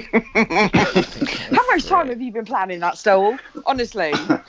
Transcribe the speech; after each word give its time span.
How 0.00 1.66
much 1.70 1.86
time 1.86 2.08
have 2.08 2.20
you 2.20 2.32
been 2.32 2.44
planning 2.44 2.80
that, 2.80 2.98
Stowell? 2.98 3.38
Honestly. 3.66 4.12
oh, 4.14 4.40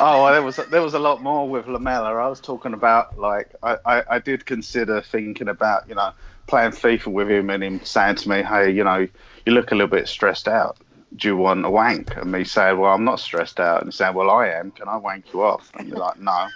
well, 0.00 0.32
there 0.32 0.42
was 0.42 0.56
there 0.56 0.82
was 0.82 0.94
a 0.94 0.98
lot 0.98 1.22
more 1.22 1.48
with 1.48 1.66
Lamela. 1.66 2.14
I 2.14 2.28
was 2.28 2.40
talking 2.40 2.72
about 2.72 3.18
like 3.18 3.54
I, 3.62 3.76
I, 3.84 4.02
I 4.10 4.18
did 4.18 4.46
consider 4.46 5.00
thinking 5.00 5.48
about 5.48 5.88
you 5.88 5.94
know 5.94 6.12
playing 6.46 6.72
FIFA 6.72 7.06
with 7.08 7.30
him 7.30 7.50
and 7.50 7.62
him 7.62 7.84
saying 7.84 8.16
to 8.16 8.28
me, 8.28 8.42
hey, 8.42 8.70
you 8.70 8.84
know, 8.84 9.08
you 9.44 9.52
look 9.52 9.72
a 9.72 9.74
little 9.74 9.88
bit 9.88 10.08
stressed 10.08 10.48
out. 10.48 10.76
Do 11.14 11.28
you 11.28 11.36
want 11.36 11.64
a 11.64 11.70
wank? 11.70 12.16
And 12.16 12.32
me 12.32 12.44
saying, 12.44 12.78
well, 12.78 12.92
I'm 12.92 13.04
not 13.04 13.20
stressed 13.20 13.60
out. 13.60 13.82
And 13.82 13.92
saying, 13.92 14.14
well, 14.14 14.30
I 14.30 14.48
am. 14.48 14.70
Can 14.70 14.88
I 14.88 14.96
wank 14.96 15.32
you 15.32 15.42
off? 15.42 15.70
And 15.78 15.88
you're 15.88 15.98
like, 15.98 16.18
no. 16.18 16.48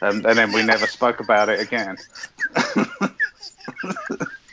And, 0.00 0.24
and 0.26 0.38
then 0.38 0.52
we 0.52 0.62
never 0.62 0.86
spoke 0.86 1.20
about 1.20 1.48
it 1.48 1.60
again. 1.60 1.96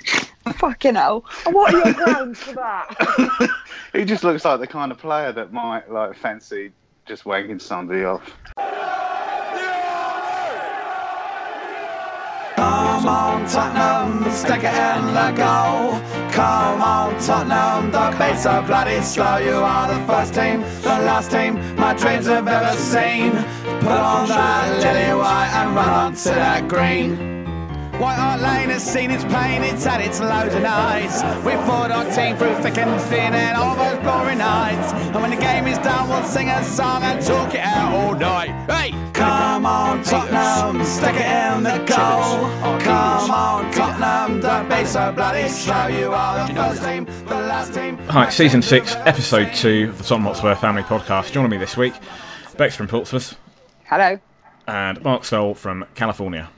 Fucking 0.56 0.96
hell. 0.96 1.26
What 1.46 1.74
are 1.74 1.86
your 1.86 1.94
plans 1.94 2.40
for 2.40 2.54
that? 2.54 3.50
he 3.94 4.06
just 4.06 4.24
looks 4.24 4.44
like 4.44 4.60
the 4.60 4.68
kind 4.68 4.92
of 4.92 4.98
player 4.98 5.32
that 5.32 5.54
might 5.54 5.92
like 5.92 6.16
fancy 6.16 6.72
just 7.06 7.26
wanking 7.26 7.62
somebody 7.62 8.04
off. 8.04 8.24
Come 13.02 13.08
on, 13.08 13.48
Tottenham, 13.48 14.32
stick 14.32 14.64
it 14.64 14.74
in 14.74 15.14
the 15.14 15.34
goal. 15.36 16.00
Come 16.32 16.82
on, 16.82 17.20
Tottenham, 17.20 17.92
the 17.92 18.18
pace 18.18 18.46
are 18.46 18.62
bloody 18.62 19.02
slow. 19.02 19.38
You 19.38 19.54
are 19.54 19.94
the 19.94 20.06
first 20.06 20.34
team, 20.34 20.62
the 20.82 21.00
last 21.06 21.32
team 21.32 21.56
my 21.76 21.94
dreams 21.96 22.28
have 22.28 22.48
ever 22.48 22.78
seen. 22.78 23.32
Put 23.80 23.92
on 23.92 24.28
that 24.28 24.80
lily 24.84 25.20
white 25.20 25.52
and 25.54 25.76
run 25.76 25.90
on 25.90 26.16
to 26.16 26.30
that 26.30 26.68
green. 26.68 27.31
White 28.02 28.16
Hart 28.16 28.42
Lane 28.42 28.70
has 28.70 28.82
seen 28.82 29.12
its 29.12 29.24
pain, 29.26 29.62
it's 29.62 29.86
had 29.86 30.02
its 30.02 30.20
lows 30.20 30.56
and 30.56 30.66
highs. 30.66 31.22
We 31.46 31.52
fought 31.68 31.92
our 31.92 32.04
team 32.06 32.36
through 32.36 32.56
thick 32.64 32.80
and 32.80 33.00
thin 33.00 33.36
and 33.36 33.56
all 33.56 33.76
those 33.76 34.00
glory 34.00 34.34
nights. 34.34 34.92
And 34.92 35.22
when 35.22 35.30
the 35.30 35.36
game 35.36 35.68
is 35.68 35.78
done, 35.78 36.10
we'll 36.10 36.24
sing 36.24 36.50
a 36.50 36.64
song 36.64 37.04
and 37.04 37.24
talk 37.24 37.54
it 37.54 37.60
out 37.60 37.94
all 37.94 38.16
night. 38.16 38.50
Hey! 38.68 38.90
Come 39.14 39.68
on, 39.68 40.02
Tottenham, 40.02 40.84
stick 40.84 41.14
it 41.14 41.28
in 41.28 41.62
the 41.62 41.78
goal. 41.86 42.50
Come 42.80 43.30
on, 43.30 43.72
Tottenham, 43.72 44.40
don't 44.40 44.68
be 44.68 44.84
so 44.84 45.12
bloody 45.12 45.48
slow. 45.48 45.86
You 45.86 46.12
are 46.12 46.48
the 46.48 46.56
first 46.56 46.84
team, 46.84 47.06
the 47.06 47.36
last 47.36 47.76
team. 47.76 48.00
Hi, 48.08 48.32
season 48.32 48.64
six, 48.64 48.96
episode 48.96 49.54
two 49.54 49.90
of 49.90 50.00
the 50.00 50.04
Tom 50.04 50.24
Hotspur 50.24 50.56
Family 50.56 50.82
Podcast. 50.82 51.34
Joining 51.34 51.52
me 51.52 51.58
this 51.58 51.78
week, 51.78 51.94
Bex 52.58 52.76
from 52.76 52.88
Portsmouth 52.88 53.38
Hello. 53.84 54.20
and 54.66 55.04
Mark 55.04 55.24
Stoll 55.24 55.54
from 55.54 55.86
California. 55.94 56.50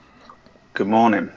Good 0.74 0.88
morning. 0.88 1.32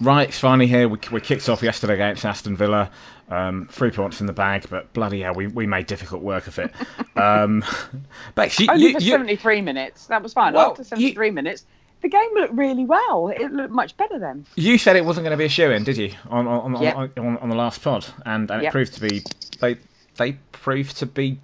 Right, 0.00 0.28
it's 0.28 0.38
finally 0.38 0.66
here. 0.66 0.88
We, 0.88 0.98
we 1.10 1.20
kicked 1.20 1.48
off 1.48 1.62
yesterday 1.62 1.94
against 1.94 2.24
Aston 2.24 2.56
Villa. 2.56 2.90
Um, 3.30 3.68
three 3.70 3.90
points 3.90 4.20
in 4.20 4.26
the 4.26 4.34
bag, 4.34 4.66
but 4.68 4.92
bloody 4.92 5.22
hell, 5.22 5.32
we, 5.34 5.46
we 5.46 5.66
made 5.66 5.86
difficult 5.86 6.22
work 6.22 6.46
of 6.46 6.58
it. 6.58 6.70
Um, 7.16 7.64
Bex, 8.34 8.60
you, 8.60 8.66
Only 8.70 8.88
you, 8.88 8.92
for 8.92 9.00
you, 9.00 9.12
73 9.12 9.62
minutes. 9.62 10.06
That 10.08 10.22
was 10.22 10.34
fine. 10.34 10.52
Well, 10.52 10.72
After 10.72 10.84
73 10.84 11.30
minutes, 11.30 11.64
the 12.02 12.08
game 12.10 12.28
looked 12.34 12.52
really 12.52 12.84
well. 12.84 13.28
It 13.28 13.50
looked 13.50 13.72
much 13.72 13.96
better 13.96 14.18
then. 14.18 14.44
you 14.56 14.76
said 14.76 14.96
it 14.96 15.04
wasn't 15.06 15.24
going 15.24 15.32
to 15.32 15.38
be 15.38 15.46
a 15.46 15.48
shoe 15.48 15.70
in, 15.70 15.84
did 15.84 15.96
you? 15.96 16.12
On 16.28 16.46
on, 16.46 16.74
on, 16.74 16.82
Yep. 16.82 16.96
on, 16.96 17.12
on, 17.16 17.36
on 17.38 17.48
the 17.48 17.56
last 17.56 17.82
pod, 17.82 18.04
and, 18.26 18.50
and 18.50 18.60
it 18.60 18.64
Yep. 18.64 18.72
proved 18.72 18.94
to 18.94 19.00
be 19.00 19.22
they 19.60 19.78
they 20.18 20.32
proved 20.52 20.98
to 20.98 21.06
be 21.06 21.38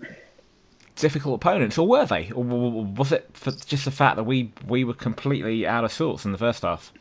difficult 1.01 1.37
opponents, 1.37 1.79
or 1.79 1.87
were 1.87 2.07
they? 2.07 2.31
Or 2.31 2.43
was 2.43 3.13
it 3.13 3.29
for 3.33 3.51
just 3.51 3.85
the 3.85 3.91
fact 3.91 4.17
that 4.17 4.25
we 4.25 4.53
we 4.67 4.85
were 4.85 4.95
completely 4.95 5.67
out 5.67 5.85
of 5.85 5.93
sorts 5.93 6.25
in 6.25 6.33
the 6.33 6.39
first 6.39 6.63
half? 6.63 6.93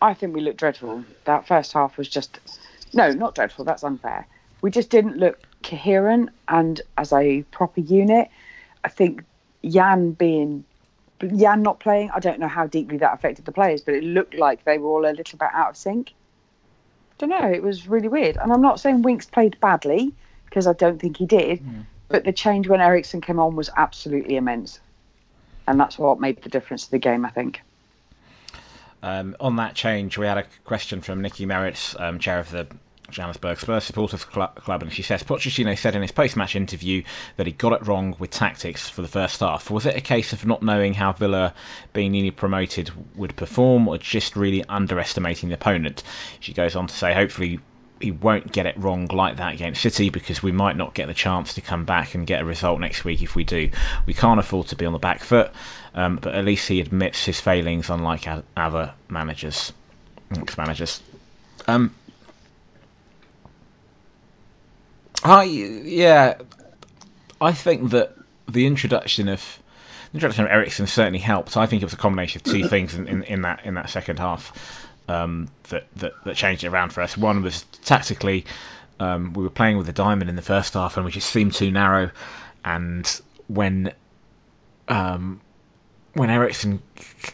I 0.00 0.14
think 0.14 0.34
we 0.34 0.40
looked 0.40 0.58
dreadful. 0.58 1.04
That 1.24 1.46
first 1.46 1.72
half 1.72 1.98
was 1.98 2.08
just. 2.08 2.40
No, 2.94 3.10
not 3.10 3.34
dreadful. 3.34 3.64
That's 3.64 3.84
unfair. 3.84 4.26
We 4.62 4.70
just 4.70 4.90
didn't 4.90 5.18
look 5.18 5.40
coherent 5.62 6.30
and 6.48 6.80
as 6.96 7.12
a 7.12 7.42
proper 7.50 7.80
unit. 7.80 8.28
I 8.84 8.88
think 8.88 9.24
Jan 9.64 10.12
being. 10.12 10.64
Jan 11.36 11.62
not 11.62 11.80
playing, 11.80 12.12
I 12.14 12.20
don't 12.20 12.38
know 12.38 12.46
how 12.46 12.68
deeply 12.68 12.98
that 12.98 13.12
affected 13.12 13.44
the 13.44 13.50
players, 13.50 13.80
but 13.80 13.94
it 13.94 14.04
looked 14.04 14.34
like 14.34 14.62
they 14.62 14.78
were 14.78 14.88
all 14.88 15.04
a 15.04 15.10
little 15.10 15.36
bit 15.36 15.48
out 15.52 15.70
of 15.70 15.76
sync. 15.76 16.12
I 16.12 17.14
don't 17.18 17.30
know. 17.30 17.50
It 17.50 17.60
was 17.60 17.88
really 17.88 18.06
weird. 18.06 18.36
And 18.36 18.52
I'm 18.52 18.62
not 18.62 18.78
saying 18.78 19.02
Winks 19.02 19.26
played 19.26 19.58
badly, 19.58 20.14
because 20.44 20.68
I 20.68 20.74
don't 20.74 21.00
think 21.00 21.16
he 21.16 21.26
did, 21.26 21.58
hmm. 21.58 21.80
But 22.08 22.24
the 22.24 22.32
change 22.32 22.68
when 22.68 22.80
Eriksen 22.80 23.20
came 23.20 23.38
on 23.38 23.56
was 23.56 23.70
absolutely 23.76 24.36
immense. 24.36 24.80
And 25.66 25.78
that's 25.78 25.98
what 25.98 26.20
made 26.20 26.42
the 26.42 26.48
difference 26.48 26.86
to 26.86 26.90
the 26.90 26.98
game, 26.98 27.26
I 27.26 27.30
think. 27.30 27.60
Um, 29.02 29.36
on 29.38 29.56
that 29.56 29.74
change, 29.74 30.18
we 30.18 30.26
had 30.26 30.38
a 30.38 30.44
question 30.64 31.02
from 31.02 31.20
Nikki 31.20 31.46
Merritt, 31.46 31.94
um, 31.98 32.18
chair 32.18 32.38
of 32.38 32.50
the 32.50 32.66
Johannesburg 33.10 33.58
Spurs 33.58 33.84
Supporters 33.84 34.26
Cl- 34.30 34.48
Club, 34.48 34.82
and 34.82 34.92
she 34.92 35.02
says 35.02 35.22
Pochettino 35.22 35.76
said 35.78 35.94
in 35.94 36.02
his 36.02 36.12
post-match 36.12 36.54
interview 36.56 37.02
that 37.36 37.46
he 37.46 37.52
got 37.52 37.72
it 37.72 37.86
wrong 37.86 38.14
with 38.18 38.30
tactics 38.30 38.88
for 38.88 39.02
the 39.02 39.08
first 39.08 39.40
half. 39.40 39.70
Was 39.70 39.86
it 39.86 39.96
a 39.96 40.00
case 40.00 40.32
of 40.32 40.44
not 40.44 40.62
knowing 40.62 40.94
how 40.94 41.12
Villa, 41.12 41.54
being 41.92 42.12
newly 42.12 42.30
promoted, 42.30 42.90
would 43.16 43.34
perform, 43.36 43.88
or 43.88 43.98
just 43.98 44.36
really 44.36 44.64
underestimating 44.64 45.48
the 45.48 45.54
opponent? 45.54 46.02
She 46.40 46.52
goes 46.52 46.76
on 46.76 46.86
to 46.86 46.94
say, 46.94 47.14
hopefully. 47.14 47.60
He 48.00 48.12
won't 48.12 48.52
get 48.52 48.66
it 48.66 48.76
wrong 48.76 49.06
like 49.06 49.36
that 49.38 49.54
against 49.54 49.82
City 49.82 50.10
because 50.10 50.42
we 50.42 50.52
might 50.52 50.76
not 50.76 50.94
get 50.94 51.08
the 51.08 51.14
chance 51.14 51.54
to 51.54 51.60
come 51.60 51.84
back 51.84 52.14
and 52.14 52.26
get 52.26 52.42
a 52.42 52.44
result 52.44 52.80
next 52.80 53.04
week 53.04 53.22
if 53.22 53.34
we 53.34 53.44
do. 53.44 53.70
We 54.06 54.14
can't 54.14 54.38
afford 54.38 54.68
to 54.68 54.76
be 54.76 54.86
on 54.86 54.92
the 54.92 54.98
back 54.98 55.20
foot, 55.20 55.50
um, 55.94 56.16
but 56.16 56.34
at 56.34 56.44
least 56.44 56.68
he 56.68 56.80
admits 56.80 57.24
his 57.24 57.40
failings, 57.40 57.90
unlike 57.90 58.26
other 58.56 58.94
managers, 59.08 59.72
ex-managers. 60.36 61.02
Um, 61.66 61.94
I 65.24 65.42
yeah, 65.44 66.34
I 67.40 67.52
think 67.52 67.90
that 67.90 68.14
the 68.48 68.66
introduction 68.66 69.28
of 69.28 69.58
the 70.12 70.16
introduction 70.16 70.44
of 70.44 70.50
Eriksen 70.50 70.86
certainly 70.86 71.18
helped. 71.18 71.56
I 71.56 71.66
think 71.66 71.82
it 71.82 71.86
was 71.86 71.92
a 71.92 71.98
combination 71.98 72.40
of 72.44 72.52
two 72.52 72.68
things 72.68 72.94
in, 72.94 73.08
in, 73.08 73.22
in 73.24 73.42
that 73.42 73.64
in 73.64 73.74
that 73.74 73.90
second 73.90 74.18
half 74.18 74.87
um, 75.08 75.48
that, 75.70 75.86
that 75.96 76.12
that 76.24 76.36
changed 76.36 76.64
it 76.64 76.68
around 76.68 76.92
for 76.92 77.00
us. 77.02 77.16
One 77.16 77.42
was 77.42 77.62
tactically, 77.84 78.44
um, 79.00 79.32
we 79.32 79.42
were 79.42 79.50
playing 79.50 79.78
with 79.78 79.88
a 79.88 79.92
diamond 79.92 80.30
in 80.30 80.36
the 80.36 80.42
first 80.42 80.74
half, 80.74 80.96
and 80.96 81.04
we 81.04 81.12
just 81.12 81.30
seemed 81.30 81.54
too 81.54 81.70
narrow. 81.70 82.10
And 82.64 83.20
when 83.48 83.92
um, 84.88 85.40
when 86.14 86.30
Eriksen 86.30 86.82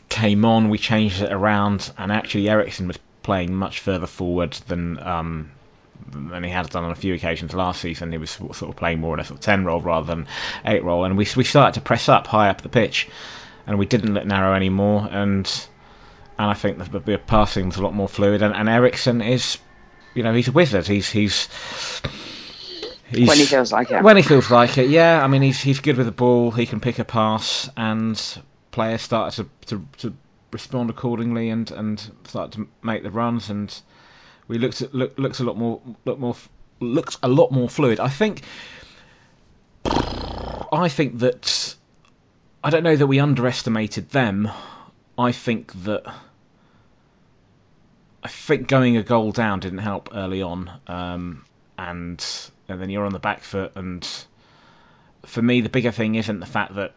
came 0.08 0.44
on, 0.44 0.68
we 0.68 0.78
changed 0.78 1.22
it 1.22 1.32
around, 1.32 1.92
and 1.98 2.12
actually 2.12 2.48
Eriksen 2.48 2.86
was 2.86 2.98
playing 3.22 3.54
much 3.54 3.80
further 3.80 4.06
forward 4.06 4.52
than 4.68 4.98
um, 5.00 5.50
than 6.10 6.44
he 6.44 6.50
had 6.50 6.68
done 6.70 6.84
on 6.84 6.90
a 6.90 6.96
few 6.96 7.14
occasions 7.14 7.54
last 7.54 7.80
season. 7.80 8.12
He 8.12 8.18
was 8.18 8.30
sort 8.30 8.62
of 8.62 8.76
playing 8.76 9.00
more 9.00 9.14
in 9.14 9.20
a 9.20 9.24
sort 9.24 9.38
of 9.38 9.44
ten 9.44 9.64
role 9.64 9.80
rather 9.80 10.06
than 10.06 10.26
eight 10.66 10.84
role, 10.84 11.04
and 11.04 11.16
we 11.16 11.26
we 11.36 11.44
started 11.44 11.74
to 11.74 11.80
press 11.80 12.08
up 12.08 12.26
high 12.26 12.50
up 12.50 12.60
the 12.60 12.68
pitch, 12.68 13.08
and 13.66 13.78
we 13.78 13.86
didn't 13.86 14.14
look 14.14 14.26
narrow 14.26 14.54
anymore, 14.54 15.08
and 15.10 15.66
and 16.38 16.50
I 16.50 16.54
think 16.54 16.78
the, 16.78 16.98
the 17.00 17.18
passing 17.18 17.66
was 17.66 17.76
a 17.76 17.82
lot 17.82 17.94
more 17.94 18.08
fluid, 18.08 18.42
and, 18.42 18.54
and 18.54 18.68
Eriksen 18.68 19.20
is, 19.22 19.58
you 20.14 20.22
know, 20.22 20.34
he's 20.34 20.48
a 20.48 20.52
wizard. 20.52 20.86
He's 20.86 21.08
he's. 21.08 21.48
He's, 23.06 23.28
When 23.28 23.36
he 23.36 23.44
feels 23.44 23.70
like 23.70 23.90
it. 23.90 24.02
When 24.02 24.16
he 24.16 24.22
feels 24.22 24.50
like 24.50 24.78
it, 24.78 24.88
yeah. 24.88 25.22
I 25.22 25.28
mean, 25.28 25.42
he's 25.42 25.60
he's 25.60 25.78
good 25.80 25.96
with 25.96 26.06
the 26.06 26.12
ball. 26.12 26.50
He 26.50 26.66
can 26.66 26.80
pick 26.80 26.98
a 26.98 27.04
pass, 27.04 27.68
and 27.76 28.20
players 28.72 29.02
start 29.02 29.34
to, 29.34 29.48
to, 29.66 29.86
to 29.98 30.14
respond 30.50 30.90
accordingly 30.90 31.50
and, 31.50 31.70
and 31.70 32.10
start 32.24 32.52
to 32.52 32.66
make 32.82 33.02
the 33.02 33.10
runs. 33.10 33.50
And 33.50 33.72
we 34.48 34.58
looked 34.58 34.80
at 34.82 34.94
look, 34.94 35.16
looks 35.18 35.38
a 35.40 35.44
lot 35.44 35.56
more 35.56 35.80
look 36.04 36.18
more 36.18 36.34
looks 36.80 37.18
a 37.22 37.28
lot 37.28 37.52
more 37.52 37.68
fluid. 37.68 38.00
I 38.00 38.08
think. 38.08 38.42
I 40.72 40.88
think 40.88 41.18
that 41.20 41.76
I 42.64 42.70
don't 42.70 42.82
know 42.82 42.96
that 42.96 43.06
we 43.06 43.20
underestimated 43.20 44.10
them. 44.10 44.50
I 45.18 45.32
think 45.32 45.72
that 45.84 46.02
I 48.22 48.28
think 48.28 48.68
going 48.68 48.96
a 48.96 49.02
goal 49.02 49.32
down 49.32 49.60
didn't 49.60 49.78
help 49.78 50.08
early 50.14 50.42
on, 50.42 50.70
um, 50.86 51.44
and 51.78 52.24
and 52.68 52.80
then 52.80 52.88
you're 52.90 53.04
on 53.04 53.12
the 53.12 53.18
back 53.18 53.42
foot. 53.42 53.72
And 53.76 54.08
for 55.24 55.42
me, 55.42 55.60
the 55.60 55.68
bigger 55.68 55.92
thing 55.92 56.14
isn't 56.14 56.40
the 56.40 56.46
fact 56.46 56.74
that 56.76 56.94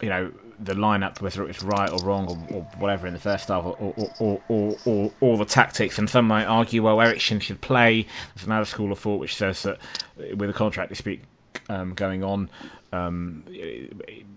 you 0.00 0.08
know 0.08 0.30
the 0.60 0.74
lineup, 0.74 1.20
whether 1.20 1.42
it 1.42 1.48
was 1.48 1.62
right 1.62 1.90
or 1.90 1.98
wrong 2.04 2.28
or, 2.50 2.56
or 2.56 2.62
whatever 2.78 3.06
in 3.06 3.14
the 3.14 3.18
first 3.18 3.48
half, 3.48 3.64
or 3.64 3.76
or, 3.78 4.12
or, 4.20 4.42
or, 4.48 4.76
or 4.84 5.12
or 5.20 5.36
the 5.38 5.44
tactics. 5.44 5.98
And 5.98 6.08
some 6.08 6.26
might 6.26 6.44
argue, 6.44 6.82
well, 6.82 7.00
Eriksen 7.00 7.40
should 7.40 7.60
play. 7.60 8.06
There's 8.34 8.46
another 8.46 8.66
school 8.66 8.92
of 8.92 8.98
thought 8.98 9.20
which 9.20 9.34
says 9.36 9.62
that 9.62 9.78
with 10.36 10.50
a 10.50 10.52
contract 10.52 10.90
dispute 10.90 11.20
um, 11.70 11.94
going 11.94 12.22
on, 12.22 12.50
um, 12.92 13.44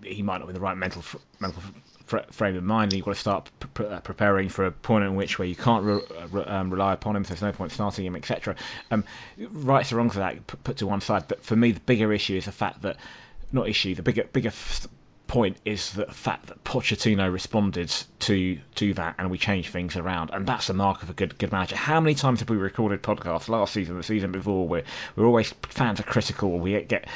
he 0.02 0.22
might 0.22 0.38
not 0.38 0.46
be 0.46 0.54
the 0.54 0.60
right 0.60 0.76
mental 0.76 1.04
mental 1.40 1.62
frame 2.06 2.56
of 2.56 2.64
mind. 2.64 2.92
And 2.92 2.98
you've 2.98 3.04
got 3.04 3.14
to 3.14 3.20
start 3.20 3.50
uh, 3.80 4.00
preparing 4.00 4.48
for 4.48 4.66
a 4.66 4.72
point 4.72 5.04
in 5.04 5.14
which 5.16 5.38
where 5.38 5.48
you 5.48 5.56
can't 5.56 5.84
re- 5.84 6.00
re- 6.30 6.44
um, 6.44 6.70
rely 6.70 6.92
upon 6.92 7.16
him. 7.16 7.24
So 7.24 7.28
there's 7.28 7.42
no 7.42 7.52
point 7.52 7.72
starting 7.72 8.06
him, 8.06 8.16
etc. 8.16 8.56
Um, 8.90 9.04
rights 9.38 9.92
or 9.92 9.96
wrongs 9.96 10.16
of 10.16 10.20
that 10.20 10.46
put 10.64 10.78
to 10.78 10.86
one 10.86 11.00
side. 11.00 11.24
But 11.28 11.44
for 11.44 11.56
me, 11.56 11.72
the 11.72 11.80
bigger 11.80 12.12
issue 12.12 12.36
is 12.36 12.44
the 12.46 12.52
fact 12.52 12.82
that 12.82 12.96
not 13.52 13.68
issue. 13.68 13.94
The 13.94 14.02
bigger 14.02 14.24
bigger 14.24 14.48
f- 14.48 14.86
point 15.26 15.56
is 15.64 15.92
the 15.92 16.06
fact 16.06 16.46
that 16.46 16.62
Pochettino 16.64 17.32
responded 17.32 17.92
to 18.20 18.58
to 18.76 18.94
that, 18.94 19.16
and 19.18 19.30
we 19.30 19.38
changed 19.38 19.70
things 19.70 19.96
around, 19.96 20.30
and 20.32 20.46
that's 20.46 20.68
the 20.68 20.74
mark 20.74 21.02
of 21.02 21.10
a 21.10 21.12
good 21.12 21.36
good 21.38 21.52
manager. 21.52 21.76
How 21.76 22.00
many 22.00 22.14
times 22.14 22.40
have 22.40 22.50
we 22.50 22.56
recorded 22.56 23.02
podcasts 23.02 23.48
last 23.48 23.72
season, 23.72 23.96
the 23.96 24.02
season 24.02 24.32
before, 24.32 24.66
where 24.68 24.84
we're 25.16 25.26
always 25.26 25.52
fans 25.68 26.00
are 26.00 26.04
critical, 26.04 26.58
we 26.58 26.80
get 26.82 27.08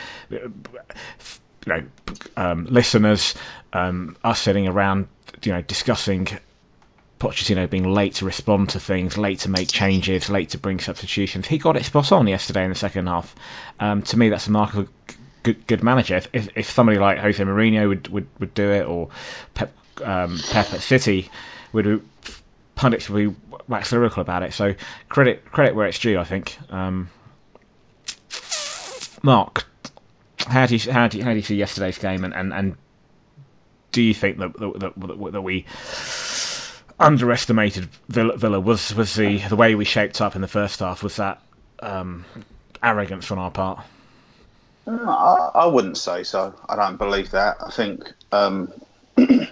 you 1.67 1.73
know 1.73 1.83
um, 2.37 2.67
listeners, 2.67 3.35
um, 3.73 4.17
us 4.25 4.41
sitting 4.41 4.69
around, 4.69 5.09
you 5.43 5.53
know, 5.53 5.63
discussing 5.63 6.29
Pochettino 7.19 7.69
being 7.69 7.93
late 7.93 8.15
to 8.15 8.25
respond 8.25 8.71
to 8.71 8.81
things, 8.81 9.19
late 9.19 9.41
to 9.41 9.51
make 9.51 9.69
changes, 9.69 10.31
late 10.31 10.51
to 10.51 10.59
bring 10.59 10.81
substitutions. 10.81 11.47
He 11.47 11.59
got 11.59 11.77
it 11.77 11.85
spot 11.85 12.13
on 12.13 12.27
yesterday 12.27 12.65
in 12.65 12.71
the 12.71 12.77
second 12.77 13.07
half. 13.07 13.35
Um, 13.79 14.03
to 14.03 14.19
me, 14.19 14.31
that's 14.31 14.47
a 14.47 14.51
mark 14.51 14.75
of 14.75 14.89
a 14.89 15.13
good, 15.43 15.67
good 15.67 15.83
manager. 15.83 16.17
If, 16.17 16.29
if, 16.33 16.49
if 16.57 16.71
somebody 16.71 16.99
like 16.99 17.19
Jose 17.19 17.43
Mourinho 17.43 17.89
would, 17.89 18.09
would, 18.09 18.27
would 18.39 18.55
do 18.55 18.71
it, 18.71 18.87
or 18.87 19.11
Pep, 19.53 19.73
um, 20.03 20.41
Pep 20.51 20.73
at 20.73 20.81
City, 20.81 21.31
would 21.73 22.03
pundits 22.75 23.11
would 23.11 23.31
be 23.31 23.37
wax 23.69 23.93
lyrical 23.93 24.23
about 24.23 24.43
it. 24.43 24.55
So 24.55 24.75
credit 25.11 25.45
credit 25.45 25.75
where 25.75 25.87
it's 25.87 25.99
due, 25.99 26.19
I 26.19 26.25
think. 26.25 26.59
Um, 26.71 27.11
Mark, 29.23 29.67
how 30.47 30.67
do 30.67 30.77
you 30.77 30.93
how 30.93 31.09
do 31.09 31.19
you, 31.19 31.25
how 31.25 31.31
do 31.31 31.37
you 31.37 31.43
see 31.43 31.57
yesterday's 31.57 31.99
game, 31.99 32.25
and, 32.25 32.35
and, 32.35 32.53
and 32.53 32.77
do 33.93 34.03
you 34.03 34.15
think 34.15 34.39
that 34.39 34.53
that, 34.59 34.95
that, 34.97 35.33
that 35.33 35.43
we 35.43 35.67
underestimated 36.99 37.89
Villa, 38.09 38.37
Villa 38.37 38.61
was 38.61 38.95
was 38.95 39.15
the 39.15 39.39
the 39.49 39.57
way 39.57 39.75
we 39.75 39.85
shaped 39.85 40.21
up 40.21 40.35
in 40.35 40.41
the 40.41 40.49
first 40.49 40.81
half 40.81 41.03
was 41.03 41.17
that 41.17 41.41
um, 41.81 42.25
arrogance 42.83 43.31
on 43.31 43.39
our 43.39 43.51
part. 43.51 43.85
I, 44.87 45.51
I, 45.55 45.67
wouldn't 45.67 45.99
say 45.99 46.25
so. 46.25 46.55
I 46.69 46.75
don't 46.75 46.97
believe 46.97 47.31
that. 47.31 47.57
I 47.65 47.71
think 47.71 48.13
um, 48.33 48.73
you 49.17 49.47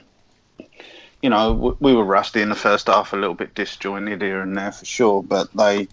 know 1.22 1.76
we 1.80 1.94
were 1.94 2.04
rusty 2.04 2.42
in 2.42 2.48
the 2.48 2.54
first 2.54 2.88
half, 2.88 3.12
a 3.12 3.16
little 3.16 3.34
bit 3.34 3.54
disjointed 3.54 4.20
here 4.20 4.40
and 4.40 4.56
there 4.56 4.72
for 4.72 4.84
sure, 4.84 5.22
but 5.22 5.52
they 5.52 5.88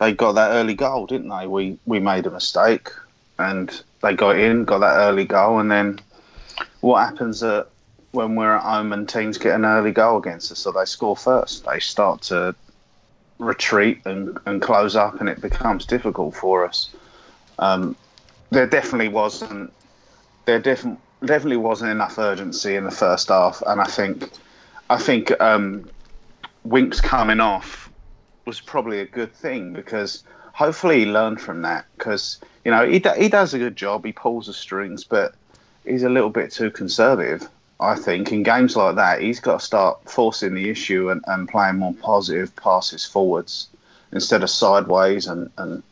they 0.00 0.12
got 0.12 0.32
that 0.32 0.50
early 0.50 0.74
goal, 0.74 1.06
didn't 1.06 1.28
they? 1.28 1.46
We 1.46 1.78
we 1.86 1.98
made 1.98 2.26
a 2.26 2.30
mistake 2.30 2.90
and 3.38 3.82
they 4.02 4.14
got 4.14 4.38
in, 4.38 4.64
got 4.64 4.78
that 4.78 4.96
early 4.96 5.24
goal, 5.24 5.58
and 5.58 5.70
then 5.70 6.00
what 6.80 7.04
happens 7.04 7.42
at 7.42 7.68
when 8.12 8.36
we're 8.36 8.54
at 8.54 8.62
home 8.62 8.92
and 8.92 9.08
teams 9.08 9.38
get 9.38 9.54
an 9.54 9.64
early 9.64 9.90
goal 9.90 10.18
against 10.18 10.52
us, 10.52 10.60
so 10.60 10.70
they 10.70 10.84
score 10.84 11.16
first. 11.16 11.64
They 11.64 11.80
start 11.80 12.22
to 12.22 12.54
retreat 13.38 14.00
and, 14.04 14.38
and 14.46 14.62
close 14.62 14.94
up, 14.94 15.20
and 15.20 15.28
it 15.28 15.40
becomes 15.40 15.84
difficult 15.84 16.34
for 16.34 16.64
us. 16.64 16.90
Um, 17.58 17.96
there 18.50 18.66
definitely 18.66 19.08
wasn't 19.08 19.72
there 20.44 20.60
def- 20.60 20.86
definitely 21.24 21.56
wasn't 21.56 21.90
enough 21.90 22.18
urgency 22.18 22.76
in 22.76 22.84
the 22.84 22.90
first 22.90 23.28
half, 23.28 23.62
and 23.66 23.80
I 23.80 23.84
think 23.84 24.30
I 24.90 24.98
think 24.98 25.32
um, 25.40 25.88
Winks 26.64 27.00
coming 27.00 27.40
off 27.40 27.90
was 28.46 28.60
probably 28.60 29.00
a 29.00 29.06
good 29.06 29.32
thing 29.34 29.72
because 29.72 30.22
hopefully 30.52 31.00
he 31.00 31.06
learned 31.06 31.40
from 31.40 31.62
that 31.62 31.86
because 31.96 32.40
you 32.64 32.70
know 32.70 32.88
he 32.88 33.02
he 33.18 33.28
does 33.28 33.54
a 33.54 33.58
good 33.58 33.76
job, 33.76 34.04
he 34.04 34.12
pulls 34.12 34.46
the 34.46 34.52
strings, 34.52 35.04
but 35.04 35.34
he's 35.84 36.02
a 36.02 36.08
little 36.08 36.30
bit 36.30 36.50
too 36.50 36.70
conservative. 36.70 37.48
I 37.80 37.96
think 37.96 38.32
in 38.32 38.42
games 38.42 38.76
like 38.76 38.96
that, 38.96 39.20
he's 39.20 39.40
got 39.40 39.60
to 39.60 39.66
start 39.66 40.08
forcing 40.08 40.54
the 40.54 40.70
issue 40.70 41.10
and, 41.10 41.22
and 41.26 41.48
playing 41.48 41.76
more 41.76 41.94
positive 41.94 42.54
passes 42.56 43.04
forwards 43.04 43.68
instead 44.12 44.42
of 44.42 44.50
sideways 44.50 45.26
and, 45.26 45.50
and 45.58 45.82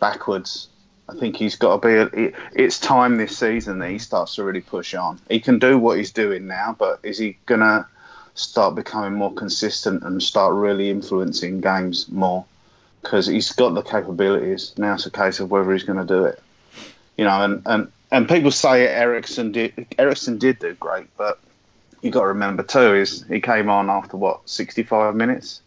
backwards. 0.00 0.68
I 1.08 1.14
think 1.14 1.36
he's 1.36 1.56
got 1.56 1.80
to 1.80 1.88
be. 1.88 1.94
A, 2.26 2.32
it's 2.52 2.78
time 2.78 3.16
this 3.16 3.36
season 3.36 3.78
that 3.78 3.90
he 3.90 3.98
starts 3.98 4.34
to 4.36 4.44
really 4.44 4.60
push 4.60 4.94
on. 4.94 5.20
He 5.28 5.40
can 5.40 5.58
do 5.58 5.78
what 5.78 5.98
he's 5.98 6.12
doing 6.12 6.46
now, 6.46 6.76
but 6.78 7.00
is 7.02 7.18
he 7.18 7.38
gonna 7.46 7.86
start 8.34 8.74
becoming 8.74 9.14
more 9.14 9.32
consistent 9.32 10.02
and 10.02 10.22
start 10.22 10.54
really 10.54 10.90
influencing 10.90 11.60
games 11.60 12.08
more? 12.08 12.44
Because 13.02 13.26
he's 13.26 13.52
got 13.52 13.74
the 13.74 13.82
capabilities. 13.82 14.74
Now 14.76 14.94
it's 14.94 15.06
a 15.06 15.10
case 15.10 15.40
of 15.40 15.50
whether 15.50 15.72
he's 15.72 15.84
going 15.84 15.98
to 15.98 16.04
do 16.04 16.24
it. 16.24 16.42
You 17.16 17.24
know, 17.24 17.42
and, 17.42 17.62
and 17.66 17.92
and 18.10 18.28
people 18.28 18.50
say 18.50 18.86
Eriksen 18.88 19.52
did 19.52 19.86
Eriksen 19.98 20.38
did 20.38 20.58
do 20.58 20.74
great, 20.74 21.06
but 21.16 21.38
you 22.02 22.10
got 22.10 22.22
to 22.22 22.28
remember 22.28 22.62
too 22.62 22.94
is 22.94 23.24
he 23.28 23.40
came 23.40 23.68
on 23.68 23.90
after 23.90 24.16
what 24.16 24.48
65 24.48 25.14
minutes, 25.14 25.62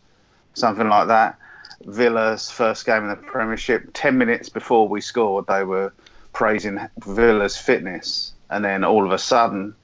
something 0.53 0.87
like 0.87 1.07
that. 1.07 1.37
Villa's 1.85 2.49
first 2.49 2.85
game 2.85 3.03
in 3.03 3.09
the 3.09 3.15
Premiership, 3.15 3.89
10 3.93 4.17
minutes 4.17 4.49
before 4.49 4.87
we 4.87 5.01
scored, 5.01 5.47
they 5.47 5.63
were 5.63 5.91
praising 6.31 6.79
Villa's 7.05 7.57
fitness, 7.57 8.33
and 8.49 8.63
then 8.63 8.83
all 8.83 9.05
of 9.05 9.11
a 9.11 9.17
sudden, 9.17 9.75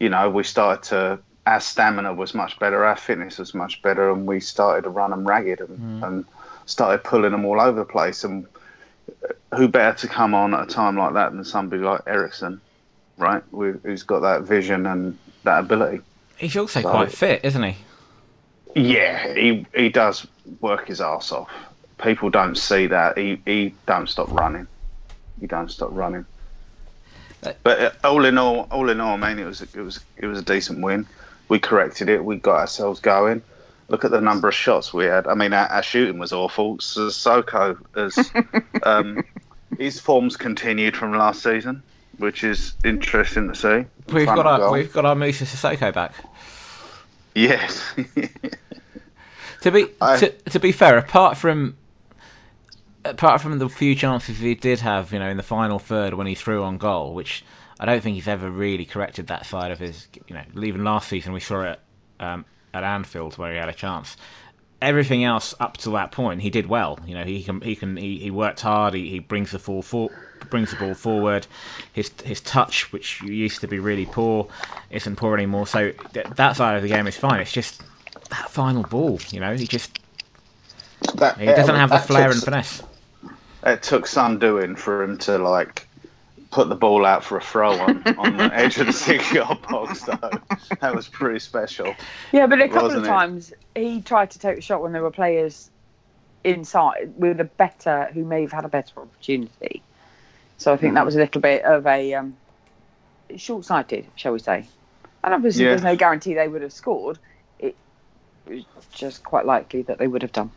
you 0.00 0.08
know, 0.08 0.30
we 0.30 0.44
started 0.44 0.82
to 0.84 1.18
our 1.46 1.60
stamina 1.60 2.14
was 2.14 2.34
much 2.34 2.58
better, 2.58 2.84
our 2.84 2.96
fitness 2.96 3.38
was 3.38 3.52
much 3.52 3.82
better, 3.82 4.10
and 4.10 4.26
we 4.26 4.40
started 4.40 4.82
to 4.82 4.90
run 4.90 5.10
them 5.10 5.26
ragged 5.26 5.60
and, 5.60 6.02
mm. 6.02 6.06
and 6.06 6.24
started 6.66 7.04
pulling 7.04 7.32
them 7.32 7.44
all 7.44 7.60
over 7.60 7.78
the 7.78 7.84
place 7.84 8.24
and 8.24 8.46
who 9.54 9.68
better 9.68 9.96
to 9.98 10.08
come 10.08 10.34
on 10.34 10.54
at 10.54 10.62
a 10.62 10.66
time 10.66 10.96
like 10.96 11.14
that 11.14 11.32
than 11.32 11.44
somebody 11.44 11.82
like 11.82 12.02
Eriksen, 12.06 12.60
right? 13.18 13.42
Who's 13.50 14.02
got 14.02 14.20
that 14.20 14.42
vision 14.42 14.86
and 14.86 15.18
that 15.44 15.60
ability. 15.60 16.00
He's 16.36 16.56
also 16.56 16.80
so, 16.80 16.90
quite 16.90 17.12
fit, 17.12 17.44
isn't 17.44 17.62
he? 17.62 17.76
Yeah, 18.74 19.34
he 19.34 19.66
he 19.74 19.90
does 19.90 20.26
work 20.60 20.88
his 20.88 21.00
ass 21.00 21.30
off. 21.30 21.50
People 22.02 22.30
don't 22.30 22.56
see 22.56 22.86
that. 22.88 23.18
He 23.18 23.40
he 23.44 23.74
don't 23.86 24.08
stop 24.08 24.30
running. 24.30 24.66
He 25.40 25.46
don't 25.46 25.70
stop 25.70 25.90
running. 25.92 26.24
But 27.62 27.80
uh, 27.80 27.90
all 28.04 28.24
in 28.24 28.38
all, 28.38 28.68
all 28.70 28.88
in 28.88 29.00
all, 29.00 29.14
I 29.22 29.34
mean, 29.34 29.38
it 29.38 29.46
was 29.46 29.60
it 29.60 29.76
was 29.76 30.00
it 30.16 30.26
was 30.26 30.38
a 30.38 30.42
decent 30.42 30.80
win. 30.80 31.06
We 31.48 31.58
corrected 31.58 32.08
it. 32.08 32.24
We 32.24 32.36
got 32.36 32.60
ourselves 32.60 33.00
going 33.00 33.42
look 33.88 34.04
at 34.04 34.10
the 34.10 34.20
number 34.20 34.48
of 34.48 34.54
shots 34.54 34.92
we 34.92 35.04
had. 35.04 35.26
I 35.26 35.34
mean, 35.34 35.52
our, 35.52 35.66
our 35.66 35.82
shooting 35.82 36.18
was 36.18 36.32
awful. 36.32 36.78
Sissoko 36.78 37.78
has 37.94 38.30
um, 38.82 39.24
his 39.78 40.00
form's 40.00 40.36
continued 40.36 40.96
from 40.96 41.12
last 41.12 41.42
season, 41.42 41.82
which 42.18 42.44
is 42.44 42.74
interesting 42.84 43.48
to 43.48 43.54
see. 43.54 43.86
We've 44.12 44.26
got 44.26 44.46
our 44.46 44.58
goal. 44.58 44.72
we've 44.72 44.92
got 44.92 45.04
our 45.04 45.14
Moussa 45.14 45.44
Sissoko 45.44 45.92
back. 45.92 46.14
Yes. 47.34 47.94
to 49.62 49.70
be 49.70 49.86
I, 50.00 50.18
to, 50.18 50.30
to 50.30 50.60
be 50.60 50.72
fair, 50.72 50.98
apart 50.98 51.36
from 51.36 51.76
apart 53.04 53.40
from 53.40 53.58
the 53.58 53.68
few 53.68 53.94
chances 53.94 54.38
he 54.38 54.54
did 54.54 54.80
have, 54.80 55.12
you 55.12 55.18
know, 55.18 55.28
in 55.28 55.36
the 55.36 55.42
final 55.42 55.78
third 55.78 56.14
when 56.14 56.26
he 56.26 56.34
threw 56.34 56.62
on 56.62 56.78
goal, 56.78 57.14
which 57.14 57.44
I 57.80 57.86
don't 57.86 58.02
think 58.02 58.14
he's 58.14 58.28
ever 58.28 58.50
really 58.50 58.84
corrected 58.84 59.28
that 59.28 59.46
side 59.46 59.70
of 59.70 59.78
his. 59.78 60.08
You 60.28 60.34
know, 60.34 60.44
even 60.62 60.84
last 60.84 61.08
season 61.08 61.32
we 61.32 61.40
saw 61.40 61.72
it 61.72 61.80
um, 62.20 62.44
at 62.74 62.84
Anfield 62.84 63.38
where 63.38 63.52
he 63.52 63.58
had 63.58 63.68
a 63.68 63.74
chance. 63.74 64.16
Everything 64.80 65.22
else 65.24 65.54
up 65.60 65.76
to 65.78 65.90
that 65.90 66.10
point, 66.12 66.42
he 66.42 66.50
did 66.50 66.66
well. 66.66 67.00
You 67.06 67.14
know, 67.14 67.24
he 67.24 67.42
can 67.42 67.60
he 67.60 67.76
can 67.76 67.96
he, 67.96 68.18
he 68.18 68.30
worked 68.30 68.60
hard. 68.60 68.94
He, 68.94 69.08
he 69.10 69.18
brings 69.20 69.52
the 69.52 69.58
ball 69.58 69.82
for, 69.82 70.10
brings 70.50 70.70
the 70.70 70.76
ball 70.76 70.94
forward. 70.94 71.46
His 71.92 72.12
his 72.24 72.40
touch, 72.40 72.92
which 72.92 73.20
used 73.20 73.60
to 73.60 73.68
be 73.68 73.78
really 73.78 74.06
poor, 74.06 74.48
isn't 74.90 75.16
poor 75.16 75.34
anymore. 75.34 75.66
So 75.68 75.92
th- 76.14 76.26
that 76.30 76.56
side 76.56 76.76
of 76.76 76.82
the 76.82 76.88
game 76.88 77.06
is 77.06 77.16
fine. 77.16 77.40
It's 77.40 77.52
just 77.52 77.80
that 78.30 78.48
final 78.48 78.82
ball. 78.84 79.20
You 79.30 79.40
know, 79.40 79.54
he 79.54 79.66
just 79.66 79.92
that, 81.14 81.38
he 81.38 81.52
doesn't 81.52 81.76
have 81.76 81.92
the 81.92 82.00
flair 82.00 82.28
took, 82.28 82.32
and 82.32 82.42
finesse. 82.44 82.82
It 83.64 83.82
took 83.82 84.06
some 84.06 84.38
doing 84.38 84.74
for 84.76 85.02
him 85.02 85.18
to 85.18 85.38
like 85.38 85.88
put 86.52 86.68
the 86.68 86.76
ball 86.76 87.04
out 87.04 87.24
for 87.24 87.38
a 87.38 87.40
throw 87.40 87.72
on, 87.72 88.06
on 88.18 88.36
the 88.36 88.44
edge 88.54 88.78
of 88.78 88.86
the 88.86 88.92
six 88.92 89.32
yard 89.32 89.60
box, 89.62 90.02
though. 90.02 90.30
That 90.80 90.94
was 90.94 91.08
pretty 91.08 91.40
special. 91.40 91.94
Yeah, 92.30 92.46
but 92.46 92.60
a 92.60 92.68
couple 92.68 92.92
of 92.92 93.04
times 93.04 93.52
he 93.74 94.02
tried 94.02 94.30
to 94.32 94.38
take 94.38 94.58
a 94.58 94.60
shot 94.60 94.82
when 94.82 94.92
there 94.92 95.02
were 95.02 95.10
players 95.10 95.70
inside 96.44 97.14
with 97.16 97.40
a 97.40 97.44
better, 97.44 98.10
who 98.12 98.24
may 98.24 98.42
have 98.42 98.52
had 98.52 98.64
a 98.64 98.68
better 98.68 99.00
opportunity. 99.00 99.82
So 100.58 100.72
I 100.72 100.76
think 100.76 100.92
mm. 100.92 100.94
that 100.94 101.00
mm-hmm. 101.00 101.06
was 101.06 101.16
a 101.16 101.18
little 101.18 101.40
bit 101.40 101.64
of 101.64 101.86
a 101.86 102.14
um, 102.14 102.36
short 103.36 103.64
sighted, 103.64 104.06
shall 104.14 104.32
we 104.32 104.38
say. 104.38 104.66
And 105.24 105.32
obviously, 105.34 105.64
yeah. 105.64 105.70
there's 105.70 105.82
no 105.82 105.96
guarantee 105.96 106.34
they 106.34 106.48
would 106.48 106.62
have 106.62 106.72
scored. 106.72 107.18
It 107.58 107.74
was 108.46 108.64
just 108.92 109.24
quite 109.24 109.46
likely 109.46 109.82
that 109.82 109.98
they 109.98 110.06
would 110.06 110.22
have 110.22 110.32
done, 110.32 110.50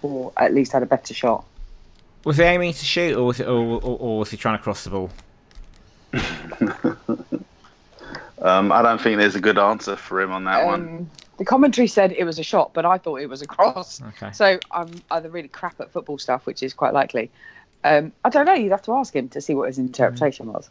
or 0.00 0.32
at 0.36 0.54
least 0.54 0.72
had 0.72 0.82
a 0.82 0.86
better 0.86 1.12
shot. 1.12 1.44
Was 2.24 2.36
he 2.36 2.42
aiming 2.42 2.74
to 2.74 2.84
shoot, 2.84 3.16
or 3.16 3.26
was, 3.26 3.40
it, 3.40 3.48
or, 3.48 3.64
or, 3.64 3.98
or 3.98 4.18
was 4.18 4.30
he 4.30 4.36
trying 4.36 4.58
to 4.58 4.62
cross 4.62 4.84
the 4.84 4.90
ball? 4.90 5.10
um, 8.42 8.72
I 8.72 8.82
don't 8.82 9.00
think 9.00 9.18
there's 9.18 9.36
a 9.36 9.40
good 9.40 9.58
answer 9.58 9.96
for 9.96 10.20
him 10.20 10.32
on 10.32 10.44
that 10.44 10.62
um, 10.62 10.66
one. 10.66 11.10
The 11.38 11.44
commentary 11.46 11.86
said 11.86 12.12
it 12.12 12.24
was 12.24 12.38
a 12.38 12.42
shot, 12.42 12.74
but 12.74 12.84
I 12.84 12.98
thought 12.98 13.22
it 13.22 13.28
was 13.28 13.40
a 13.40 13.46
cross. 13.46 14.02
Okay. 14.02 14.32
So 14.32 14.58
I'm 14.70 14.90
either 15.10 15.30
really 15.30 15.48
crap 15.48 15.80
at 15.80 15.90
football 15.90 16.18
stuff, 16.18 16.44
which 16.44 16.62
is 16.62 16.74
quite 16.74 16.92
likely. 16.92 17.30
Um, 17.82 18.12
I 18.24 18.28
don't 18.28 18.44
know. 18.44 18.52
You'd 18.52 18.72
have 18.72 18.82
to 18.82 18.92
ask 18.94 19.16
him 19.16 19.30
to 19.30 19.40
see 19.40 19.54
what 19.54 19.68
his 19.68 19.78
interpretation 19.78 20.46
mm. 20.46 20.52
was. 20.52 20.68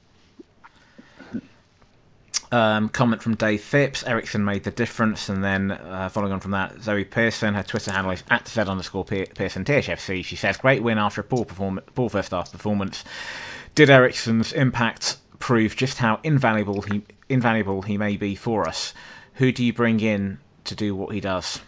Um, 2.52 2.90
comment 2.90 3.22
from 3.22 3.36
Dave 3.36 3.62
Phipps. 3.62 4.04
Eriksen 4.04 4.44
made 4.44 4.64
the 4.64 4.72
difference, 4.72 5.30
and 5.30 5.44
then 5.44 5.70
uh, 5.70 6.10
following 6.10 6.34
on 6.34 6.40
from 6.40 6.52
that, 6.52 6.82
Zoe 6.82 7.06
Pearson, 7.06 7.54
her 7.54 7.62
Twitter 7.62 7.92
handle 7.92 8.12
is 8.12 8.24
at 8.32 8.48
Z 8.48 8.62
underscore 8.62 9.06
Pearson 9.06 9.66
THFC. 9.66 10.26
She 10.26 10.36
says, 10.36 10.58
"Great 10.58 10.82
win 10.82 10.98
after 10.98 11.22
a 11.22 11.24
poor 11.24 11.46
perform- 11.46 11.82
poor 11.94 12.10
first 12.10 12.32
half 12.32 12.52
performance. 12.52 13.04
Did 13.76 13.92
Eriksen's 13.92 14.52
impact 14.52 15.18
prove 15.38 15.76
just 15.76 16.00
how 16.00 16.20
invaluable 16.24 16.82
he 16.82 17.04
invaluable 17.30 17.82
he 17.84 17.98
may 17.98 18.18
be 18.18 18.36
for 18.36 18.68
us, 18.68 18.94
who 19.36 19.52
do 19.52 19.64
you 19.64 19.72
bring 19.72 20.00
in 20.00 20.40
to 20.66 20.76
do 20.76 20.96
what 20.96 21.14
he 21.14 21.22
does? 21.22 21.60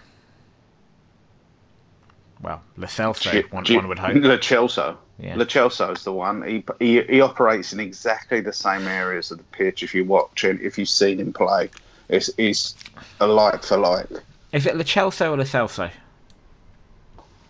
Well, 2.41 2.63
Lo 2.75 2.87
Celso, 2.87 3.51
one, 3.51 3.63
one 3.77 3.87
would 3.87 3.99
hope. 3.99 4.15
Celso. 4.37 4.97
Yeah. 5.21 5.35
Lo 5.35 5.45
Celso 5.45 5.91
is 5.91 6.03
the 6.03 6.11
one. 6.11 6.41
He, 6.41 6.63
he 6.79 7.01
he 7.03 7.21
operates 7.21 7.73
in 7.73 7.79
exactly 7.79 8.41
the 8.41 8.53
same 8.53 8.87
areas 8.87 9.29
of 9.29 9.37
the 9.37 9.43
pitch. 9.45 9.83
If 9.83 9.93
you 9.93 10.03
watch 10.03 10.43
it, 10.43 10.59
if 10.61 10.77
you've 10.79 10.89
seen 10.89 11.19
him 11.19 11.31
play, 11.31 11.69
it's, 12.09 12.31
it's 12.37 12.75
a 13.19 13.27
like 13.27 13.63
for 13.63 13.77
like. 13.77 14.07
Is 14.51 14.65
it 14.65 14.75
Lo 14.75 14.83
Celso 14.83 15.31
or 15.31 15.37
Lo 15.37 15.43
Celso? 15.43 15.91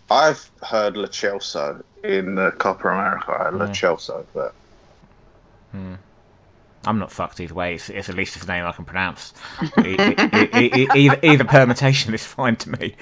I've 0.09 0.49
heard 0.61 0.97
Lo 0.97 1.07
Celso 1.07 1.81
in 2.03 2.35
the 2.35 2.51
Copa 2.51 2.89
America. 2.89 3.31
I 3.31 3.43
heard 3.45 3.53
Lo 3.53 3.65
Yeah. 3.67 3.71
Celso, 3.71 4.25
but 4.33 4.53
I'm 6.83 6.99
not 6.99 7.11
fucked 7.11 7.39
either 7.39 7.53
way. 7.53 7.75
It's, 7.75 7.89
it's 7.89 8.09
at 8.09 8.15
least 8.15 8.33
his 8.33 8.47
name 8.47 8.65
I 8.65 8.71
can 8.73 8.85
pronounce. 8.85 9.33
E- 9.85 9.95
e- 9.97 10.59
e- 10.75 10.87
either, 10.95 11.19
either 11.21 11.43
permutation 11.45 12.13
is 12.13 12.25
fine 12.25 12.55
to 12.57 12.69
me. 12.71 12.95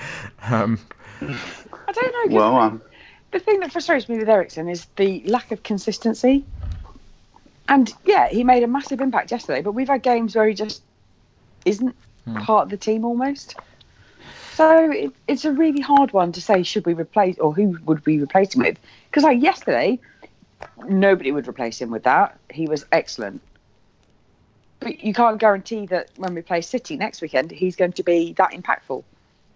Um, 0.43 0.79
I 1.21 1.91
don't 1.91 2.11
know. 2.13 2.23
'cause 2.25 2.29
well, 2.29 2.55
um, 2.57 2.81
the 3.31 3.39
thing 3.39 3.59
that 3.59 3.71
frustrates 3.71 4.09
me 4.09 4.17
with 4.17 4.29
Eriksen 4.29 4.69
is 4.69 4.85
the 4.95 5.21
lack 5.25 5.51
of 5.51 5.63
consistency. 5.63 6.45
And 7.67 7.93
yeah, 8.05 8.27
he 8.29 8.43
made 8.43 8.63
a 8.63 8.67
massive 8.67 9.01
impact 9.01 9.31
yesterday, 9.31 9.61
but 9.61 9.73
we've 9.73 9.87
had 9.87 10.01
games 10.01 10.35
where 10.35 10.47
he 10.47 10.55
just 10.55 10.81
isn't 11.65 11.95
hmm. 12.25 12.37
part 12.37 12.63
of 12.63 12.69
the 12.69 12.77
team 12.77 13.05
almost. 13.05 13.55
So 14.55 14.91
it, 14.91 15.13
it's 15.27 15.45
a 15.45 15.51
really 15.51 15.81
hard 15.81 16.11
one 16.11 16.31
to 16.33 16.41
say 16.41 16.63
should 16.63 16.85
we 16.85 16.93
replace 16.93 17.37
or 17.37 17.53
who 17.53 17.79
would 17.85 18.05
we 18.05 18.21
replace 18.21 18.55
him 18.55 18.63
with? 18.63 18.77
Because 19.09 19.23
like 19.23 19.41
yesterday, 19.41 19.99
nobody 20.87 21.31
would 21.31 21.47
replace 21.47 21.79
him 21.79 21.91
with 21.91 22.03
that. 22.03 22.37
He 22.49 22.67
was 22.67 22.85
excellent. 22.91 23.41
But 24.79 25.03
you 25.03 25.13
can't 25.13 25.39
guarantee 25.39 25.85
that 25.87 26.09
when 26.17 26.33
we 26.33 26.41
play 26.41 26.61
City 26.61 26.95
next 26.95 27.21
weekend, 27.21 27.51
he's 27.51 27.75
going 27.75 27.93
to 27.93 28.03
be 28.03 28.33
that 28.33 28.51
impactful. 28.51 29.03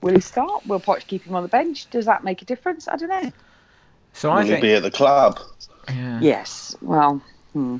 Will 0.01 0.13
he 0.13 0.20
start? 0.20 0.65
Will 0.68 0.82
Poch 0.82 1.08
keep 1.08 1.24
him 1.24 1.36
on 1.36 1.44
the 1.44 1.50
bench? 1.50 1.89
Does 1.89 2.06
that 2.06 2.24
make 2.24 2.42
a 2.42 2.46
difference? 2.46 2.88
I 2.88 2.98
don't 2.98 3.10
know. 3.10 3.32
So 4.13 4.32
I 4.32 4.36
will 4.36 4.43
he 4.43 4.50
think. 4.50 4.62
be 4.62 4.74
at 4.74 4.84
the 4.84 4.91
club? 4.91 5.39
yeah. 5.89 6.20
Yes. 6.22 6.75
Well, 6.82 7.22
hmm. 7.53 7.77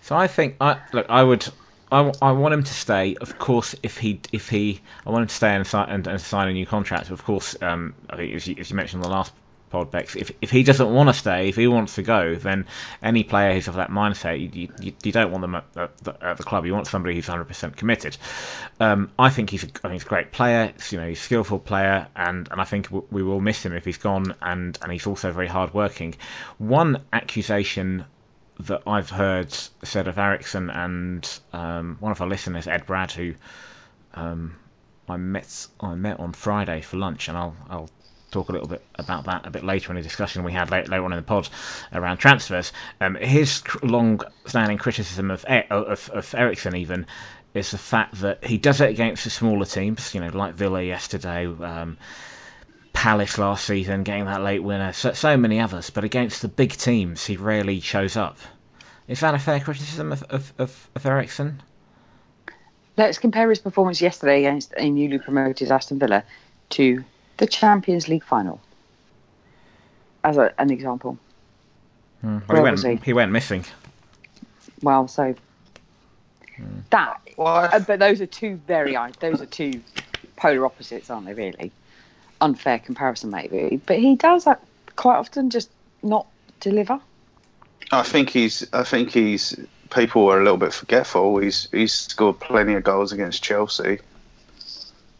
So 0.00 0.16
I 0.16 0.26
think 0.28 0.56
I 0.60 0.80
look. 0.92 1.06
I 1.08 1.22
would. 1.22 1.46
I, 1.90 2.12
I 2.20 2.32
want 2.32 2.54
him 2.54 2.64
to 2.64 2.74
stay. 2.74 3.16
Of 3.20 3.38
course, 3.38 3.74
if 3.82 3.98
he 3.98 4.20
if 4.32 4.48
he, 4.48 4.80
I 5.06 5.10
want 5.10 5.22
him 5.22 5.28
to 5.28 5.34
stay 5.34 5.54
and 5.54 5.66
sign 5.66 5.88
and, 5.88 6.06
and 6.06 6.20
sign 6.20 6.48
a 6.48 6.52
new 6.52 6.66
contract. 6.66 7.10
Of 7.10 7.24
course, 7.24 7.56
um, 7.60 7.94
I 8.10 8.16
think 8.16 8.34
as 8.34 8.46
you, 8.46 8.56
as 8.58 8.70
you 8.70 8.76
mentioned 8.76 9.04
in 9.04 9.10
the 9.10 9.14
last 9.14 9.32
pod, 9.70 9.90
Bex, 9.90 10.16
if 10.16 10.30
if 10.40 10.50
he 10.50 10.62
doesn't 10.62 10.92
want 10.92 11.08
to 11.08 11.12
stay, 11.12 11.48
if 11.48 11.56
he 11.56 11.66
wants 11.66 11.96
to 11.96 12.02
go, 12.02 12.34
then 12.34 12.66
any 13.02 13.24
player 13.24 13.52
who's 13.52 13.68
of 13.68 13.74
that 13.74 13.90
mindset, 13.90 14.40
you, 14.40 14.68
you, 14.80 14.92
you 15.02 15.12
don't 15.12 15.30
want 15.30 15.42
them 15.42 15.54
at, 15.56 15.64
at, 15.76 15.98
the, 15.98 16.24
at 16.24 16.36
the 16.36 16.42
club. 16.42 16.66
You 16.66 16.74
want 16.74 16.86
somebody 16.86 17.14
who's 17.14 17.26
100% 17.26 17.76
committed. 17.76 18.16
Um, 18.80 19.10
I 19.18 19.30
think 19.30 19.50
he's 19.50 19.64
a, 19.64 19.66
I 19.66 19.88
think 19.88 19.92
he's 19.94 20.04
a 20.04 20.08
great 20.08 20.32
player. 20.32 20.72
It's, 20.74 20.92
you 20.92 21.00
know, 21.00 21.08
he's 21.08 21.18
a 21.18 21.22
skillful 21.22 21.58
player, 21.58 22.08
and, 22.14 22.48
and 22.50 22.60
I 22.60 22.64
think 22.64 22.86
w- 22.86 23.06
we 23.10 23.22
will 23.22 23.40
miss 23.40 23.64
him 23.64 23.72
if 23.72 23.84
he's 23.84 23.98
gone. 23.98 24.34
And, 24.40 24.78
and 24.82 24.92
he's 24.92 25.06
also 25.06 25.32
very 25.32 25.48
hard 25.48 25.74
working. 25.74 26.14
One 26.58 27.02
accusation 27.12 28.04
that 28.60 28.82
I've 28.86 29.10
heard 29.10 29.52
said 29.52 30.08
of 30.08 30.18
Eriksen 30.18 30.70
and 30.70 31.40
um, 31.52 31.96
one 32.00 32.12
of 32.12 32.20
our 32.20 32.28
listeners, 32.28 32.66
Ed 32.66 32.86
Brad, 32.86 33.12
who 33.12 33.34
um, 34.14 34.56
I 35.08 35.16
met 35.16 35.66
I 35.80 35.94
met 35.94 36.18
on 36.20 36.32
Friday 36.32 36.80
for 36.80 36.96
lunch, 36.96 37.28
and 37.28 37.36
I'll 37.36 37.56
I'll 37.68 37.90
talk 38.30 38.48
a 38.48 38.52
little 38.52 38.68
bit 38.68 38.82
about 38.96 39.24
that 39.24 39.46
a 39.46 39.50
bit 39.50 39.64
later 39.64 39.92
in 39.92 39.98
a 39.98 40.02
discussion 40.02 40.44
we 40.44 40.52
had 40.52 40.70
later, 40.70 40.92
on 40.94 41.12
in 41.12 41.16
the 41.16 41.22
pod 41.22 41.48
around 41.92 42.18
transfers. 42.18 42.72
Um, 43.00 43.14
his 43.14 43.62
long-standing 43.82 44.78
criticism 44.78 45.30
of 45.30 45.44
of, 45.44 46.10
of 46.10 46.34
Eriksen 46.34 46.76
even 46.76 47.06
is 47.54 47.70
the 47.70 47.78
fact 47.78 48.20
that 48.20 48.44
he 48.44 48.58
does 48.58 48.80
it 48.80 48.90
against 48.90 49.24
the 49.24 49.30
smaller 49.30 49.64
teams, 49.64 50.14
you 50.14 50.20
know, 50.20 50.28
like 50.28 50.54
Villa 50.54 50.82
yesterday. 50.82 51.46
Um, 51.46 51.96
Palace 52.92 53.36
last 53.36 53.66
season, 53.66 54.04
getting 54.04 54.24
that 54.24 54.42
late 54.42 54.62
winner, 54.62 54.90
so, 54.94 55.12
so 55.12 55.36
many 55.36 55.60
others, 55.60 55.90
but 55.90 56.02
against 56.02 56.40
the 56.40 56.48
big 56.48 56.72
teams, 56.72 57.26
he 57.26 57.36
rarely 57.36 57.78
shows 57.80 58.16
up. 58.16 58.38
Is 59.06 59.20
that 59.20 59.34
a 59.34 59.38
fair 59.38 59.60
criticism 59.60 60.12
of, 60.12 60.22
of, 60.24 60.52
of, 60.56 60.90
of 60.94 61.04
Eriksen? 61.04 61.62
let's 62.96 63.18
compare 63.18 63.48
his 63.48 63.58
performance 63.58 64.00
yesterday 64.00 64.44
against 64.44 64.72
a 64.76 64.90
newly 64.90 65.18
promoted 65.18 65.70
Aston 65.70 65.98
Villa 65.98 66.24
to 66.70 67.04
the 67.36 67.46
Champions 67.46 68.08
League 68.08 68.24
final. 68.24 68.60
As 70.24 70.36
a, 70.36 70.52
an 70.58 70.70
example. 70.70 71.18
Well, 72.22 72.42
he, 72.52 72.60
went, 72.60 72.84
he? 72.84 72.96
he 72.96 73.12
went 73.12 73.30
missing. 73.30 73.64
Well, 74.82 75.06
so 75.06 75.34
that. 76.90 77.20
Well, 77.36 77.68
uh, 77.72 77.78
but 77.80 77.98
those 77.98 78.20
are 78.20 78.26
two 78.26 78.56
very 78.66 78.96
those 79.20 79.40
are 79.40 79.46
two 79.46 79.80
polar 80.36 80.64
opposites, 80.66 81.10
aren't 81.10 81.26
they? 81.26 81.34
Really 81.34 81.70
unfair 82.40 82.78
comparison, 82.78 83.30
maybe. 83.30 83.80
But 83.86 83.98
he 83.98 84.16
does 84.16 84.44
that 84.44 84.62
quite 84.96 85.16
often, 85.16 85.50
just 85.50 85.70
not 86.02 86.26
deliver. 86.60 87.00
I 87.92 88.02
think 88.02 88.30
he's. 88.30 88.66
I 88.72 88.82
think 88.82 89.10
he's. 89.10 89.58
People 89.90 90.28
are 90.28 90.40
a 90.40 90.42
little 90.42 90.58
bit 90.58 90.72
forgetful. 90.72 91.38
He's 91.38 91.68
he's 91.70 91.92
scored 91.92 92.40
plenty 92.40 92.74
of 92.74 92.82
goals 92.82 93.12
against 93.12 93.42
Chelsea, 93.42 94.00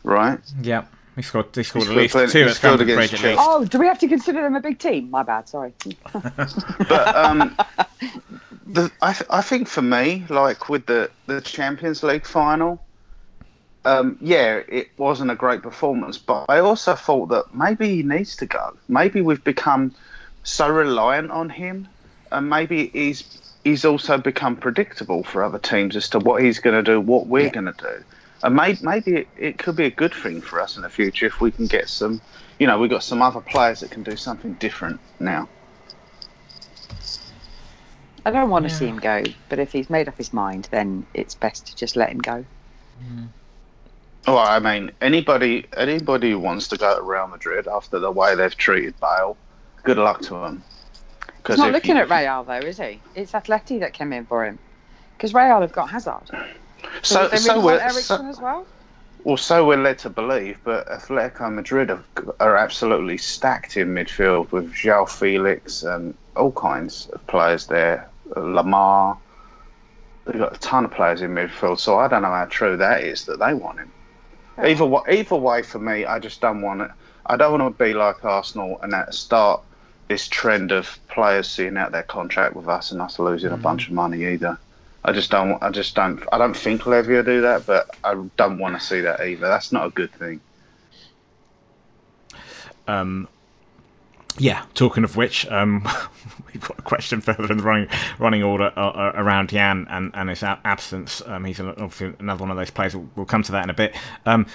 right? 0.02 0.40
Yeah, 0.60 0.84
he 1.16 1.22
scored. 1.22 1.46
He 1.54 1.62
scored 1.62 1.86
He 1.86 1.90
at 1.90 1.96
least 1.96 2.12
scored 2.12 2.28
two 2.30 2.42
at 2.44 2.54
scored 2.54 2.78
Stamford 2.78 2.80
against 2.82 3.10
Bridge 3.12 3.24
at 3.24 3.30
least. 3.30 3.42
Oh, 3.42 3.64
do 3.64 3.78
we 3.78 3.86
have 3.86 3.98
to 4.00 4.08
consider 4.08 4.42
them 4.42 4.54
a 4.54 4.60
big 4.60 4.78
team? 4.78 5.10
My 5.10 5.22
bad. 5.22 5.48
Sorry. 5.48 5.72
But 6.88 7.16
um, 7.16 7.56
the, 8.66 8.90
I 9.00 9.12
th- 9.12 9.28
I 9.30 9.40
think 9.42 9.66
for 9.68 9.82
me, 9.82 10.24
like 10.28 10.68
with 10.68 10.86
the 10.86 11.10
the 11.26 11.40
Champions 11.40 12.02
League 12.02 12.26
final, 12.26 12.82
um, 13.84 14.18
yeah, 14.20 14.60
it 14.68 14.88
wasn't 14.98 15.30
a 15.30 15.34
great 15.34 15.62
performance. 15.62 16.18
But 16.18 16.46
I 16.48 16.58
also 16.58 16.94
thought 16.94 17.26
that 17.30 17.54
maybe 17.54 17.96
he 17.96 18.02
needs 18.02 18.36
to 18.36 18.46
go. 18.46 18.76
Maybe 18.88 19.22
we've 19.22 19.42
become 19.42 19.94
so 20.42 20.68
reliant 20.68 21.30
on 21.30 21.48
him, 21.48 21.88
and 22.30 22.50
maybe 22.50 22.88
he's 22.88 23.40
he's 23.64 23.84
also 23.84 24.18
become 24.18 24.56
predictable 24.56 25.24
for 25.24 25.42
other 25.42 25.58
teams 25.58 25.96
as 25.96 26.10
to 26.10 26.18
what 26.18 26.42
he's 26.42 26.58
going 26.60 26.76
to 26.76 26.82
do, 26.82 27.00
what 27.00 27.26
we're 27.26 27.44
Yeah. 27.46 27.50
going 27.50 27.66
to 27.66 27.72
do. 27.78 28.04
And 28.42 28.54
maybe, 28.54 28.78
maybe 28.82 29.16
it, 29.16 29.28
it 29.36 29.58
could 29.58 29.76
be 29.76 29.86
a 29.86 29.90
good 29.90 30.14
thing 30.14 30.40
for 30.40 30.60
us 30.60 30.76
in 30.76 30.82
the 30.82 30.90
future 30.90 31.26
if 31.26 31.40
we 31.40 31.50
can 31.50 31.66
get 31.66 31.88
some, 31.88 32.20
you 32.58 32.66
know, 32.66 32.78
we've 32.78 32.90
got 32.90 33.02
some 33.02 33.22
other 33.22 33.40
players 33.40 33.80
that 33.80 33.90
can 33.90 34.02
do 34.02 34.16
something 34.16 34.54
different 34.54 35.00
now. 35.18 35.48
I 38.24 38.30
don't 38.30 38.50
want 38.50 38.64
to 38.64 38.70
Yeah. 38.70 38.76
see 38.76 38.88
him 38.88 38.98
go, 38.98 39.22
but 39.48 39.58
if 39.58 39.72
he's 39.72 39.88
made 39.88 40.08
up 40.08 40.18
his 40.18 40.32
mind, 40.32 40.68
then 40.70 41.06
it's 41.14 41.34
best 41.34 41.68
to 41.68 41.76
just 41.76 41.96
let 41.96 42.10
him 42.10 42.18
go. 42.18 42.44
Mm-hmm. 43.02 43.26
Well, 44.26 44.38
I 44.38 44.58
mean, 44.58 44.90
anybody 45.00 45.66
anybody 45.76 46.32
who 46.32 46.40
wants 46.40 46.66
to 46.68 46.76
go 46.76 46.96
to 46.96 47.02
Real 47.02 47.28
Madrid 47.28 47.68
after 47.68 48.00
the 48.00 48.10
way 48.10 48.34
they've 48.34 48.56
treated 48.56 48.98
Bale, 49.00 49.36
good 49.84 49.98
luck 49.98 50.20
to 50.22 50.30
them. 50.34 50.64
He's 51.46 51.58
not 51.58 51.70
looking 51.70 51.96
at 51.96 52.10
Real 52.10 52.42
though, 52.42 52.58
is 52.58 52.78
he? 52.78 53.00
It's 53.14 53.32
Atleti 53.32 53.78
that 53.80 53.92
came 53.92 54.12
in 54.12 54.26
for 54.26 54.44
him, 54.44 54.58
because 55.16 55.32
Real 55.32 55.60
have 55.60 55.72
got 55.72 55.90
Hazard. 55.90 56.28
So, 57.02 57.28
So, 57.28 57.36
so 57.36 57.60
we're 57.60 57.78
Ericsson 57.78 58.18
so, 58.18 58.28
as 58.28 58.40
well. 58.40 58.66
well, 59.24 59.36
so 59.36 59.66
we're 59.66 59.76
led 59.76 59.98
to 60.00 60.10
believe, 60.10 60.58
but 60.64 60.86
Atletico 60.88 61.52
Madrid 61.52 61.90
are, 61.90 62.04
are 62.40 62.56
absolutely 62.56 63.18
stacked 63.18 63.76
in 63.76 63.94
midfield 63.94 64.50
with 64.52 64.72
João 64.72 65.08
Felix 65.08 65.82
and 65.82 66.14
all 66.36 66.52
kinds 66.52 67.08
of 67.12 67.26
players 67.26 67.66
there. 67.66 68.08
Uh, 68.36 68.40
Lemar, 68.40 69.18
they've 70.24 70.38
got 70.38 70.56
a 70.56 70.60
ton 70.60 70.84
of 70.84 70.90
players 70.90 71.22
in 71.22 71.34
midfield. 71.34 71.78
So 71.78 71.98
I 71.98 72.08
don't 72.08 72.22
know 72.22 72.28
how 72.28 72.46
true 72.46 72.76
that 72.76 73.04
is 73.04 73.24
that 73.26 73.38
they 73.38 73.54
want 73.54 73.78
him. 73.78 73.92
Either 74.62 74.86
way, 74.86 75.02
either 75.10 75.36
way, 75.36 75.62
for 75.62 75.78
me, 75.78 76.06
I 76.06 76.18
just 76.18 76.40
don't 76.40 76.62
want 76.62 76.82
it. 76.82 76.90
I 77.26 77.36
don't 77.36 77.58
want 77.58 77.76
to 77.76 77.84
be 77.84 77.92
like 77.92 78.24
Arsenal 78.24 78.78
and 78.82 78.92
that 78.92 79.14
start 79.14 79.60
this 80.08 80.28
trend 80.28 80.72
of 80.72 80.98
players 81.08 81.48
seeing 81.48 81.76
out 81.76 81.92
their 81.92 82.04
contract 82.04 82.54
with 82.54 82.68
us 82.68 82.92
and 82.92 83.02
us 83.02 83.18
losing 83.18 83.50
a 83.50 83.56
mm. 83.56 83.62
bunch 83.62 83.88
of 83.88 83.92
money 83.92 84.24
either. 84.24 84.58
I 85.06 85.12
just 85.12 85.30
don't. 85.30 85.62
I 85.62 85.70
just 85.70 85.94
don't. 85.94 86.20
I 86.32 86.38
don't 86.38 86.56
think 86.56 86.84
Levy 86.84 87.14
will 87.14 87.22
do 87.22 87.40
that, 87.42 87.64
but 87.64 87.96
I 88.02 88.14
don't 88.36 88.58
want 88.58 88.78
to 88.78 88.84
see 88.84 89.02
that 89.02 89.20
either. 89.20 89.46
That's 89.46 89.70
not 89.70 89.86
a 89.86 89.90
good 89.90 90.12
thing. 90.12 90.40
Um, 92.88 93.28
yeah, 94.36 94.64
talking 94.74 95.04
of 95.04 95.16
which, 95.16 95.46
um, 95.46 95.88
we've 96.52 96.60
got 96.60 96.80
a 96.80 96.82
question 96.82 97.20
further 97.20 97.50
in 97.52 97.58
the 97.58 97.62
running 97.62 97.88
running 98.18 98.42
order 98.42 98.72
uh, 98.76 98.88
uh, 98.88 99.12
around 99.14 99.50
Jan 99.50 99.86
and, 99.88 100.10
and 100.12 100.28
his 100.28 100.42
absence. 100.42 101.22
Um, 101.24 101.44
he's 101.44 101.60
obviously 101.60 102.12
another 102.18 102.40
one 102.40 102.50
of 102.50 102.56
those 102.56 102.70
players. 102.70 102.96
We'll, 102.96 103.08
we'll 103.14 103.26
come 103.26 103.44
to 103.44 103.52
that 103.52 103.62
in 103.62 103.70
a 103.70 103.74
bit. 103.74 103.94
Um, 104.26 104.46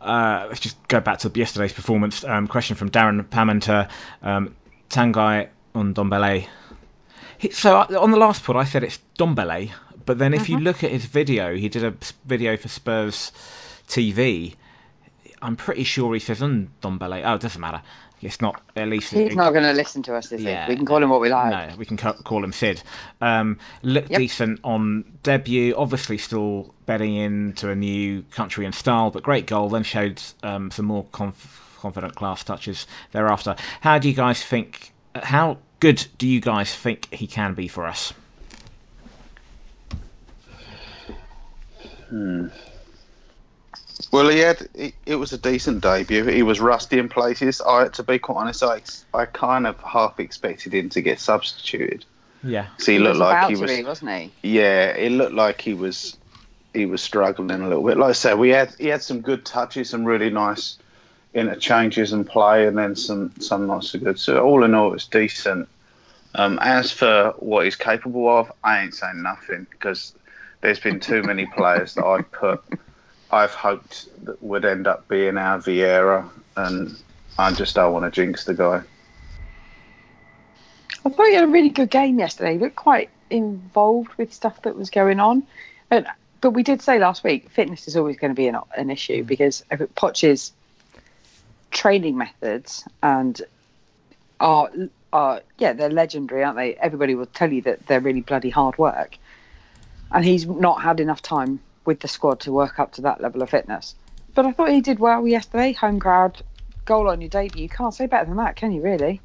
uh, 0.00 0.46
let's 0.48 0.58
just 0.58 0.76
go 0.88 0.98
back 0.98 1.18
to 1.20 1.30
yesterday's 1.32 1.72
performance. 1.72 2.24
Um, 2.24 2.48
question 2.48 2.74
from 2.74 2.90
Darren 2.90 3.22
Pamanter. 3.24 3.88
Um, 4.20 4.56
Tanguy 4.90 5.48
Ndombele. 5.76 6.48
So 7.52 7.76
uh, 7.78 8.00
on 8.00 8.10
the 8.10 8.18
last 8.18 8.44
pod, 8.44 8.56
I 8.56 8.64
said 8.64 8.84
it's 8.84 8.98
Dombele, 9.18 9.70
but 10.06 10.18
then 10.18 10.34
if 10.34 10.48
you 10.48 10.58
look 10.58 10.82
at 10.84 10.90
his 10.90 11.04
video, 11.04 11.54
he 11.54 11.68
did 11.68 11.84
a 11.84 11.94
video 12.26 12.56
for 12.56 12.68
Spurs 12.68 13.32
TV. 13.88 14.54
I'm 15.40 15.56
pretty 15.56 15.84
sure 15.84 16.12
he 16.14 16.20
says 16.20 16.40
on 16.42 16.70
Dombele. 16.82 17.22
Oh, 17.24 17.34
it 17.34 17.40
doesn't 17.40 17.60
matter. 17.60 17.82
it's 18.20 18.40
not 18.40 18.62
at 18.76 18.86
least 18.86 19.12
He's 19.12 19.32
it- 19.32 19.34
not 19.34 19.50
going 19.52 19.64
to 19.64 19.72
listen 19.72 20.00
to 20.04 20.14
us, 20.14 20.30
is 20.30 20.42
Yeah, 20.42 20.66
he? 20.66 20.70
We 20.72 20.76
can 20.76 20.86
call 20.86 21.02
him 21.02 21.10
what 21.10 21.20
we 21.20 21.28
like. 21.28 21.50
No, 21.50 21.76
we 21.76 21.84
can 21.84 21.96
ca- 21.96 22.12
call 22.12 22.44
him 22.44 22.52
Sid. 22.52 22.80
Um, 23.20 23.58
looked 23.82 24.10
Yep. 24.10 24.18
decent 24.18 24.60
on 24.62 25.04
debut. 25.24 25.74
Obviously, 25.76 26.18
still 26.18 26.72
bedding 26.86 27.16
into 27.16 27.68
a 27.70 27.74
new 27.74 28.22
country 28.30 28.64
and 28.64 28.72
style, 28.72 29.10
but 29.10 29.24
great 29.24 29.46
goal. 29.46 29.68
Then 29.70 29.82
showed 29.82 30.22
um, 30.44 30.70
some 30.70 30.86
more 30.86 31.04
conf- 31.10 31.76
confident 31.80 32.14
class 32.14 32.44
touches 32.44 32.86
thereafter. 33.10 33.56
How 33.80 33.98
do 33.98 34.08
you 34.08 34.14
guys 34.14 34.40
think? 34.40 34.92
How 35.16 35.58
good 35.80 36.06
do 36.18 36.28
you 36.28 36.40
guys 36.40 36.72
think 36.72 37.12
he 37.12 37.26
can 37.26 37.54
be 37.54 37.66
for 37.66 37.86
us? 37.86 38.12
Well, 44.10 44.28
he 44.28 44.40
had. 44.40 44.68
It, 44.74 44.94
it 45.06 45.16
was 45.16 45.32
a 45.32 45.38
decent 45.38 45.82
debut. 45.82 46.24
He 46.24 46.42
was 46.42 46.60
rusty 46.60 46.98
in 46.98 47.08
places. 47.08 47.60
I, 47.60 47.88
to 47.88 48.02
be 48.02 48.18
quite 48.18 48.36
honest, 48.36 48.62
I, 48.62 48.82
I 49.14 49.26
kind 49.26 49.66
of 49.66 49.80
half 49.80 50.20
expected 50.20 50.74
him 50.74 50.88
to 50.90 51.00
get 51.00 51.20
substituted. 51.20 52.04
Yeah, 52.44 52.66
So 52.78 52.92
he, 52.92 52.98
He 52.98 53.04
looked 53.04 53.12
was 53.12 53.20
like 53.20 53.36
about 53.38 53.50
he 53.50 53.56
to 53.56 53.62
was. 53.62 53.76
be, 53.76 53.84
wasn't 53.84 54.10
he? 54.10 54.32
Yeah, 54.42 54.88
it 54.90 55.12
looked 55.12 55.34
like 55.34 55.60
he 55.60 55.74
was. 55.74 56.16
He 56.74 56.86
was 56.86 57.02
struggling 57.02 57.50
a 57.50 57.68
little 57.68 57.84
bit. 57.84 57.98
Like 57.98 58.10
I 58.10 58.12
said, 58.12 58.38
we 58.38 58.48
had 58.50 58.74
he 58.78 58.86
had 58.86 59.02
some 59.02 59.20
good 59.20 59.44
touches, 59.44 59.90
some 59.90 60.04
really 60.04 60.30
nice 60.30 60.78
interchanges 61.34 62.12
and 62.12 62.26
play, 62.26 62.66
and 62.66 62.76
then 62.76 62.96
some 62.96 63.32
some 63.40 63.66
not 63.66 63.84
so 63.84 63.98
good. 63.98 64.18
So 64.18 64.42
all 64.42 64.64
in 64.64 64.74
all, 64.74 64.88
it 64.88 64.92
was 64.92 65.06
decent. 65.06 65.68
Um, 66.34 66.58
as 66.62 66.90
for 66.90 67.34
what 67.38 67.64
he's 67.66 67.76
capable 67.76 68.28
of, 68.28 68.50
I 68.64 68.82
ain't 68.82 68.94
saying 68.94 69.22
nothing 69.22 69.66
because 69.70 70.14
there's 70.62 70.80
been 70.80 71.00
too 71.00 71.22
many 71.22 71.44
players 71.44 71.94
that 71.94 72.04
I've 72.04 72.30
put, 72.32 72.62
I've 73.30 73.50
hoped 73.50 74.08
that 74.24 74.42
would 74.42 74.64
end 74.64 74.86
up 74.86 75.06
being 75.08 75.36
our 75.36 75.58
Vieira, 75.58 76.28
and 76.56 76.96
I 77.38 77.52
just 77.52 77.74
don't 77.74 77.92
want 77.92 78.04
to 78.06 78.10
jinx 78.10 78.44
the 78.44 78.54
guy. 78.54 78.82
I 81.04 81.08
thought 81.08 81.26
he 81.26 81.34
had 81.34 81.44
a 81.44 81.48
really 81.48 81.68
good 81.68 81.90
game 81.90 82.18
yesterday. 82.18 82.54
He 82.54 82.58
looked 82.60 82.76
quite 82.76 83.10
involved 83.28 84.14
with 84.14 84.32
stuff 84.32 84.62
that 84.62 84.76
was 84.76 84.88
going 84.88 85.18
on. 85.18 85.42
But, 85.88 86.06
but 86.40 86.52
we 86.52 86.62
did 86.62 86.80
say 86.80 87.00
last 87.00 87.24
week, 87.24 87.50
fitness 87.50 87.88
is 87.88 87.96
always 87.96 88.16
going 88.16 88.30
to 88.30 88.36
be 88.36 88.46
an, 88.46 88.56
an 88.76 88.88
issue 88.88 89.24
because 89.24 89.64
Poch's 89.96 90.52
training 91.72 92.16
methods 92.16 92.84
and 93.02 93.42
are, 94.38 94.70
are, 95.12 95.42
yeah, 95.58 95.72
they're 95.72 95.90
legendary, 95.90 96.44
aren't 96.44 96.56
they? 96.56 96.76
Everybody 96.76 97.16
will 97.16 97.26
tell 97.26 97.52
you 97.52 97.62
that 97.62 97.84
they're 97.88 98.00
really 98.00 98.20
bloody 98.20 98.50
hard 98.50 98.78
work. 98.78 99.18
And 100.12 100.24
he's 100.24 100.46
not 100.46 100.82
had 100.82 101.00
enough 101.00 101.22
time 101.22 101.60
with 101.84 102.00
the 102.00 102.08
squad 102.08 102.40
to 102.40 102.52
work 102.52 102.78
up 102.78 102.92
to 102.94 103.02
that 103.02 103.20
level 103.20 103.42
of 103.42 103.50
fitness. 103.50 103.94
But 104.34 104.46
I 104.46 104.52
thought 104.52 104.70
he 104.70 104.80
did 104.80 104.98
well 104.98 105.26
yesterday. 105.26 105.72
Home 105.72 106.00
crowd, 106.00 106.42
goal 106.84 107.08
on 107.08 107.20
your 107.20 107.30
debut. 107.30 107.62
You 107.62 107.68
can't 107.68 107.94
say 107.94 108.06
better 108.06 108.26
than 108.26 108.36
that, 108.36 108.56
can 108.56 108.72
you, 108.72 108.82
really? 108.82 109.20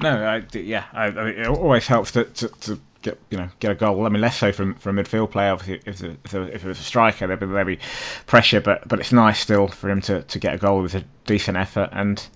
no, 0.00 0.24
I, 0.24 0.42
yeah, 0.52 0.84
I, 0.92 1.06
I 1.06 1.10
mean, 1.10 1.38
it 1.38 1.46
always 1.46 1.86
helps 1.86 2.12
to, 2.12 2.24
to, 2.24 2.48
to 2.48 2.80
get 3.02 3.18
you 3.30 3.38
know 3.38 3.48
get 3.60 3.72
a 3.72 3.74
goal. 3.74 4.06
I 4.06 4.08
mean, 4.08 4.20
less 4.20 4.38
so 4.38 4.52
from 4.52 4.74
from 4.74 4.98
a 4.98 5.02
midfield 5.02 5.30
player. 5.30 5.52
Obviously, 5.52 5.80
if, 5.84 6.02
if 6.34 6.64
it 6.64 6.68
was 6.68 6.80
a 6.80 6.82
striker, 6.82 7.26
there'd 7.26 7.40
be, 7.40 7.46
there'd 7.46 7.66
be 7.66 7.78
pressure, 8.26 8.60
but 8.60 8.86
but 8.88 9.00
it's 9.00 9.12
nice 9.12 9.38
still 9.40 9.68
for 9.68 9.90
him 9.90 10.00
to, 10.02 10.22
to 10.22 10.38
get 10.38 10.54
a 10.54 10.58
goal 10.58 10.82
with 10.82 10.94
a 10.94 11.04
decent 11.26 11.56
effort 11.56 11.90
and. 11.92 12.26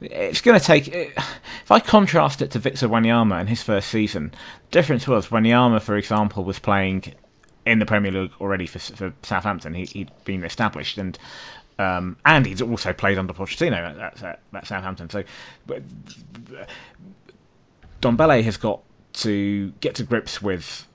It's 0.00 0.40
going 0.40 0.58
to 0.58 0.64
take. 0.64 0.88
If 0.88 1.70
I 1.70 1.80
contrast 1.80 2.42
it 2.42 2.52
to 2.52 2.58
Victor 2.58 2.88
Wanyama 2.88 3.40
in 3.40 3.46
his 3.46 3.62
first 3.62 3.88
season, 3.88 4.30
the 4.30 4.70
difference 4.70 5.06
was 5.06 5.28
Wanyama, 5.28 5.82
for 5.82 5.96
example, 5.96 6.44
was 6.44 6.58
playing 6.58 7.14
in 7.66 7.78
the 7.78 7.86
Premier 7.86 8.10
League 8.10 8.32
already 8.40 8.66
for, 8.66 8.78
for 8.78 9.12
Southampton. 9.22 9.74
He, 9.74 9.84
he'd 9.84 10.10
been 10.24 10.44
established, 10.44 10.98
and 10.98 11.18
um, 11.78 12.16
and 12.24 12.46
he's 12.46 12.62
also 12.62 12.92
played 12.92 13.18
under 13.18 13.32
Pochettino 13.32 14.00
at, 14.00 14.22
at, 14.22 14.40
at 14.54 14.66
Southampton. 14.66 15.10
So, 15.10 15.24
but 15.66 15.82
Dombele 18.00 18.42
has 18.42 18.56
got 18.56 18.82
to 19.12 19.70
get 19.80 19.96
to 19.96 20.04
grips 20.04 20.40
with 20.40 20.86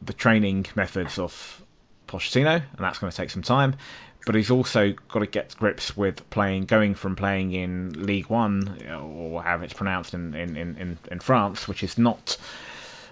the 0.00 0.12
training 0.12 0.66
methods 0.74 1.18
of 1.18 1.62
Pochettino, 2.06 2.54
and 2.54 2.78
that's 2.78 2.98
going 2.98 3.10
to 3.10 3.16
take 3.16 3.30
some 3.30 3.42
time. 3.42 3.76
But 4.24 4.36
he's 4.36 4.50
also 4.50 4.92
got 5.08 5.20
to 5.20 5.26
get 5.26 5.56
grips 5.56 5.96
with 5.96 6.28
playing, 6.30 6.66
going 6.66 6.94
from 6.94 7.16
playing 7.16 7.52
in 7.52 8.06
League 8.06 8.26
One, 8.26 8.78
or 8.88 9.42
however 9.42 9.64
it's 9.64 9.72
pronounced 9.74 10.14
in, 10.14 10.34
in, 10.34 10.56
in, 10.56 10.98
in 11.10 11.20
France, 11.20 11.66
which 11.66 11.82
is 11.82 11.98
not 11.98 12.36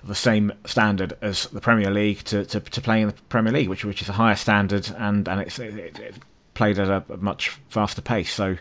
the 0.04 0.14
same 0.14 0.52
standard 0.64 1.14
as 1.20 1.46
the 1.46 1.60
Premier 1.60 1.90
League, 1.90 2.22
to, 2.24 2.44
to, 2.46 2.60
to 2.60 2.80
playing 2.80 3.02
in 3.02 3.08
the 3.08 3.14
Premier 3.28 3.52
League, 3.52 3.68
which 3.68 3.84
which 3.84 4.02
is 4.02 4.08
a 4.08 4.12
higher 4.12 4.36
standard, 4.36 4.88
and 4.96 5.28
and 5.28 5.40
it's 5.40 5.58
it, 5.58 5.98
it, 5.98 6.14
played 6.54 6.78
at 6.78 6.88
a, 6.88 7.16
much 7.16 7.48
faster 7.68 8.02
pace. 8.02 8.32
So 8.32 8.56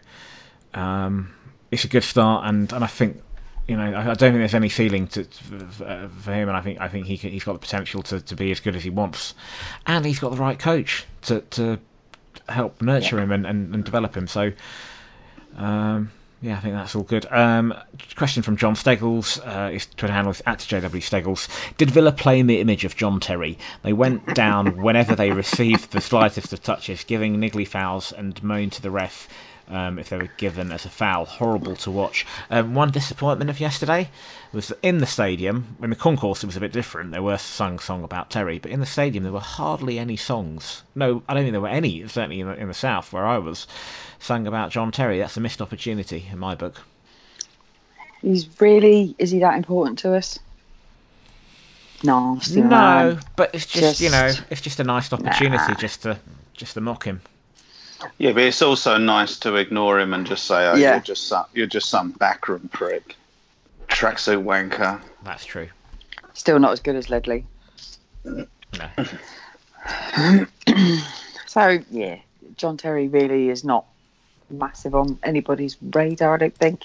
um, 0.73 1.33
it's 1.71 1.83
a 1.83 1.87
good 1.87 2.03
start, 2.03 2.47
and, 2.47 2.71
and 2.71 2.83
I 2.83 2.87
think 2.87 3.21
you 3.67 3.77
know 3.77 3.83
I, 3.83 4.03
don't 4.05 4.17
think 4.17 4.35
there's 4.35 4.55
any 4.55 4.69
ceiling 4.69 5.07
to, 5.09 5.23
for, 5.23 6.09
for 6.21 6.33
him, 6.33 6.47
and 6.49 6.57
I 6.57 6.61
think 6.61 6.81
I 6.81 6.87
think 6.87 7.05
he 7.05 7.17
can, 7.17 7.31
he's 7.31 7.43
got 7.43 7.53
the 7.53 7.59
potential 7.59 8.01
to, 8.03 8.21
to 8.21 8.35
be 8.35 8.51
as 8.51 8.59
good 8.59 8.75
as 8.75 8.83
he 8.83 8.89
wants, 8.89 9.33
and 9.85 10.05
he's 10.05 10.19
got 10.19 10.31
the 10.31 10.37
right 10.37 10.57
coach 10.57 11.05
to 11.23 11.41
to 11.41 11.79
help 12.47 12.81
nurture 12.81 13.19
him 13.19 13.31
and, 13.31 13.45
and, 13.45 13.73
and 13.75 13.83
develop 13.83 14.15
him. 14.15 14.27
So. 14.27 14.51
Um, 15.57 16.11
yeah, 16.41 16.55
I 16.55 16.61
think 16.61 16.73
that's 16.73 16.95
all 16.95 17.03
good. 17.03 17.25
Um, 17.29 17.73
question 18.15 18.43
from 18.43 18.55
John 18.55 18.73
Steggles. 18.73 19.41
Uh, 19.43 19.71
his 19.71 19.87
Twitter 19.87 20.13
handle 20.13 20.31
is 20.31 20.41
at 20.45 20.59
JW 20.59 21.03
Steggles. 21.03 21.49
Did 21.77 21.91
Villa 21.91 22.13
play 22.13 22.39
in 22.39 22.47
the 22.47 22.61
image 22.61 22.85
of 22.85 22.95
John 22.95 23.19
Terry? 23.19 23.57
They 23.83 23.91
went 23.91 24.35
down 24.35 24.77
whenever 24.77 25.15
they 25.15 25.31
received 25.31 25.91
the 25.91 25.99
slightest 25.99 26.53
of 26.53 26.63
touches, 26.63 27.03
giving 27.03 27.35
niggly 27.37 27.67
fouls 27.67 28.13
and 28.13 28.41
moan 28.41 28.69
to 28.69 28.81
the 28.81 28.89
ref 28.89 29.27
um, 29.69 29.99
if 29.99 30.09
they 30.09 30.17
were 30.17 30.29
given 30.37 30.71
as 30.71 30.85
a 30.85 30.89
foul. 30.89 31.25
Horrible 31.25 31.75
to 31.77 31.91
watch. 31.91 32.25
Um, 32.49 32.73
one 32.73 32.91
disappointment 32.91 33.49
of 33.49 33.59
yesterday 33.59 34.09
was 34.51 34.71
in 34.81 34.97
the 34.97 35.05
stadium, 35.05 35.77
in 35.81 35.89
the 35.89 35.95
concourse 35.95 36.43
it 36.43 36.47
was 36.47 36.57
a 36.57 36.59
bit 36.61 36.71
different. 36.71 37.11
There 37.11 37.21
were 37.21 37.37
sung 37.37 37.79
song 37.79 38.03
about 38.03 38.29
Terry, 38.29 38.59
but 38.59 38.71
in 38.71 38.79
the 38.79 38.85
stadium 38.85 39.23
there 39.23 39.33
were 39.33 39.39
hardly 39.39 39.99
any 39.99 40.17
songs. 40.17 40.83
No, 40.95 41.21
I 41.27 41.33
don't 41.33 41.43
think 41.43 41.53
there 41.53 41.61
were 41.61 41.67
any, 41.67 42.07
certainly 42.07 42.39
in 42.39 42.47
the, 42.47 42.55
in 42.55 42.67
the 42.67 42.73
south 42.73 43.13
where 43.13 43.25
I 43.25 43.37
was, 43.37 43.67
sung 44.19 44.47
about 44.47 44.71
John 44.71 44.91
Terry. 44.91 45.19
That's 45.19 45.37
a 45.37 45.41
missed 45.41 45.61
opportunity 45.61 46.27
in 46.31 46.39
my 46.39 46.55
book. 46.55 46.81
He's 48.21 48.49
really 48.59 49.15
is 49.17 49.31
he 49.31 49.39
that 49.39 49.55
important 49.55 49.99
to 49.99 50.13
us? 50.15 50.39
Nasty 52.03 52.61
No, 52.61 52.67
man. 52.69 53.19
but 53.35 53.53
it's 53.53 53.65
just, 53.65 53.99
you 53.99 54.09
know, 54.09 54.31
it's 54.49 54.61
just 54.61 54.79
a 54.79 54.83
nice 54.83 55.11
opportunity 55.11 55.73
Nah. 55.73 55.79
just 55.79 56.03
to 56.03 56.17
just 56.53 56.73
to 56.73 56.81
mock 56.81 57.03
him. 57.03 57.21
Yeah, 58.17 58.31
but 58.33 58.43
it's 58.43 58.61
also 58.61 58.97
nice 58.97 59.37
to 59.39 59.55
ignore 59.55 59.99
him 59.99 60.13
and 60.13 60.25
just 60.25 60.45
say, 60.45 60.67
"Oh, 60.67 60.75
Yeah. 60.75 60.91
you're 60.93 61.01
just 61.01 61.27
some, 61.27 61.45
you're 61.53 61.67
just 61.67 61.89
some 61.89 62.11
backroom 62.11 62.69
prick, 62.71 63.15
tracksuit 63.87 64.43
wanker." 64.43 65.01
That's 65.23 65.45
true. 65.45 65.67
Still 66.33 66.59
not 66.59 66.71
as 66.71 66.79
good 66.79 66.95
as 66.95 67.09
Ledley. 67.09 67.45
No. 68.23 68.39
So 71.49 71.79
yeah, 71.89 72.19
John 72.57 72.77
Terry 72.77 73.07
really 73.07 73.49
is 73.49 73.63
not 73.63 73.85
massive 74.51 74.93
on 74.93 75.17
anybody's 75.23 75.77
radar. 75.81 76.35
I 76.35 76.37
don't 76.37 76.55
think. 76.55 76.83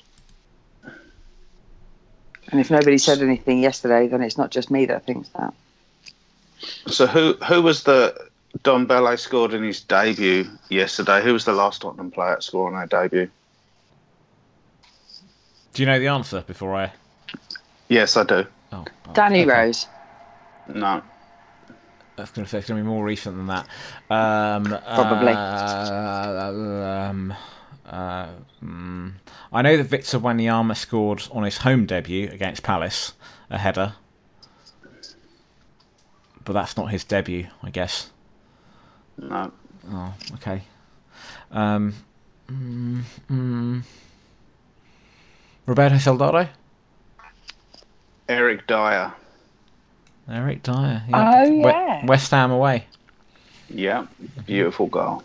And 2.49 2.61
if 2.61 2.71
nobody 2.71 2.97
said 2.97 3.21
anything 3.21 3.59
yesterday, 3.59 4.09
then 4.09 4.23
it's 4.23 4.39
not 4.39 4.51
just 4.51 4.71
me 4.71 4.87
that 4.87 5.05
thinks 5.05 5.29
that. 5.31 5.53
So 6.87 7.07
who 7.07 7.35
who 7.35 7.61
was 7.61 7.83
the 7.83 8.19
Dombele 8.63 9.19
scored 9.19 9.53
in 9.53 9.63
his 9.63 9.81
debut 9.81 10.49
yesterday? 10.69 11.23
Who 11.23 11.33
was 11.33 11.45
the 11.45 11.53
last 11.53 11.83
Tottenham 11.83 12.11
player 12.11 12.37
to 12.37 12.43
score 12.43 12.69
on 12.69 12.75
their 12.75 12.87
debut? 12.87 13.31
Do 15.73 15.83
you 15.83 15.87
know 15.87 15.99
the 15.99 16.09
answer 16.09 16.43
before 16.47 16.75
I? 16.75 16.93
Yes, 17.89 18.17
I 18.17 18.25
do. 18.25 18.47
Oh, 18.73 18.85
Danny 19.13 19.43
okay. 19.43 19.67
Rose. 19.67 19.87
No, 20.69 21.03
I 22.17 22.21
was 22.21 22.31
going 22.31 22.45
to 22.45 22.51
say 22.51 22.59
it's 22.59 22.69
going 22.69 22.79
to 22.79 22.85
be 22.85 22.89
more 22.89 23.05
recent 23.05 23.37
than 23.37 23.47
that. 23.49 23.67
Um, 24.09 24.65
Probably. 24.65 25.33
Uh, 25.33 26.53
um, 27.11 27.35
uh, 27.85 28.29
mm, 28.63 29.13
I 29.53 29.63
know 29.63 29.77
that 29.77 29.85
Victor 29.85 30.21
Wanyama 30.21 30.77
scored 30.77 31.27
on 31.33 31.43
his 31.43 31.57
home 31.57 31.87
debut 31.87 32.29
against 32.31 32.63
Palace, 32.63 33.15
a 33.51 33.59
header. 33.59 33.95
But 36.45 36.53
that's 36.53 36.77
not 36.77 36.91
his 36.91 37.03
debut, 37.03 37.49
I 37.65 37.71
guess. 37.71 38.11
No. 39.19 39.53
Oh, 39.91 40.15
okay. 40.35 40.63
Um, 41.51 41.95
mm, 42.49 43.03
mm. 43.31 43.83
Roberto 45.67 45.99
Soldado? 45.99 46.49
Eric 48.29 48.67
Dier. 48.67 49.13
Eric 50.29 50.63
Dier. 50.63 51.03
Oh, 51.13 51.45
yeah. 51.45 52.07
West 52.07 52.31
Ham 52.31 52.51
away. 52.51 52.87
Yeah, 53.69 54.07
beautiful 54.47 54.87
goal. 54.87 55.23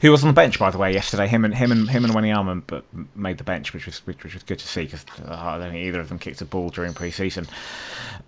Who 0.00 0.10
was 0.10 0.22
on 0.22 0.28
the 0.28 0.34
bench, 0.34 0.58
by 0.58 0.70
the 0.70 0.78
way, 0.78 0.94
yesterday? 0.94 1.26
Him 1.26 1.44
and 1.44 1.54
him 1.54 1.72
and 1.72 1.88
him 1.88 2.04
and 2.04 2.14
Wanyama, 2.14 2.62
but 2.66 2.84
made 3.14 3.36
the 3.38 3.44
bench, 3.44 3.74
which 3.74 3.86
was 3.86 3.98
which, 4.06 4.24
which 4.24 4.34
was 4.34 4.42
good 4.42 4.58
to 4.58 4.66
see 4.66 4.84
because 4.84 5.04
uh, 5.26 5.34
I 5.34 5.58
don't 5.58 5.72
think 5.72 5.84
either 5.84 6.00
of 6.00 6.08
them 6.08 6.18
kicked 6.18 6.40
a 6.40 6.46
ball 6.46 6.70
during 6.70 6.94
pre-season. 6.94 7.46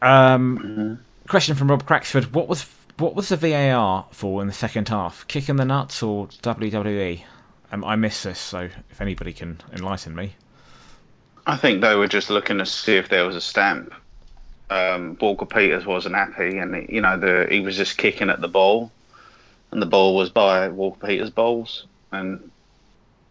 Um, 0.02 1.00
Question 1.28 1.54
from 1.54 1.70
Rob 1.70 1.86
Cracksford: 1.86 2.32
What 2.32 2.48
was 2.48 2.66
what 2.98 3.14
was 3.14 3.28
the 3.30 3.36
VAR 3.36 4.06
for 4.10 4.42
in 4.42 4.48
the 4.48 4.52
second 4.52 4.88
half? 4.88 5.26
Kick 5.28 5.48
in 5.48 5.56
the 5.56 5.64
nuts 5.64 6.02
or 6.02 6.26
WWE? 6.26 7.22
Um, 7.70 7.84
I 7.84 7.96
missed 7.96 8.24
this, 8.24 8.38
so 8.38 8.68
if 8.90 9.00
anybody 9.00 9.32
can 9.32 9.58
enlighten 9.72 10.14
me. 10.14 10.34
I 11.46 11.56
think 11.56 11.80
they 11.80 11.94
were 11.94 12.06
just 12.06 12.28
looking 12.28 12.58
to 12.58 12.66
see 12.66 12.96
if 12.96 13.08
there 13.08 13.24
was 13.24 13.34
a 13.34 13.40
stamp. 13.40 13.94
Um, 14.68 15.16
Walker 15.20 15.46
Peters 15.46 15.86
wasn't 15.86 16.14
happy, 16.14 16.58
and 16.58 16.88
you 16.88 17.00
know 17.00 17.16
the, 17.18 17.46
he 17.50 17.60
was 17.60 17.76
just 17.76 17.96
kicking 17.96 18.30
at 18.30 18.40
the 18.40 18.48
ball, 18.48 18.92
and 19.72 19.80
the 19.80 19.86
ball 19.86 20.14
was 20.14 20.30
by 20.30 20.68
Walker 20.68 21.06
Peters' 21.06 21.30
balls, 21.30 21.86
and 22.12 22.50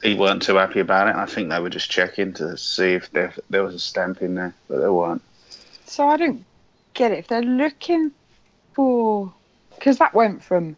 he 0.01 0.15
weren't 0.15 0.41
too 0.41 0.55
happy 0.55 0.79
about 0.79 1.07
it. 1.07 1.15
I 1.15 1.27
think 1.27 1.49
they 1.49 1.59
were 1.59 1.69
just 1.69 1.89
checking 1.89 2.33
to 2.33 2.57
see 2.57 2.93
if 2.93 3.11
there, 3.11 3.33
there 3.49 3.63
was 3.63 3.75
a 3.75 3.79
stamp 3.79 4.21
in 4.23 4.35
there, 4.35 4.53
but 4.67 4.79
there 4.79 4.91
weren't. 4.91 5.21
So 5.85 6.07
I 6.07 6.17
don't 6.17 6.43
get 6.95 7.11
it. 7.11 7.19
If 7.19 7.27
they're 7.27 7.43
looking 7.43 8.11
for, 8.73 9.31
because 9.75 9.99
that 9.99 10.15
went 10.15 10.43
from 10.43 10.75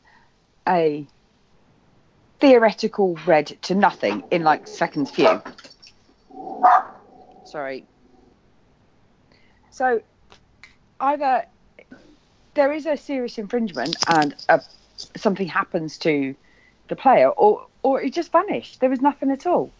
a 0.67 1.07
theoretical 2.41 3.17
red 3.25 3.47
to 3.63 3.73
nothing 3.73 4.21
in 4.31 4.43
like 4.43 4.67
seconds 4.67 5.11
few. 5.11 5.41
Sorry. 7.45 7.85
So 9.71 10.01
either 10.99 11.45
there 12.53 12.73
is 12.73 12.85
a 12.85 12.97
serious 12.97 13.37
infringement 13.37 13.95
and 14.07 14.35
a, 14.49 14.61
something 14.95 15.47
happens 15.47 15.97
to 15.99 16.35
the 16.87 16.95
player, 16.95 17.29
or 17.29 17.67
or 17.81 18.01
it 18.01 18.13
just 18.13 18.31
vanished. 18.31 18.79
There 18.79 18.89
was 18.89 19.01
nothing 19.01 19.31
at 19.31 19.45
all. 19.45 19.71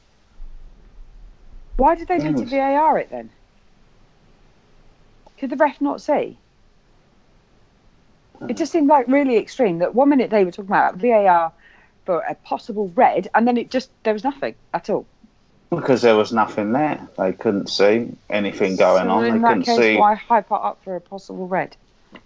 Why 1.77 1.95
did 1.95 2.07
they 2.07 2.17
need 2.17 2.37
to 2.37 2.45
VAR 2.45 2.97
it 2.99 3.09
then? 3.09 3.29
Could 5.37 5.49
the 5.49 5.55
ref 5.55 5.81
not 5.81 6.01
see? 6.01 6.37
It 8.41 8.51
uh. 8.51 8.53
just 8.53 8.71
seemed 8.71 8.87
like 8.87 9.07
really 9.07 9.37
extreme 9.37 9.79
that 9.79 9.95
one 9.95 10.09
minute 10.09 10.29
they 10.29 10.43
were 10.43 10.51
talking 10.51 10.69
about 10.69 10.97
VAR 10.97 11.51
for 12.05 12.19
a 12.19 12.35
possible 12.35 12.91
red, 12.95 13.29
and 13.33 13.47
then 13.47 13.57
it 13.57 13.71
just 13.71 13.89
there 14.03 14.13
was 14.13 14.23
nothing 14.23 14.55
at 14.73 14.89
all. 14.89 15.05
Because 15.69 16.03
there 16.03 16.15
was 16.15 16.31
nothing 16.31 16.71
there. 16.73 17.07
They 17.17 17.33
couldn't 17.33 17.67
see 17.67 18.11
anything 18.29 18.75
going 18.75 19.05
So 19.05 19.09
on. 19.09 19.23
They 19.23 19.31
couldn't 19.31 19.63
case, 19.63 19.77
see 19.77 19.97
why 19.97 20.13
hype 20.13 20.51
it 20.51 20.51
up 20.51 20.83
for 20.83 20.95
a 20.95 21.01
possible 21.01 21.47
red? 21.47 21.75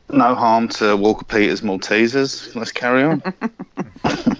No 0.09 0.35
harm 0.35 0.67
to 0.69 0.95
Walker 0.95 1.25
Peters 1.25 1.61
Maltesers. 1.61 2.55
Let's 2.55 2.71
carry 2.71 3.03
on. 3.03 3.21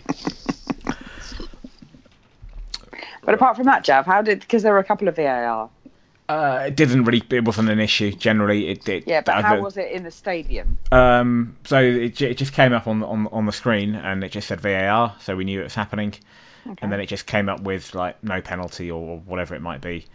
But 3.23 3.33
apart 3.35 3.57
from 3.57 3.65
that, 3.65 3.83
Jav, 3.83 4.05
how 4.05 4.21
did 4.21 4.39
because 4.39 4.63
there 4.63 4.71
were 4.71 4.79
a 4.79 4.85
couple 4.85 5.09
of 5.09 5.17
VAR. 5.17 5.69
Uh, 6.29 6.63
it 6.67 6.77
didn't 6.77 7.03
really. 7.03 7.21
It 7.29 7.43
wasn't 7.43 7.69
an 7.69 7.79
issue 7.79 8.11
generally. 8.13 8.69
It 8.69 8.85
did. 8.85 9.03
Yeah, 9.05 9.19
but 9.19 9.35
I- 9.35 9.41
how 9.41 9.59
was 9.61 9.75
it 9.75 9.91
in 9.91 10.03
the 10.03 10.11
stadium? 10.11 10.77
Um, 10.93 11.57
so 11.65 11.81
it, 11.81 12.21
it 12.21 12.37
just 12.37 12.53
came 12.53 12.71
up 12.71 12.87
on 12.87 12.99
the- 13.01 13.05
on 13.05 13.27
on 13.27 13.45
the 13.45 13.51
screen 13.51 13.95
and 13.95 14.23
it 14.23 14.31
just 14.31 14.47
said 14.47 14.61
VAR, 14.61 15.13
so 15.19 15.35
we 15.35 15.43
knew 15.43 15.59
it 15.59 15.63
was 15.63 15.75
happening, 15.75 16.13
and 16.81 16.89
then 16.89 17.01
it 17.01 17.07
just 17.07 17.25
came 17.27 17.49
up 17.49 17.59
with 17.61 17.93
like 17.95 18.21
no 18.23 18.39
penalty 18.41 18.89
or 18.91 19.19
whatever 19.19 19.55
it 19.55 19.61
might 19.61 19.81
be, 19.81 20.05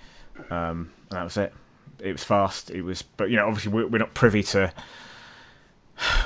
um, 0.51 0.91
and 1.11 1.19
that 1.19 1.25
was 1.25 1.37
it. 1.37 1.53
It 1.99 2.13
was 2.13 2.25
fast. 2.25 2.71
It 2.71 2.81
was, 2.81 3.03
but 3.03 3.29
you 3.29 3.37
know, 3.37 3.47
obviously 3.47 3.73
we're, 3.73 3.87
we're 3.89 3.99
not 3.99 4.15
privy 4.15 4.43
to. 4.45 4.73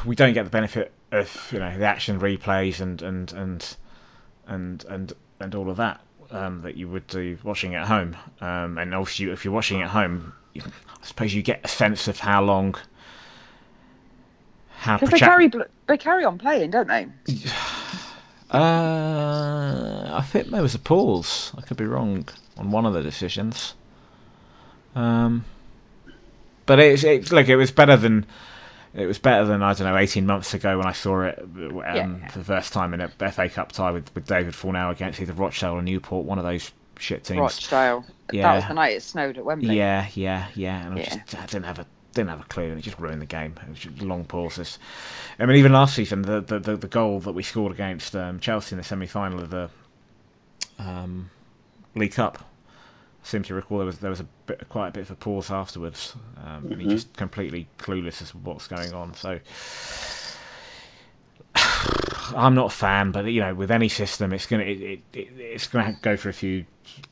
We 0.05 0.14
don't 0.14 0.33
get 0.33 0.44
the 0.44 0.50
benefit 0.50 0.92
of 1.12 1.48
you 1.52 1.59
know 1.59 1.76
the 1.79 1.85
action 1.85 2.20
replays 2.20 2.81
and 2.81 3.00
and 3.02 3.33
and 3.33 3.76
and 4.46 4.85
and 4.88 5.12
and 5.40 5.55
all 5.55 5.70
of 5.70 5.76
that 5.76 6.00
um, 6.31 6.62
that 6.62 6.76
you 6.76 6.88
would 6.88 7.07
do 7.07 7.38
watching 7.42 7.74
at 7.74 7.87
home. 7.87 8.16
Um, 8.40 8.79
and 8.79 8.94
obviously, 8.94 9.31
if 9.31 9.44
you're 9.44 9.55
watching 9.55 9.83
at 9.83 9.88
home, 9.88 10.33
you- 10.52 10.62
I 10.64 11.07
suppose 11.07 11.35
you 11.35 11.42
get 11.42 11.61
a 11.64 11.68
sense 11.68 12.09
of 12.09 12.18
how 12.18 12.42
long. 12.42 12.74
How 14.79 14.98
they 14.98 15.18
carry 15.18 15.50
they 15.87 15.96
carry 15.96 16.24
on 16.24 16.38
playing, 16.38 16.70
don't 16.70 16.88
they? 16.88 17.07
Uh, 18.48 20.09
I 20.14 20.22
think 20.22 20.50
there 20.50 20.62
was 20.62 20.76
a 20.76 20.79
pause. 20.79 21.52
I 21.59 21.62
could 21.62 21.76
be 21.76 21.85
wrong 21.85 22.29
on 22.57 22.70
one 22.70 22.87
of 22.87 22.94
the 22.94 23.02
decisions. 23.02 23.74
Um, 24.94 25.44
but 26.64 26.79
it's 26.79 27.02
it's 27.02 27.33
like 27.33 27.48
it 27.48 27.57
was 27.57 27.72
better 27.72 27.96
than 27.96 28.24
it 28.97 29.07
was 29.07 29.19
better 29.19 29.45
than 29.45 29.63
I 29.63 29.75
don't 29.75 29.87
know 29.87 29.97
eighteen 29.97 30.27
months 30.27 30.55
ago 30.55 30.79
when 30.79 30.87
I 30.87 30.93
saw 30.93 31.23
it 31.23 31.39
um, 31.39 31.77
Yeah. 31.85 32.29
for 32.29 32.39
the 32.39 32.45
first 32.45 32.73
time 32.73 32.95
in 32.95 33.01
a 33.01 33.09
FA 33.09 33.49
Cup 33.49 33.73
tie 33.73 33.91
with, 33.91 34.13
with 34.15 34.27
David 34.27 34.55
Fornell 34.55 34.91
against 34.91 35.21
either 35.21 35.33
Rochdale 35.35 35.73
or 35.75 35.83
Newport, 35.83 36.25
one 36.27 36.39
of 36.39 36.45
those 36.45 36.71
shit 36.99 37.25
teams. 37.25 37.39
Rochdale. 37.41 38.05
Yeah. 38.33 38.43
That 38.43 38.55
was 38.57 38.65
the 38.69 38.75
night 38.75 38.97
it 38.97 39.03
snowed 39.03 39.39
at 39.39 39.45
Wembley. 39.45 39.77
Yeah, 39.77 40.09
yeah, 40.15 40.47
yeah. 40.55 40.85
And 40.87 40.95
I 40.95 40.99
Yeah. 41.03 41.17
just 41.17 41.35
I 41.37 41.47
didn't 41.47 41.67
have 41.67 41.79
a 41.79 41.87
didn't 42.15 42.31
have 42.31 42.41
a 42.41 42.45
clue, 42.45 42.71
and 42.71 42.79
it 42.79 42.83
just 42.83 42.99
ruined 42.99 43.21
the 43.21 43.27
game. 43.27 43.55
It 43.63 43.69
was 43.69 43.79
just 43.79 44.01
long 44.01 44.25
pauses. 44.25 44.79
I 45.39 45.45
mean, 45.45 45.59
even 45.59 45.73
last 45.73 45.95
season, 45.95 46.23
the 46.23 46.41
the, 46.41 46.59
the, 46.59 46.77
the 46.77 46.89
goal 46.89 47.21
that 47.21 47.33
we 47.33 47.43
scored 47.43 47.73
against 47.73 48.17
um, 48.17 48.41
Chelsea 48.41 48.73
in 48.73 48.79
the 48.79 48.85
semi 48.85 49.07
final 49.07 49.41
of 49.41 49.51
the 49.51 49.69
um, 50.79 51.31
League 51.95 52.15
Cup. 52.15 52.43
Seem 53.27 53.43
to 53.43 53.55
recall 53.55 53.79
there 53.79 53.87
was 53.87 53.99
there 53.99 54.11
was 54.11 54.21
a 54.21 54.27
bit, 54.47 54.69
quite 54.69 54.87
a 54.87 54.91
bit 54.93 55.01
of 55.01 55.11
a 55.11 55.17
pause 55.17 55.51
afterwards, 55.51 56.15
um, 56.45 56.71
and 56.71 56.81
he 56.81 56.87
just 56.87 57.12
completely 57.17 57.67
clueless 57.77 58.23
as 58.23 58.31
to 58.31 58.37
what's 58.39 58.69
going 58.69 58.95
on. 58.95 59.15
So. 59.15 59.41
I'm 62.37 62.55
not 62.55 62.67
a 62.67 62.77
fan, 62.77 63.11
but 63.11 63.25
you 63.25 63.41
know, 63.41 63.53
with 63.53 63.73
any 63.73 63.89
system, 63.89 64.33
it's 64.33 64.47
gonna 64.47 64.62
it, 64.62 64.81
it, 64.81 65.01
it, 65.12 65.29
it's 65.39 65.67
gonna 65.67 65.99
go 66.03 66.17
for 66.17 66.29
a 66.29 66.33
few 66.33 66.67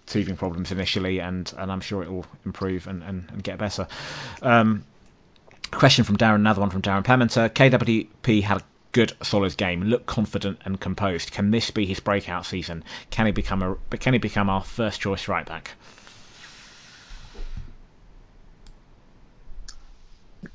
teething 0.06 0.36
problems 0.36 0.70
initially, 0.70 1.18
and, 1.18 1.52
and 1.58 1.72
I'm 1.72 1.80
sure 1.80 2.04
it 2.04 2.12
will 2.12 2.26
improve 2.44 2.86
and, 2.86 3.02
and, 3.02 3.28
and 3.30 3.42
get 3.42 3.58
better. 3.58 3.88
Um, 4.40 4.84
question 5.72 6.04
from 6.04 6.16
Darren, 6.16 6.36
another 6.36 6.60
one 6.60 6.70
from 6.70 6.82
Darren 6.82 7.02
Pementer. 7.02 7.48
KWP 7.48 8.40
had 8.40 8.58
a 8.58 8.64
good, 8.92 9.12
solid 9.20 9.56
game, 9.56 9.82
looked 9.82 10.06
confident 10.06 10.60
and 10.64 10.80
composed. 10.80 11.32
Can 11.32 11.50
this 11.50 11.72
be 11.72 11.86
his 11.86 11.98
breakout 11.98 12.46
season? 12.46 12.84
Can 13.10 13.26
he 13.26 13.32
become 13.32 13.62
a 13.64 13.96
can 13.96 14.12
he 14.12 14.20
become 14.20 14.48
our 14.48 14.62
first 14.62 15.00
choice 15.00 15.26
right 15.26 15.44
back? 15.44 15.72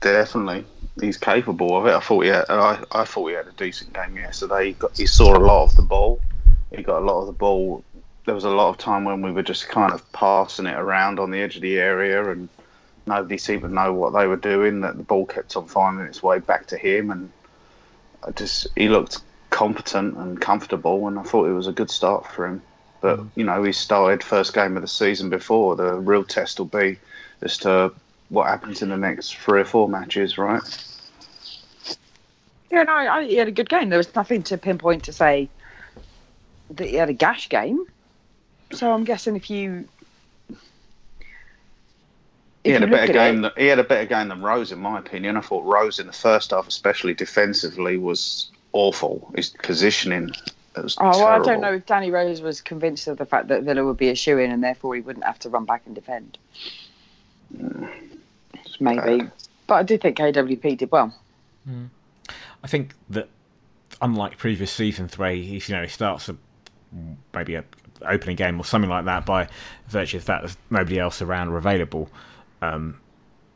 Definitely, 0.01 0.65
he's 0.99 1.17
capable 1.17 1.77
of 1.77 1.85
it. 1.85 1.93
I 1.93 1.99
thought 1.99 2.21
he 2.21 2.29
had, 2.29 2.45
I, 2.49 2.83
I 2.91 3.05
thought 3.05 3.27
he 3.27 3.35
had 3.35 3.47
a 3.47 3.51
decent 3.53 3.93
game 3.93 4.17
yesterday. 4.17 4.67
He, 4.67 4.73
got, 4.73 4.97
he 4.97 5.05
saw 5.05 5.37
a 5.37 5.39
lot 5.39 5.65
of 5.65 5.75
the 5.75 5.81
ball. 5.81 6.21
He 6.75 6.83
got 6.83 7.01
a 7.01 7.05
lot 7.05 7.21
of 7.21 7.27
the 7.27 7.33
ball. 7.33 7.83
There 8.25 8.35
was 8.35 8.43
a 8.43 8.49
lot 8.49 8.69
of 8.69 8.77
time 8.77 9.05
when 9.05 9.21
we 9.21 9.31
were 9.31 9.43
just 9.43 9.69
kind 9.69 9.93
of 9.93 10.11
passing 10.11 10.65
it 10.65 10.75
around 10.75 11.19
on 11.19 11.31
the 11.31 11.39
edge 11.39 11.55
of 11.55 11.61
the 11.61 11.79
area, 11.79 12.29
and 12.29 12.49
nobody 13.07 13.37
seemed 13.37 13.63
to 13.63 13.69
know 13.69 13.93
what 13.93 14.13
they 14.13 14.27
were 14.27 14.37
doing. 14.37 14.81
That 14.81 14.97
the 14.97 15.03
ball 15.03 15.25
kept 15.25 15.55
on 15.55 15.67
finding 15.67 16.05
its 16.05 16.21
way 16.21 16.39
back 16.39 16.67
to 16.67 16.77
him, 16.77 17.09
and 17.09 17.31
I 18.23 18.31
just 18.31 18.67
he 18.75 18.89
looked 18.89 19.19
competent 19.49 20.15
and 20.17 20.39
comfortable, 20.39 21.07
and 21.07 21.17
I 21.17 21.23
thought 21.23 21.47
it 21.47 21.53
was 21.53 21.67
a 21.67 21.71
good 21.73 21.89
start 21.89 22.27
for 22.27 22.45
him. 22.45 22.61
But 23.01 23.19
mm. 23.19 23.29
you 23.35 23.43
know, 23.45 23.63
he 23.63 23.71
started 23.71 24.23
first 24.23 24.53
game 24.53 24.75
of 24.75 24.81
the 24.81 24.87
season 24.87 25.29
before. 25.29 25.75
The 25.75 25.93
real 25.95 26.23
test 26.23 26.59
will 26.59 26.67
be 26.67 26.99
as 27.41 27.57
to 27.59 27.93
what 28.29 28.47
happens 28.47 28.81
in 28.81 28.89
the 28.89 28.97
next 28.97 29.35
three 29.35 29.61
or 29.61 29.65
four 29.65 29.89
matches, 29.89 30.37
right? 30.37 30.61
Yeah, 32.71 32.83
no, 32.83 32.93
I, 32.93 33.25
he 33.25 33.35
had 33.35 33.47
a 33.47 33.51
good 33.51 33.69
game. 33.69 33.89
There 33.89 33.97
was 33.97 34.13
nothing 34.15 34.43
to 34.43 34.57
pinpoint 34.57 35.03
to 35.05 35.13
say 35.13 35.49
that 36.71 36.87
he 36.87 36.95
had 36.95 37.09
a 37.09 37.13
gash 37.13 37.49
game. 37.49 37.83
So 38.71 38.91
I'm 38.91 39.03
guessing 39.03 39.35
if 39.35 39.49
you. 39.49 39.87
He 42.63 42.71
had 42.71 42.83
a 42.83 42.87
better 42.87 43.11
game. 43.11 43.41
Than, 43.41 43.51
he 43.57 43.65
had 43.65 43.79
a 43.79 43.83
better 43.83 44.05
game 44.05 44.27
than 44.27 44.41
Rose, 44.41 44.71
in 44.71 44.79
my 44.79 44.99
opinion. 44.99 45.37
I 45.37 45.41
thought 45.41 45.65
Rose 45.65 45.97
in 45.97 46.05
the 46.05 46.13
first 46.13 46.51
half, 46.51 46.67
especially 46.67 47.15
defensively, 47.15 47.97
was 47.97 48.51
awful. 48.73 49.31
His 49.35 49.49
positioning 49.49 50.29
was 50.75 50.95
Oh, 50.99 51.09
well, 51.09 51.27
I 51.27 51.39
don't 51.39 51.61
know 51.61 51.73
if 51.73 51.85
Danny 51.87 52.11
Rose 52.11 52.41
was 52.41 52.61
convinced 52.61 53.07
of 53.07 53.17
the 53.17 53.25
fact 53.25 53.47
that 53.47 53.63
Villa 53.63 53.83
would 53.83 53.97
be 53.97 54.09
a 54.09 54.15
shoe 54.15 54.37
in 54.37 54.51
and 54.51 54.63
therefore 54.63 54.93
he 54.93 55.01
wouldn't 55.01 55.25
have 55.25 55.39
to 55.39 55.49
run 55.49 55.65
back 55.65 55.81
and 55.85 55.95
defend. 55.95 56.37
Mm. 57.57 58.08
Maybe. 58.79 59.19
bad. 59.19 59.31
But 59.67 59.75
I 59.75 59.83
do 59.83 59.97
think 59.97 60.17
KWP 60.17 60.77
did 60.77 60.91
well. 60.91 61.13
I 62.63 62.67
think 62.67 62.95
that 63.09 63.29
unlike 64.01 64.37
previous 64.37 64.71
seasons 64.71 65.17
where 65.17 65.31
he 65.31 65.61
you 65.65 65.75
know 65.75 65.83
he 65.83 65.89
starts 65.89 66.29
a 66.29 66.35
maybe 67.33 67.55
a 67.55 67.63
opening 68.01 68.35
game 68.35 68.59
or 68.59 68.65
something 68.65 68.89
like 68.89 69.05
that 69.05 69.25
by 69.25 69.47
virtue 69.87 70.17
of 70.17 70.25
that 70.25 70.41
there's 70.41 70.57
nobody 70.69 70.99
else 70.99 71.21
around 71.21 71.49
or 71.49 71.57
available, 71.57 72.09
um, 72.61 72.99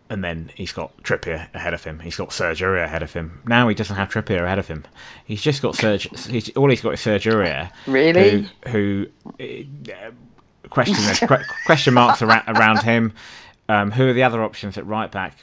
and 0.09 0.23
then 0.23 0.51
he's 0.53 0.71
got 0.71 0.95
Trippier 1.03 1.47
ahead 1.55 1.73
of 1.73 1.83
him. 1.83 1.99
He's 1.99 2.15
got 2.15 2.31
Serge 2.31 2.61
Aurier 2.61 2.83
ahead 2.83 3.03
of 3.03 3.11
him. 3.11 3.41
Now 3.47 3.67
he 3.67 3.75
doesn't 3.75 3.95
have 3.95 4.09
Trippier 4.09 4.43
ahead 4.43 4.59
of 4.59 4.67
him. 4.67 4.83
He's 5.25 5.41
just 5.41 5.61
got 5.61 5.75
Serge. 5.75 6.09
He's, 6.27 6.49
all 6.55 6.69
he's 6.69 6.81
got 6.81 6.93
is 6.93 7.01
Serge 7.01 7.25
Aurier. 7.25 7.71
Really? 7.87 8.47
Who, 8.67 8.69
who 8.69 9.07
uh, 9.39 10.11
question 10.69 10.95
question 11.65 11.93
marks 11.93 12.21
around, 12.21 12.43
around 12.47 12.83
him. 12.83 13.13
Um, 13.69 13.91
who 13.91 14.07
are 14.07 14.13
the 14.13 14.23
other 14.23 14.43
options 14.43 14.77
at 14.77 14.85
right 14.85 15.11
back? 15.11 15.37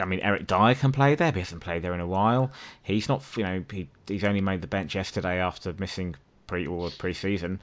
I 0.00 0.04
mean, 0.04 0.20
Eric 0.20 0.46
Dier 0.46 0.74
can 0.74 0.92
play 0.92 1.14
there, 1.14 1.30
but 1.30 1.36
he 1.36 1.40
hasn't 1.40 1.62
played 1.62 1.82
there 1.82 1.94
in 1.94 2.00
a 2.00 2.06
while. 2.06 2.50
He's 2.82 3.08
not, 3.08 3.22
you 3.36 3.44
know, 3.44 3.64
he, 3.70 3.88
he's 4.06 4.24
only 4.24 4.40
made 4.40 4.62
the 4.62 4.66
bench 4.66 4.94
yesterday 4.94 5.40
after 5.40 5.72
missing 5.78 6.16
pre 6.46 6.66
or 6.66 6.90
pre-season. 6.90 7.60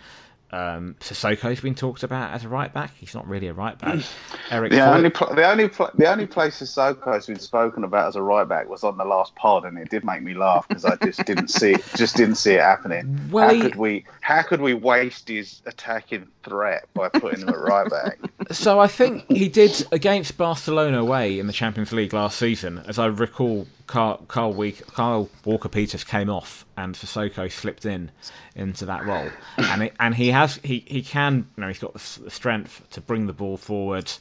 Um, 0.50 0.96
Sissoko's 1.02 1.60
been 1.60 1.76
talked 1.76 2.04
about 2.04 2.32
as 2.34 2.46
a 2.46 2.48
right 2.50 2.74
back. 2.74 2.92
He's 2.98 3.14
not 3.14 3.28
really 3.28 3.48
a 3.48 3.54
right 3.54 3.78
back. 3.78 4.00
Eric 4.52 4.72
The 4.72 4.78
Foy- 4.78 4.84
only, 4.84 5.10
pl- 5.10 5.36
the 5.36 5.50
only, 5.50 5.68
pl- 5.68 5.90
the 5.96 6.10
only 6.10 6.26
place 6.26 6.62
Sissoko's 6.62 7.26
been 7.28 7.38
spoken 7.40 7.84
about 7.84 8.08
as 8.08 8.16
a 8.16 8.22
right 8.22 8.48
back 8.48 8.70
was 8.70 8.84
on 8.86 8.98
the 8.98 9.04
last 9.04 9.36
pod, 9.36 9.66
and 9.66 9.78
it 9.78 9.90
did 9.90 10.06
make 10.06 10.24
me 10.24 10.34
laugh 10.34 10.66
because 10.68 10.86
I 10.86 10.96
just 11.04 11.26
didn't 11.26 11.50
see, 11.50 11.74
it, 11.74 11.84
just 11.98 12.16
didn't 12.16 12.36
see 12.36 12.54
it 12.54 12.62
happening. 12.62 13.30
Well, 13.30 13.50
how 13.50 13.54
he- 13.56 13.62
could 13.62 13.76
we, 13.76 14.06
how 14.22 14.42
could 14.42 14.62
we 14.62 14.74
waste 14.74 15.28
his 15.28 15.62
attacking 15.66 16.28
threat 16.44 16.86
by 16.94 17.10
putting 17.10 17.42
him 17.42 17.50
at 17.50 17.58
right 17.60 17.90
back? 17.90 18.18
So 18.52 18.80
I 18.80 18.88
think 18.88 19.26
he 19.30 19.50
did 19.50 19.86
against 19.92 20.38
Barcelona 20.38 21.02
away 21.02 21.38
in 21.38 21.48
the 21.48 21.54
Champions 21.54 21.92
League 21.92 22.14
last 22.14 22.38
season. 22.40 22.82
As 22.88 22.98
I 22.98 23.08
recall, 23.08 23.68
Carl, 23.88 24.17
Carl, 24.28 24.54
Week, 24.54 24.86
Carl 24.88 25.30
Walker 25.45 25.69
Peters 25.69 26.04
came 26.04 26.30
off 26.30 26.65
and 26.76 26.93
Sissoko 26.93 27.50
slipped 27.52 27.86
in 27.86 28.12
into 28.56 28.86
that 28.88 29.06
role, 29.06 29.30
and 29.58 29.84
it, 29.84 29.93
and 30.00 30.13
he 30.13 30.28
has 30.30 30.58
he, 30.63 30.84
he 30.86 31.02
can 31.02 31.47
you 31.56 31.62
know 31.62 31.67
he's 31.69 31.80
got 31.80 31.93
the, 31.93 32.19
the 32.26 32.30
strength 32.32 32.86
to 32.91 33.02
bring 33.02 33.28
the 33.28 33.34
ball 33.34 33.56
forward 33.58 34.12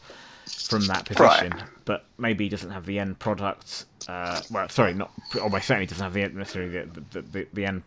from 0.46 0.86
that 0.86 1.04
position, 1.04 1.50
Right. 1.50 1.62
but 1.84 2.04
maybe 2.16 2.44
he 2.44 2.48
doesn't 2.48 2.70
have 2.70 2.86
the 2.86 3.00
end 3.00 3.18
product. 3.18 3.84
Uh, 4.08 4.40
well, 4.50 4.68
sorry, 4.68 4.94
not 4.94 5.10
almost 5.42 5.66
certainly 5.66 5.86
doesn't 5.86 6.04
have 6.04 6.14
the 6.14 6.28
necessarily 6.28 6.70
the 6.86 7.02
the, 7.10 7.22
the, 7.22 7.46
the 7.52 7.66
end 7.66 7.82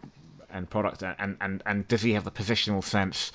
end 0.51 0.69
product, 0.69 1.01
and, 1.03 1.37
and 1.39 1.63
and 1.65 1.87
does 1.87 2.01
he 2.01 2.13
have 2.13 2.25
the 2.25 2.31
positional 2.31 2.83
sense 2.83 3.31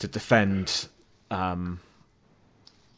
to 0.00 0.06
defend? 0.08 0.88
Um, 1.30 1.80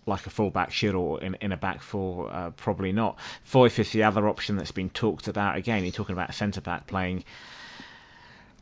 like 0.09 0.27
a 0.27 0.31
fullback 0.31 0.73
should 0.73 0.95
or 0.95 1.21
in, 1.23 1.35
in 1.37 1.53
a 1.53 1.57
back 1.57 1.83
four, 1.83 2.31
uh, 2.33 2.51
probably 2.51 2.93
not. 2.93 3.19
Foyth 3.51 3.79
is 3.79 3.91
the 3.93 4.05
other 4.05 4.29
option 4.29 4.57
that's 4.57 4.73
been 4.73 4.91
talked 4.91 5.29
about. 5.29 5.57
Again, 5.57 5.85
you're 5.85 5.93
talking 5.93 6.15
about 6.15 6.31
a 6.31 6.33
centre 6.33 6.61
back 6.61 6.87
playing 6.87 7.25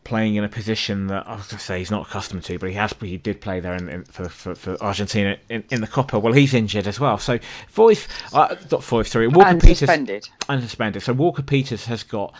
playing 0.07 0.37
in 0.37 0.45
a 0.45 0.49
position 0.49 1.09
that 1.09 1.27
I 1.27 1.35
was 1.35 1.49
going 1.49 1.59
to 1.59 1.65
say 1.65 1.79
he's 1.79 1.91
not 1.91 2.07
accustomed 2.07 2.45
to, 2.45 2.61
but 2.61 2.69
he 2.69 2.77
has. 2.77 2.95
He 3.01 3.17
did 3.17 3.41
play 3.41 3.59
there 3.59 3.75
in, 3.75 3.89
in, 3.89 4.05
for, 4.05 4.29
for, 4.29 4.55
for 4.55 4.81
Argentina 4.81 5.37
in, 5.49 5.65
in 5.69 5.81
the 5.81 5.89
Copa. 5.89 6.21
Well, 6.21 6.33
he's 6.33 6.55
injured 6.55 6.87
as 6.87 7.01
well. 7.01 7.19
So 7.19 7.41
Foyth, 7.75 8.07
uh, 8.33 8.55
not 8.71 8.83
Foyth, 8.83 9.09
sorry, 9.09 9.27
Walker 9.27 9.49
and 9.49 9.61
Peters 9.61 9.79
suspended. 9.81 10.29
and 10.49 10.63
suspended. 10.63 11.03
So 11.03 11.13
Walker 11.13 11.43
Peters 11.43 11.85
has 11.87 12.05
got 12.05 12.35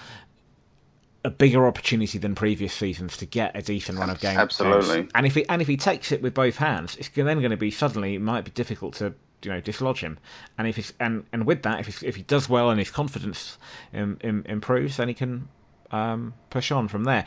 a 1.27 1.31
bigger 1.31 1.67
opportunity 1.67 2.19
than 2.19 2.37
previous 2.37 2.73
seasons 2.73 3.17
to 3.17 3.27
get 3.27 3.57
a 3.57 3.61
decent 3.61 3.99
run 3.99 4.11
of 4.11 4.21
games. 4.21 4.39
Absolutely. 4.39 5.09
And 5.13 5.27
if 5.27 5.35
he 5.35 5.45
and 5.49 5.61
if 5.61 5.67
he 5.67 5.77
takes 5.77 6.13
it 6.13 6.23
with 6.23 6.35
both 6.35 6.55
hands, 6.55 6.95
it's 6.97 7.09
then 7.09 7.27
going 7.41 7.51
to 7.51 7.57
be 7.57 7.73
suddenly 7.73 8.15
it 8.15 8.21
might 8.21 8.45
be 8.45 8.53
difficult 8.53 8.95
to 8.95 9.13
you 9.43 9.51
know 9.51 9.61
dislodge 9.61 9.99
him. 9.99 10.19
And 10.57 10.69
if 10.69 10.77
he's, 10.77 10.93
and 11.01 11.25
and 11.33 11.45
with 11.45 11.65
that, 11.65 11.81
if 11.81 11.99
he, 11.99 12.07
if 12.07 12.15
he 12.15 12.23
does 12.23 12.49
well 12.49 12.71
and 12.71 12.79
his 12.79 12.93
confidence 12.93 13.59
im, 13.93 14.19
im, 14.23 14.45
improves, 14.47 14.99
then 14.99 15.09
he 15.09 15.15
can 15.15 15.49
um, 15.91 16.33
push 16.49 16.71
on 16.71 16.87
from 16.87 17.03
there. 17.03 17.25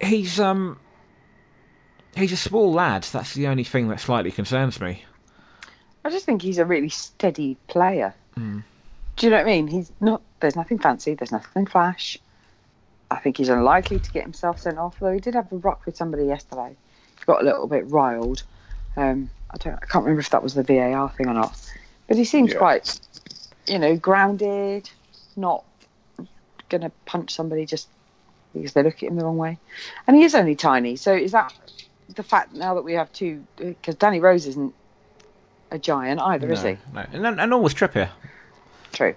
He's 0.00 0.40
um 0.40 0.80
he's 2.16 2.32
a 2.32 2.38
small 2.38 2.72
lad. 2.72 3.02
That's 3.02 3.34
the 3.34 3.48
only 3.48 3.64
thing 3.64 3.88
that 3.88 4.00
slightly 4.00 4.30
concerns 4.30 4.80
me. 4.80 5.04
I 6.02 6.08
just 6.08 6.24
think 6.24 6.40
he's 6.40 6.56
a 6.56 6.64
really 6.64 6.88
steady 6.88 7.58
player. 7.68 8.14
Hmm. 8.36 8.60
Do 9.16 9.26
you 9.26 9.30
know 9.30 9.36
what 9.36 9.46
I 9.46 9.50
mean? 9.50 9.68
He's 9.68 9.92
not. 10.00 10.22
There's 10.44 10.56
nothing 10.56 10.78
fancy. 10.78 11.14
There's 11.14 11.32
nothing 11.32 11.64
flash. 11.64 12.18
I 13.10 13.16
think 13.16 13.38
he's 13.38 13.48
unlikely 13.48 13.98
to 13.98 14.10
get 14.10 14.24
himself 14.24 14.60
sent 14.60 14.76
off. 14.76 14.98
Though 15.00 15.14
he 15.14 15.18
did 15.18 15.34
have 15.34 15.50
a 15.50 15.56
rock 15.56 15.86
with 15.86 15.96
somebody 15.96 16.26
yesterday. 16.26 16.76
He 17.18 17.24
got 17.24 17.40
a 17.40 17.44
little 17.46 17.66
bit 17.66 17.88
riled. 17.88 18.42
Um, 18.94 19.30
I 19.50 19.56
don't. 19.56 19.72
I 19.72 19.86
can't 19.86 20.04
remember 20.04 20.20
if 20.20 20.28
that 20.28 20.42
was 20.42 20.52
the 20.52 20.62
VAR 20.62 21.08
thing 21.08 21.28
or 21.28 21.32
not. 21.32 21.58
But 22.08 22.18
he 22.18 22.26
seems 22.26 22.52
Yeah. 22.52 22.58
quite, 22.58 23.00
you 23.66 23.78
know, 23.78 23.96
grounded. 23.96 24.90
Not 25.34 25.64
gonna 26.68 26.92
punch 27.06 27.32
somebody 27.32 27.64
just 27.64 27.88
because 28.52 28.74
they 28.74 28.82
look 28.82 29.02
at 29.02 29.08
him 29.08 29.16
the 29.16 29.24
wrong 29.24 29.38
way. 29.38 29.58
And 30.06 30.14
he 30.14 30.24
is 30.24 30.34
only 30.34 30.56
tiny. 30.56 30.96
So 30.96 31.14
is 31.14 31.32
that 31.32 31.54
the 32.14 32.22
fact 32.22 32.52
now 32.52 32.74
that 32.74 32.84
we 32.84 32.92
have 32.92 33.10
two? 33.14 33.46
Because 33.56 33.94
Danny 33.94 34.20
Rose 34.20 34.46
isn't 34.46 34.74
a 35.70 35.78
giant 35.78 36.20
either, 36.20 36.52
is 36.52 36.60
he? 36.60 36.76
No, 36.92 37.06
no. 37.14 37.28
And, 37.28 37.40
and 37.40 37.62
was 37.62 37.72
Trippier. 37.72 38.10
True. 38.92 39.14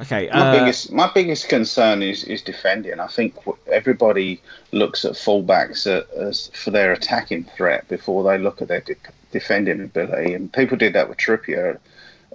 Okay. 0.00 0.30
My 0.32 0.48
uh, 0.48 0.58
biggest 0.58 0.92
my 0.92 1.10
biggest 1.12 1.48
concern 1.48 2.02
is 2.02 2.24
is 2.24 2.40
defending. 2.40 2.98
I 3.00 3.06
think 3.06 3.34
everybody 3.70 4.40
looks 4.72 5.04
at 5.04 5.12
fullbacks 5.12 5.86
a- 5.86 6.06
as 6.18 6.50
for 6.54 6.70
their 6.70 6.92
attacking 6.92 7.44
threat 7.44 7.86
before 7.88 8.24
they 8.24 8.38
look 8.38 8.62
at 8.62 8.68
their 8.68 8.80
de- 8.80 8.96
defending 9.30 9.82
ability, 9.82 10.32
and 10.32 10.52
people 10.52 10.76
did 10.76 10.94
that 10.94 11.08
with 11.08 11.18
Trippier 11.18 11.78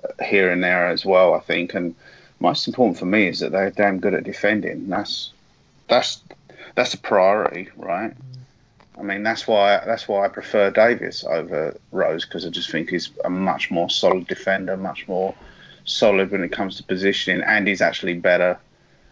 uh, 0.04 0.23
here 0.23 0.51
and 0.51 0.63
there 0.63 0.88
as 0.88 1.06
well. 1.06 1.34
I 1.34 1.39
think, 1.39 1.73
and 1.73 1.95
most 2.39 2.67
important 2.67 2.99
for 2.99 3.06
me 3.06 3.28
is 3.28 3.39
that 3.39 3.51
they're 3.51 3.71
damn 3.71 3.99
good 3.99 4.13
at 4.13 4.23
defending. 4.23 4.88
That's 4.88 5.32
that's 5.88 6.21
that's 6.75 6.93
a 6.93 6.99
priority, 6.99 7.69
right? 7.78 8.13
I 8.97 9.01
mean, 9.01 9.23
that's 9.23 9.47
why 9.47 9.82
that's 9.86 10.08
why 10.08 10.25
I 10.25 10.28
prefer 10.28 10.69
Davies 10.69 11.23
over 11.23 11.75
Rose 11.91 12.25
because 12.25 12.45
I 12.45 12.49
just 12.49 12.69
think 12.69 12.89
he's 12.89 13.10
a 13.25 13.30
much 13.30 13.71
more 13.71 13.89
solid 13.89 14.28
defender, 14.28 14.78
much 14.78 15.08
more 15.08 15.34
solid 15.85 16.31
when 16.31 16.43
it 16.43 16.51
comes 16.51 16.77
to 16.77 16.83
positioning, 16.83 17.43
and 17.43 17.67
he's 17.67 17.81
actually 17.81 18.15
better 18.15 18.59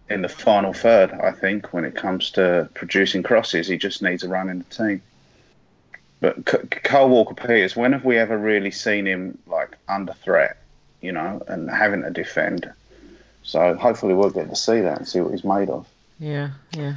in 0.09 0.21
the 0.21 0.29
final 0.29 0.73
third. 0.73 1.11
I 1.11 1.31
think 1.31 1.73
when 1.73 1.85
it 1.85 1.95
comes 1.95 2.31
to 2.31 2.69
producing 2.73 3.23
crosses, 3.23 3.67
he 3.67 3.77
just 3.77 4.01
needs 4.01 4.23
a 4.23 4.29
run 4.29 4.49
in 4.49 4.59
the 4.59 4.65
team. 4.65 5.01
But 6.19 6.45
Carl 6.83 7.09
Walker 7.09 7.35
Peters, 7.35 7.75
when 7.75 7.91
have 7.93 8.05
we 8.05 8.17
ever 8.17 8.37
really 8.37 8.71
seen 8.71 9.05
him 9.05 9.37
like 9.47 9.77
under 9.89 10.13
threat, 10.13 10.57
you 11.01 11.11
know, 11.11 11.41
and 11.47 11.69
having 11.69 12.01
to 12.03 12.11
defend? 12.11 12.71
So 13.43 13.75
hopefully 13.75 14.13
we'll 14.13 14.29
get 14.29 14.49
to 14.49 14.55
see 14.55 14.79
that 14.81 14.99
and 14.99 15.07
see 15.07 15.19
what 15.19 15.31
he's 15.31 15.43
made 15.43 15.69
of. 15.69 15.85
Yeah, 16.19 16.51
yeah. 16.71 16.95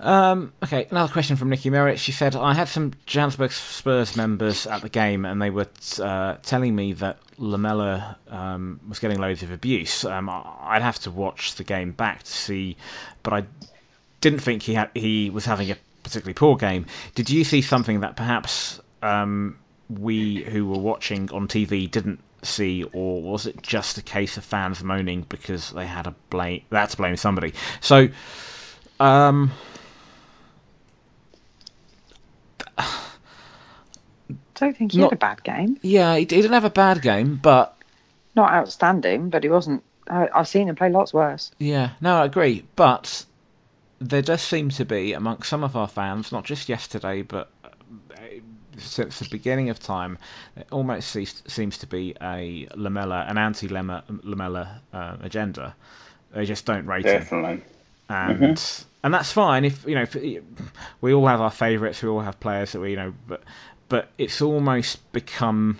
Um, 0.00 0.52
okay, 0.62 0.86
another 0.90 1.12
question 1.12 1.36
from 1.36 1.48
Nikki 1.50 1.70
Merritt. 1.70 1.98
She 1.98 2.12
said, 2.12 2.36
I 2.36 2.54
had 2.54 2.68
some 2.68 2.92
Johannesburg 3.06 3.50
Spurs 3.50 4.16
members 4.16 4.66
at 4.66 4.82
the 4.82 4.88
game 4.88 5.24
and 5.24 5.42
they 5.42 5.50
were 5.50 5.66
uh, 6.00 6.36
telling 6.42 6.74
me 6.74 6.92
that 6.94 7.18
Lamela 7.36 8.16
um, 8.28 8.80
was 8.88 9.00
getting 9.00 9.18
loads 9.18 9.42
of 9.42 9.50
abuse. 9.50 10.04
Um, 10.04 10.28
I'd 10.28 10.82
have 10.82 10.98
to 11.00 11.10
watch 11.10 11.56
the 11.56 11.64
game 11.64 11.92
back 11.92 12.22
to 12.22 12.30
see, 12.30 12.76
but 13.22 13.32
I 13.32 13.46
didn't 14.20 14.40
think 14.40 14.62
he 14.62 14.74
had 14.74 14.90
he 14.94 15.30
was 15.30 15.44
having 15.44 15.70
a 15.70 15.76
particularly 16.02 16.34
poor 16.34 16.56
game. 16.56 16.86
Did 17.14 17.30
you 17.30 17.44
see 17.44 17.62
something 17.62 18.00
that 18.00 18.16
perhaps 18.16 18.80
um, 19.02 19.58
we 19.88 20.42
who 20.42 20.66
were 20.68 20.78
watching 20.78 21.30
on 21.32 21.48
TV 21.48 21.90
didn't 21.90 22.20
see, 22.42 22.84
or 22.92 23.22
was 23.22 23.46
it 23.46 23.62
just 23.62 23.98
a 23.98 24.02
case 24.02 24.36
of 24.36 24.44
fans 24.44 24.82
moaning 24.82 25.26
because 25.28 25.70
they 25.70 25.86
had 25.86 26.06
a 26.06 26.14
blame 26.30 26.62
had 26.70 26.90
to 26.90 26.96
blame 26.96 27.16
somebody? 27.16 27.54
So, 27.80 28.08
um, 29.00 29.50
don't 34.58 34.76
think 34.76 34.92
he 34.92 34.98
Not- 34.98 35.10
had 35.10 35.16
a 35.16 35.20
bad 35.20 35.42
game. 35.44 35.78
yeah, 35.82 36.14
he, 36.14 36.20
he 36.20 36.26
didn't 36.26 36.52
have 36.52 36.64
a 36.64 36.70
bad 36.70 37.02
game, 37.02 37.36
but 37.42 37.76
Not 38.34 38.52
outstanding, 38.52 39.30
but 39.30 39.42
he 39.42 39.48
wasn't. 39.48 39.82
I, 40.08 40.28
I've 40.34 40.48
seen 40.48 40.68
him 40.68 40.76
play 40.76 40.90
lots 40.90 41.12
worse. 41.12 41.50
Yeah, 41.58 41.90
no, 42.00 42.22
I 42.22 42.24
agree. 42.24 42.64
But 42.76 43.24
there 44.00 44.22
does 44.22 44.40
seem 44.42 44.70
to 44.70 44.84
be 44.84 45.12
amongst 45.12 45.48
some 45.48 45.64
of 45.64 45.76
our 45.76 45.88
fans, 45.88 46.32
not 46.32 46.44
just 46.44 46.68
yesterday, 46.68 47.22
but 47.22 47.50
uh, 47.64 47.68
since 48.78 49.18
the 49.18 49.28
beginning 49.28 49.70
of 49.70 49.80
time, 49.80 50.16
it 50.56 50.66
almost 50.70 51.10
seems, 51.10 51.42
seems 51.46 51.78
to 51.78 51.86
be 51.86 52.14
a 52.22 52.68
Lamela, 52.74 53.26
an 53.28 53.36
anti-Lamela 53.38 54.80
uh, 54.92 55.16
agenda. 55.20 55.74
They 56.32 56.44
just 56.46 56.64
don't 56.64 56.86
rate 56.86 57.04
him, 57.04 57.18
Definitely. 57.20 57.62
and 58.08 58.62
and 59.02 59.14
that's 59.14 59.32
fine. 59.32 59.64
If 59.64 59.84
you 59.86 59.94
know, 59.94 60.02
if, 60.02 60.16
we 61.00 61.12
all 61.12 61.26
have 61.26 61.40
our 61.40 61.50
favourites, 61.50 62.02
we 62.02 62.08
all 62.08 62.20
have 62.20 62.38
players 62.38 62.72
that 62.72 62.80
we 62.80 62.90
you 62.90 62.96
know, 62.96 63.14
but 63.26 63.42
but 63.88 64.10
it's 64.18 64.40
almost 64.42 65.10
become 65.12 65.78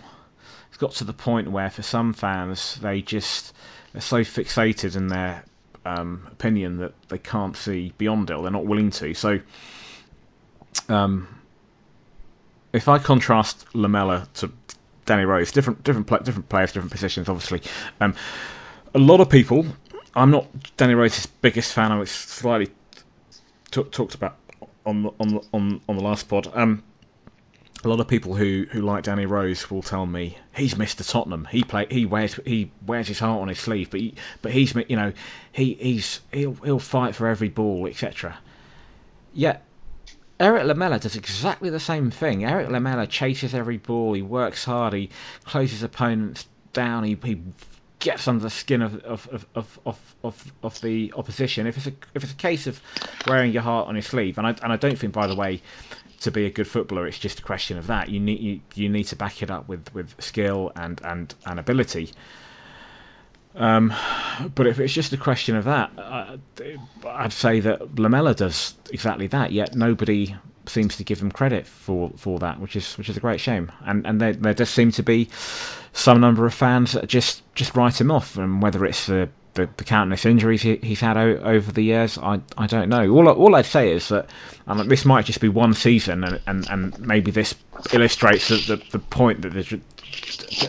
it's 0.69 0.77
got 0.77 0.93
to 0.93 1.05
the 1.05 1.13
point 1.13 1.51
where 1.51 1.71
for 1.71 1.83
some 1.83 2.13
fans 2.13 2.77
they 2.77 3.03
just 3.03 3.55
they're 3.93 4.01
so 4.01 4.21
fixated 4.21 4.97
in 4.97 5.09
their 5.09 5.45
um, 5.85 6.27
opinion 6.31 6.79
that 6.79 6.93
they 7.09 7.19
can't 7.19 7.57
see 7.57 7.93
beyond 7.99 8.31
it 8.31 8.35
or 8.35 8.43
they're 8.43 8.51
not 8.51 8.67
willing 8.67 8.91
to. 8.91 9.15
So 9.15 9.41
um, 10.89 11.27
if 12.73 12.89
I 12.89 12.99
contrast 12.99 13.75
Lamela 13.75 14.29
to 14.35 14.53
Danny 15.07 15.25
Rose, 15.25 15.53
different 15.53 15.83
different 15.85 16.07
different 16.25 16.49
players, 16.49 16.73
different 16.73 16.93
positions, 16.93 17.29
obviously. 17.29 17.63
Um, 18.01 18.15
a 18.95 18.99
lot 18.99 19.21
of 19.21 19.29
people, 19.29 19.67
I'm 20.15 20.31
not 20.31 20.47
Danny 20.77 20.95
Rose's 20.95 21.27
biggest 21.27 21.73
fan. 21.73 21.93
I 21.93 21.99
was 21.99 22.11
slightly 22.11 22.69
t- 23.71 23.85
talked 23.85 24.15
about 24.15 24.37
on 24.85 25.03
the, 25.03 25.11
on 25.21 25.29
the, 25.29 25.41
on 25.53 25.81
on 25.89 25.97
the 25.97 26.03
last 26.03 26.29
pod. 26.29 26.49
Um, 26.55 26.83
a 27.85 27.89
lot 27.89 28.01
of 28.01 28.09
people 28.09 28.35
who, 28.35 28.67
who 28.71 28.81
like 28.81 29.05
Danny 29.05 29.27
Rose 29.27 29.71
will 29.71 29.83
tell 29.83 30.07
me 30.07 30.37
he's 30.55 30.75
Mr. 30.75 31.09
Tottenham. 31.09 31.47
He 31.51 31.63
play 31.63 31.87
he 31.91 32.07
wears 32.07 32.35
he 32.45 32.71
wears 32.85 33.07
his 33.07 33.19
heart 33.19 33.41
on 33.41 33.49
his 33.49 33.59
sleeve, 33.59 33.91
but 33.91 34.01
he, 34.01 34.15
but 34.43 34.53
he's 34.53 34.75
you 34.75 34.97
know 34.97 35.13
he 35.53 35.75
he's 35.75 36.21
he'll 36.33 36.55
he'll 36.55 36.79
fight 36.79 37.15
for 37.15 37.29
every 37.29 37.49
ball, 37.49 37.87
etc. 37.87 38.37
Yet 39.33 39.65
Erik 40.41 40.65
Lamela 40.65 40.99
does 40.99 41.17
exactly 41.17 41.71
the 41.71 41.81
same 41.81 42.11
thing. 42.11 42.45
Erik 42.45 42.71
Lamela 42.71 43.07
chases 43.07 43.55
every 43.55 43.79
ball. 43.79 44.13
He 44.15 44.23
works 44.23 44.65
hard. 44.65 44.93
He 44.93 45.11
closes 45.45 45.83
opponents 45.83 46.47
down. 46.73 47.05
He 47.05 47.17
he 47.23 47.41
gets 48.01 48.29
under 48.29 48.43
the 48.43 48.51
skin 48.51 48.81
of, 48.81 49.03
of, 49.05 49.47
of, 49.55 49.79
of, 49.85 50.17
of, 50.23 50.53
of 50.63 50.81
the 50.81 51.13
opposition. 51.17 51.67
If 51.67 51.77
it's 51.77 51.87
a 51.87 51.93
if 52.15 52.23
it's 52.23 52.33
a 52.33 52.37
case 52.37 52.67
of 52.67 52.81
wearing 53.27 53.53
your 53.53 53.63
heart 53.63 53.89
on 53.89 53.95
your 53.95 54.03
sleeve, 54.03 54.39
and 54.39 54.47
I 54.47 54.51
and 54.63 54.73
I 54.73 54.77
don't 54.77 54.99
think, 54.99 55.13
by 55.13 55.27
the 55.27 55.35
way, 55.35 55.61
to 56.21 56.31
be 56.31 56.47
a 56.47 56.51
good 56.51 56.67
footballer, 56.67 57.07
it's 57.07 57.19
just 57.19 57.39
a 57.39 57.43
question 57.43 57.79
of 57.79 57.87
that. 57.87 58.09
You 58.09 58.21
need 58.21 58.41
you, 58.41 58.61
you 58.75 58.89
need 58.89 59.05
to 59.05 59.17
back 59.17 59.43
it 59.43 59.51
up 59.51 59.69
with, 59.69 59.93
with 59.95 60.15
skill 60.21 60.73
and 60.77 61.01
and, 61.05 61.35
and 61.47 61.59
ability. 61.59 62.13
Um, 63.55 63.93
but 64.55 64.67
if 64.67 64.79
it's 64.79 64.93
just 64.93 65.13
a 65.13 65.17
question 65.17 65.57
of 65.57 65.65
that, 65.65 65.91
uh, 65.99 66.37
I'd 67.07 67.33
say 67.33 67.61
that 67.61 67.99
Lamela 67.99 68.35
does 68.35 68.75
exactly 68.93 69.27
that. 69.29 69.53
Yet 69.53 69.75
nobody 69.75 70.37
seems 70.67 70.97
to 70.99 71.05
give 71.05 71.21
him 71.21 71.33
credit 71.33 71.67
for, 71.67 72.11
for 72.17 72.39
that, 72.41 72.61
which 72.61 72.77
is 72.77 72.97
which 72.99 73.09
is 73.09 73.17
a 73.17 73.21
great 73.21 73.41
shame. 73.41 73.73
And 73.85 74.07
and 74.07 74.21
there, 74.21 74.33
there 74.35 74.55
does 74.55 74.71
seem 74.71 74.93
to 74.93 75.03
be 75.03 75.29
some 75.93 76.21
number 76.21 76.47
of 76.47 76.55
fans 76.55 76.93
that 76.93 77.07
just 77.09 77.43
just 77.55 77.75
write 77.75 78.01
him 78.01 78.11
off, 78.11 78.37
and 78.37 78.63
whether 78.63 78.85
it's 78.85 79.07
the 79.07 79.29
the, 79.59 79.69
the 79.77 79.85
countless 79.85 80.25
injuries 80.25 80.63
he, 80.63 80.77
he's 80.77 81.01
had 81.01 81.17
o- 81.17 81.41
over 81.45 81.71
the 81.71 81.83
years, 81.83 82.17
I, 82.19 82.41
I 82.57 82.67
don't 82.67 82.89
know. 82.89 83.11
All, 83.11 83.29
all 83.29 83.55
I'd 83.55 83.67
say 83.67 83.93
is 83.93 84.09
that 84.09 84.31
um, 84.67 84.89
this 84.89 85.05
might 85.05 85.27
just 85.27 85.41
be 85.41 85.49
one 85.49 85.75
season, 85.75 86.25
and, 86.25 86.41
and, 86.47 86.69
and 86.71 86.99
maybe 86.99 87.31
this 87.31 87.55
illustrates 87.93 88.49
the, 88.49 88.57
the, 88.57 88.77
the 88.91 88.99
point 88.99 89.43
that 89.43 89.53
the 89.53 89.81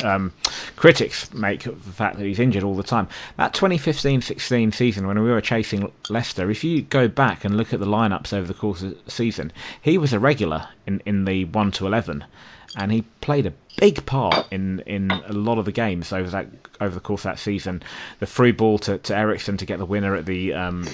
um, 0.04 0.34
critics 0.76 1.34
make 1.34 1.66
of 1.66 1.86
the 1.86 1.92
fact 1.92 2.18
that 2.18 2.26
he's 2.26 2.40
injured 2.40 2.64
all 2.64 2.76
the 2.76 2.84
time. 2.84 3.08
That 3.38 3.54
2015-16 3.54 4.74
season, 4.74 5.08
when 5.08 5.22
we 5.22 5.30
were 5.30 5.42
chasing 5.42 5.92
Leicester, 6.10 6.50
if 6.50 6.64
you 6.64 6.82
go 6.82 7.08
back 7.08 7.46
and 7.46 7.56
look 7.56 7.74
at 7.74 7.80
the 7.80 7.86
lineups 7.86 8.34
over 8.34 8.48
the 8.48 8.54
course 8.54 8.82
of 8.82 9.04
the 9.06 9.12
season, 9.12 9.52
he 9.82 9.98
was 9.98 10.14
a 10.14 10.20
regular 10.20 10.68
in, 10.86 11.02
in 11.06 11.26
the 11.26 11.46
1 11.46 11.72
to 11.74 11.88
11 11.88 12.26
and 12.76 12.92
he 12.92 13.02
played 13.22 13.46
a 13.46 13.54
big 13.80 14.06
part 14.06 14.48
in, 14.52 14.80
in 14.82 15.12
a 15.12 15.34
lot 15.34 15.58
of 15.58 15.66
the 15.66 15.72
games 15.72 16.12
over 16.14 16.30
that 16.32 16.48
over 16.82 16.94
the 16.94 17.02
course 17.02 17.22
of 17.22 17.32
that 17.32 17.40
season. 17.40 17.84
The 18.20 18.28
free 18.28 18.52
ball 18.52 18.80
to, 18.80 18.98
to 18.98 19.18
Eriksen 19.18 19.58
to 19.58 19.66
get 19.66 19.80
the 19.80 19.86
winner 19.86 20.16
at 20.16 20.26
the 20.26 20.54
um, 20.54 20.88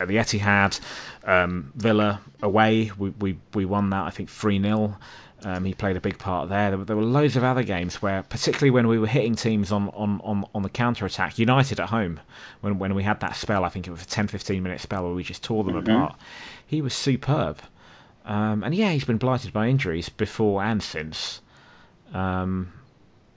at 0.00 0.08
the 0.08 0.16
Etihad, 0.16 0.80
um, 1.24 1.72
Villa 1.76 2.20
away, 2.42 2.90
we, 2.98 3.10
we, 3.10 3.38
we 3.54 3.64
won 3.64 3.90
that 3.90 4.04
I 4.04 4.10
think 4.10 4.30
three 4.30 4.60
0 4.60 4.96
um, 5.44 5.64
he 5.64 5.74
played 5.74 5.96
a 5.96 6.00
big 6.00 6.18
part 6.18 6.48
there. 6.48 6.70
there. 6.70 6.84
There 6.84 6.96
were 6.96 7.02
loads 7.02 7.36
of 7.36 7.44
other 7.44 7.62
games 7.62 8.00
where, 8.00 8.22
particularly 8.22 8.70
when 8.70 8.86
we 8.86 8.98
were 8.98 9.06
hitting 9.06 9.34
teams 9.34 9.72
on, 9.72 9.88
on, 9.90 10.20
on, 10.22 10.44
on 10.54 10.62
the 10.62 10.68
counter 10.68 11.04
attack, 11.04 11.38
United 11.38 11.80
at 11.80 11.88
home, 11.88 12.20
when, 12.60 12.78
when 12.78 12.94
we 12.94 13.02
had 13.02 13.20
that 13.20 13.36
spell, 13.36 13.64
I 13.64 13.68
think 13.68 13.86
it 13.86 13.90
was 13.90 14.02
a 14.02 14.06
10 14.06 14.28
15 14.28 14.62
minute 14.62 14.80
spell 14.80 15.04
where 15.04 15.12
we 15.12 15.24
just 15.24 15.42
tore 15.42 15.64
them 15.64 15.74
mm-hmm. 15.74 15.90
apart, 15.90 16.16
he 16.66 16.80
was 16.80 16.94
superb. 16.94 17.58
Um, 18.24 18.62
and 18.62 18.74
yeah, 18.74 18.92
he's 18.92 19.04
been 19.04 19.18
blighted 19.18 19.52
by 19.52 19.68
injuries 19.68 20.08
before 20.08 20.62
and 20.62 20.80
since. 20.80 21.40
Um, 22.12 22.72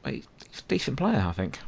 he's 0.06 0.26
a 0.58 0.62
decent 0.68 0.98
player, 0.98 1.24
I 1.26 1.32
think. 1.32 1.60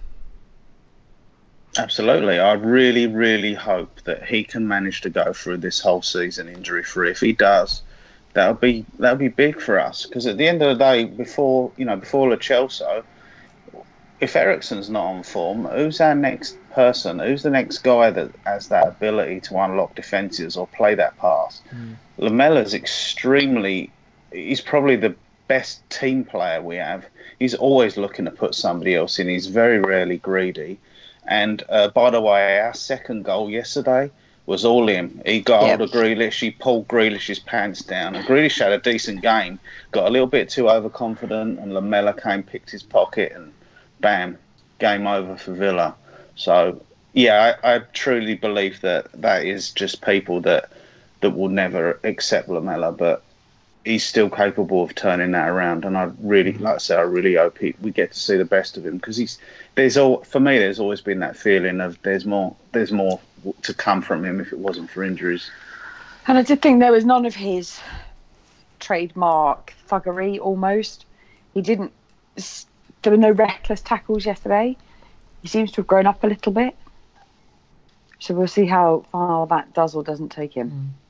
Absolutely. 1.78 2.40
I 2.40 2.54
really, 2.54 3.08
really 3.08 3.54
hope 3.54 4.02
that 4.04 4.26
he 4.26 4.44
can 4.44 4.68
manage 4.68 5.02
to 5.02 5.10
go 5.10 5.34
through 5.34 5.58
this 5.58 5.80
whole 5.80 6.02
season 6.02 6.50
injury 6.50 6.84
free. 6.84 7.12
If 7.12 7.20
he 7.20 7.34
does, 7.34 7.84
that'll 8.34 8.56
be 8.56 8.86
that 9.00 9.12
would 9.12 9.20
be 9.20 9.28
big 9.28 9.62
for 9.62 9.80
us. 9.80 10.06
Because 10.06 10.26
at 10.26 10.38
the 10.38 10.48
end 10.48 10.62
of 10.62 10.78
the 10.78 10.84
day, 10.84 11.06
before 11.06 11.72
you 11.78 11.86
know, 11.86 11.96
before 11.96 12.30
Celso, 12.38 13.04
if 14.20 14.36
Eriksen's 14.36 14.90
not 14.90 15.06
on 15.06 15.24
form, 15.24 15.66
who's 15.66 16.02
our 16.02 16.16
next 16.16 16.58
person? 16.72 17.20
Who's 17.20 17.44
the 17.44 17.52
next 17.52 17.80
guy 17.80 18.10
that 18.10 18.32
has 18.46 18.70
that 18.70 18.88
ability 18.88 19.42
to 19.42 19.58
unlock 19.60 19.96
defences 19.96 20.58
or 20.58 20.68
play 20.68 20.96
that 20.96 21.18
pass? 21.18 21.62
Mm. 21.74 21.96
Lamela's 22.18 22.74
extremely. 22.74 23.92
He's 24.32 24.62
probably 24.62 24.96
the 24.96 25.16
best 25.48 25.88
team 25.90 26.24
player 26.24 26.62
we 26.62 26.76
have. 26.76 27.06
He's 27.40 27.56
always 27.56 27.98
looking 27.98 28.26
to 28.26 28.32
put 28.32 28.56
somebody 28.56 28.96
else 28.96 29.20
in. 29.20 29.28
He's 29.28 29.48
very 29.48 29.80
rarely 29.80 30.18
greedy. 30.18 30.80
And 31.28 31.64
uh, 31.70 31.90
by 31.90 32.10
the 32.10 32.22
way, 32.22 32.60
our 32.60 32.74
second 32.74 33.24
goal 33.24 33.50
yesterday 33.50 34.10
was 34.46 34.64
all 34.64 34.88
him. 34.88 35.22
He 35.26 35.42
got 35.42 35.64
yep. 35.64 35.80
hold 35.80 35.90
of 35.90 35.96
Grealish. 35.96 36.40
He 36.40 36.52
pulled 36.52 36.88
Grealish's 36.88 37.40
pants 37.40 37.82
down. 37.82 38.16
And 38.16 38.26
Grealish 38.26 38.60
had 38.60 38.72
a 38.72 38.80
decent 38.80 39.22
game. 39.22 39.60
Got 39.92 40.08
a 40.08 40.10
little 40.10 40.28
bit 40.28 40.50
too 40.50 40.70
overconfident, 40.70 41.60
and 41.60 41.74
Lamela 41.74 42.14
came, 42.14 42.44
picked 42.44 42.72
his 42.72 42.82
pocket, 42.82 43.34
and 43.36 43.52
bam, 44.00 44.38
game 44.80 45.06
over 45.06 45.36
for 45.36 45.54
Villa. 45.54 45.96
So 46.36 46.82
yeah, 47.14 47.56
I, 47.64 47.76
I 47.76 47.80
truly 47.94 48.36
believe 48.36 48.82
that 48.82 49.12
that 49.22 49.46
is 49.46 49.72
just 49.72 50.02
people 50.02 50.40
that 50.42 50.72
that 51.22 51.32
will 51.32 51.50
never 51.50 52.00
accept 52.04 52.48
Lamela, 52.48 52.92
but 52.92 53.24
he's 53.88 54.06
still 54.06 54.30
capable 54.30 54.84
of 54.84 54.94
turning 54.94 55.32
that 55.32 55.48
around. 55.48 55.86
And 55.86 55.98
I 55.98 56.12
really, 56.20 56.54
like 56.54 56.76
I 56.76 56.78
said, 56.78 57.00
I 57.00 57.04
really 57.04 57.36
hope 57.36 57.58
he, 57.58 57.74
we 57.82 57.92
get 57.92 58.12
to 58.12 58.20
see 58.20 58.38
the 58.38 58.46
best 58.46 58.78
of 58.78 58.86
him 58.86 58.98
because 58.98 59.18
he's 59.18 59.40
there's 59.76 59.98
all 59.98 60.24
for 60.24 60.40
me. 60.40 60.58
There's 60.58 60.80
always 60.80 61.02
been 61.02 61.20
that 61.20 61.38
feeling 61.38 61.80
of 61.82 62.02
there's 62.02 62.26
more, 62.26 62.56
there's 62.74 62.92
more 62.92 63.20
to 63.64 63.74
come 63.74 64.02
from 64.02 64.26
him 64.26 64.40
if 64.40 64.52
it 64.52 64.60
wasn't 64.60 64.90
for 64.90 65.04
injuries. 65.04 65.50
And 66.28 66.38
I 66.38 66.42
did 66.42 66.62
think 66.62 66.80
there 66.80 66.92
was 66.92 67.06
none 67.06 67.26
of 67.26 67.36
his 67.36 67.80
trademark 68.80 69.74
thuggery. 69.90 70.40
Almost, 70.40 71.06
he 71.54 71.62
didn't. 71.62 71.94
There 73.02 73.12
were 73.12 73.18
no 73.18 73.32
reckless 73.32 73.82
tackles 73.82 74.26
yesterday. 74.26 74.76
He 75.42 75.48
seems 75.48 75.72
to 75.72 75.78
have 75.78 75.88
grown 75.88 76.08
up 76.08 76.24
a 76.24 76.28
little 76.28 76.52
bit. 76.52 76.76
So 78.20 78.34
we'll 78.34 78.48
see 78.48 78.66
how 78.66 79.06
far 79.12 79.48
that 79.48 79.74
does 79.74 79.96
or 79.96 80.04
doesn't 80.04 80.30
take 80.30 80.54
him. 80.54 80.72
Mm. 80.72 81.07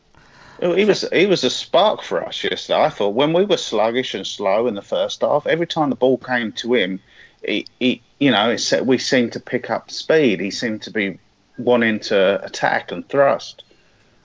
He 0.60 0.86
was 0.86 1.08
he 1.14 1.28
was 1.28 1.44
a 1.44 1.50
spark 1.50 2.02
for 2.02 2.26
us 2.26 2.44
yesterday. 2.44 2.82
I 2.82 2.90
thought 2.90 3.14
when 3.14 3.32
we 3.34 3.46
were 3.46 3.58
sluggish 3.58 4.16
and 4.16 4.26
slow 4.26 4.68
in 4.68 4.74
the 4.74 4.82
first 4.82 5.22
half, 5.22 5.46
every 5.46 5.68
time 5.68 5.90
the 5.90 5.96
ball 5.96 6.18
came 6.18 6.52
to 6.54 6.74
him, 6.74 7.00
he, 7.46 7.68
he 7.80 8.02
you 8.20 8.32
know 8.32 8.50
it, 8.50 8.86
we 8.86 8.98
seemed 8.98 9.34
to 9.34 9.40
pick 9.40 9.70
up 9.70 9.92
speed. 9.92 10.40
He 10.40 10.50
seemed 10.50 10.82
to 10.84 10.92
be 10.92 11.20
wanting 11.60 12.00
to 12.02 12.44
attack 12.44 12.92
and 12.92 13.08
thrust. 13.08 13.64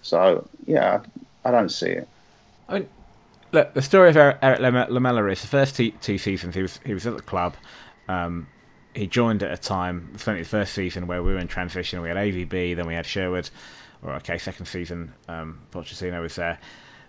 So 0.00 0.48
yeah, 0.66 1.02
I 1.44 1.50
don't 1.50 1.68
see 1.68 1.90
it. 1.90 2.08
I 2.68 2.74
mean, 2.74 2.88
look, 3.52 3.74
the 3.74 3.82
story 3.82 4.08
of 4.08 4.16
Erik, 4.16 4.60
Lamela 4.60 5.26
is 5.26 5.42
the 5.42 5.48
first 5.48 5.76
two, 5.76 5.90
two, 6.00 6.16
seasons 6.16 6.54
he 6.54 6.62
was 6.62 6.80
he 6.84 6.94
was 6.94 7.06
at 7.06 7.14
the 7.14 7.22
club. 7.22 7.54
Um, 8.08 8.46
he 8.94 9.06
joined 9.06 9.42
at 9.42 9.52
a 9.52 9.56
time, 9.56 10.12
certainly 10.16 10.42
the 10.42 10.48
first 10.48 10.74
season 10.74 11.06
where 11.06 11.22
we 11.22 11.32
were 11.32 11.38
in 11.38 11.48
transition. 11.48 12.00
We 12.02 12.08
had 12.08 12.16
AVB, 12.16 12.76
then 12.76 12.86
we 12.86 12.94
had 12.94 13.06
Sherwood 13.06 13.48
or 14.02 14.14
okay, 14.14 14.38
second 14.38 14.66
season, 14.66 15.12
um, 15.28 15.60
Pochettino 15.70 16.20
was 16.20 16.34
there, 16.34 16.58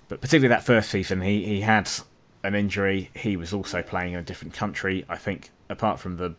but 0.07 0.21
particularly 0.21 0.49
that 0.49 0.63
first 0.63 0.89
season, 0.89 1.21
he 1.21 1.43
he 1.45 1.61
had 1.61 1.89
an 2.43 2.55
injury. 2.55 3.09
He 3.15 3.37
was 3.37 3.53
also 3.53 3.81
playing 3.81 4.13
in 4.13 4.19
a 4.19 4.23
different 4.23 4.53
country. 4.53 5.05
I 5.09 5.17
think, 5.17 5.49
apart 5.69 5.99
from 5.99 6.17
the 6.17 6.35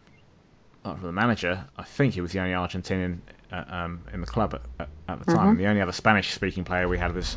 apart 0.82 0.98
from 0.98 1.06
the 1.06 1.12
manager, 1.12 1.64
I 1.76 1.82
think 1.82 2.14
he 2.14 2.20
was 2.20 2.32
the 2.32 2.40
only 2.40 2.52
Argentinian 2.52 3.18
uh, 3.52 3.64
um, 3.68 4.02
in 4.12 4.20
the 4.20 4.26
club 4.26 4.60
at, 4.78 4.88
at, 5.08 5.18
the 5.18 5.24
time. 5.24 5.48
Mm-hmm. 5.48 5.58
The 5.58 5.66
only 5.66 5.80
other 5.80 5.92
Spanish-speaking 5.92 6.64
player 6.64 6.88
we 6.88 6.98
had 6.98 7.14
was 7.14 7.36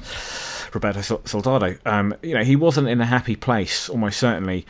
Roberto 0.74 1.02
Soldado. 1.26 1.78
Um, 1.86 2.14
you 2.22 2.34
know, 2.34 2.44
he 2.44 2.56
wasn't 2.56 2.88
in 2.88 3.00
a 3.02 3.06
happy 3.06 3.36
place, 3.36 3.90
almost 3.90 4.20
certainly. 4.20 4.66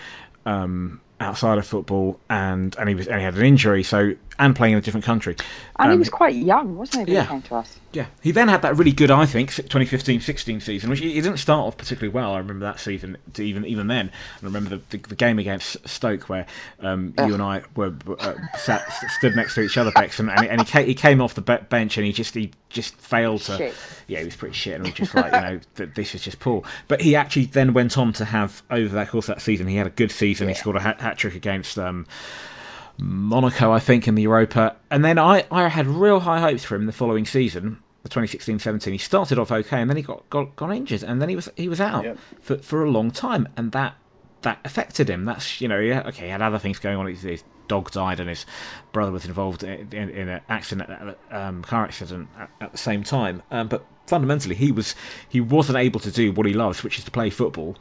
Um, 0.45 1.01
outside 1.19 1.57
of 1.57 1.65
football, 1.65 2.19
and 2.29 2.75
and 2.77 2.87
he 2.87 2.95
was 2.95 3.07
and 3.07 3.17
he 3.17 3.23
had 3.23 3.35
an 3.35 3.45
injury, 3.45 3.83
so 3.83 4.13
and 4.39 4.55
playing 4.55 4.73
in 4.73 4.79
a 4.79 4.81
different 4.81 5.05
country. 5.05 5.35
And 5.79 5.87
um, 5.87 5.91
he 5.93 5.99
was 5.99 6.09
quite 6.09 6.35
young, 6.35 6.75
wasn't 6.75 7.07
he? 7.07 7.13
When 7.13 7.15
yeah. 7.15 7.23
he 7.23 7.27
came 7.29 7.41
to 7.43 7.55
us. 7.55 7.79
Yeah, 7.93 8.05
he 8.21 8.31
then 8.31 8.47
had 8.47 8.61
that 8.61 8.77
really 8.77 8.91
good, 8.91 9.09
I 9.09 9.25
think, 9.25 9.51
2015-16 9.51 10.61
season, 10.61 10.89
which 10.89 10.99
he, 10.99 11.13
didn't 11.13 11.37
start 11.37 11.65
off 11.65 11.77
particularly 11.77 12.13
well. 12.13 12.33
I 12.33 12.37
remember 12.37 12.65
that 12.65 12.79
season, 12.79 13.17
even 13.37 13.65
even 13.65 13.87
then. 13.87 14.11
I 14.41 14.45
remember 14.45 14.69
the, 14.69 14.81
the, 14.89 14.97
the 15.09 15.15
game 15.15 15.39
against 15.39 15.87
Stoke 15.87 16.29
where 16.29 16.45
um, 16.79 17.13
you 17.17 17.33
and 17.33 17.41
I 17.41 17.63
were 17.75 17.95
uh, 18.19 18.35
sat 18.57 18.91
stood 19.17 19.35
next 19.35 19.55
to 19.55 19.61
each 19.61 19.77
other, 19.77 19.91
Bex, 19.91 20.19
and, 20.19 20.29
and, 20.29 20.61
he, 20.61 20.65
came, 20.65 20.85
he 20.85 20.93
came 20.93 21.21
off 21.21 21.33
the 21.33 21.41
bench 21.41 21.97
and 21.97 22.05
he 22.05 22.13
just 22.13 22.35
he 22.35 22.51
just 22.69 22.95
failed 22.95 23.41
to. 23.43 23.57
Shit. 23.57 23.75
Yeah, 24.07 24.19
he 24.19 24.25
was 24.25 24.35
pretty 24.35 24.53
shit, 24.53 24.75
and 24.75 24.83
we 24.83 24.91
just 24.91 25.15
like 25.15 25.33
you 25.33 25.41
know 25.41 25.59
that 25.75 25.95
this 25.95 26.13
is 26.13 26.21
just 26.21 26.39
poor. 26.39 26.63
But 26.87 27.01
he 27.01 27.15
actually 27.15 27.45
then 27.45 27.73
went 27.73 27.97
on 27.97 28.13
to 28.13 28.25
have 28.25 28.61
over 28.69 28.95
that 28.95 29.09
course 29.09 29.29
of 29.29 29.35
that 29.35 29.41
season, 29.41 29.67
he 29.67 29.75
had 29.75 29.87
a 29.87 29.91
good 29.91 30.11
season. 30.11 30.47
Yeah. 30.47 30.53
He 30.53 30.59
scored 30.59 30.75
a 30.75 30.81
hat, 30.81 31.01
hat 31.01 31.17
trick 31.17 31.35
against. 31.35 31.79
Um, 31.79 32.05
Monaco, 32.97 33.71
I 33.71 33.79
think, 33.79 34.07
in 34.07 34.15
the 34.15 34.23
Europa. 34.23 34.75
And 34.89 35.03
then 35.03 35.19
I, 35.19 35.45
I 35.51 35.67
had 35.67 35.87
real 35.87 36.19
high 36.19 36.39
hopes 36.39 36.63
for 36.63 36.75
him 36.75 36.85
the 36.85 36.91
following 36.91 37.25
season, 37.25 37.79
the 38.03 38.09
2016-17. 38.09 38.91
He 38.91 38.97
started 38.97 39.39
off 39.39 39.51
okay, 39.51 39.81
and 39.81 39.89
then 39.89 39.97
he 39.97 40.03
got, 40.03 40.29
got, 40.29 40.55
got 40.55 40.71
injured, 40.71 41.03
and 41.03 41.21
then 41.21 41.29
he 41.29 41.35
was 41.35 41.49
he 41.55 41.69
was 41.69 41.81
out 41.81 42.05
for, 42.41 42.57
for 42.57 42.83
a 42.83 42.89
long 42.89 43.11
time, 43.11 43.47
and 43.57 43.71
that 43.73 43.95
that 44.41 44.59
affected 44.65 45.09
him. 45.09 45.25
That's 45.25 45.61
you 45.61 45.67
know, 45.67 45.79
yeah, 45.79 46.03
okay, 46.07 46.25
he 46.25 46.29
had 46.29 46.41
other 46.41 46.59
things 46.59 46.79
going 46.79 46.97
on. 46.97 47.07
His, 47.07 47.21
his 47.21 47.43
dog 47.67 47.91
died, 47.91 48.19
and 48.19 48.29
his 48.29 48.45
brother 48.91 49.11
was 49.11 49.25
involved 49.25 49.63
in, 49.63 49.89
in, 49.91 50.09
in 50.09 50.29
an 50.29 50.41
accident, 50.49 51.17
um, 51.31 51.63
car 51.63 51.83
accident 51.83 52.29
at, 52.37 52.49
at 52.61 52.71
the 52.71 52.77
same 52.77 53.03
time. 53.03 53.43
Um, 53.51 53.67
but 53.67 53.85
fundamentally, 54.07 54.55
he 54.55 54.71
was 54.71 54.95
he 55.29 55.41
wasn't 55.41 55.77
able 55.77 55.99
to 56.01 56.11
do 56.11 56.31
what 56.31 56.45
he 56.45 56.53
loves, 56.53 56.83
which 56.83 56.97
is 56.97 57.05
to 57.05 57.11
play 57.11 57.29
football. 57.29 57.77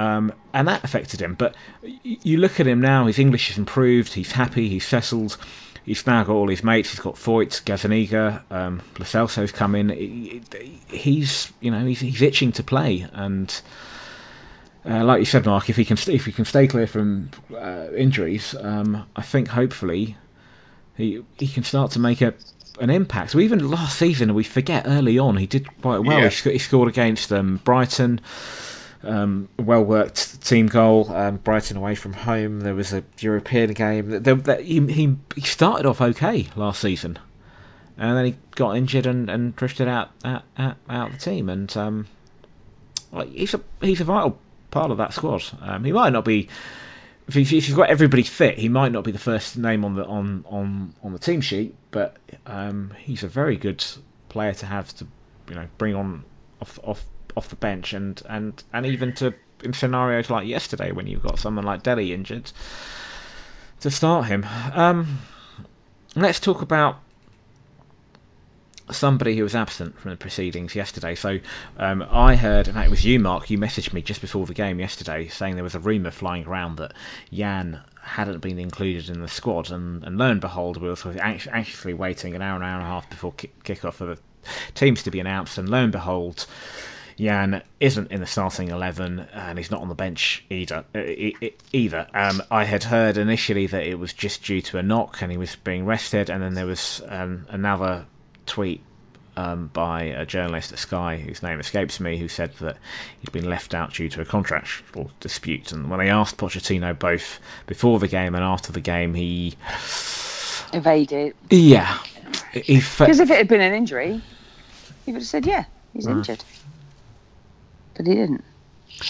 Um, 0.00 0.32
and 0.54 0.66
that 0.66 0.82
affected 0.82 1.20
him. 1.20 1.34
But 1.34 1.54
you 1.82 2.38
look 2.38 2.58
at 2.58 2.66
him 2.66 2.80
now; 2.80 3.06
his 3.06 3.18
English 3.18 3.48
has 3.48 3.58
improved. 3.58 4.14
He's 4.14 4.32
happy. 4.32 4.66
He's 4.66 4.86
settled. 4.86 5.36
He's 5.84 6.06
now 6.06 6.24
got 6.24 6.32
all 6.32 6.48
his 6.48 6.64
mates. 6.64 6.90
He's 6.90 7.00
got 7.00 7.16
Foyth, 7.16 7.64
Gazzaniga, 7.64 8.42
um, 8.50 8.80
Lo 8.98 9.04
Celso's 9.04 9.52
come 9.52 9.74
in. 9.74 9.90
He's 10.88 11.52
you 11.60 11.70
know 11.70 11.84
he's, 11.84 12.00
he's 12.00 12.22
itching 12.22 12.52
to 12.52 12.62
play, 12.62 13.06
and 13.12 13.60
uh, 14.86 15.04
like 15.04 15.18
you 15.18 15.26
said, 15.26 15.44
Mark, 15.44 15.68
if 15.68 15.76
he 15.76 15.84
can 15.84 15.98
if 16.08 16.24
he 16.24 16.32
can 16.32 16.46
stay 16.46 16.66
clear 16.66 16.86
from 16.86 17.28
uh, 17.54 17.88
injuries, 17.94 18.54
um, 18.58 19.04
I 19.16 19.22
think 19.22 19.48
hopefully 19.48 20.16
he 20.96 21.22
he 21.38 21.46
can 21.46 21.62
start 21.62 21.90
to 21.90 21.98
make 21.98 22.22
a 22.22 22.32
an 22.80 22.88
impact. 22.88 23.32
So 23.32 23.40
even 23.40 23.70
last 23.70 23.98
season, 23.98 24.32
we 24.32 24.44
forget 24.44 24.84
early 24.86 25.18
on 25.18 25.36
he 25.36 25.46
did 25.46 25.66
quite 25.82 25.98
well. 25.98 26.20
Yeah. 26.20 26.30
He, 26.30 26.34
sc- 26.34 26.52
he 26.52 26.58
scored 26.58 26.88
against 26.88 27.30
um, 27.32 27.60
Brighton. 27.64 28.22
Um, 29.02 29.48
well 29.58 29.82
worked 29.82 30.42
team 30.42 30.66
goal. 30.66 31.10
Um, 31.10 31.36
Brighton 31.38 31.76
away 31.76 31.94
from 31.94 32.12
home. 32.12 32.60
There 32.60 32.74
was 32.74 32.92
a 32.92 33.02
European 33.18 33.72
game. 33.72 34.22
There, 34.22 34.34
there, 34.34 34.60
he, 34.60 34.80
he 35.34 35.40
started 35.40 35.86
off 35.86 36.00
okay 36.00 36.48
last 36.54 36.80
season, 36.80 37.18
and 37.96 38.16
then 38.16 38.24
he 38.26 38.36
got 38.56 38.76
injured 38.76 39.06
and, 39.06 39.30
and 39.30 39.56
drifted 39.56 39.88
out 39.88 40.10
out, 40.24 40.42
out, 40.58 40.76
out 40.88 41.08
of 41.08 41.12
the 41.14 41.18
team. 41.18 41.48
And 41.48 41.74
um, 41.76 42.06
he's 43.32 43.54
a 43.54 43.60
he's 43.80 44.02
a 44.02 44.04
vital 44.04 44.38
part 44.70 44.90
of 44.90 44.98
that 44.98 45.14
squad. 45.14 45.44
Um, 45.62 45.84
he 45.84 45.92
might 45.92 46.12
not 46.12 46.24
be 46.24 46.48
if 47.28 47.36
if 47.36 47.66
he's 47.66 47.74
got 47.74 47.90
everybody 47.90 48.22
fit, 48.22 48.58
he 48.58 48.68
might 48.68 48.92
not 48.92 49.04
be 49.04 49.12
the 49.12 49.18
first 49.18 49.56
name 49.56 49.84
on 49.84 49.94
the 49.94 50.04
on 50.04 50.44
on, 50.48 50.94
on 51.02 51.12
the 51.12 51.18
team 51.18 51.40
sheet, 51.40 51.74
but 51.90 52.16
um, 52.46 52.92
he's 52.98 53.22
a 53.22 53.28
very 53.28 53.56
good 53.56 53.84
player 54.28 54.52
to 54.54 54.66
have 54.66 54.94
to 54.96 55.06
you 55.48 55.54
know 55.54 55.66
bring 55.78 55.94
on 55.94 56.24
off 56.60 56.78
off 56.82 57.04
off 57.36 57.48
the 57.48 57.56
bench 57.56 57.92
and 57.92 58.22
and 58.28 58.62
and 58.72 58.86
even 58.86 59.12
to 59.14 59.34
in 59.62 59.72
scenarios 59.72 60.30
like 60.30 60.46
yesterday 60.46 60.90
when 60.92 61.06
you've 61.06 61.22
got 61.22 61.38
someone 61.38 61.64
like 61.64 61.82
Dele 61.82 62.12
injured 62.12 62.50
to 63.80 63.90
start 63.90 64.26
him. 64.26 64.46
Um, 64.74 65.18
let's 66.14 66.40
talk 66.40 66.62
about 66.62 66.98
somebody 68.92 69.36
who 69.36 69.42
was 69.42 69.54
absent 69.54 69.98
from 69.98 70.10
the 70.10 70.16
proceedings 70.16 70.74
yesterday. 70.74 71.14
So 71.14 71.38
um, 71.78 72.04
I 72.10 72.36
heard, 72.36 72.68
and 72.68 72.76
it 72.76 72.90
was 72.90 73.04
you, 73.04 73.20
Mark. 73.20 73.50
You 73.50 73.58
messaged 73.58 73.92
me 73.92 74.02
just 74.02 74.20
before 74.20 74.46
the 74.46 74.54
game 74.54 74.80
yesterday, 74.80 75.28
saying 75.28 75.54
there 75.54 75.64
was 75.64 75.74
a 75.74 75.80
rumor 75.80 76.10
flying 76.10 76.46
around 76.46 76.76
that 76.76 76.92
Jan 77.32 77.80
hadn't 78.02 78.40
been 78.40 78.58
included 78.58 79.08
in 79.08 79.20
the 79.20 79.28
squad, 79.28 79.70
and, 79.70 80.02
and 80.04 80.18
lo 80.18 80.30
and 80.30 80.40
behold, 80.40 80.80
we 80.80 80.88
were 80.88 80.96
sort 80.96 81.14
of 81.14 81.20
anx- 81.20 81.46
anxiously 81.46 81.94
waiting 81.94 82.34
an 82.34 82.42
hour, 82.42 82.56
an 82.56 82.62
hour 82.62 82.78
and 82.78 82.82
a 82.82 82.86
half 82.86 83.08
before 83.08 83.32
kick- 83.32 83.62
kickoff 83.64 83.94
for 83.94 84.06
the 84.06 84.18
teams 84.74 85.02
to 85.04 85.10
be 85.10 85.20
announced, 85.20 85.58
and 85.58 85.68
lo 85.68 85.78
and 85.78 85.92
behold. 85.92 86.46
Jan 87.20 87.62
isn't 87.80 88.10
in 88.10 88.20
the 88.20 88.26
starting 88.26 88.68
eleven, 88.70 89.20
and 89.34 89.58
he's 89.58 89.70
not 89.70 89.82
on 89.82 89.88
the 89.88 89.94
bench 89.94 90.44
either. 90.50 90.84
uh, 90.94 91.48
Either 91.72 92.06
um, 92.14 92.42
I 92.50 92.64
had 92.64 92.82
heard 92.82 93.16
initially 93.18 93.66
that 93.66 93.84
it 93.86 93.98
was 93.98 94.12
just 94.12 94.42
due 94.44 94.62
to 94.62 94.78
a 94.78 94.82
knock, 94.82 95.20
and 95.22 95.30
he 95.30 95.36
was 95.38 95.54
being 95.56 95.84
rested, 95.84 96.30
and 96.30 96.42
then 96.42 96.54
there 96.54 96.66
was 96.66 97.02
um, 97.08 97.46
another 97.50 98.06
tweet 98.46 98.80
um, 99.36 99.68
by 99.72 100.02
a 100.04 100.24
journalist 100.26 100.72
at 100.72 100.78
Sky, 100.78 101.16
whose 101.18 101.42
name 101.42 101.60
escapes 101.60 102.00
me, 102.00 102.16
who 102.16 102.26
said 102.28 102.52
that 102.60 102.76
he'd 103.20 103.32
been 103.32 103.48
left 103.48 103.74
out 103.74 103.92
due 103.94 104.08
to 104.08 104.20
a 104.22 104.24
contractual 104.24 105.10
dispute. 105.20 105.72
And 105.72 105.88
when 105.90 105.98
they 106.00 106.10
asked 106.10 106.36
Pochettino 106.36 106.98
both 106.98 107.38
before 107.66 107.98
the 107.98 108.08
game 108.08 108.34
and 108.34 108.42
after 108.44 108.72
the 108.72 108.80
game, 108.80 109.14
he 109.14 109.54
Evaded. 110.72 111.34
yeah 111.50 111.96
fe- 111.98 112.62
Because 112.98 113.20
if 113.20 113.30
it 113.30 113.36
had 113.36 113.48
been 113.48 113.60
an 113.60 113.72
injury, 113.74 114.20
he 115.04 115.12
would 115.12 115.22
have 115.22 115.28
said, 115.28 115.44
yeah, 115.46 115.64
he's 115.92 116.06
Mm. 116.06 116.18
injured. 116.18 116.44
But 118.00 118.06
he 118.06 118.14
didn't. 118.14 118.44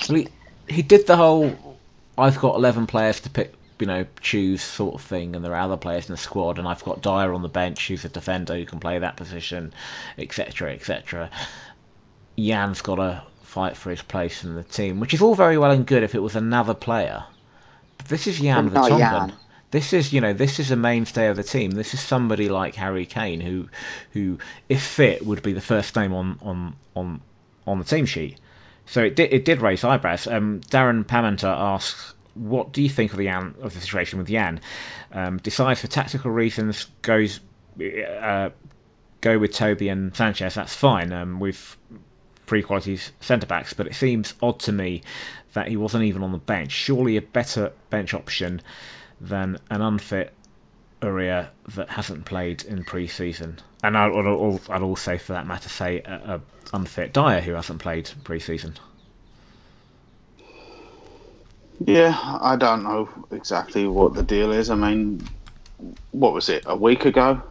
Well, 0.09 0.19
he, 0.19 0.29
he 0.69 0.83
did 0.83 1.07
the 1.07 1.17
whole 1.17 1.79
I've 2.19 2.39
got 2.41 2.57
11 2.57 2.89
players 2.89 3.21
to 3.21 3.31
pick, 3.31 3.55
you 3.79 3.87
know, 3.87 4.05
choose 4.21 4.63
sort 4.63 4.97
of 4.97 5.03
thing, 5.03 5.37
and 5.37 5.45
there 5.45 5.55
are 5.55 5.61
other 5.61 5.77
players 5.77 6.09
in 6.09 6.13
the 6.13 6.19
squad, 6.19 6.59
and 6.59 6.67
I've 6.67 6.83
got 6.83 7.03
Dier 7.03 7.33
on 7.33 7.43
the 7.43 7.49
bench 7.49 7.87
who's 7.87 8.05
a 8.05 8.09
defender 8.09 8.57
who 8.57 8.67
can 8.67 8.81
play 8.81 8.99
that 8.99 9.17
position, 9.17 9.73
etc., 10.19 10.73
etc. 10.73 11.31
Jan's 12.37 12.83
got 12.83 12.97
to 12.97 13.23
fight 13.43 13.77
for 13.77 13.91
his 13.91 14.03
place 14.03 14.43
in 14.43 14.57
the 14.57 14.65
team, 14.65 14.99
which 14.99 15.15
is 15.15 15.23
all 15.23 15.37
very 15.37 15.57
well 15.57 15.71
and 15.71 15.87
good 15.87 16.03
if 16.03 16.17
it 16.17 16.23
was 16.23 16.35
another 16.35 16.75
player. 16.75 17.25
But 17.97 18.09
this 18.09 18.27
is 18.27 18.41
Jan 18.41 18.71
Vertonghen. 18.71 18.99
Jan. 18.99 19.33
This 19.71 19.93
is, 19.93 20.13
you 20.13 20.21
know, 20.21 20.33
this 20.33 20.59
is 20.59 20.73
a 20.73 20.77
mainstay 20.77 21.29
of 21.29 21.37
the 21.37 21.45
team. 21.45 21.71
This 21.71 21.95
is 21.95 22.01
somebody 22.01 22.49
like 22.49 22.75
Harry 22.75 23.07
Kane, 23.07 23.41
who, 23.41 23.69
who, 24.11 24.39
if 24.69 24.83
fit, 24.83 25.25
would 25.25 25.43
be 25.45 25.53
the 25.53 25.61
first 25.61 25.95
name 25.95 26.13
on 26.13 26.41
on 26.43 26.75
on 26.97 27.21
on 27.69 27.79
the 27.79 27.85
team 27.85 28.05
sheet. 28.05 28.37
So 28.91 29.05
it 29.05 29.15
did, 29.15 29.33
it 29.33 29.45
did 29.45 29.61
raise 29.61 29.85
eyebrows. 29.85 30.27
Um, 30.27 30.63
Darren 30.63 31.05
Pamenter 31.05 31.45
asks, 31.45 32.13
"What 32.35 32.73
do 32.73 32.83
you 32.83 32.89
think 32.89 33.13
of 33.13 33.19
the 33.19 33.27
Jan, 33.27 33.55
of 33.63 33.73
the 33.73 33.81
situation 33.81 34.19
with 34.19 34.27
Jan? 34.27 34.61
Um, 35.13 35.37
decides 35.39 35.81
for 35.81 35.87
tactical 35.87 36.33
reasons, 36.33 36.87
goes 37.01 37.39
uh, 37.81 38.51
go 39.21 39.39
with 39.39 39.53
Toby 39.53 39.91
and 39.91 40.15
Sanchez. 40.17 40.55
That's 40.55 40.75
fine. 40.75 41.13
Um, 41.13 41.39
with 41.39 41.77
three 42.49 42.63
qualities 42.65 43.13
centre 43.21 43.47
backs, 43.47 43.75
but 43.75 43.87
it 43.87 43.95
seems 43.95 44.35
odd 44.43 44.59
to 44.59 44.73
me 44.73 45.03
that 45.53 45.69
he 45.69 45.77
wasn't 45.77 46.03
even 46.03 46.25
on 46.25 46.33
the 46.33 46.39
bench. 46.39 46.73
Surely 46.73 47.17
a 47.17 47.23
better 47.23 47.73
bench 47.91 48.13
option 48.13 48.61
than 49.21 49.57
an 49.71 49.83
unfit 49.83 50.35
Aurier 51.01 51.49
that 51.75 51.89
hasn't 51.89 52.25
played 52.25 52.63
in 52.65 52.85
pre-season. 52.85 53.59
And 53.83 53.97
I'd, 53.97 54.13
I'd, 54.13 54.61
I'd 54.71 54.83
also, 54.83 55.17
for 55.19 55.33
that 55.33 55.47
matter, 55.47 55.69
say 55.69 56.01
a, 56.01 56.13
a 56.35 56.41
unfit 56.77 57.13
Dier 57.13 57.41
who 57.41 57.53
hasn't 57.53 57.81
played 57.81 58.11
pre-season. 58.25 58.75
Yeah, 61.87 62.19
I 62.41 62.57
don't 62.57 62.83
know 62.83 63.09
exactly 63.31 63.87
what 63.87 64.13
the 64.15 64.23
deal 64.23 64.53
is. 64.53 64.69
I 64.69 64.75
mean, 64.75 65.27
what 66.11 66.35
was 66.35 66.51
it? 66.51 66.65
A 66.67 66.77
week 66.77 67.07
ago, 67.07 67.43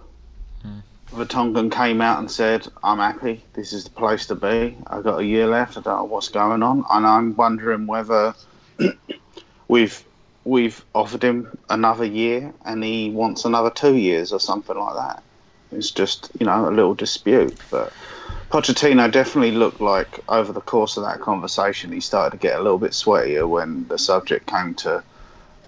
hmm. 0.62 0.80
Vertonghen 1.12 1.72
came 1.72 2.00
out 2.00 2.20
and 2.20 2.30
said, 2.30 2.68
"I'm 2.84 3.00
happy. 3.00 3.44
This 3.54 3.74
is 3.74 3.86
the 3.86 3.90
place 3.90 4.28
to 4.28 4.36
be. 4.36 4.78
I've 4.86 5.04
got 5.04 5.20
a 5.20 5.26
year 5.26 5.48
left. 5.48 5.78
I 5.78 5.82
don't 5.82 5.98
know 5.98 6.04
what's 6.04 6.30
going 6.30 6.62
on, 6.62 6.86
and 6.92 7.08
I'm 7.08 7.36
wondering 7.36 7.88
whether 7.88 8.36
we've 9.68 10.04
we've 10.44 10.84
offered 10.96 11.24
him 11.24 11.58
another 11.70 12.06
year 12.06 12.54
and 12.66 12.84
he 12.84 13.10
wants 13.10 13.46
another 13.46 13.70
two 13.70 13.96
years 13.96 14.32
or 14.32 14.40
something 14.40 14.78
like 14.78 14.96
that. 14.96 15.24
It's 15.72 15.92
just 15.92 16.32
you 16.40 16.46
know 16.46 16.68
a 16.68 16.72
little 16.72 16.96
dispute, 16.96 17.58
but." 17.70 17.94
Pochettino 18.50 19.12
definitely 19.12 19.52
looked 19.52 19.80
like 19.80 20.22
over 20.28 20.52
the 20.52 20.62
course 20.62 20.98
of 20.98 21.04
that 21.04 21.22
conversation 21.22 21.92
he 21.92 22.00
started 22.00 22.32
to 22.32 22.42
get 22.42 22.60
a 22.60 22.64
little 22.64 22.80
bit 22.80 22.94
sweatier 22.94 23.48
when 23.48 23.88
the 23.90 24.00
subject 24.00 24.48
came 24.48 24.74
to 24.74 25.04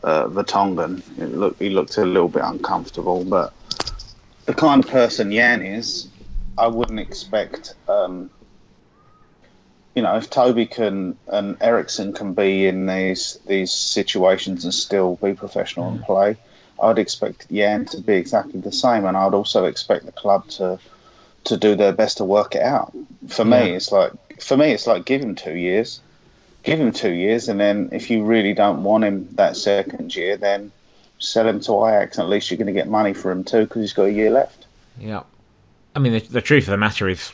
uh, 0.04 0.26
Vertonghen. 0.28 1.04
It 1.20 1.32
looked, 1.36 1.62
he 1.62 1.70
looked 1.70 1.98
a 1.98 2.06
little 2.06 2.28
bit 2.28 2.44
uncomfortable, 2.44 3.24
but 3.24 3.54
the 4.46 4.54
kind 4.54 4.84
of 4.84 4.90
person 4.90 5.32
Jan 5.32 5.62
is, 5.62 6.08
I 6.58 6.68
wouldn't 6.68 7.00
expect. 7.00 7.76
Um, 7.88 8.32
you 9.96 10.02
know, 10.02 10.16
if 10.16 10.30
Toby 10.30 10.66
can 10.66 11.18
and 11.28 11.58
Eriksen 11.62 12.14
can 12.14 12.34
be 12.34 12.68
in 12.68 12.86
these 12.86 13.38
these 13.46 13.72
situations 13.72 14.64
and 14.64 14.74
still 14.74 15.18
be 15.18 15.34
professional 15.34 15.90
and 15.90 16.00
mm. 16.00 16.06
play, 16.06 16.38
I'd 16.82 17.00
expect 17.00 17.52
Jan 17.52 17.86
to 17.86 18.02
be 18.02 18.14
exactly 18.14 18.60
the 18.60 18.72
same, 18.72 19.06
and 19.06 19.18
I'd 19.18 19.34
also 19.34 19.66
expect 19.66 20.06
the 20.06 20.12
club 20.12 20.48
to 20.50 20.80
to 21.46 21.58
do 21.58 21.76
their 21.76 21.92
best 21.92 22.18
to 22.18 22.26
work 22.26 22.56
it 22.56 22.62
out. 22.62 22.94
For 23.28 23.44
me, 23.44 23.58
Yeah. 23.58 23.76
it's 23.76 23.92
like 23.92 24.14
for 24.42 24.58
me, 24.58 24.72
it's 24.72 24.88
like 24.88 25.06
give 25.06 25.22
him 25.22 25.36
two 25.36 25.56
years, 25.56 26.00
give 26.64 26.80
him 26.80 26.92
two 26.92 27.12
years, 27.12 27.50
and 27.50 27.60
then 27.60 27.90
if 27.92 28.10
you 28.10 28.24
really 28.24 28.54
don't 28.54 28.84
want 28.84 29.04
him 29.04 29.28
that 29.34 29.58
second 29.58 30.16
year, 30.16 30.38
then 30.38 30.72
sell 31.20 31.48
him 31.48 31.60
to 31.62 31.88
Ajax. 31.88 32.18
And 32.18 32.26
at 32.26 32.30
least 32.30 32.50
you're 32.50 32.58
going 32.58 32.68
to 32.68 32.74
get 32.74 32.88
money 32.88 33.14
for 33.14 33.32
him 33.32 33.44
too 33.44 33.62
because 33.62 33.82
he's 33.82 33.94
got 33.94 34.04
a 34.04 34.12
year 34.12 34.32
left. 34.32 34.66
Yeah. 35.00 35.24
I 35.96 36.00
mean, 36.00 36.14
the, 36.14 36.20
the 36.20 36.42
truth 36.42 36.64
of 36.64 36.72
the 36.72 36.78
matter 36.78 37.08
is, 37.10 37.32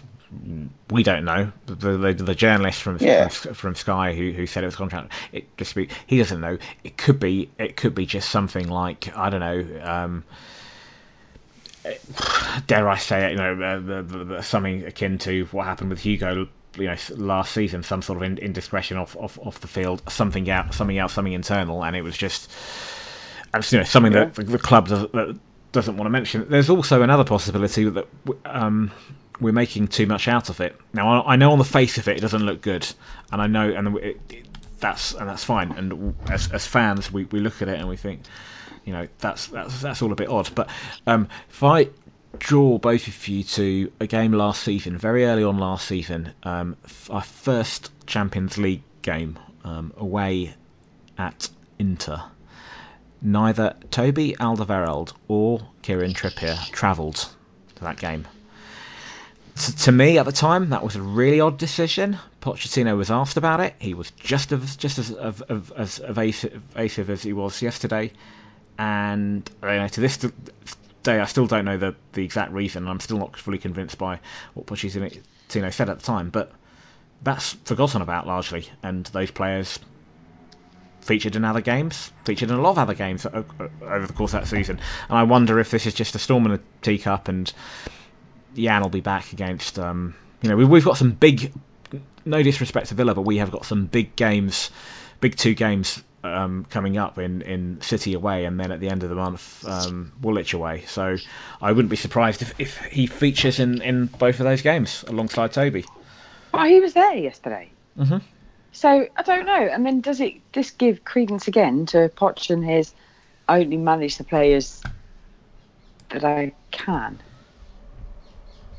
we 0.89 1.03
don't 1.03 1.25
know. 1.25 1.51
The 1.65 1.75
the, 1.75 2.13
the 2.13 2.35
journalist 2.35 2.81
from 2.81 2.97
Yeah. 2.99 3.27
from, 3.29 3.75
Sky 3.75 4.13
who, 4.13 4.31
who 4.31 4.45
said 4.45 4.63
it 4.63 4.67
was 4.67 4.75
contract 4.75 5.13
it 5.31 5.55
dispute, 5.57 5.91
he 6.05 6.17
doesn't 6.17 6.41
know. 6.41 6.57
It 6.83 6.97
could 6.97 7.19
be 7.19 7.49
it 7.57 7.77
could 7.77 7.95
be 7.95 8.05
just 8.05 8.29
something 8.29 8.67
like 8.67 9.15
I 9.15 9.29
don't 9.29 9.39
know. 9.39 9.81
Um, 9.83 10.23
dare 12.67 12.89
I 12.89 12.97
say 12.97 13.27
it? 13.27 13.31
You 13.31 13.37
know, 13.37 13.61
uh, 13.61 13.79
the, 13.79 14.03
the, 14.03 14.23
the, 14.25 14.43
something 14.43 14.85
akin 14.85 15.17
to 15.19 15.45
what 15.51 15.65
happened 15.65 15.89
with 15.89 15.99
Hugo. 15.99 16.47
You 16.77 16.85
know, 16.87 16.95
last 17.15 17.53
season, 17.53 17.81
some 17.81 18.01
sort 18.03 18.17
of 18.17 18.23
in, 18.23 18.37
indiscretion 18.37 18.97
off, 18.97 19.15
off 19.15 19.39
off 19.39 19.59
the 19.61 19.67
field, 19.67 20.03
something 20.09 20.49
out, 20.49 20.73
something 20.75 20.97
else, 20.97 21.13
something 21.13 21.33
internal, 21.33 21.83
and 21.83 21.95
it 21.95 22.03
was 22.03 22.15
just, 22.15 22.51
you 23.71 23.79
know, 23.79 23.83
something 23.83 24.11
that 24.11 24.35
the, 24.35 24.43
the 24.43 24.59
club 24.59 24.87
does, 24.87 25.01
that 25.11 25.39
doesn't 25.71 25.97
want 25.97 26.05
to 26.05 26.11
mention. 26.11 26.45
There's 26.49 26.69
also 26.69 27.01
another 27.01 27.23
possibility 27.23 27.89
that 27.89 28.07
um, 28.45 28.91
we're 29.39 29.53
making 29.53 29.87
too 29.87 30.07
much 30.07 30.27
out 30.27 30.49
of 30.49 30.61
it. 30.61 30.75
Now, 30.93 31.23
I, 31.23 31.35
know 31.35 31.51
on 31.51 31.57
the 31.57 31.63
face 31.63 31.97
of 31.97 32.07
it, 32.07 32.17
it 32.17 32.21
doesn't 32.21 32.45
look 32.45 32.61
good, 32.61 32.87
and 33.31 33.41
I 33.41 33.47
know, 33.47 33.69
and 33.69 33.97
it, 33.97 34.21
it, 34.29 34.45
that's 34.79 35.13
and 35.13 35.27
that's 35.27 35.43
fine. 35.43 35.71
And 35.71 36.15
as, 36.29 36.51
as 36.51 36.65
fans, 36.65 37.11
we, 37.11 37.25
we 37.25 37.39
look 37.39 37.61
at 37.61 37.67
it 37.67 37.79
and 37.79 37.87
we 37.87 37.97
think, 37.97 38.21
you 38.85 38.93
know, 38.93 39.07
that's 39.19 39.47
that's 39.47 39.81
that's 39.81 40.01
all 40.01 40.11
a 40.11 40.15
bit 40.15 40.29
odd. 40.29 40.49
But 40.55 40.69
um, 41.05 41.27
if 41.49 41.63
I 41.63 41.89
draw 42.39 42.77
both 42.77 43.07
of 43.07 43.27
you 43.27 43.43
to 43.43 43.91
a 43.99 44.07
game 44.07 44.31
last 44.33 44.63
season, 44.63 44.97
very 44.97 45.25
early 45.25 45.43
on 45.43 45.57
last 45.57 45.87
season, 45.87 46.33
um, 46.43 46.75
our 47.09 47.23
first 47.23 47.91
Champions 48.07 48.57
League 48.57 48.83
game 49.01 49.37
um, 49.63 49.93
away 49.97 50.53
at 51.17 51.49
Inter. 51.79 52.23
Neither 53.21 53.75
Toby 53.89 54.35
Alderweireld 54.39 55.13
or 55.27 55.67
Kieran 55.81 56.13
Trippier 56.13 56.69
travelled 56.71 57.27
to 57.75 57.83
that 57.83 57.97
game. 57.97 58.27
T- 59.57 59.71
to 59.71 59.91
me, 59.91 60.17
at 60.17 60.25
the 60.25 60.31
time, 60.31 60.69
that 60.69 60.83
was 60.83 60.95
a 60.95 61.01
really 61.01 61.39
odd 61.39 61.57
decision. 61.57 62.17
Pochettino 62.41 62.95
was 62.95 63.09
asked 63.09 63.37
about 63.37 63.59
it. 63.59 63.73
He 63.79 63.93
was 63.93 64.11
just 64.11 64.51
as 64.51 64.75
just 64.75 64.99
as 64.99 65.11
of, 65.11 65.41
of, 65.49 65.71
as 65.75 65.99
evasive, 65.99 66.53
evasive 66.75 67.09
as 67.09 67.23
he 67.23 67.33
was 67.33 67.61
yesterday, 67.61 68.11
and 68.77 69.49
you 69.63 69.69
know, 69.69 69.87
to 69.87 70.01
this 70.01 70.17
day, 71.03 71.19
I 71.19 71.25
still 71.25 71.47
don't 71.47 71.65
know 71.65 71.77
the, 71.77 71.95
the 72.13 72.23
exact 72.23 72.51
reason. 72.51 72.87
I'm 72.87 72.99
still 72.99 73.17
not 73.17 73.35
fully 73.35 73.57
convinced 73.57 73.97
by 73.97 74.19
what 74.53 74.67
Pochettino 74.67 75.73
said 75.73 75.89
at 75.89 75.99
the 75.99 76.05
time, 76.05 76.29
but 76.29 76.51
that's 77.23 77.53
forgotten 77.65 78.01
about 78.01 78.27
largely, 78.27 78.69
and 78.83 79.05
those 79.07 79.31
players 79.31 79.79
featured 81.01 81.35
in 81.35 81.45
other 81.45 81.61
games, 81.61 82.11
featured 82.25 82.51
in 82.51 82.57
a 82.57 82.61
lot 82.61 82.71
of 82.71 82.77
other 82.79 82.93
games 82.93 83.25
uh, 83.25 83.43
uh, 83.59 83.67
over 83.81 84.05
the 84.05 84.13
course 84.13 84.33
of 84.33 84.41
that 84.41 84.47
season. 84.47 84.79
And 85.09 85.17
I 85.17 85.23
wonder 85.23 85.57
if 85.59 85.71
this 85.71 85.85
is 85.85 85.93
just 85.93 86.15
a 86.15 86.19
storm 86.19 86.45
in 86.45 86.51
a 86.51 86.59
teacup, 86.81 87.27
and 87.29 87.51
Jan 88.57 88.81
will 88.81 88.89
be 88.89 89.01
back 89.01 89.33
against. 89.33 89.79
Um, 89.79 90.15
you 90.41 90.49
know, 90.49 90.57
we've 90.57 90.69
we've 90.69 90.85
got 90.85 90.97
some 90.97 91.11
big. 91.11 91.51
No 92.25 92.43
disrespect 92.43 92.87
to 92.87 92.95
Villa, 92.95 93.15
but 93.15 93.21
we 93.21 93.37
have 93.37 93.51
got 93.51 93.65
some 93.65 93.85
big 93.85 94.13
games, 94.17 94.69
big 95.21 95.37
two 95.37 95.53
games 95.53 96.03
um, 96.23 96.65
coming 96.69 96.97
up 96.97 97.17
in, 97.17 97.41
in 97.41 97.79
City 97.81 98.13
away, 98.13 98.43
and 98.45 98.59
then 98.59 98.71
at 98.71 98.79
the 98.79 98.89
end 98.89 99.03
of 99.03 99.09
the 99.09 99.15
month, 99.15 99.65
um, 99.65 100.11
Woolwich 100.21 100.53
away. 100.53 100.83
So 100.87 101.15
I 101.61 101.71
wouldn't 101.71 101.89
be 101.89 101.95
surprised 101.95 102.41
if, 102.41 102.59
if 102.59 102.77
he 102.85 103.07
features 103.07 103.59
in, 103.59 103.81
in 103.81 104.07
both 104.07 104.39
of 104.39 104.45
those 104.45 104.61
games 104.61 105.03
alongside 105.07 105.53
Toby. 105.53 105.85
Well, 106.53 106.65
he 106.65 106.79
was 106.79 106.93
there 106.93 107.15
yesterday. 107.15 107.69
Mm-hmm. 107.97 108.17
So 108.71 109.07
I 109.15 109.23
don't 109.23 109.45
know. 109.45 109.69
And 109.71 109.85
then 109.85 110.01
does 110.01 110.19
it 110.19 110.33
this 110.53 110.71
give 110.71 111.03
credence 111.05 111.47
again 111.47 111.85
to 111.87 112.09
Poch 112.09 112.49
and 112.49 112.63
his 112.63 112.93
only 113.49 113.77
manage 113.77 114.17
the 114.17 114.23
players 114.23 114.83
that 116.09 116.23
I 116.23 116.53
can? 116.71 117.19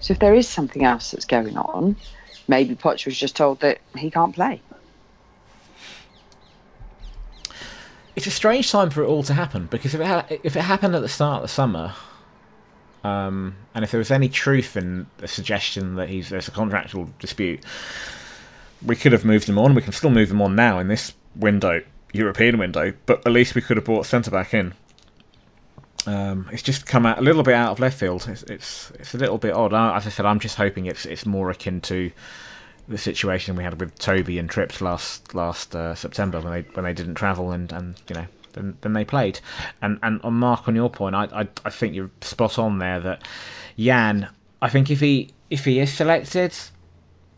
So 0.00 0.12
if 0.12 0.18
there 0.18 0.34
is 0.34 0.48
something 0.48 0.84
else 0.84 1.10
that's 1.10 1.24
going 1.24 1.56
on, 1.56 1.96
maybe 2.46 2.74
Poch 2.74 3.04
was 3.04 3.18
just 3.18 3.36
told 3.36 3.60
that 3.60 3.80
he 3.96 4.10
can't 4.10 4.34
play. 4.34 4.60
It's 8.16 8.26
a 8.26 8.30
strange 8.30 8.70
time 8.70 8.90
for 8.90 9.02
it 9.02 9.06
all 9.06 9.22
to 9.24 9.34
happen 9.34 9.66
because 9.66 9.94
if 9.94 10.00
it 10.00 10.06
ha- 10.06 10.26
if 10.28 10.56
it 10.56 10.62
happened 10.62 10.94
at 10.94 11.02
the 11.02 11.08
start 11.08 11.36
of 11.36 11.42
the 11.42 11.48
summer, 11.48 11.94
um, 13.04 13.54
and 13.74 13.84
if 13.84 13.92
there 13.92 13.98
was 13.98 14.10
any 14.10 14.28
truth 14.28 14.76
in 14.76 15.06
the 15.18 15.28
suggestion 15.28 15.94
that 15.96 16.08
he's 16.08 16.28
there's 16.28 16.48
a 16.48 16.52
contractual 16.52 17.08
dispute, 17.20 17.64
we 18.84 18.96
could 18.96 19.12
have 19.12 19.24
moved 19.24 19.48
him 19.48 19.58
on. 19.58 19.74
We 19.74 19.82
can 19.82 19.92
still 19.92 20.10
move 20.10 20.30
him 20.30 20.42
on 20.42 20.56
now 20.56 20.80
in 20.80 20.88
this 20.88 21.12
window, 21.36 21.82
European 22.12 22.58
window, 22.58 22.92
but 23.06 23.24
at 23.24 23.32
least 23.32 23.54
we 23.54 23.60
could 23.60 23.76
have 23.76 23.84
brought 23.84 24.04
centre 24.06 24.32
back 24.32 24.52
in. 24.52 24.74
Um, 26.08 26.48
it's 26.50 26.62
just 26.62 26.86
come 26.86 27.04
out 27.04 27.18
a 27.18 27.20
little 27.20 27.42
bit 27.42 27.52
out 27.52 27.72
of 27.72 27.80
left 27.80 27.98
field. 27.98 28.26
It's 28.28 28.42
it's, 28.44 28.90
it's 28.98 29.14
a 29.14 29.18
little 29.18 29.36
bit 29.36 29.52
odd. 29.52 29.74
As 29.74 30.06
I 30.06 30.10
said, 30.10 30.24
I'm 30.24 30.40
just 30.40 30.56
hoping 30.56 30.86
it's 30.86 31.04
it's 31.04 31.26
more 31.26 31.50
akin 31.50 31.82
to 31.82 32.10
the 32.88 32.96
situation 32.96 33.56
we 33.56 33.64
had 33.64 33.78
with 33.78 33.98
Toby 33.98 34.38
and 34.38 34.48
Trips 34.48 34.80
last 34.80 35.34
last 35.34 35.76
uh, 35.76 35.94
September 35.94 36.40
when 36.40 36.52
they 36.52 36.62
when 36.72 36.84
they 36.84 36.94
didn't 36.94 37.16
travel 37.16 37.52
and, 37.52 37.70
and 37.72 37.94
you 38.08 38.14
know 38.14 38.26
then, 38.54 38.78
then 38.80 38.94
they 38.94 39.04
played. 39.04 39.38
And 39.82 39.98
and 40.02 40.22
on 40.22 40.32
Mark 40.32 40.66
on 40.66 40.74
your 40.74 40.88
point, 40.88 41.14
I, 41.14 41.24
I 41.24 41.48
I 41.66 41.70
think 41.70 41.94
you're 41.94 42.10
spot 42.22 42.58
on 42.58 42.78
there 42.78 43.00
that 43.00 43.28
Jan. 43.76 44.30
I 44.62 44.70
think 44.70 44.90
if 44.90 45.00
he 45.00 45.28
if 45.50 45.66
he 45.66 45.78
is 45.78 45.92
selected, 45.92 46.54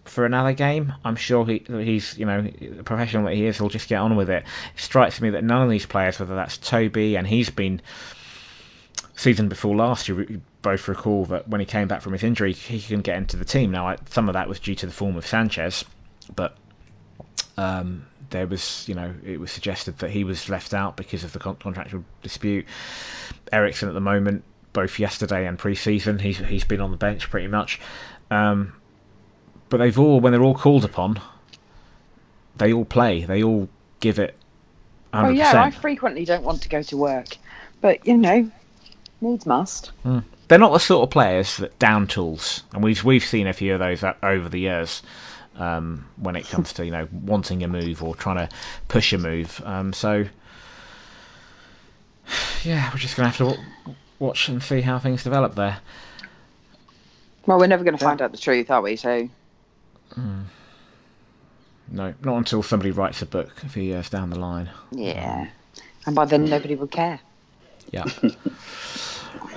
for 0.05 0.25
another 0.25 0.53
game. 0.53 0.93
I'm 1.05 1.17
sure 1.17 1.45
he 1.45 1.65
he's 1.67 2.17
you 2.17 2.27
know 2.27 2.43
the 2.43 2.85
professional 2.85 3.25
that 3.25 3.35
he 3.35 3.47
is. 3.47 3.59
He'll 3.59 3.69
just 3.69 3.89
get 3.89 3.97
on 3.97 4.15
with 4.15 4.31
it. 4.31 4.45
It 4.77 4.81
strikes 4.81 5.21
me 5.21 5.31
that 5.31 5.43
none 5.43 5.63
of 5.63 5.71
these 5.71 5.87
players, 5.87 6.21
whether 6.21 6.37
that's 6.37 6.57
Toby 6.57 7.17
and 7.17 7.27
he's 7.27 7.51
been 7.51 7.81
season 9.21 9.49
before 9.49 9.77
last, 9.77 10.09
you 10.09 10.41
both 10.63 10.89
recall 10.89 11.27
that 11.27 11.47
when 11.47 11.61
he 11.61 11.67
came 11.67 11.87
back 11.89 12.01
from 12.01 12.13
his 12.13 12.23
injury, 12.23 12.53
he 12.53 12.81
couldn't 12.81 13.03
get 13.03 13.17
into 13.17 13.37
the 13.37 13.45
team. 13.45 13.71
Now 13.71 13.95
some 14.09 14.29
of 14.29 14.33
that 14.33 14.49
was 14.49 14.59
due 14.59 14.75
to 14.77 14.87
the 14.87 14.93
form 14.93 15.17
of 15.17 15.27
Sanchez, 15.27 15.85
but 16.35 16.57
um, 17.59 18.07
there 18.31 18.47
was, 18.47 18.89
you 18.89 18.95
know, 18.95 19.13
it 19.25 19.39
was 19.39 19.51
suggested 19.51 19.99
that 19.99 20.11
he 20.11 20.25
was 20.25 20.49
left 20.49 20.73
out 20.73 20.97
because 20.97 21.23
of 21.23 21.33
the 21.33 21.39
contractual 21.39 22.03
dispute. 22.23 22.67
Eriksen 23.53 23.89
at 23.89 23.95
the 23.95 24.01
moment, 24.01 24.43
both 24.73 24.99
yesterday 24.99 25.47
and 25.47 25.59
pre-season, 25.59 26.19
he's 26.19 26.39
he's 26.39 26.65
been 26.65 26.81
on 26.81 26.91
the 26.91 26.97
bench 26.97 27.29
pretty 27.29 27.49
much. 27.49 27.79
Um, 28.31 28.73
but 29.69 29.79
they've 29.79 29.99
all, 29.99 30.21
when 30.21 30.33
they're 30.33 30.43
all 30.43 30.55
called 30.55 30.85
upon, 30.85 31.21
they 32.57 32.73
all 32.73 32.87
play. 32.87 33.25
They 33.25 33.43
all 33.43 33.69
give 34.01 34.19
it. 34.19 34.35
100%. 35.13 35.27
Oh 35.27 35.29
yeah, 35.29 35.63
I 35.63 35.71
frequently 35.71 36.25
don't 36.25 36.45
want 36.45 36.63
to 36.63 36.69
go 36.69 36.83
to 36.83 36.97
work, 36.97 37.37
but 37.81 38.07
you 38.07 38.17
know, 38.17 38.51
needs 39.21 39.47
must. 39.47 39.93
Mm. 40.05 40.25
They're 40.49 40.59
not 40.59 40.73
the 40.73 40.81
sort 40.81 41.05
of 41.05 41.11
players 41.11 41.59
that 41.59 41.79
down 41.79 42.07
tools, 42.07 42.63
and 42.73 42.83
we've 42.83 43.03
we've 43.05 43.25
seen 43.25 43.47
a 43.47 43.53
few 43.53 43.75
of 43.75 43.81
those 43.81 44.05
over 44.23 44.49
the 44.49 44.61
years. 44.61 45.03
Um, 45.57 46.07
when 46.17 46.37
it 46.37 46.49
comes 46.49 46.73
to 46.75 46.85
you 46.85 46.91
know 46.91 47.09
wanting 47.13 47.63
a 47.63 47.69
move 47.69 48.03
or 48.03 48.15
trying 48.15 48.49
to 48.49 48.55
push 48.89 49.13
a 49.13 49.19
move, 49.19 49.61
um, 49.65 49.93
so 49.93 50.25
yeah, 52.65 52.91
we're 52.93 52.99
just 52.99 53.17
gonna 53.17 53.29
have 53.29 53.39
to 53.39 53.59
watch 54.19 54.49
and 54.49 54.63
see 54.63 54.81
how 54.81 54.99
things 54.99 55.25
develop 55.25 55.55
there. 55.55 55.79
Well, 57.47 57.59
we're 57.59 57.67
never 57.69 57.85
going 57.85 57.97
to 57.97 58.05
find 58.05 58.21
out 58.21 58.33
the 58.33 58.39
truth, 58.39 58.71
are 58.71 58.83
we? 58.83 58.97
So 58.97 59.29
Mm. 60.17 60.45
No, 61.89 62.15
not 62.23 62.37
until 62.37 62.63
somebody 62.63 62.91
writes 62.91 63.23
a 63.23 63.27
book 63.27 63.63
a 63.63 63.69
few 63.69 63.83
years 63.83 64.11
down 64.11 64.31
the 64.31 64.39
line. 64.39 64.71
Yeah, 64.93 65.49
and 66.07 66.15
by 66.15 66.25
then 66.25 66.45
nobody 66.45 66.75
would 66.75 66.91
care. 66.91 67.21
Yeah. 67.91 68.05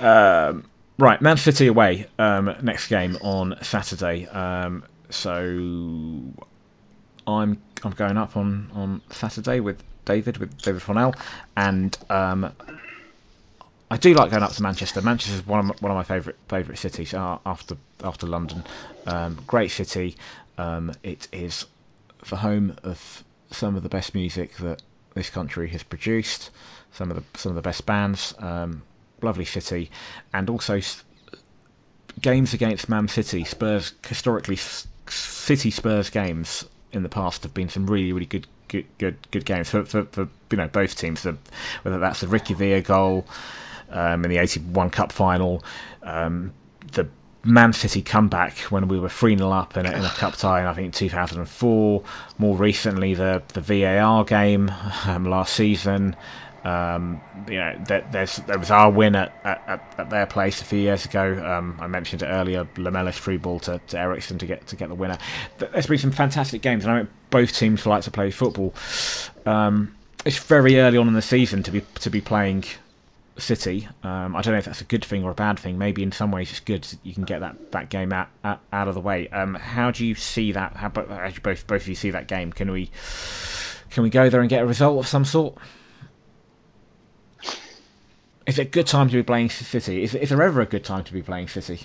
um, 0.00 0.64
right, 0.98 1.20
Man 1.20 1.36
City 1.36 1.66
away. 1.66 2.06
Um, 2.18 2.54
next 2.62 2.88
game 2.88 3.16
on 3.22 3.56
Saturday. 3.62 4.26
Um, 4.26 4.84
so 5.10 5.34
I'm 7.26 7.60
I'm 7.82 7.92
going 7.92 8.16
up 8.16 8.36
on, 8.36 8.70
on 8.74 9.02
Saturday 9.10 9.60
with 9.60 9.82
David 10.04 10.38
with 10.38 10.56
David 10.58 10.82
Fornell, 10.82 11.16
and 11.56 11.96
um, 12.10 12.52
I 13.90 13.96
do 13.96 14.14
like 14.14 14.30
going 14.30 14.42
up 14.42 14.52
to 14.52 14.62
Manchester. 14.62 15.00
Manchester 15.02 15.36
is 15.36 15.46
one 15.46 15.60
of 15.60 15.66
my, 15.66 15.74
one 15.80 15.90
of 15.92 15.96
my 15.96 16.02
favourite 16.02 16.38
favourite 16.48 16.78
cities 16.78 17.14
uh, 17.14 17.38
after 17.46 17.76
after 18.02 18.26
London. 18.26 18.64
Um, 19.06 19.38
great 19.46 19.70
city. 19.70 20.16
Um, 20.58 20.92
it 21.02 21.28
is 21.32 21.66
the 22.28 22.36
home 22.36 22.76
of 22.82 23.24
some 23.50 23.76
of 23.76 23.82
the 23.82 23.88
best 23.88 24.14
music 24.14 24.56
that 24.56 24.82
this 25.14 25.30
country 25.30 25.68
has 25.68 25.82
produced. 25.82 26.50
Some 26.94 27.10
of 27.10 27.16
the 27.16 27.38
some 27.38 27.50
of 27.50 27.56
the 27.56 27.62
best 27.62 27.86
bands. 27.86 28.34
Um, 28.38 28.82
lovely 29.22 29.44
city, 29.44 29.90
and 30.32 30.48
also 30.50 30.80
games 32.20 32.54
against 32.54 32.88
Man 32.88 33.08
City. 33.08 33.44
Spurs 33.44 33.92
historically 34.06 34.58
City 35.08 35.70
Spurs 35.70 36.10
games 36.10 36.64
in 36.92 37.02
the 37.02 37.08
past 37.08 37.42
have 37.42 37.54
been 37.54 37.68
some 37.68 37.86
really 37.86 38.12
really 38.12 38.26
good 38.26 38.46
good 38.68 38.86
good, 38.98 39.30
good 39.30 39.44
games 39.44 39.70
for, 39.70 39.84
for, 39.84 40.04
for 40.04 40.28
you 40.50 40.56
know 40.56 40.68
both 40.68 40.96
teams. 40.96 41.24
whether 41.82 41.98
that's 41.98 42.20
the 42.20 42.28
Ricky 42.28 42.54
Villa 42.54 42.80
goal 42.80 43.26
um, 43.90 44.24
in 44.24 44.30
the 44.30 44.38
'81 44.38 44.90
Cup 44.90 45.12
final, 45.12 45.64
um, 46.02 46.52
the 46.92 47.08
Man 47.44 47.72
City 47.72 48.00
comeback 48.00 48.56
when 48.70 48.88
we 48.88 48.98
were 48.98 49.10
3 49.10 49.36
0 49.36 49.50
up 49.50 49.76
in 49.76 49.84
a, 49.84 49.90
in 49.90 50.02
a 50.04 50.08
cup 50.08 50.34
tie 50.36 50.60
in 50.60 50.66
I 50.66 50.72
think 50.72 50.94
2004. 50.94 52.02
More 52.38 52.56
recently, 52.56 53.14
the 53.14 53.42
the 53.48 53.60
VAR 53.60 54.24
game 54.24 54.72
um, 55.06 55.24
last 55.26 55.54
season. 55.54 56.16
Um, 56.64 57.20
you 57.46 57.58
know, 57.58 57.78
there, 57.86 58.26
there 58.26 58.58
was 58.58 58.70
our 58.70 58.90
win 58.90 59.14
at, 59.14 59.32
at, 59.44 59.82
at, 59.98 60.08
their 60.08 60.24
place 60.24 60.62
a 60.62 60.64
few 60.64 60.78
years 60.78 61.04
ago. 61.04 61.42
Um, 61.44 61.76
I 61.78 61.86
mentioned 61.86 62.22
it 62.22 62.26
earlier. 62.26 62.64
Lamela's 62.76 63.18
free 63.18 63.36
ball 63.36 63.60
to, 63.60 63.80
to 63.88 63.98
Eriksen 63.98 64.38
to 64.38 64.46
get 64.46 64.66
to 64.68 64.76
get 64.76 64.88
the 64.88 64.94
winner. 64.94 65.18
There's 65.58 65.86
been 65.86 65.98
some 65.98 66.10
fantastic 66.10 66.62
games, 66.62 66.84
and 66.84 66.92
I 66.92 66.98
mean 67.00 67.08
both 67.28 67.54
teams 67.54 67.84
like 67.84 68.04
to 68.04 68.10
play 68.10 68.30
football. 68.30 68.72
Um, 69.44 69.94
it's 70.24 70.38
very 70.38 70.80
early 70.80 70.96
on 70.96 71.06
in 71.06 71.14
the 71.14 71.22
season 71.22 71.62
to 71.64 71.70
be 71.70 71.82
to 72.00 72.08
be 72.08 72.22
playing 72.22 72.64
City. 73.36 73.88
Um, 74.02 74.36
I 74.36 74.42
don't 74.42 74.52
know 74.52 74.58
if 74.58 74.64
that's 74.64 74.80
a 74.80 74.84
good 74.84 75.04
thing 75.04 75.24
or 75.24 75.32
a 75.32 75.34
bad 75.34 75.58
thing. 75.58 75.76
Maybe 75.76 76.02
in 76.02 76.12
some 76.12 76.30
ways 76.30 76.50
it's 76.50 76.60
good. 76.60 76.86
You 77.02 77.12
can 77.12 77.24
get 77.24 77.40
that, 77.40 77.72
that 77.72 77.88
game 77.88 78.12
out, 78.12 78.28
out, 78.44 78.60
out 78.72 78.86
of 78.86 78.94
the 78.94 79.00
way. 79.00 79.28
Um, 79.28 79.54
how 79.54 79.90
do 79.90 80.06
you 80.06 80.14
see 80.14 80.52
that? 80.52 80.76
How, 80.76 80.90
how 80.90 81.28
do 81.28 81.40
both 81.40 81.66
both 81.66 81.82
of 81.82 81.88
you 81.88 81.94
see 81.94 82.10
that 82.10 82.28
game? 82.28 82.52
Can 82.52 82.70
we 82.70 82.90
can 83.90 84.02
we 84.02 84.10
go 84.10 84.30
there 84.30 84.40
and 84.40 84.48
get 84.48 84.62
a 84.62 84.66
result 84.66 84.98
of 84.98 85.08
some 85.08 85.24
sort? 85.24 85.58
Is 88.46 88.58
it 88.58 88.66
a 88.66 88.70
good 88.70 88.86
time 88.86 89.08
to 89.08 89.14
be 89.14 89.22
playing 89.22 89.50
City? 89.50 90.02
Is, 90.02 90.14
is 90.14 90.28
there 90.28 90.42
ever 90.42 90.60
a 90.60 90.66
good 90.66 90.84
time 90.84 91.04
to 91.04 91.12
be 91.12 91.22
playing 91.22 91.48
City? 91.48 91.80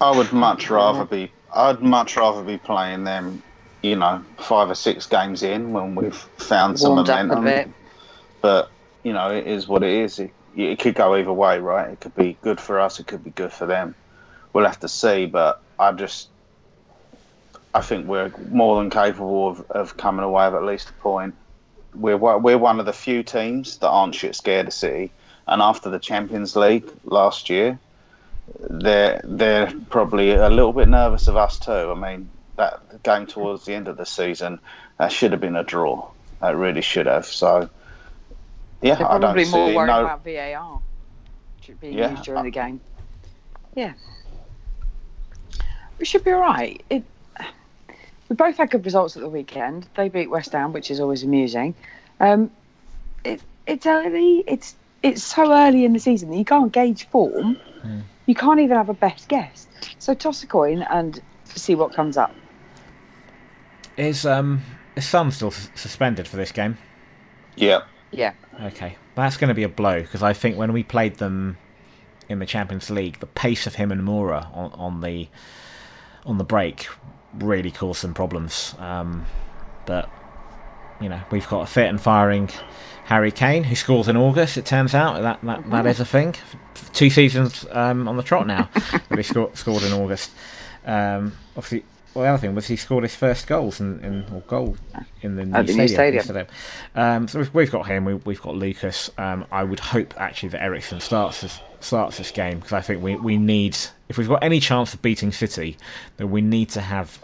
I 0.00 0.16
would 0.16 0.32
much 0.32 0.70
rather 0.70 1.04
be. 1.04 1.32
I'd 1.52 1.80
much 1.80 2.16
rather 2.16 2.42
be 2.42 2.58
playing 2.58 3.04
them. 3.04 3.42
You 3.82 3.96
know, 3.96 4.24
five 4.38 4.70
or 4.70 4.74
six 4.74 5.06
games 5.06 5.42
in 5.42 5.72
when 5.72 5.94
we've 5.94 6.14
found 6.38 6.78
some 6.78 6.96
momentum 6.96 7.72
but 8.46 8.70
you 9.02 9.12
know, 9.12 9.30
it 9.30 9.46
is 9.46 9.66
what 9.66 9.82
it 9.82 9.90
is. 9.90 10.20
It, 10.20 10.30
it 10.56 10.78
could 10.78 10.94
go 10.94 11.16
either 11.16 11.32
way, 11.32 11.58
right? 11.58 11.90
It 11.90 12.00
could 12.00 12.14
be 12.14 12.36
good 12.42 12.60
for 12.60 12.78
us. 12.78 13.00
It 13.00 13.08
could 13.08 13.24
be 13.24 13.30
good 13.30 13.52
for 13.52 13.66
them. 13.66 13.96
We'll 14.52 14.64
have 14.64 14.80
to 14.80 14.88
see. 14.88 15.26
But 15.26 15.60
I 15.78 15.90
just, 15.90 16.28
I 17.74 17.80
think 17.80 18.06
we're 18.06 18.32
more 18.50 18.80
than 18.80 18.90
capable 18.90 19.48
of, 19.48 19.70
of 19.70 19.96
coming 19.96 20.24
away 20.24 20.46
with 20.46 20.54
at 20.54 20.64
least 20.64 20.90
a 20.90 20.92
point. 20.92 21.34
We're 22.00 22.16
we're 22.16 22.58
one 22.58 22.80
of 22.80 22.86
the 22.86 22.92
few 22.92 23.22
teams 23.22 23.78
that 23.78 23.88
aren't 23.88 24.14
shit 24.14 24.34
scared 24.34 24.66
of 24.66 24.72
City. 24.72 25.10
And 25.48 25.62
after 25.62 25.90
the 25.90 25.98
Champions 25.98 26.56
League 26.56 26.88
last 27.04 27.48
year, 27.50 27.78
they're 28.58 29.20
they're 29.24 29.72
probably 29.90 30.32
a 30.32 30.48
little 30.50 30.72
bit 30.72 30.88
nervous 30.88 31.28
of 31.28 31.36
us 31.36 31.58
too. 31.58 31.70
I 31.72 31.94
mean, 31.94 32.30
that 32.56 33.02
game 33.02 33.26
towards 33.26 33.64
the 33.64 33.74
end 33.74 33.86
of 33.88 33.96
the 33.96 34.06
season, 34.06 34.58
that 34.98 35.12
should 35.12 35.32
have 35.32 35.40
been 35.40 35.56
a 35.56 35.62
draw. 35.64 36.08
That 36.40 36.56
really 36.56 36.82
should 36.82 37.06
have. 37.06 37.26
So 37.26 37.70
Yeah, 38.82 38.96
They're 38.96 39.06
I 39.06 39.12
don't 39.12 39.20
probably 39.20 39.44
more 39.46 39.68
see 39.68 39.74
worried 39.76 39.86
no. 39.86 40.00
about 40.04 40.24
VAR 40.24 40.80
being 41.80 41.94
Yeah, 41.98 42.10
used 42.10 42.24
during 42.24 42.40
I- 42.40 42.44
the 42.44 42.50
game. 42.50 42.80
Yeah. 43.74 43.92
We 45.98 46.04
should 46.04 46.24
be 46.24 46.32
all 46.32 46.40
right. 46.40 46.82
It, 46.90 47.04
we 48.28 48.36
both 48.36 48.56
had 48.56 48.70
good 48.70 48.84
results 48.84 49.16
at 49.16 49.22
the 49.22 49.28
weekend. 49.28 49.86
They 49.94 50.08
beat 50.08 50.30
West 50.30 50.52
Ham, 50.52 50.72
which 50.72 50.90
is 50.90 51.00
always 51.00 51.22
amusing. 51.22 51.74
Um, 52.20 52.50
it, 53.24 53.40
it's 53.66 53.86
early. 53.86 54.44
It's 54.46 54.74
it's 55.02 55.22
so 55.22 55.52
early 55.52 55.84
in 55.84 55.92
the 55.92 55.98
season 56.00 56.30
that 56.30 56.36
you 56.36 56.44
can't 56.44 56.72
gauge 56.72 57.06
form. 57.08 57.58
You 58.26 58.34
can't 58.34 58.58
even 58.58 58.76
have 58.76 58.88
a 58.88 58.94
best 58.94 59.28
guess. 59.28 59.68
So 60.00 60.14
toss 60.14 60.42
a 60.42 60.46
coin 60.46 60.82
and 60.82 61.20
see 61.44 61.76
what 61.76 61.94
comes 61.94 62.16
up. 62.16 62.34
Is 63.96 64.26
um 64.26 64.62
is 64.96 65.06
Son 65.06 65.30
still 65.30 65.48
s- 65.48 65.70
suspended 65.74 66.26
for 66.26 66.36
this 66.36 66.52
game? 66.52 66.76
Yeah, 67.54 67.82
Yeah. 68.10 68.32
Okay, 68.60 68.96
that's 69.14 69.36
going 69.36 69.48
to 69.48 69.54
be 69.54 69.62
a 69.62 69.68
blow 69.68 70.00
because 70.00 70.22
I 70.22 70.32
think 70.32 70.56
when 70.56 70.72
we 70.72 70.82
played 70.82 71.16
them 71.16 71.56
in 72.28 72.38
the 72.38 72.46
Champions 72.46 72.90
League, 72.90 73.20
the 73.20 73.26
pace 73.26 73.66
of 73.66 73.74
him 73.74 73.92
and 73.92 74.02
Moura 74.02 74.44
on, 74.54 74.72
on 74.72 75.00
the 75.00 75.28
on 76.24 76.38
the 76.38 76.44
break 76.44 76.88
really 77.38 77.70
cause 77.70 77.98
some 77.98 78.14
problems. 78.14 78.74
Um, 78.78 79.26
but 79.84 80.10
you 81.00 81.08
know, 81.08 81.20
we've 81.30 81.48
got 81.48 81.62
a 81.62 81.66
fit 81.66 81.88
and 81.88 82.00
firing 82.00 82.50
Harry 83.04 83.30
Kane 83.30 83.64
who 83.64 83.74
scores 83.74 84.08
in 84.08 84.16
August. 84.16 84.56
It 84.56 84.66
turns 84.66 84.94
out 84.94 85.22
that 85.22 85.40
that, 85.42 85.70
that 85.70 85.86
is 85.86 86.00
a 86.00 86.04
thing. 86.04 86.34
Two 86.92 87.10
seasons 87.10 87.64
um, 87.70 88.08
on 88.08 88.16
the 88.16 88.22
trot 88.22 88.46
now 88.46 88.68
that 88.74 89.16
he 89.16 89.22
scored 89.22 89.56
scored 89.56 89.82
in 89.82 89.92
August. 89.92 90.30
Um, 90.84 91.32
obviously. 91.56 91.84
Well, 92.14 92.24
the 92.24 92.30
other 92.30 92.40
thing 92.40 92.54
was 92.54 92.66
he 92.66 92.76
scored 92.76 93.02
his 93.02 93.14
first 93.14 93.46
goals 93.46 93.78
in, 93.78 94.02
in 94.02 94.24
or 94.32 94.40
goal 94.40 94.78
in 95.20 95.36
the 95.36 95.44
new 95.44 95.62
the 95.64 95.74
new 95.74 95.86
stadium. 95.86 96.24
stadium. 96.24 96.46
Um, 96.94 97.28
so 97.28 97.40
we've, 97.40 97.52
we've 97.52 97.70
got 97.70 97.86
him. 97.86 98.06
We, 98.06 98.14
we've 98.14 98.40
got 98.40 98.54
Lucas. 98.54 99.10
Um, 99.18 99.44
I 99.52 99.62
would 99.62 99.80
hope 99.80 100.14
actually 100.18 100.48
that 100.50 100.62
Eriksen 100.62 101.00
starts 101.00 101.42
this, 101.42 101.60
starts 101.80 102.16
this 102.16 102.30
game 102.30 102.58
because 102.58 102.72
I 102.72 102.80
think 102.80 103.02
we, 103.02 103.16
we 103.16 103.36
need 103.36 103.76
if 104.08 104.18
we've 104.18 104.28
got 104.28 104.42
any 104.44 104.60
chance 104.60 104.94
of 104.94 105.02
beating 105.02 105.32
City, 105.32 105.76
then 106.16 106.30
we 106.30 106.40
need 106.40 106.70
to 106.70 106.80
have 106.80 107.18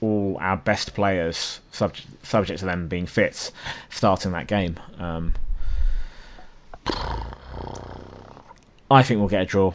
all 0.00 0.36
our 0.40 0.56
best 0.56 0.94
players 0.94 1.60
subject 1.72 2.06
subject 2.22 2.60
to 2.60 2.66
them 2.66 2.88
being 2.88 3.06
fit 3.06 3.50
starting 3.88 4.32
that 4.32 4.46
game. 4.46 4.78
Um, 4.98 5.32
I 8.90 9.02
think 9.02 9.18
we'll 9.18 9.28
get 9.28 9.42
a 9.42 9.46
draw. 9.46 9.72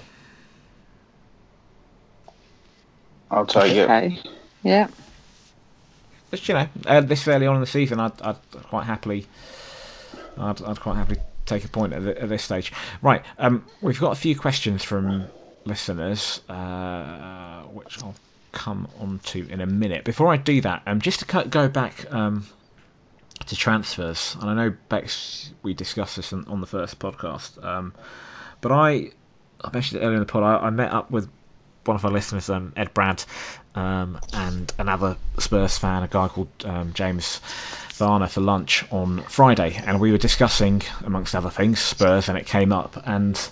I'll 3.30 3.46
take 3.46 3.74
it. 3.74 3.84
Okay. 3.84 4.20
Yeah. 4.64 4.88
But 6.30 6.48
you 6.48 6.54
know, 6.54 6.68
uh, 6.86 7.02
this 7.02 7.28
early 7.28 7.48
on 7.48 7.56
in 7.56 7.62
the 7.62 7.68
season, 7.68 8.00
I'd, 8.00 8.22
I'd 8.22 8.38
quite 8.64 8.86
happily, 8.86 9.26
I'd, 10.38 10.62
I'd 10.62 10.80
quite 10.80 10.96
happily 10.96 11.20
take 11.46 11.66
a 11.66 11.68
point 11.68 11.92
at, 11.94 12.04
the, 12.04 12.22
at 12.22 12.30
this 12.30 12.44
stage. 12.44 12.72
Right, 13.02 13.24
um, 13.38 13.66
we've 13.82 14.00
got 14.00 14.12
a 14.12 14.16
few 14.16 14.38
questions 14.38 14.84
from 14.84 15.28
listeners, 15.66 16.42
uh, 16.50 17.64
which 17.64 18.02
I'll 18.04 18.16
come 18.52 18.88
on 19.00 19.20
to 19.20 19.48
in 19.50 19.62
a 19.62 19.66
minute. 19.66 20.04
Before 20.04 20.28
I 20.28 20.38
do 20.38 20.62
that, 20.62 20.84
um, 20.86 21.02
just 21.02 21.20
to 21.20 21.26
cut, 21.26 21.50
go 21.50 21.70
back 21.70 22.12
um, 22.14 22.46
to 23.48 23.56
transfers, 23.56 24.36
and 24.40 24.50
I 24.50 24.54
know 24.54 24.76
Bex, 24.90 25.52
we 25.64 25.74
discussed 25.74 26.16
this 26.16 26.34
on, 26.34 26.46
on 26.48 26.62
the 26.62 26.68
first 26.68 27.00
podcast, 27.00 27.64
um, 27.64 27.94
but 28.62 28.72
I, 28.72 29.12
I 29.62 29.70
mentioned 29.74 30.02
it 30.02 30.06
earlier 30.06 30.18
in 30.18 30.20
the 30.20 30.26
pod, 30.26 30.44
I, 30.44 30.68
I 30.68 30.70
met 30.70 30.92
up 30.92 31.12
with 31.12 31.30
one 31.86 31.96
of 31.96 32.06
our 32.06 32.12
listeners, 32.12 32.50
um, 32.50 32.74
Ed 32.76 32.94
Brad, 32.94 33.24
um, 33.74 34.20
and 34.34 34.72
another 34.78 35.18
Spurs 35.40 35.78
fan, 35.78 36.04
a 36.04 36.08
guy 36.08 36.28
called 36.28 36.50
um, 36.66 36.94
James 36.94 37.40
Varner, 37.94 38.28
for 38.28 38.42
lunch 38.42 38.86
on 38.92 39.22
Friday, 39.24 39.82
and 39.86 40.00
we 40.00 40.12
were 40.12 40.18
discussing, 40.18 40.82
amongst 41.06 41.36
other 41.36 41.50
things, 41.50 41.80
Spurs, 41.80 42.30
and 42.30 42.38
it 42.38 42.46
came 42.46 42.72
up, 42.72 43.02
and 43.06 43.50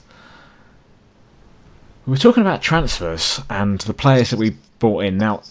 we 2.10 2.14
were 2.14 2.18
talking 2.18 2.42
about 2.42 2.60
transfers 2.60 3.40
and 3.52 3.78
the 3.82 3.94
players 3.94 4.32
that 4.32 4.40
we 4.40 4.56
brought 4.80 5.04
in. 5.04 5.20
Now, 5.20 5.44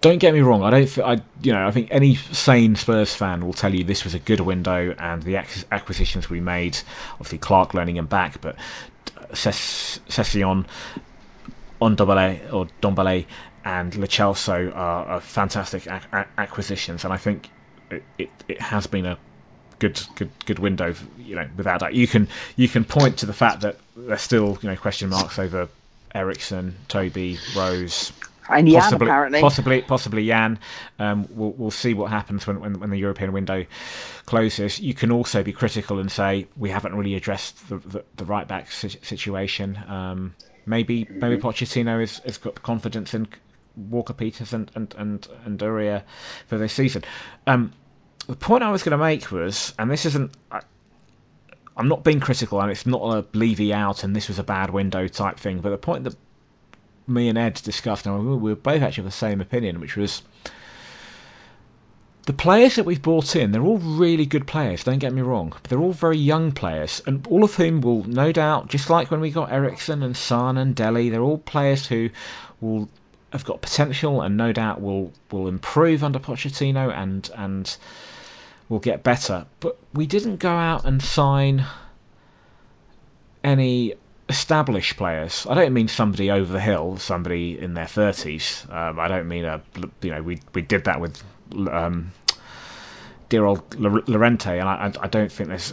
don't 0.00 0.18
get 0.18 0.32
me 0.32 0.38
wrong, 0.42 0.62
I 0.62 0.70
don't, 0.70 0.98
I, 1.00 1.22
you 1.42 1.52
know, 1.52 1.66
I 1.66 1.72
think 1.72 1.88
any 1.90 2.14
sane 2.14 2.76
Spurs 2.76 3.12
fan 3.12 3.44
will 3.44 3.52
tell 3.52 3.74
you 3.74 3.82
this 3.82 4.04
was 4.04 4.14
a 4.14 4.20
good 4.20 4.38
window, 4.38 4.94
and 4.96 5.24
the 5.24 5.38
acquisitions 5.72 6.30
we 6.30 6.38
made, 6.40 6.78
obviously 7.14 7.38
Clarke 7.38 7.74
learning 7.74 7.96
him 7.96 8.06
back, 8.06 8.40
but 8.42 8.54
uh, 9.18 9.34
Ses- 9.34 9.98
Session 10.08 10.66
Ondombele 11.82 12.52
or 12.52 12.68
Dombele 12.80 13.26
and 13.64 13.96
Lo 13.96 14.06
Celso 14.06 14.70
are, 14.72 15.04
are 15.06 15.20
fantastic 15.20 15.88
ac- 15.88 16.06
acquisitions, 16.38 17.02
and 17.02 17.12
I 17.12 17.16
think 17.16 17.50
it, 17.90 18.04
it, 18.18 18.30
it 18.46 18.60
has 18.60 18.86
been 18.86 19.06
a 19.06 19.18
good 19.78 20.00
good 20.14 20.30
good 20.46 20.58
window. 20.58 20.94
You 21.18 21.36
know, 21.36 21.48
without 21.56 21.80
that, 21.80 21.94
you 21.94 22.06
can 22.06 22.28
you 22.56 22.68
can 22.68 22.84
point 22.84 23.18
to 23.18 23.26
the 23.26 23.32
fact 23.32 23.60
that 23.62 23.76
there's 23.96 24.22
still 24.22 24.58
you 24.62 24.68
know 24.70 24.76
question 24.76 25.08
marks 25.10 25.38
over 25.38 25.68
Eriksen, 26.14 26.74
Toby, 26.88 27.38
Rose, 27.56 28.12
And 28.48 28.68
Jan, 28.68 28.80
possibly, 28.82 29.06
apparently. 29.08 29.40
possibly, 29.40 29.82
possibly 29.82 30.26
Jan. 30.26 30.58
Um, 30.98 31.26
we'll, 31.30 31.52
we'll 31.52 31.70
see 31.70 31.94
what 31.94 32.10
happens 32.10 32.46
when, 32.46 32.60
when, 32.60 32.78
when 32.78 32.90
the 32.90 32.98
European 32.98 33.32
window 33.32 33.64
closes. 34.26 34.78
You 34.80 34.94
can 34.94 35.10
also 35.10 35.42
be 35.42 35.52
critical 35.52 35.98
and 35.98 36.10
say 36.10 36.46
we 36.56 36.70
haven't 36.70 36.94
really 36.94 37.14
addressed 37.14 37.68
the, 37.68 37.78
the, 37.78 38.04
the 38.16 38.24
right 38.24 38.46
back 38.46 38.70
situation. 38.70 39.78
Um, 39.88 40.34
maybe 40.66 41.06
maybe 41.10 41.36
Pochettino 41.40 42.00
has, 42.00 42.18
has 42.18 42.38
got 42.38 42.62
confidence 42.62 43.14
in 43.14 43.26
Walker 43.76 44.12
Peters 44.12 44.52
and 44.52 44.70
and 44.74 44.94
and, 44.98 45.26
and 45.44 45.58
Aurier 45.60 46.02
for 46.46 46.58
this 46.58 46.72
season. 46.72 47.02
Um, 47.46 47.72
the 48.26 48.36
point 48.36 48.62
I 48.62 48.70
was 48.70 48.82
going 48.82 48.96
to 48.96 49.04
make 49.04 49.30
was, 49.30 49.74
and 49.78 49.90
this 49.90 50.06
isn't. 50.06 50.32
I, 50.50 50.60
I'm 51.76 51.88
not 51.88 52.04
being 52.04 52.20
critical, 52.20 52.60
and 52.60 52.70
it's 52.70 52.86
not 52.86 53.02
a 53.02 53.24
Levy 53.36 53.74
out 53.74 54.04
and 54.04 54.14
this 54.14 54.28
was 54.28 54.38
a 54.38 54.44
bad 54.44 54.70
window 54.70 55.08
type 55.08 55.38
thing. 55.38 55.58
But 55.58 55.70
the 55.70 55.78
point 55.78 56.04
that 56.04 56.14
me 57.06 57.28
and 57.28 57.36
Ed 57.36 57.54
discussed, 57.54 58.06
and 58.06 58.26
we 58.26 58.36
were 58.36 58.54
both 58.54 58.80
actually 58.80 59.02
of 59.02 59.06
the 59.06 59.10
same 59.10 59.40
opinion, 59.40 59.80
which 59.80 59.96
was 59.96 60.22
the 62.26 62.32
players 62.32 62.76
that 62.76 62.84
we've 62.84 63.02
brought 63.02 63.36
in, 63.36 63.52
they're 63.52 63.62
all 63.62 63.78
really 63.78 64.24
good 64.24 64.46
players, 64.46 64.84
don't 64.84 65.00
get 65.00 65.12
me 65.12 65.20
wrong. 65.20 65.50
But 65.50 65.64
they're 65.64 65.80
all 65.80 65.92
very 65.92 66.16
young 66.16 66.52
players, 66.52 67.02
and 67.06 67.26
all 67.26 67.44
of 67.44 67.54
whom 67.54 67.80
will 67.80 68.04
no 68.04 68.32
doubt, 68.32 68.68
just 68.68 68.88
like 68.88 69.10
when 69.10 69.20
we 69.20 69.30
got 69.30 69.52
Eriksen 69.52 70.02
and 70.02 70.16
Son 70.16 70.56
and 70.56 70.74
Dele, 70.74 71.10
they're 71.10 71.20
all 71.20 71.38
players 71.38 71.86
who 71.86 72.08
will 72.60 72.88
have 73.32 73.44
got 73.44 73.60
potential 73.60 74.22
and 74.22 74.36
no 74.36 74.52
doubt 74.52 74.80
will 74.80 75.12
will 75.32 75.48
improve 75.48 76.04
under 76.04 76.20
Pochettino 76.20 76.92
and 76.96 77.30
and 77.34 77.76
will 78.68 78.78
get 78.78 79.02
better. 79.02 79.46
But 79.60 79.76
we 79.92 80.06
didn't 80.06 80.36
go 80.36 80.50
out 80.50 80.84
and 80.84 81.02
sign 81.02 81.64
any 83.42 83.94
established 84.28 84.96
players. 84.96 85.46
I 85.48 85.54
don't 85.54 85.72
mean 85.72 85.88
somebody 85.88 86.30
over 86.30 86.52
the 86.52 86.60
hill, 86.60 86.96
somebody 86.96 87.58
in 87.58 87.74
their 87.74 87.86
thirties. 87.86 88.66
Um, 88.70 88.98
I 88.98 89.08
don't 89.08 89.28
mean 89.28 89.44
a 89.44 89.60
you 90.02 90.10
know 90.10 90.22
we 90.22 90.40
we 90.54 90.62
did 90.62 90.84
that 90.84 91.00
with 91.00 91.22
um, 91.70 92.12
dear 93.28 93.44
old 93.44 93.78
Lor- 93.78 94.02
Llorente, 94.06 94.58
and 94.58 94.68
I, 94.68 94.92
I 95.00 95.08
don't 95.08 95.30
think 95.30 95.48
there's 95.48 95.72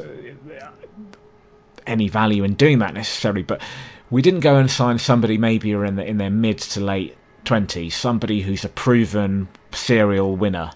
any 1.88 2.10
value 2.10 2.44
in 2.44 2.56
doing 2.56 2.80
that 2.80 2.94
necessarily. 2.94 3.44
But 3.44 3.62
we 4.10 4.22
didn't 4.22 4.42
go 4.42 4.58
and 4.58 4.70
sign 4.70 5.00
somebody 5.00 5.38
maybe 5.38 5.72
in 5.72 5.96
the 5.96 6.06
in 6.06 6.18
their 6.18 6.30
mid 6.30 6.60
to 6.60 6.82
late 6.82 7.16
twenties, 7.46 7.96
somebody 7.96 8.42
who's 8.42 8.66
a 8.66 8.70
proven 8.70 9.48
serial 9.72 10.36
winner. 10.36 10.72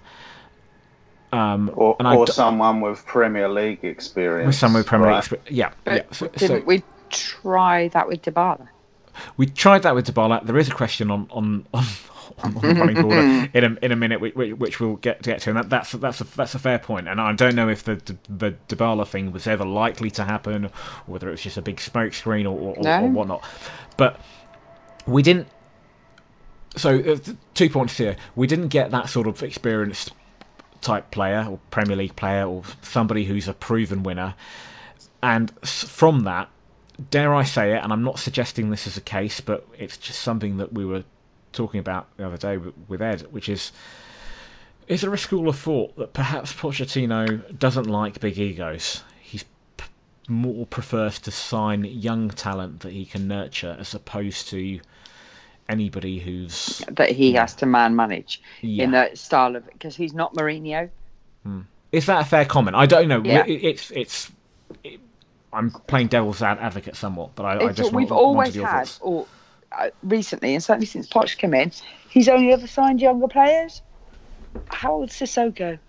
Um, 1.31 1.71
Or, 1.75 1.95
and 1.99 2.07
or 2.07 2.25
d- 2.25 2.31
someone 2.31 2.81
with 2.81 3.05
Premier 3.05 3.49
League 3.49 3.83
experience. 3.83 4.47
with 4.47 4.55
some 4.55 4.73
with 4.73 4.85
Premier 4.85 5.07
right? 5.07 5.31
League, 5.31 5.41
expe- 5.41 5.49
yeah, 5.49 5.71
yeah. 5.85 6.03
So, 6.11 6.27
didn't 6.27 6.61
so 6.61 6.65
we 6.65 6.83
try 7.09 7.89
that 7.89 8.07
with 8.07 8.21
Dybala? 8.21 8.67
we 9.37 9.45
tried 9.47 9.83
that 9.83 9.95
with 9.95 10.05
Dybala. 10.13 10.45
There 10.45 10.57
is 10.57 10.69
a 10.69 10.73
question 10.73 11.09
on 11.11 11.27
on 11.31 11.65
on, 11.73 11.83
on 12.43 12.53
the 12.53 12.59
running 12.75 12.97
order 13.03 13.49
in 13.53 13.63
a 13.63 13.77
in 13.85 13.91
a 13.91 13.95
minute, 13.95 14.21
which, 14.21 14.35
which 14.35 14.79
we'll 14.79 14.95
get 14.97 15.23
to 15.23 15.29
get 15.29 15.41
to, 15.41 15.49
and 15.49 15.59
that, 15.59 15.69
that's 15.69 15.91
that's 15.93 16.21
a 16.21 16.23
that's 16.35 16.55
a 16.55 16.59
fair 16.59 16.79
point. 16.79 17.07
And 17.07 17.19
I 17.19 17.33
don't 17.33 17.55
know 17.55 17.69
if 17.69 17.83
the 17.83 17.95
the 18.29 18.55
Dybala 18.69 19.07
thing 19.07 19.31
was 19.31 19.47
ever 19.47 19.65
likely 19.65 20.11
to 20.11 20.23
happen, 20.23 20.65
or 20.65 20.69
whether 21.07 21.27
it 21.27 21.31
was 21.31 21.41
just 21.41 21.57
a 21.57 21.61
big 21.61 21.77
smokescreen 21.77 22.45
or, 22.45 22.75
or, 22.75 22.75
No. 22.81 23.03
or 23.03 23.09
whatnot. 23.09 23.43
But 23.97 24.19
we 25.07 25.21
didn't. 25.21 25.47
So 26.77 26.97
uh, 26.99 27.17
two 27.53 27.69
points 27.69 27.97
here. 27.97 28.17
We 28.35 28.47
didn't 28.47 28.67
get 28.69 28.91
that 28.91 29.09
sort 29.09 29.27
of 29.27 29.41
experienced 29.43 30.11
type 30.85 31.09
player 31.11 31.45
or 31.49 31.59
Premier 31.71 31.95
League 31.95 32.15
player 32.15 32.45
or 32.45 32.63
somebody 32.81 33.25
who's 33.25 33.47
a 33.47 33.53
proven 33.53 34.03
winner. 34.03 34.35
And 35.23 35.51
from 35.67 36.21
that, 36.25 36.49
dare 37.09 37.33
I 37.33 37.43
say 37.43 37.73
it, 37.73 37.83
and 37.83 37.91
I'm 37.91 38.03
not 38.03 38.19
suggesting 38.19 38.69
this 38.69 38.85
is 38.87 38.95
a 38.95 39.01
case, 39.01 39.41
but 39.41 39.67
it's 39.77 39.97
just 39.97 40.19
something 40.21 40.57
that 40.57 40.73
we 40.73 40.85
were 40.85 41.03
talking 41.51 41.79
about 41.79 42.07
the 42.17 42.27
other 42.27 42.37
day 42.37 42.57
with, 42.87 43.01
Ed, 43.01 43.21
which 43.31 43.49
is 43.49 43.71
is 44.87 45.01
there 45.01 45.13
a 45.13 45.17
school 45.17 45.49
of 45.49 45.57
thought 45.57 45.95
that 45.95 46.13
perhaps 46.13 46.53
Pochettino 46.53 47.57
doesn't 47.57 47.87
like 47.87 48.19
big 48.19 48.37
egos? 48.37 49.01
He's 49.19 49.43
p- 49.77 49.85
more 50.27 50.67
prefers 50.67 51.17
to 51.21 51.31
sign 51.31 51.83
young 51.85 52.29
talent 52.29 52.81
that 52.81 52.93
he 52.93 53.05
can 53.05 53.27
nurture 53.27 53.75
as 53.79 53.95
opposed 53.95 54.49
to 54.49 54.79
anybody 55.67 56.19
who's 56.19 56.81
That 56.89 57.09
he 57.09 57.33
Yeah. 57.33 57.41
has 57.41 57.55
to 57.55 57.65
man 57.65 57.95
manage 57.95 58.41
yeah. 58.61 58.83
in 58.83 58.91
the 58.91 59.11
style 59.15 59.55
of 59.55 59.65
because 59.67 59.95
he's 59.95 60.13
not 60.13 60.33
Mourinho. 60.33 60.89
Is 61.91 62.07
that 62.07 62.21
a 62.21 62.25
fair 62.25 62.45
comment? 62.45 62.75
I 62.75 62.85
don't 62.85 63.07
know. 63.07 63.21
Yeah. 63.23 63.45
It- 63.45 63.63
It's 63.63 63.91
it's 63.91 64.31
it, 64.83 64.99
I'm 65.53 65.71
playing 65.71 66.07
devil's 66.07 66.41
advocate 66.41 66.95
somewhat, 66.95 67.31
but 67.35 67.45
I, 67.45 67.67
I 67.67 67.71
just 67.71 67.93
we've 67.93 68.09
want, 68.09 68.21
always 68.21 68.55
had, 68.55 68.89
or 68.99 69.25
uh, 69.71 69.89
recently, 70.03 70.53
and 70.53 70.61
certainly 70.63 70.85
since 70.85 71.07
Poch 71.07 71.37
came 71.37 71.53
in, 71.53 71.71
he's 72.09 72.27
only 72.27 72.51
ever 72.51 72.67
signed 72.67 72.99
younger 72.99 73.27
players. 73.29 73.81
How 74.67 74.93
old's 74.95 75.13
Sissoko? 75.13 75.79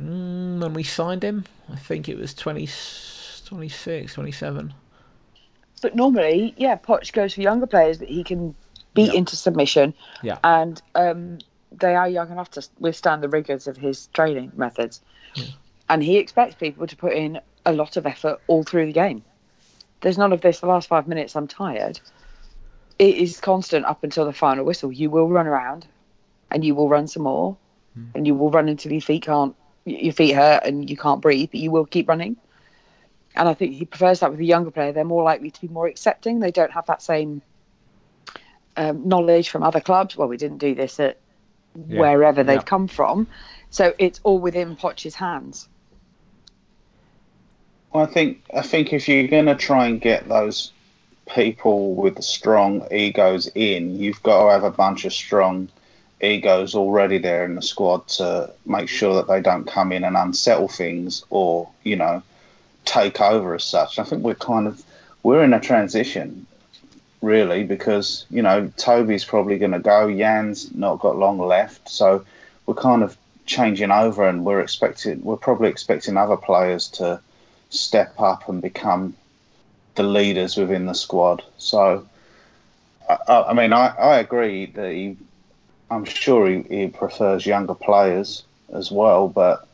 Mm, 0.00 0.58
when 0.60 0.74
we 0.74 0.82
signed 0.82 1.22
him, 1.22 1.44
I 1.72 1.76
think 1.76 2.08
it 2.08 2.18
was 2.18 2.34
20, 2.34 2.68
26, 3.46 4.14
27. 4.14 4.74
But 5.84 5.94
normally, 5.94 6.54
yeah, 6.56 6.76
Poch 6.76 7.12
goes 7.12 7.34
for 7.34 7.42
younger 7.42 7.66
players 7.66 7.98
that 7.98 8.08
he 8.08 8.24
can 8.24 8.54
beat 8.94 9.12
Yeah. 9.12 9.18
into 9.18 9.36
submission, 9.36 9.92
Yeah. 10.22 10.38
and 10.42 10.80
um, 10.94 11.36
they 11.72 11.94
are 11.94 12.08
young 12.08 12.30
enough 12.32 12.52
to 12.52 12.66
withstand 12.78 13.22
the 13.22 13.28
rigors 13.28 13.66
of 13.66 13.76
his 13.76 14.06
training 14.14 14.52
methods. 14.56 15.02
And 15.90 16.02
he 16.02 16.16
expects 16.16 16.54
people 16.54 16.86
to 16.86 16.96
put 16.96 17.12
in 17.12 17.38
a 17.66 17.74
lot 17.74 17.98
of 17.98 18.06
effort 18.06 18.40
all 18.46 18.62
through 18.62 18.86
the 18.86 18.92
game. 18.94 19.24
There's 20.00 20.16
none 20.16 20.32
of 20.32 20.40
this. 20.40 20.60
The 20.60 20.68
last 20.68 20.88
five 20.88 21.06
minutes, 21.06 21.36
I'm 21.36 21.48
tired. 21.48 22.00
It 22.98 23.16
is 23.16 23.38
constant 23.38 23.84
up 23.84 24.02
until 24.04 24.24
the 24.24 24.32
final 24.32 24.64
whistle. 24.64 24.90
You 24.90 25.10
will 25.10 25.28
run 25.28 25.46
around, 25.46 25.86
and 26.50 26.64
you 26.64 26.74
will 26.74 26.88
run 26.88 27.08
some 27.08 27.24
more, 27.24 27.58
and 28.14 28.26
you 28.26 28.34
will 28.34 28.50
run 28.50 28.70
until 28.70 28.90
your 28.92 29.02
feet 29.02 29.24
can't, 29.24 29.54
your 29.84 30.14
feet 30.14 30.32
hurt, 30.32 30.64
and 30.64 30.88
you 30.88 30.96
can't 30.96 31.20
breathe. 31.20 31.50
But 31.50 31.60
you 31.60 31.70
will 31.70 31.84
keep 31.84 32.08
running. 32.08 32.38
And 33.34 33.48
I 33.48 33.54
think 33.54 33.74
he 33.74 33.84
prefers 33.84 34.20
that 34.20 34.30
with 34.30 34.40
a 34.40 34.44
younger 34.44 34.70
player. 34.70 34.92
They're 34.92 35.04
more 35.04 35.24
likely 35.24 35.50
to 35.50 35.60
be 35.60 35.68
more 35.68 35.86
accepting. 35.86 36.40
They 36.40 36.52
don't 36.52 36.70
have 36.70 36.86
that 36.86 37.02
same 37.02 37.42
um, 38.76 39.08
knowledge 39.08 39.48
from 39.48 39.62
other 39.62 39.80
clubs. 39.80 40.16
Well, 40.16 40.28
we 40.28 40.36
didn't 40.36 40.58
do 40.58 40.74
this 40.74 41.00
at 41.00 41.16
Yeah. 41.88 42.00
wherever 42.00 42.44
they've 42.44 42.64
come 42.64 42.86
from. 42.86 43.26
So 43.70 43.92
it's 43.98 44.20
all 44.22 44.38
within 44.38 44.76
Poch's 44.76 45.16
hands. 45.16 45.68
I 47.92 48.06
think 48.06 48.42
I 48.52 48.62
think 48.62 48.92
if 48.92 49.08
you're 49.08 49.28
going 49.28 49.46
to 49.46 49.54
try 49.54 49.86
and 49.86 50.00
get 50.00 50.28
those 50.28 50.72
people 51.32 51.94
with 51.94 52.22
strong 52.22 52.86
egos 52.92 53.48
in, 53.54 53.96
you've 53.98 54.22
got 54.22 54.44
to 54.44 54.50
have 54.50 54.64
a 54.64 54.70
bunch 54.70 55.04
of 55.04 55.12
strong 55.12 55.68
egos 56.20 56.74
already 56.74 57.18
there 57.18 57.44
in 57.44 57.54
the 57.54 57.62
squad 57.62 58.06
to 58.08 58.52
make 58.66 58.88
sure 58.88 59.14
that 59.14 59.28
they 59.28 59.40
don't 59.40 59.66
come 59.66 59.92
in 59.92 60.04
and 60.04 60.16
unsettle 60.16 60.68
things 60.68 61.24
or 61.30 61.68
you 61.82 61.96
know 61.96 62.22
take 62.84 63.20
over 63.20 63.54
as 63.54 63.64
such. 63.64 63.98
I 63.98 64.04
think 64.04 64.22
we're 64.22 64.34
kind 64.34 64.66
of 64.66 64.82
we're 65.22 65.42
in 65.42 65.52
a 65.54 65.60
transition 65.60 66.46
really 67.22 67.64
because 67.64 68.26
you 68.30 68.42
know 68.42 68.70
Toby's 68.76 69.24
probably 69.24 69.58
going 69.58 69.72
to 69.72 69.78
go, 69.78 70.14
Jan's 70.14 70.74
not 70.74 71.00
got 71.00 71.16
long 71.16 71.38
left, 71.38 71.88
so 71.88 72.24
we're 72.66 72.74
kind 72.74 73.02
of 73.02 73.16
changing 73.46 73.90
over 73.90 74.26
and 74.26 74.44
we're 74.44 74.60
expecting 74.60 75.22
we're 75.22 75.36
probably 75.36 75.68
expecting 75.68 76.16
other 76.16 76.36
players 76.36 76.88
to 76.88 77.20
step 77.70 78.14
up 78.18 78.48
and 78.48 78.62
become 78.62 79.14
the 79.94 80.02
leaders 80.02 80.56
within 80.56 80.86
the 80.86 80.94
squad. 80.94 81.42
So, 81.58 82.06
I, 83.08 83.44
I 83.48 83.52
mean, 83.52 83.72
I, 83.72 83.88
I 83.88 84.18
agree 84.18 84.66
that 84.66 84.92
he, 84.92 85.16
I'm 85.90 86.04
sure 86.04 86.48
he, 86.48 86.62
he 86.62 86.86
prefers 86.88 87.46
younger 87.46 87.74
players 87.74 88.42
as 88.72 88.90
well, 88.90 89.28
but 89.28 89.66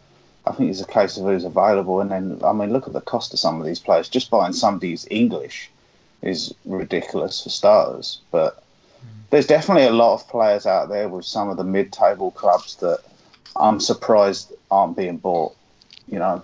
I 0.50 0.52
think 0.52 0.70
it's 0.70 0.80
a 0.80 0.86
case 0.86 1.16
of 1.16 1.24
who's 1.24 1.44
available. 1.44 2.00
And 2.00 2.10
then, 2.10 2.40
I 2.44 2.52
mean, 2.52 2.72
look 2.72 2.86
at 2.86 2.92
the 2.92 3.00
cost 3.00 3.32
of 3.32 3.38
some 3.38 3.60
of 3.60 3.66
these 3.66 3.78
players. 3.78 4.08
Just 4.08 4.30
buying 4.30 4.52
somebody 4.52 4.90
who's 4.90 5.06
English 5.10 5.70
is 6.22 6.52
ridiculous 6.64 7.42
for 7.42 7.50
starters. 7.50 8.20
But 8.30 8.62
there's 9.30 9.46
definitely 9.46 9.84
a 9.84 9.92
lot 9.92 10.14
of 10.14 10.28
players 10.28 10.66
out 10.66 10.88
there 10.88 11.08
with 11.08 11.24
some 11.24 11.48
of 11.48 11.56
the 11.56 11.64
mid-table 11.64 12.32
clubs 12.32 12.76
that 12.76 12.98
I'm 13.56 13.78
surprised 13.78 14.52
aren't 14.70 14.96
being 14.96 15.18
bought. 15.18 15.54
You 16.08 16.18
know, 16.18 16.42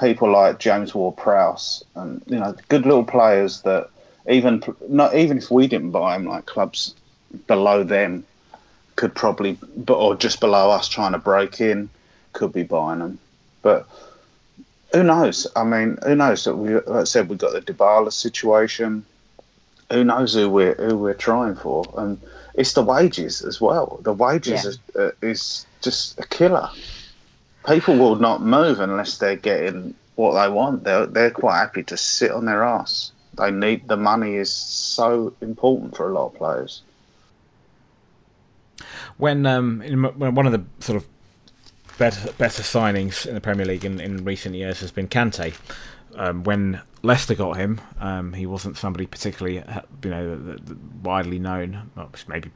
people 0.00 0.32
like 0.32 0.58
James 0.58 0.94
Ward-Prowse 0.94 1.84
and 1.94 2.22
you 2.26 2.38
know 2.38 2.56
good 2.68 2.86
little 2.86 3.04
players 3.04 3.60
that 3.62 3.90
even 4.28 4.62
not 4.88 5.14
even 5.14 5.38
if 5.38 5.50
we 5.50 5.66
didn't 5.66 5.90
buy 5.90 6.16
them, 6.16 6.26
like 6.26 6.46
clubs 6.46 6.94
below 7.46 7.84
them 7.84 8.24
could 8.96 9.14
probably, 9.14 9.58
or 9.88 10.14
just 10.14 10.40
below 10.40 10.70
us 10.70 10.88
trying 10.88 11.12
to 11.12 11.18
break 11.18 11.60
in, 11.60 11.90
could 12.32 12.52
be 12.52 12.62
buying 12.62 13.00
them. 13.00 13.18
But 13.64 13.88
who 14.92 15.02
knows? 15.02 15.48
I 15.56 15.64
mean, 15.64 15.98
who 16.04 16.14
knows? 16.14 16.44
That 16.44 16.54
we, 16.54 16.74
like 16.74 16.88
I 16.88 17.04
said, 17.04 17.28
we've 17.28 17.38
got 17.38 17.52
the 17.54 17.62
Dybala 17.72 18.12
situation. 18.12 19.04
Who 19.90 20.04
knows 20.04 20.34
who 20.34 20.48
we're 20.48 20.74
who 20.74 20.96
we're 20.96 21.14
trying 21.14 21.56
for? 21.56 21.84
And 21.96 22.20
it's 22.54 22.74
the 22.74 22.82
wages 22.82 23.42
as 23.42 23.60
well. 23.60 23.98
The 24.02 24.12
wages 24.12 24.64
is, 24.64 24.78
uh, 24.96 25.10
is 25.20 25.66
just 25.82 26.20
a 26.20 26.26
killer. 26.26 26.68
People 27.66 27.96
will 27.96 28.16
not 28.16 28.42
move 28.42 28.78
unless 28.80 29.18
they're 29.18 29.34
getting 29.36 29.94
what 30.14 30.40
they 30.40 30.48
want. 30.48 30.84
They're 30.84 31.06
they're 31.06 31.30
quite 31.30 31.58
happy 31.58 31.82
to 31.84 31.96
sit 31.96 32.30
on 32.30 32.44
their 32.44 32.62
ass. 32.62 33.12
They 33.36 33.50
need 33.50 33.88
the 33.88 33.96
money 33.96 34.36
is 34.36 34.52
so 34.52 35.34
important 35.40 35.96
for 35.96 36.08
a 36.08 36.12
lot 36.12 36.26
of 36.26 36.34
players. 36.34 36.82
when 39.16 39.46
um 39.46 39.82
in, 39.82 40.02
when 40.02 40.34
one 40.34 40.46
of 40.46 40.52
the 40.52 40.64
sort 40.84 40.96
of 40.96 41.06
better 41.98 42.32
better 42.32 42.62
signings 42.62 43.26
in 43.26 43.34
the 43.34 43.40
Premier 43.40 43.66
League 43.66 43.84
in, 43.84 44.00
in 44.00 44.24
recent 44.24 44.54
years 44.54 44.80
has 44.80 44.90
been 44.90 45.08
Kante. 45.08 45.54
Um, 46.16 46.44
when 46.44 46.80
Leicester 47.02 47.34
got 47.34 47.56
him, 47.56 47.80
um, 47.98 48.32
he 48.32 48.46
wasn't 48.46 48.76
somebody 48.76 49.06
particularly 49.06 49.60
uh, 49.60 49.80
you 50.02 50.10
know 50.10 50.56
widely 51.02 51.38
known, 51.38 51.90
maybe 52.28 52.50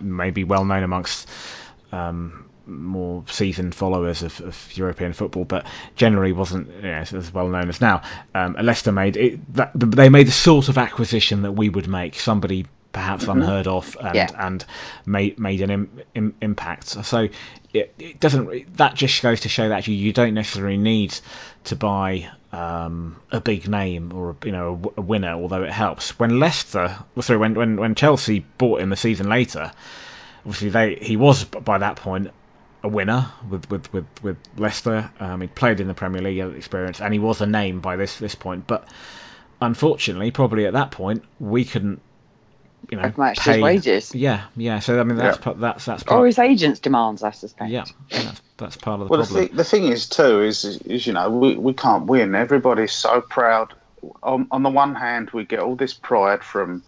maybe 0.00 0.44
well 0.44 0.64
known 0.64 0.82
amongst 0.82 1.28
um, 1.92 2.48
more 2.66 3.24
seasoned 3.28 3.74
followers 3.74 4.22
of, 4.22 4.40
of 4.40 4.76
European 4.76 5.12
football, 5.12 5.44
but 5.44 5.66
generally 5.96 6.32
wasn't 6.32 6.68
you 6.76 6.82
know, 6.82 7.04
as 7.12 7.32
well 7.34 7.48
known 7.48 7.68
as 7.68 7.80
now. 7.80 8.02
Um, 8.34 8.56
Leicester 8.60 8.92
made 8.92 9.16
it, 9.16 9.54
that, 9.54 9.72
they 9.74 10.08
made 10.08 10.26
the 10.26 10.32
sort 10.32 10.68
of 10.68 10.78
acquisition 10.78 11.42
that 11.42 11.52
we 11.52 11.68
would 11.68 11.88
make, 11.88 12.14
somebody 12.18 12.66
perhaps 12.92 13.26
unheard 13.26 13.66
of, 13.66 13.96
and, 14.00 14.14
Yeah. 14.14 14.28
and 14.38 14.64
made 15.06 15.38
made 15.38 15.60
an 15.60 15.70
Im, 15.70 16.00
Im, 16.14 16.34
impact. 16.40 16.88
So 16.88 17.28
it, 17.72 17.94
it 17.98 18.20
doesn't. 18.20 18.76
That 18.76 18.94
just 18.94 19.22
goes 19.22 19.40
to 19.40 19.48
show 19.48 19.68
that 19.70 19.86
you, 19.88 19.94
you 19.94 20.12
don't 20.12 20.34
necessarily 20.34 20.76
need 20.76 21.18
to 21.64 21.76
buy 21.76 22.28
um, 22.52 23.16
a 23.30 23.40
big 23.40 23.68
name 23.68 24.12
or 24.14 24.30
a 24.30 24.46
you 24.46 24.52
know 24.52 24.74
a 24.74 24.76
w- 24.76 24.94
a, 24.96 25.00
winner, 25.00 25.32
although 25.32 25.62
it 25.62 25.72
helps. 25.72 26.18
When 26.18 26.38
Leicester, 26.38 26.96
sorry, 27.20 27.38
when 27.38 27.54
when 27.54 27.76
when 27.76 27.94
Chelsea 27.94 28.40
bought 28.58 28.80
him 28.80 28.92
a 28.92 28.96
season 28.96 29.28
later, 29.28 29.72
obviously 30.44 30.68
they 30.68 30.96
he 30.96 31.16
was 31.16 31.44
by 31.44 31.78
that 31.78 31.96
point 31.96 32.30
a 32.82 32.88
winner 32.88 33.26
with 33.48 33.70
with 33.70 33.90
with, 33.92 34.06
with 34.22 34.36
Leicester. 34.58 35.10
Um, 35.20 35.40
he 35.40 35.46
played 35.46 35.80
in 35.80 35.88
the 35.88 35.94
Premier 35.94 36.20
League, 36.20 36.38
experience, 36.56 37.00
and 37.00 37.12
he 37.14 37.18
was 37.18 37.40
a 37.40 37.46
name 37.46 37.80
by 37.80 37.96
this 37.96 38.18
this 38.18 38.34
point. 38.34 38.66
But 38.66 38.86
unfortunately, 39.60 40.30
probably 40.30 40.66
at 40.66 40.72
that 40.74 40.90
point, 40.90 41.24
we 41.40 41.64
couldn't. 41.64 42.00
You 42.92 42.98
know, 42.98 43.04
Have 43.04 43.16
matched 43.16 43.40
pay, 43.40 43.54
his 43.54 43.62
wages. 43.62 44.14
Yeah, 44.14 44.44
yeah. 44.54 44.78
So 44.80 45.00
I 45.00 45.02
mean, 45.04 45.16
that's 45.16 45.38
Yeah. 45.38 45.42
part, 45.42 45.58
that's 45.58 45.86
that's 45.86 46.02
Or 46.08 46.26
his 46.26 46.38
agent's 46.38 46.78
demands, 46.78 47.22
I 47.22 47.30
suspect. 47.30 47.70
Yeah, 47.70 47.86
that's, 48.10 48.42
that's 48.58 48.76
part 48.76 49.00
of 49.00 49.08
the 49.08 49.10
Well, 49.10 49.20
the, 49.22 49.26
problem. 49.26 49.48
thing, 49.48 49.56
the 49.56 49.64
thing 49.64 49.84
is 49.86 50.06
too 50.06 50.42
is, 50.42 50.66
is 50.66 51.06
you 51.06 51.14
know 51.14 51.30
we, 51.30 51.56
we 51.56 51.72
can't 51.72 52.04
win. 52.04 52.34
Everybody's 52.34 52.92
so 52.92 53.22
proud. 53.22 53.72
On, 54.22 54.46
on 54.50 54.62
the 54.62 54.68
one 54.68 54.94
hand, 54.94 55.30
we 55.30 55.46
get 55.46 55.60
all 55.60 55.74
this 55.74 55.94
pride 55.94 56.44
from 56.44 56.82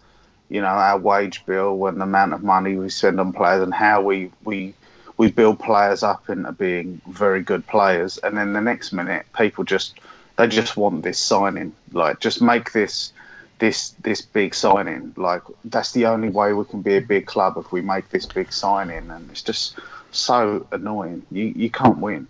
you 0.47 0.61
know 0.61 0.67
our 0.67 0.99
wage 0.99 1.43
bill 1.47 1.87
and 1.87 1.99
the 1.99 2.03
amount 2.03 2.33
of 2.33 2.43
money 2.43 2.75
we 2.75 2.89
spend 2.89 3.19
on 3.19 3.33
players 3.33 3.63
and 3.63 3.73
how 3.73 4.03
we 4.03 4.29
we 4.43 4.75
we 5.17 5.31
build 5.31 5.57
players 5.59 6.03
up 6.03 6.29
into 6.29 6.51
being 6.51 7.01
very 7.07 7.41
good 7.41 7.65
players. 7.65 8.19
And 8.19 8.37
then 8.37 8.53
the 8.53 8.61
next 8.61 8.93
minute, 8.93 9.25
people 9.35 9.63
just 9.63 9.99
they 10.35 10.47
just 10.49 10.77
want 10.77 11.01
this 11.01 11.17
signing. 11.17 11.73
Like 11.93 12.19
just 12.19 12.43
make 12.43 12.73
this 12.73 13.11
this 13.59 13.91
this 14.01 14.21
big 14.21 14.53
signing. 14.55 15.13
Like 15.17 15.41
that's 15.63 15.91
the 15.93 16.07
only 16.07 16.29
way 16.29 16.53
we 16.53 16.65
can 16.65 16.81
be 16.81 16.95
a 16.97 17.01
big 17.01 17.25
club 17.25 17.55
if 17.57 17.71
we 17.71 17.81
make 17.81 18.09
this 18.09 18.25
big 18.25 18.51
signing. 18.51 19.09
And 19.09 19.29
it's 19.31 19.41
just 19.41 19.77
so 20.11 20.65
annoying. 20.71 21.25
You 21.31 21.45
you 21.55 21.69
can't 21.69 21.97
win. 21.99 22.27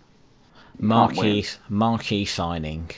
marquee 0.80 1.46
marquee 1.70 2.26
signing. 2.26 2.90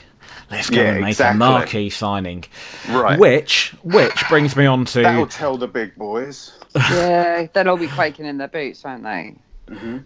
Let's 0.50 0.68
go 0.70 0.76
Yeah, 0.82 0.90
and 0.92 1.00
make 1.00 1.10
exactly. 1.12 1.36
a 1.36 1.38
marquee 1.38 1.90
signing. 1.90 2.44
Right. 2.88 3.18
Which 3.18 3.70
which 3.82 4.28
brings 4.28 4.56
me 4.56 4.66
on 4.66 4.84
to 4.86 5.02
That'll 5.02 5.26
tell 5.26 5.56
the 5.58 5.68
big 5.68 5.94
boys. 5.96 6.52
Yeah, 6.76 7.46
they'll 7.52 7.70
all 7.70 7.76
be 7.78 7.88
quaking 7.88 8.26
in 8.26 8.36
their 8.38 8.46
boots, 8.48 8.84
won't 8.84 9.02
they? 9.02 9.34
Mm-hmm. 9.68 9.98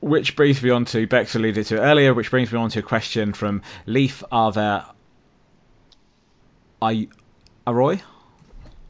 which 0.00 0.36
brings 0.36 0.62
me 0.62 0.70
on 0.70 0.84
to 0.86 1.06
Bex 1.06 1.34
alluded 1.34 1.66
to 1.66 1.80
earlier, 1.80 2.12
which 2.14 2.30
brings 2.30 2.52
me 2.52 2.58
on 2.58 2.70
to 2.70 2.78
a 2.80 2.82
question 2.82 3.32
from 3.32 3.62
Leaf 3.86 4.22
Arthur 4.30 4.84
I 6.80 7.08
Aroy. 7.66 8.00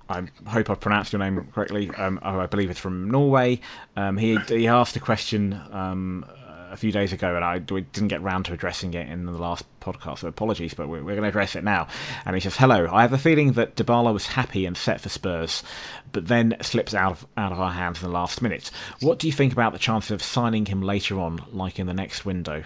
I 0.08 0.24
hope 0.46 0.68
I 0.68 0.74
pronounced 0.74 1.12
your 1.12 1.20
name 1.20 1.48
correctly. 1.54 1.90
Um, 1.90 2.18
I 2.22 2.46
believe 2.46 2.70
it's 2.70 2.80
from 2.80 3.10
Norway. 3.10 3.60
Um, 3.96 4.16
he 4.16 4.36
he 4.48 4.68
asked 4.68 4.96
a 4.96 5.00
question 5.00 5.58
um, 5.70 6.26
a 6.70 6.76
few 6.76 6.90
days 6.90 7.12
ago, 7.12 7.34
and 7.34 7.44
I 7.44 7.62
we 7.70 7.82
didn't 7.82 8.08
get 8.08 8.22
round 8.22 8.46
to 8.46 8.52
addressing 8.52 8.94
it 8.94 9.08
in 9.08 9.26
the 9.26 9.32
last 9.32 9.64
podcast. 9.80 10.18
So 10.18 10.28
apologies, 10.28 10.74
but 10.74 10.88
we're, 10.88 11.02
we're 11.02 11.12
going 11.12 11.22
to 11.22 11.28
address 11.28 11.54
it 11.56 11.64
now. 11.64 11.88
And 12.24 12.34
he 12.34 12.40
says, 12.40 12.56
"Hello. 12.56 12.88
I 12.90 13.02
have 13.02 13.12
a 13.12 13.18
feeling 13.18 13.52
that 13.52 13.76
Dybala 13.76 14.12
was 14.12 14.26
happy 14.26 14.66
and 14.66 14.76
set 14.76 15.00
for 15.00 15.08
Spurs, 15.08 15.62
but 16.12 16.26
then 16.26 16.56
slips 16.62 16.94
out 16.94 17.12
of 17.12 17.26
out 17.36 17.52
of 17.52 17.60
our 17.60 17.72
hands 17.72 18.02
in 18.02 18.08
the 18.08 18.14
last 18.14 18.42
minute. 18.42 18.70
What 19.00 19.18
do 19.18 19.26
you 19.28 19.32
think 19.32 19.52
about 19.52 19.72
the 19.72 19.78
chances 19.78 20.10
of 20.10 20.22
signing 20.22 20.66
him 20.66 20.82
later 20.82 21.20
on, 21.20 21.42
like 21.52 21.78
in 21.78 21.86
the 21.86 21.94
next 21.94 22.24
window?" 22.24 22.64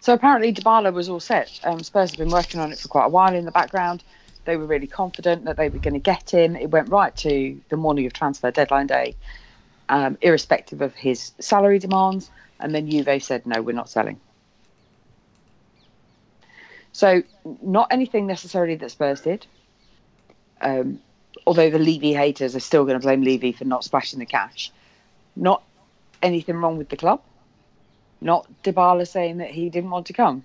So 0.00 0.14
apparently 0.14 0.52
Dybala 0.52 0.92
was 0.92 1.08
all 1.08 1.20
set. 1.20 1.60
Um, 1.64 1.82
Spurs 1.82 2.10
have 2.10 2.18
been 2.18 2.30
working 2.30 2.60
on 2.60 2.72
it 2.72 2.78
for 2.78 2.88
quite 2.88 3.06
a 3.06 3.10
while 3.10 3.34
in 3.34 3.44
the 3.44 3.50
background. 3.50 4.04
They 4.48 4.56
were 4.56 4.64
really 4.64 4.86
confident 4.86 5.44
that 5.44 5.58
they 5.58 5.68
were 5.68 5.78
going 5.78 5.92
to 5.92 6.00
get 6.00 6.30
him. 6.30 6.56
It 6.56 6.70
went 6.70 6.88
right 6.88 7.14
to 7.18 7.60
the 7.68 7.76
morning 7.76 8.06
of 8.06 8.14
transfer 8.14 8.50
deadline 8.50 8.86
day, 8.86 9.14
um, 9.90 10.16
irrespective 10.22 10.80
of 10.80 10.94
his 10.94 11.32
salary 11.38 11.78
demands. 11.78 12.30
And 12.58 12.74
then 12.74 12.90
Juve 12.90 13.22
said, 13.22 13.46
no, 13.46 13.60
we're 13.60 13.72
not 13.72 13.90
selling. 13.90 14.18
So 16.92 17.22
not 17.62 17.88
anything 17.90 18.26
necessarily 18.26 18.74
that 18.76 18.90
Spurs 18.90 19.20
did. 19.20 19.46
Um, 20.62 21.00
although 21.46 21.68
the 21.68 21.78
Levy 21.78 22.14
haters 22.14 22.56
are 22.56 22.60
still 22.60 22.86
going 22.86 22.98
to 22.98 23.06
blame 23.06 23.20
Levy 23.20 23.52
for 23.52 23.66
not 23.66 23.84
splashing 23.84 24.18
the 24.18 24.24
cash. 24.24 24.72
Not 25.36 25.62
anything 26.22 26.56
wrong 26.56 26.78
with 26.78 26.88
the 26.88 26.96
club. 26.96 27.20
Not 28.22 28.48
Dybala 28.64 29.06
saying 29.06 29.36
that 29.36 29.50
he 29.50 29.68
didn't 29.68 29.90
want 29.90 30.06
to 30.06 30.14
come. 30.14 30.44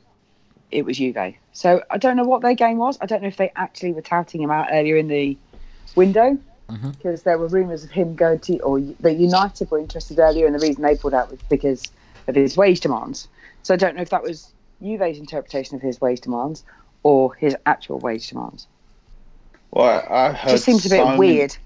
It 0.74 0.86
was 0.86 0.98
Juve. 0.98 1.36
So 1.52 1.84
I 1.90 1.98
don't 1.98 2.18
know 2.18 2.24
what 2.24 2.42
their 2.42 2.56
game 2.56 2.78
was. 2.78 2.98
I 3.00 3.06
don't 3.06 3.22
know 3.22 3.28
if 3.28 3.38
they 3.38 3.52
actually 3.56 3.94
were 3.94 4.02
touting 4.02 4.42
him 4.42 4.52
out 4.52 4.68
earlier 4.72 4.98
in 4.98 5.08
the 5.08 5.38
window 5.96 6.38
mm-hmm. 6.70 6.90
because 6.92 7.24
there 7.24 7.38
were 7.38 7.48
rumours 7.48 7.84
of 7.84 7.92
him 7.92 8.16
going 8.16 8.40
to, 8.40 8.58
or 8.60 8.80
that 8.80 9.18
United 9.18 9.70
were 9.70 9.80
interested 9.80 10.20
earlier, 10.20 10.46
and 10.48 10.56
the 10.56 10.60
reason 10.60 10.82
they 10.82 10.96
pulled 10.96 11.14
out 11.14 11.30
was 11.30 11.40
because 11.50 11.84
of 12.28 12.36
his 12.36 12.58
wage 12.58 12.80
demands. 12.80 13.28
So 13.62 13.74
I 13.74 13.78
don't 13.78 13.96
know 13.96 14.02
if 14.02 14.10
that 14.10 14.24
was 14.24 14.52
Juve's 14.82 15.20
interpretation 15.20 15.76
of 15.76 15.82
his 15.82 16.02
wage 16.02 16.22
demands 16.22 16.64
or 17.04 17.36
his 17.36 17.56
actual 17.66 18.00
wage 18.00 18.28
demands. 18.28 18.68
Well, 19.72 20.06
I 20.10 20.34
heard 20.34 20.52
Just 20.52 20.66
seems 20.66 20.86
a 20.86 20.90
bit 20.90 20.98
so 20.98 21.06
many- 21.06 21.20
weird. 21.20 21.58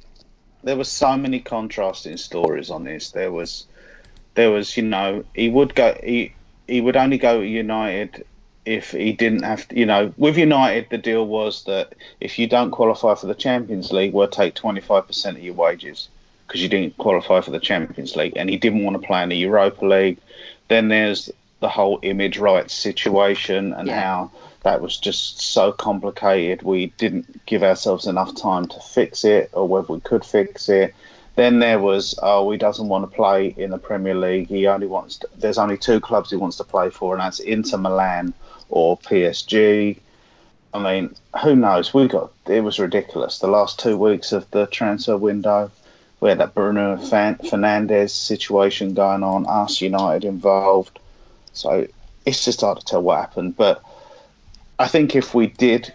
there 0.63 0.75
were 0.75 0.83
so 0.83 1.15
many 1.15 1.39
contrasting 1.39 2.17
stories 2.17 2.69
on 2.69 2.83
this. 2.83 3.11
There 3.11 3.31
was, 3.31 3.65
there 4.33 4.51
was, 4.51 4.75
you 4.75 4.83
know, 4.83 5.23
he 5.33 5.49
would 5.49 5.75
go, 5.75 5.97
he 6.03 6.33
he 6.67 6.81
would 6.81 6.97
only 6.97 7.17
go 7.17 7.39
to 7.39 7.45
United 7.47 8.25
if 8.67 8.91
he 8.91 9.13
didn't 9.13 9.43
have 9.43 9.67
to, 9.69 9.79
you 9.79 9.85
know, 9.85 10.13
with 10.17 10.37
United 10.37 10.89
the 10.89 10.97
deal 10.97 11.25
was 11.25 11.63
that 11.63 11.93
if 12.19 12.37
you 12.37 12.47
don't 12.47 12.71
qualify 12.71 13.15
for 13.15 13.27
the 13.27 13.33
Champions 13.33 13.91
League, 13.91 14.13
we'll 14.13 14.27
take 14.27 14.55
twenty 14.55 14.81
five 14.81 15.07
percent 15.07 15.37
of 15.37 15.43
your 15.43 15.53
wages 15.53 16.09
because 16.45 16.61
you 16.61 16.69
didn't 16.69 16.97
qualify 16.97 17.41
for 17.41 17.51
the 17.51 17.59
Champions 17.59 18.15
League, 18.15 18.33
and 18.35 18.49
he 18.49 18.57
didn't 18.57 18.83
want 18.83 19.01
to 19.01 19.07
play 19.07 19.23
in 19.23 19.29
the 19.29 19.37
Europa 19.37 19.85
League. 19.85 20.17
Then 20.67 20.89
there's 20.89 21.31
the 21.61 21.69
whole 21.69 21.99
image 22.03 22.37
rights 22.37 22.73
situation 22.73 23.73
and 23.73 23.87
Yeah. 23.87 24.01
how 24.01 24.31
that 24.63 24.81
was 24.81 24.97
just 24.97 25.39
so 25.41 25.71
complicated. 25.71 26.61
We 26.61 26.87
didn't 26.97 27.45
give 27.45 27.63
ourselves 27.63 28.05
enough 28.05 28.35
time 28.35 28.67
to 28.67 28.79
fix 28.81 29.23
it, 29.23 29.49
or 29.53 29.65
whether 29.67 29.93
we 29.93 30.01
could 30.01 30.25
fix 30.25 30.67
it. 30.67 30.93
Then 31.35 31.59
there 31.59 31.79
was, 31.79 32.17
oh, 32.21 32.49
he 32.51 32.57
doesn't 32.57 32.89
want 32.89 33.09
to 33.09 33.15
play 33.15 33.53
in 33.55 33.69
the 33.69 33.77
Premier 33.77 34.15
League. 34.15 34.47
He 34.49 34.67
only 34.67 34.87
wants. 34.87 35.19
To, 35.19 35.29
there's 35.37 35.57
only 35.59 35.77
two 35.77 35.99
clubs 35.99 36.31
he 36.31 36.35
wants 36.35 36.57
to 36.57 36.63
play 36.63 36.89
for, 36.89 37.13
and 37.13 37.21
that's 37.21 37.39
Inter 37.39 37.77
Milan 37.77 38.33
or 38.69 38.97
PSG. 38.97 39.97
I 40.73 40.79
mean, 40.79 41.15
who 41.41 41.55
knows? 41.55 41.93
We 41.93 42.07
got 42.07 42.31
it 42.47 42.61
was 42.61 42.79
ridiculous. 42.79 43.39
The 43.39 43.47
last 43.47 43.79
two 43.79 43.97
weeks 43.97 44.31
of 44.31 44.49
the 44.51 44.67
transfer 44.67 45.17
window, 45.17 45.71
we 46.19 46.29
had 46.29 46.39
that 46.39 46.53
Bruno 46.53 46.97
Fernandes 46.97 48.11
situation 48.11 48.93
going 48.93 49.23
on, 49.23 49.45
us 49.47 49.81
United 49.81 50.25
involved. 50.25 50.99
So 51.53 51.87
it's 52.25 52.45
just 52.45 52.61
hard 52.61 52.79
to 52.79 52.85
tell 52.85 53.01
what 53.01 53.19
happened. 53.19 53.55
But 53.55 53.81
I 54.79 54.87
think 54.87 55.15
if 55.15 55.33
we 55.33 55.47
did 55.47 55.93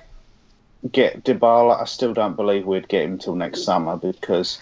get 0.90 1.24
Dybala, 1.24 1.80
I 1.80 1.84
still 1.84 2.14
don't 2.14 2.36
believe 2.36 2.66
we'd 2.66 2.88
get 2.88 3.04
him 3.04 3.18
till 3.18 3.36
next 3.36 3.64
summer 3.64 3.96
because 3.96 4.58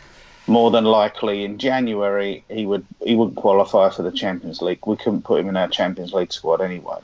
more 0.46 0.70
than 0.70 0.84
likely 0.84 1.44
in 1.44 1.58
January 1.58 2.44
he 2.48 2.66
would 2.66 2.84
he 3.04 3.14
wouldn't 3.14 3.36
qualify 3.36 3.88
for 3.90 4.02
the 4.02 4.10
Champions 4.10 4.60
League. 4.60 4.84
We 4.86 4.96
couldn't 4.96 5.22
put 5.22 5.40
him 5.40 5.48
in 5.48 5.56
our 5.56 5.68
Champions 5.68 6.12
League 6.12 6.32
squad 6.32 6.60
anyway. 6.60 6.98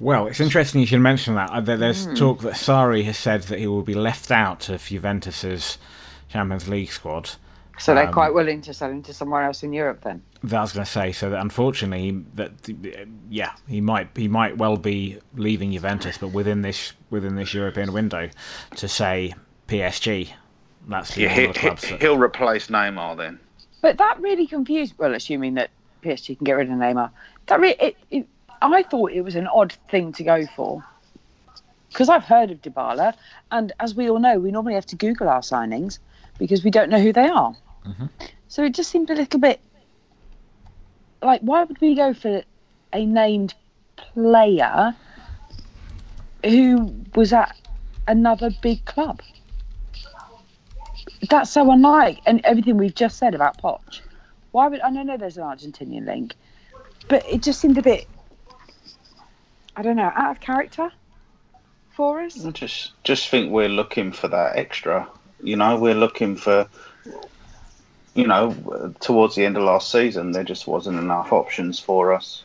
Well, 0.00 0.26
it's 0.28 0.40
interesting 0.40 0.80
you 0.80 0.86
should 0.86 1.00
mention 1.00 1.34
that. 1.34 1.50
Uh, 1.50 1.60
there- 1.60 1.76
There's 1.76 2.06
talk 2.18 2.40
that 2.42 2.54
Sarri 2.54 3.04
has 3.04 3.16
said 3.18 3.42
that 3.44 3.58
he 3.58 3.66
will 3.66 3.82
be 3.82 3.94
left 3.94 4.30
out 4.30 4.68
of 4.68 4.82
Juventus's 4.84 5.78
Champions 6.28 6.68
League 6.68 6.90
squad. 6.92 7.30
So 7.78 7.94
they're 7.94 8.08
Um, 8.08 8.12
quite 8.12 8.34
willing 8.34 8.60
to 8.62 8.74
sell 8.74 8.90
him 8.90 9.02
to 9.04 9.14
somewhere 9.14 9.44
else 9.44 9.62
in 9.62 9.72
Europe 9.72 10.00
then. 10.02 10.20
That 10.42 10.58
I 10.58 10.60
was 10.62 10.72
going 10.72 10.84
to 10.84 10.90
say. 10.90 11.12
So 11.12 11.30
that 11.30 11.40
unfortunately, 11.40 12.24
that 12.34 12.50
yeah, 13.30 13.52
he 13.68 13.80
might 13.80 14.08
he 14.16 14.26
might 14.28 14.56
well 14.58 14.76
be 14.76 15.18
leaving 15.36 15.72
Juventus, 15.72 16.18
but 16.18 16.28
within 16.28 16.62
this 16.62 16.92
within 17.10 17.36
this 17.36 17.54
European 17.54 17.92
window, 17.92 18.30
to 18.76 18.88
say 18.88 19.34
PSG. 19.68 20.28
That's 20.88 21.14
the 21.14 21.22
Yeah, 21.22 21.28
he, 21.28 21.44
of 21.44 21.54
the 21.54 21.60
clubs 21.60 21.88
that, 21.88 22.02
will 22.02 22.18
replace 22.18 22.66
Neymar 22.68 23.16
then. 23.16 23.38
But 23.80 23.98
that 23.98 24.20
really 24.20 24.46
confused. 24.48 24.94
Well, 24.98 25.14
assuming 25.14 25.54
that 25.54 25.70
PSG 26.02 26.36
can 26.36 26.44
get 26.44 26.54
rid 26.54 26.68
of 26.68 26.74
Neymar, 26.74 27.10
that 27.46 27.60
re- 27.60 27.76
it, 27.78 27.96
it, 28.10 28.26
I 28.60 28.82
thought 28.82 29.12
it 29.12 29.22
was 29.22 29.36
an 29.36 29.46
odd 29.46 29.72
thing 29.90 30.12
to 30.14 30.24
go 30.24 30.46
for. 30.56 30.84
Because 31.88 32.08
I've 32.08 32.24
heard 32.24 32.50
of 32.50 32.60
Dybala, 32.60 33.14
and 33.50 33.72
as 33.80 33.94
we 33.94 34.10
all 34.10 34.18
know, 34.18 34.38
we 34.38 34.50
normally 34.50 34.74
have 34.74 34.86
to 34.86 34.96
Google 34.96 35.28
our 35.28 35.40
signings 35.40 35.98
because 36.38 36.62
we 36.62 36.70
don't 36.70 36.90
know 36.90 37.00
who 37.00 37.12
they 37.12 37.28
are. 37.28 37.56
Mm-hmm. 37.86 38.06
So 38.48 38.62
it 38.62 38.74
just 38.74 38.90
seemed 38.90 39.10
a 39.10 39.14
little 39.14 39.40
bit 39.40 39.60
like 41.22 41.40
why 41.40 41.64
would 41.64 41.80
we 41.80 41.94
go 41.94 42.14
for 42.14 42.42
a 42.92 43.04
named 43.04 43.54
player 43.96 44.94
who 46.44 46.94
was 47.14 47.32
at 47.32 47.56
another 48.06 48.50
big 48.62 48.84
club? 48.84 49.20
That's 51.28 51.50
so 51.50 51.70
unlike 51.70 52.20
and 52.26 52.40
everything 52.44 52.76
we've 52.76 52.94
just 52.94 53.18
said 53.18 53.34
about 53.34 53.60
Poch. 53.60 54.00
Why 54.52 54.68
would 54.68 54.80
I 54.80 54.92
don't 54.92 55.06
know 55.06 55.16
there's 55.16 55.36
an 55.36 55.44
Argentinian 55.44 56.06
link, 56.06 56.34
but 57.08 57.24
it 57.28 57.42
just 57.42 57.60
seemed 57.60 57.78
a 57.78 57.82
bit 57.82 58.06
I 59.78 59.82
don't 59.82 59.94
know 59.94 60.12
out 60.12 60.32
of 60.32 60.40
character 60.40 60.90
for 61.92 62.20
us. 62.20 62.44
I 62.44 62.50
just 62.50 62.90
just 63.04 63.28
think 63.28 63.52
we're 63.52 63.68
looking 63.68 64.10
for 64.10 64.26
that 64.26 64.56
extra. 64.56 65.08
You 65.40 65.54
know, 65.54 65.78
we're 65.78 65.94
looking 65.94 66.34
for. 66.34 66.68
You 68.14 68.26
know, 68.26 68.92
towards 68.98 69.36
the 69.36 69.44
end 69.44 69.56
of 69.56 69.62
last 69.62 69.92
season, 69.92 70.32
there 70.32 70.42
just 70.42 70.66
wasn't 70.66 70.98
enough 70.98 71.32
options 71.32 71.78
for 71.78 72.12
us, 72.12 72.42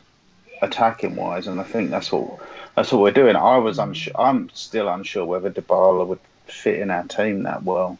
attacking 0.61 1.15
wise, 1.15 1.47
and 1.47 1.59
I 1.59 1.63
think 1.63 1.89
that's 1.89 2.11
what 2.11 2.39
that's 2.75 2.91
what 2.91 3.01
we're 3.01 3.11
doing. 3.11 3.35
I 3.35 3.57
was 3.57 3.79
unsure. 3.79 4.13
I'm 4.15 4.51
still 4.53 4.87
unsure 4.87 5.25
whether 5.25 5.49
Dybala 5.49 6.05
would 6.05 6.19
fit 6.45 6.77
in 6.77 6.91
our 6.91 7.03
team 7.05 7.43
that 7.43 7.63
well, 7.63 7.97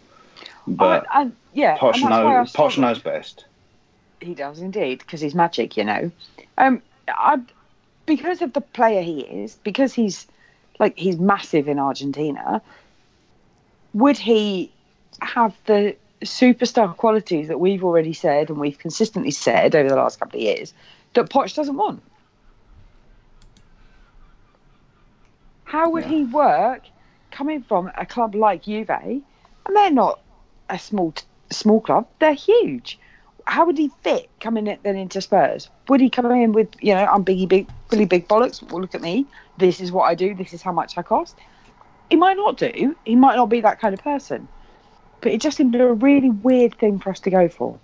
but 0.68 1.08
I, 1.10 1.24
I, 1.24 1.32
yeah, 1.54 1.80
Poch 1.80 1.96
and 1.96 2.04
that's 2.04 2.12
why 2.12 2.36
I 2.36 2.38
knows 2.38 2.54
Poch 2.54 2.78
knows 2.78 3.00
best. 3.00 3.46
He 4.22 4.36
does 4.36 4.60
indeed, 4.60 5.00
because 5.00 5.22
he's 5.22 5.34
magic, 5.34 5.76
you 5.76 5.86
know. 5.86 6.12
Um, 6.60 6.84
I, 7.08 7.42
because 8.06 8.42
of 8.42 8.54
the 8.54 8.62
player 8.62 9.02
he 9.02 9.22
is, 9.22 9.56
because 9.64 9.94
he's 9.94 10.28
like 10.80 10.98
he's 10.98 11.18
massive 11.20 11.68
in 11.68 11.80
Argentina. 11.80 12.62
Would 13.94 14.18
he 14.18 14.72
have 15.22 15.56
the 15.66 15.96
superstar 16.24 16.96
qualities 16.96 17.48
that 17.50 17.60
we've 17.60 17.84
already 17.84 18.14
said 18.14 18.50
and 18.50 18.60
we've 18.60 18.80
consistently 18.80 19.32
said 19.32 19.76
over 19.76 19.90
the 19.90 19.96
last 19.96 20.20
couple 20.20 20.40
of 20.40 20.44
years 20.44 20.74
that 21.14 21.30
Poch 21.30 21.54
doesn't 21.56 21.78
want? 21.78 22.02
How 25.66 25.90
would 25.92 26.04
Yeah. 26.04 26.10
he 26.10 26.24
work 26.26 26.84
coming 27.32 27.64
from 27.64 27.92
a 27.98 28.06
club 28.06 28.36
like 28.36 28.64
Juve? 28.64 28.90
And 28.90 29.24
they're 29.76 29.92
not 29.92 30.20
a 30.70 30.78
small 30.80 31.14
small 31.52 31.82
club; 31.82 32.08
they're 32.20 32.34
huge 32.34 33.00
how 33.46 33.66
would 33.66 33.78
he 33.78 33.92
fit 34.04 34.30
coming 34.40 34.68
in, 34.68 34.78
then 34.84 34.96
into 34.96 35.22
Spurs? 35.22 35.70
Would 35.90 36.02
he 36.02 36.10
come 36.10 36.32
in 36.32 36.54
with, 36.54 36.70
you 36.82 36.94
know, 36.94 37.06
I'm 37.06 37.26
Biggie 37.26 37.48
Big, 37.48 37.68
Billy 37.90 38.06
Big 38.06 38.28
Bollocks, 38.28 38.62
well, 38.72 38.82
look 38.82 38.96
at 38.96 39.02
me, 39.02 39.26
this 39.58 39.80
is 39.80 39.92
what 39.92 40.04
I 40.04 40.16
do, 40.16 40.34
this 40.34 40.54
is 40.54 40.62
how 40.62 40.72
much 40.72 40.98
I 40.98 41.02
cost? 41.02 41.38
He 42.10 42.16
might 42.16 42.38
not 42.38 42.58
do, 42.58 42.96
he 43.06 43.16
might 43.16 43.36
not 43.36 43.48
be 43.48 43.62
that 43.62 43.80
kind 43.80 43.94
of 43.94 44.02
person. 44.02 44.48
But 45.22 45.32
it 45.32 45.42
just 45.42 45.58
seemed 45.58 45.76
a 45.76 45.94
really 45.94 46.30
weird 46.30 46.76
thing 46.78 47.00
for 47.00 47.10
us 47.10 47.20
to 47.22 47.30
go 47.30 47.48
for. 47.48 47.80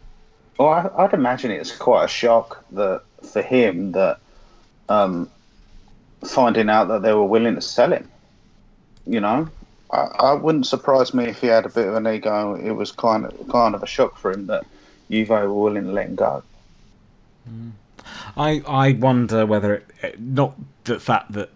Well, 0.58 0.70
I, 0.70 1.04
I'd 1.04 1.14
imagine 1.14 1.52
it's 1.52 1.76
quite 1.76 2.06
a 2.06 2.08
shock 2.08 2.66
that 2.72 3.04
for 3.32 3.42
him 3.42 3.94
that 3.94 4.20
um, 4.90 5.30
finding 6.26 6.70
out 6.70 6.90
that 6.90 7.02
they 7.02 7.14
were 7.14 7.26
willing 7.26 7.56
to 7.56 7.62
sell 7.62 7.94
him. 7.94 8.10
You 9.06 9.22
know, 9.22 9.50
I, 9.92 9.98
I 9.98 10.34
wouldn't 10.34 10.68
surprise 10.68 11.14
me 11.14 11.26
if 11.26 11.40
he 11.40 11.48
had 11.48 11.66
a 11.66 11.70
bit 11.70 11.88
of 11.88 11.96
an 11.96 12.08
ego. 12.08 12.56
It 12.56 12.72
was 12.72 12.92
kind 12.92 13.26
of 13.26 13.48
kind 13.48 13.74
of 13.74 13.84
a 13.84 13.88
shock 13.88 14.18
for 14.18 14.32
him 14.32 14.48
that 14.48 14.66
Juve 15.10 15.30
were 15.30 15.54
willing 15.54 15.86
to 15.86 15.92
let 15.92 16.08
him 16.08 16.16
go. 16.16 16.44
I 18.38 18.62
I 18.68 18.92
wonder 18.94 19.46
whether 19.46 19.76
it, 19.76 19.88
it- 20.02 20.20
not 20.20 20.56
the 20.84 21.00
fact 21.00 21.32
that 21.34 21.50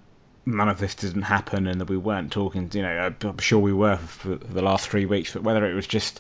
none 0.46 0.68
of 0.70 0.78
this 0.80 0.96
didn't 0.96 1.22
happen 1.24 1.68
and 1.68 1.80
that 1.80 1.90
we 1.90 1.98
weren't 1.98 2.32
talking. 2.32 2.70
You 2.74 2.82
know, 2.82 3.14
I'm 3.24 3.38
sure 3.38 3.60
we 3.60 3.74
were 3.74 3.98
for 3.98 4.36
the 4.36 4.62
last 4.62 4.90
three 4.90 5.06
weeks, 5.06 5.34
but 5.34 5.44
whether 5.44 5.66
it 5.70 5.74
was 5.74 5.88
just 5.88 6.20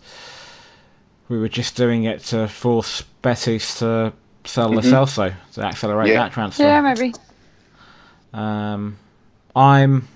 we 1.29 1.37
were 1.39 1.49
just 1.49 1.75
doing 1.75 2.03
it 2.03 2.19
to 2.25 2.47
force 2.47 3.01
Betis 3.21 3.79
to 3.79 4.13
sell 4.45 4.69
Lo 4.69 4.81
Celso 4.81 5.33
to 5.53 5.61
accelerate 5.61 6.09
Yeah. 6.09 6.23
that 6.23 6.33
transfer. 6.33 6.63
Yeah, 6.63 6.81
maybe. 6.81 7.13
Um, 8.33 8.97
I'm. 9.55 10.07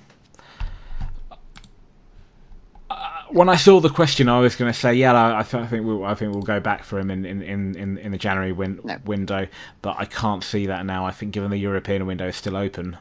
Uh, 2.89 3.16
When 3.29 3.49
I 3.49 3.55
saw 3.57 3.79
the 3.79 3.89
question, 3.89 4.29
I 4.29 4.39
was 4.39 4.55
going 4.55 4.71
to 4.71 4.77
say, 4.79 4.93
yeah, 4.93 5.13
I, 5.13 5.39
I, 5.39 5.43
think 5.43 5.85
we'll, 5.85 6.05
I 6.05 6.13
think 6.15 6.33
we'll 6.33 6.43
go 6.43 6.59
back 6.59 6.83
for 6.83 6.97
him 6.97 7.11
in 7.11 7.25
in, 7.25 7.41
in, 7.41 7.75
in, 7.75 7.97
in 7.97 8.11
the 8.11 8.17
January 8.17 8.51
win- 8.53 8.79
No. 8.83 8.97
window, 9.05 9.47
but 9.81 9.95
I 9.99 10.05
can't 10.05 10.43
see 10.43 10.67
that 10.67 10.85
now. 10.85 11.05
I 11.05 11.11
think 11.11 11.33
given 11.33 11.51
the 11.51 11.57
European 11.57 12.05
window 12.05 12.27
is 12.27 12.35
still 12.35 12.55
open, 12.55 12.97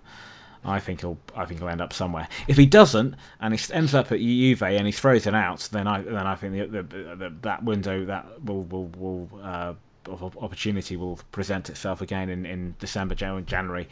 I 0.64 0.80
think 0.80 1.00
he'll 1.00 1.18
I 1.36 1.44
think 1.44 1.60
he'll 1.60 1.68
end 1.68 1.80
up 1.80 1.92
somewhere. 1.92 2.28
If 2.48 2.56
he 2.56 2.66
doesn't 2.66 3.14
and 3.40 3.54
he 3.54 3.72
ends 3.72 3.94
up 3.94 4.10
at 4.10 4.18
Juve 4.18 4.62
and 4.62 4.86
he 4.86 4.92
throws 4.92 5.26
it 5.26 5.34
out, 5.34 5.68
then 5.70 5.86
I 5.86 6.02
then 6.02 6.26
I 6.26 6.34
think 6.34 6.54
the, 6.72 6.82
the, 6.82 7.16
the, 7.16 7.32
that 7.42 7.62
window 7.62 8.04
that 8.06 8.26
will 8.44 8.64
will 8.64 8.88
will 8.98 9.28
uh, 9.42 9.74
opportunity 10.08 10.96
will 10.96 11.18
present 11.32 11.70
itself 11.70 12.00
again 12.00 12.28
in, 12.28 12.46
in 12.46 12.74
December, 12.78 13.14
January, 13.14 13.88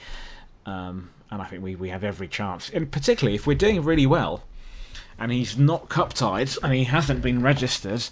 um, 0.66 1.10
and 1.30 1.42
I 1.42 1.44
think 1.44 1.62
we, 1.62 1.74
we 1.76 1.88
have 1.90 2.04
every 2.04 2.28
chance. 2.28 2.70
And 2.70 2.90
particularly 2.90 3.34
if 3.34 3.46
we're 3.46 3.54
doing 3.56 3.82
really 3.82 4.06
well, 4.06 4.42
and 5.18 5.32
he's 5.32 5.56
not 5.56 5.88
cup 5.88 6.12
tied 6.12 6.50
and 6.62 6.72
he 6.72 6.84
hasn't 6.84 7.22
been 7.22 7.42
registered, 7.42 8.04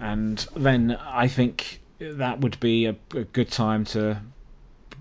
and 0.00 0.46
then 0.56 0.98
I 1.00 1.28
think 1.28 1.80
that 1.98 2.40
would 2.40 2.58
be 2.60 2.86
a, 2.86 2.96
a 3.14 3.24
good 3.24 3.50
time 3.50 3.84
to 3.86 4.20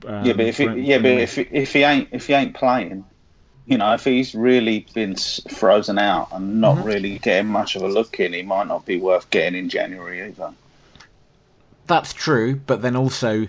um, 0.05 0.25
yeah, 0.25 0.33
but 0.33 0.45
if 0.45 0.57
he, 0.57 0.65
yeah, 0.65 0.97
but 0.97 1.11
if 1.11 1.37
if 1.37 1.73
he 1.73 1.83
ain't 1.83 2.09
if 2.11 2.27
he 2.27 2.33
ain't 2.33 2.55
playing, 2.55 3.05
you 3.65 3.77
know, 3.77 3.93
if 3.93 4.03
he's 4.03 4.35
really 4.35 4.85
been 4.93 5.15
frozen 5.15 5.97
out 5.97 6.29
and 6.31 6.59
not 6.59 6.77
mm-hmm. 6.77 6.87
really 6.87 7.19
getting 7.19 7.47
much 7.47 7.75
of 7.75 7.83
a 7.83 7.87
look 7.87 8.19
in, 8.19 8.33
he 8.33 8.41
might 8.41 8.67
not 8.67 8.85
be 8.85 8.99
worth 8.99 9.29
getting 9.29 9.57
in 9.57 9.69
January 9.69 10.23
either. 10.23 10.53
That's 11.87 12.13
true, 12.13 12.55
but 12.55 12.81
then 12.81 12.95
also, 12.95 13.47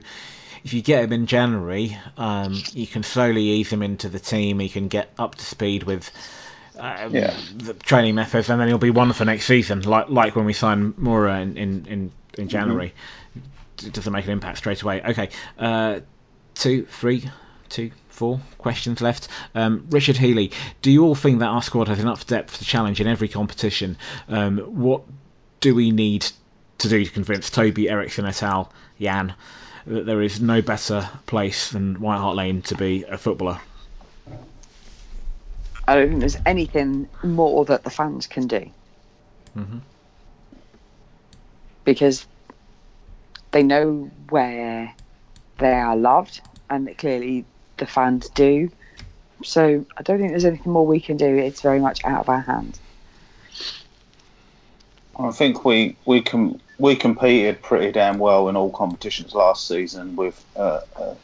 if 0.64 0.72
you 0.72 0.82
get 0.82 1.04
him 1.04 1.12
in 1.12 1.26
January, 1.26 1.96
um, 2.16 2.60
you 2.72 2.86
can 2.86 3.02
slowly 3.02 3.42
ease 3.42 3.72
him 3.72 3.82
into 3.82 4.08
the 4.08 4.18
team. 4.18 4.58
He 4.58 4.68
can 4.68 4.88
get 4.88 5.10
up 5.18 5.34
to 5.36 5.44
speed 5.44 5.84
with. 5.84 6.10
Um, 6.78 7.14
yeah. 7.14 7.36
the 7.56 7.74
training 7.74 8.16
methods, 8.16 8.50
and 8.50 8.60
then 8.60 8.68
he'll 8.68 8.78
be 8.78 8.90
one 8.90 9.12
for 9.12 9.24
next 9.24 9.46
season, 9.46 9.82
like 9.82 10.08
like 10.08 10.34
when 10.34 10.44
we 10.44 10.52
sign 10.52 10.92
Moura 10.94 11.40
in 11.40 11.56
in, 11.56 11.86
in, 11.86 12.12
in 12.36 12.48
January. 12.48 12.92
Mm-hmm. 13.38 13.86
It 13.86 13.92
doesn't 13.92 14.12
make 14.12 14.24
an 14.24 14.32
impact 14.32 14.58
straight 14.58 14.82
away. 14.82 15.02
Okay, 15.02 15.28
uh, 15.58 16.00
two, 16.54 16.86
three, 16.86 17.28
two, 17.68 17.90
four 18.08 18.40
questions 18.58 19.00
left. 19.00 19.28
Um, 19.54 19.86
Richard 19.90 20.16
Healy, 20.16 20.52
do 20.82 20.90
you 20.90 21.04
all 21.04 21.14
think 21.14 21.40
that 21.40 21.46
our 21.46 21.62
squad 21.62 21.88
has 21.88 21.98
enough 21.98 22.26
depth 22.26 22.58
to 22.58 22.64
challenge 22.64 23.00
in 23.00 23.06
every 23.06 23.28
competition? 23.28 23.96
Um, 24.28 24.58
what 24.58 25.02
do 25.60 25.74
we 25.74 25.90
need 25.90 26.26
to 26.78 26.88
do 26.88 27.04
to 27.04 27.10
convince 27.10 27.50
Toby, 27.50 27.88
Eriksen 27.88 28.26
et 28.26 28.42
al., 28.42 28.72
Jan, 29.00 29.34
that 29.86 30.06
there 30.06 30.22
is 30.22 30.40
no 30.40 30.62
better 30.62 31.08
place 31.26 31.70
than 31.70 32.00
White 32.00 32.18
Hart 32.18 32.36
Lane 32.36 32.62
to 32.62 32.74
be 32.76 33.04
a 33.04 33.18
footballer? 33.18 33.60
I 35.86 35.94
don't 35.94 36.08
think 36.08 36.20
there's 36.20 36.38
anything 36.46 37.08
more 37.22 37.64
that 37.66 37.84
the 37.84 37.90
fans 37.90 38.26
can 38.26 38.46
do. 38.46 38.70
Mm-hmm. 39.56 39.78
Because 41.84 42.26
they 43.50 43.62
know 43.62 44.10
where 44.30 44.94
they 45.58 45.72
are 45.72 45.96
loved, 45.96 46.40
and 46.70 46.96
clearly 46.96 47.44
the 47.76 47.86
fans 47.86 48.28
do. 48.30 48.70
So 49.42 49.84
I 49.96 50.02
don't 50.02 50.18
think 50.18 50.30
there's 50.30 50.44
anything 50.44 50.72
more 50.72 50.86
we 50.86 51.00
can 51.00 51.16
do. 51.16 51.36
It's 51.36 51.60
very 51.60 51.80
much 51.80 52.04
out 52.04 52.20
of 52.20 52.28
our 52.28 52.40
hands. 52.40 52.80
I 55.18 55.30
think 55.30 55.64
we 55.64 55.96
we 56.04 56.22
can 56.22 56.60
we 56.78 56.96
competed 56.96 57.62
pretty 57.62 57.92
damn 57.92 58.18
well 58.18 58.48
in 58.48 58.56
all 58.56 58.70
competitions 58.70 59.34
last 59.34 59.68
season 59.68 60.16
with 60.16 60.44
uh, 60.56 60.80
uh, 60.96 61.14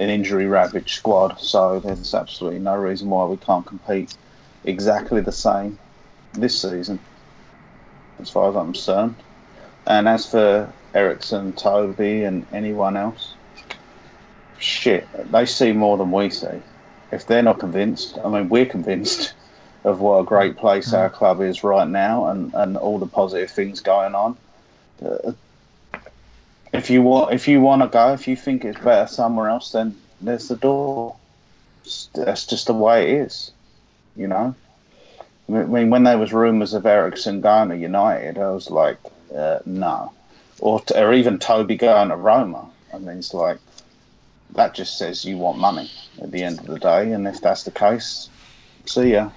an 0.00 0.08
injury 0.08 0.46
ravaged 0.46 0.90
squad. 0.96 1.38
So 1.38 1.78
there's 1.78 2.14
absolutely 2.14 2.58
no 2.58 2.74
reason 2.74 3.10
why 3.10 3.26
we 3.26 3.36
can't 3.36 3.66
compete 3.66 4.16
exactly 4.64 5.20
the 5.20 5.30
same 5.30 5.78
this 6.32 6.60
season, 6.60 6.98
as 8.18 8.30
far 8.30 8.48
as 8.48 8.56
I'm 8.56 8.72
concerned. 8.72 9.16
And 9.86 10.08
as 10.08 10.30
for 10.30 10.72
Eriksen, 10.94 11.52
Toby, 11.52 12.24
and 12.24 12.46
anyone 12.52 12.96
else, 12.96 13.34
shit, 14.58 15.08
they 15.30 15.44
see 15.46 15.72
more 15.72 15.98
than 15.98 16.10
we 16.10 16.30
see. 16.30 16.62
If 17.12 17.26
they're 17.26 17.42
not 17.42 17.58
convinced, 17.58 18.18
I 18.24 18.28
mean, 18.28 18.48
we're 18.48 18.66
convinced 18.66 19.34
of 19.84 20.00
what 20.00 20.18
a 20.18 20.24
great 20.24 20.56
place 20.56 20.92
our 20.92 21.10
club 21.10 21.40
is 21.40 21.62
right 21.64 21.88
now 21.88 22.26
and, 22.26 22.54
and 22.54 22.76
all 22.76 22.98
the 22.98 23.06
positive 23.06 23.50
things 23.50 23.80
going 23.80 24.14
on. 24.14 24.36
Uh, 25.04 25.32
if 26.72 26.90
you 26.90 27.02
want, 27.02 27.34
if 27.34 27.48
you 27.48 27.60
want 27.60 27.82
to 27.82 27.88
go, 27.88 28.12
if 28.12 28.28
you 28.28 28.36
think 28.36 28.64
it's 28.64 28.78
better 28.78 29.06
somewhere 29.06 29.48
else, 29.48 29.72
then 29.72 29.96
there's 30.20 30.48
the 30.48 30.56
door. 30.56 31.16
That's 32.14 32.46
just 32.46 32.66
the 32.66 32.74
way 32.74 33.10
it 33.10 33.26
is, 33.26 33.50
you 34.16 34.28
know. 34.28 34.54
I 35.48 35.52
mean, 35.52 35.90
when 35.90 36.04
there 36.04 36.18
was 36.18 36.32
rumours 36.32 36.74
of 36.74 36.86
Eriksen 36.86 37.40
going 37.40 37.70
to 37.70 37.76
United, 37.76 38.38
I 38.38 38.50
was 38.50 38.70
like, 38.70 38.98
uh, 39.34 39.58
no, 39.66 40.12
or, 40.60 40.82
or 40.94 41.12
even 41.12 41.38
Toby 41.38 41.76
going 41.76 42.10
to 42.10 42.16
Roma. 42.16 42.70
I 42.94 42.98
mean, 42.98 43.18
it's 43.18 43.34
like 43.34 43.58
that 44.54 44.74
just 44.74 44.98
says 44.98 45.24
you 45.24 45.38
want 45.38 45.58
money 45.58 45.90
at 46.20 46.30
the 46.30 46.42
end 46.44 46.60
of 46.60 46.66
the 46.66 46.78
day, 46.78 47.12
and 47.12 47.26
if 47.26 47.40
that's 47.40 47.64
the 47.64 47.70
case, 47.70 48.28
see 48.86 49.12
ya. 49.12 49.30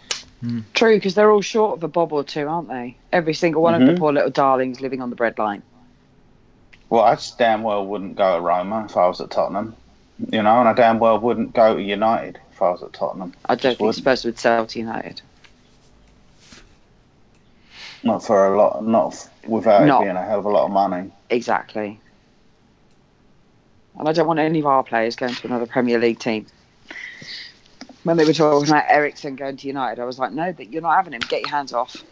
Mm. 0.44 0.64
True, 0.74 0.98
because 0.98 1.16
they're 1.16 1.32
all 1.32 1.42
short 1.42 1.78
of 1.78 1.84
a 1.84 1.88
bob 1.88 2.12
or 2.12 2.24
two, 2.24 2.48
aren't 2.48 2.68
they? 2.68 2.98
Every 3.12 3.34
single 3.34 3.62
one 3.62 3.74
mm-hmm. 3.74 3.90
of 3.90 3.96
the 3.96 4.00
poor 4.00 4.12
little 4.12 4.30
darlings 4.30 4.82
living 4.82 5.02
on 5.02 5.10
the 5.10 5.16
breadline. 5.16 5.62
Well, 6.94 7.02
I 7.02 7.16
just 7.16 7.39
damn 7.39 7.64
well 7.64 7.84
wouldn't 7.88 8.18
go 8.18 8.36
to 8.36 8.41
Roma 8.41 8.86
if 8.86 8.96
I 8.96 9.08
was 9.08 9.20
at 9.20 9.32
Tottenham, 9.32 9.76
you 10.32 10.44
know, 10.44 10.60
and 10.60 10.70
I 10.70 10.74
damn 10.74 11.00
well 11.00 11.20
wouldn't 11.20 11.54
go 11.54 11.76
to 11.76 11.82
United 11.82 12.39
if 12.52 12.62
I 12.62 12.70
was 12.70 12.84
at 12.84 12.94
Tottenham. 12.94 13.34
I 13.46 13.56
don't 13.56 13.76
think 13.76 13.96
Spurs 13.96 14.24
would 14.26 14.38
sell 14.38 14.68
to 14.68 14.78
United. 14.80 15.20
Not 18.04 18.24
for 18.24 18.54
a 18.54 18.56
lot, 18.56 18.86
not 18.86 19.28
without 19.48 19.88
not, 19.88 20.02
it 20.02 20.06
being 20.06 20.18
a 20.18 20.24
hell 20.24 20.38
of 20.38 20.46
a 20.46 20.50
lot 20.50 20.66
of 20.66 20.72
money. 20.72 21.12
Exactly 21.32 22.00
and 23.98 24.08
I 24.08 24.14
don't 24.14 24.28
want 24.28 24.39
any 24.39 24.60
of 24.60 24.66
our 24.66 24.84
players 24.84 25.16
going 25.16 25.34
to 25.34 25.48
another 25.48 25.66
Premier 25.66 25.98
League 25.98 26.20
team. 26.20 26.46
When 28.04 28.18
they 28.18 28.26
were 28.26 28.34
talking 28.34 28.70
about 28.70 28.86
Eriksen 28.88 29.36
going 29.36 29.58
to 29.58 29.68
United, 29.68 30.00
I 30.00 30.06
was 30.06 30.20
like, 30.20 30.32
no, 30.32 30.52
that 30.52 30.72
you're 30.72 30.82
not 30.82 30.96
having 30.96 31.14
him. 31.14 31.22
Get 31.22 31.41
your 31.41 31.50
hands 31.50 31.74
off. 31.74 32.04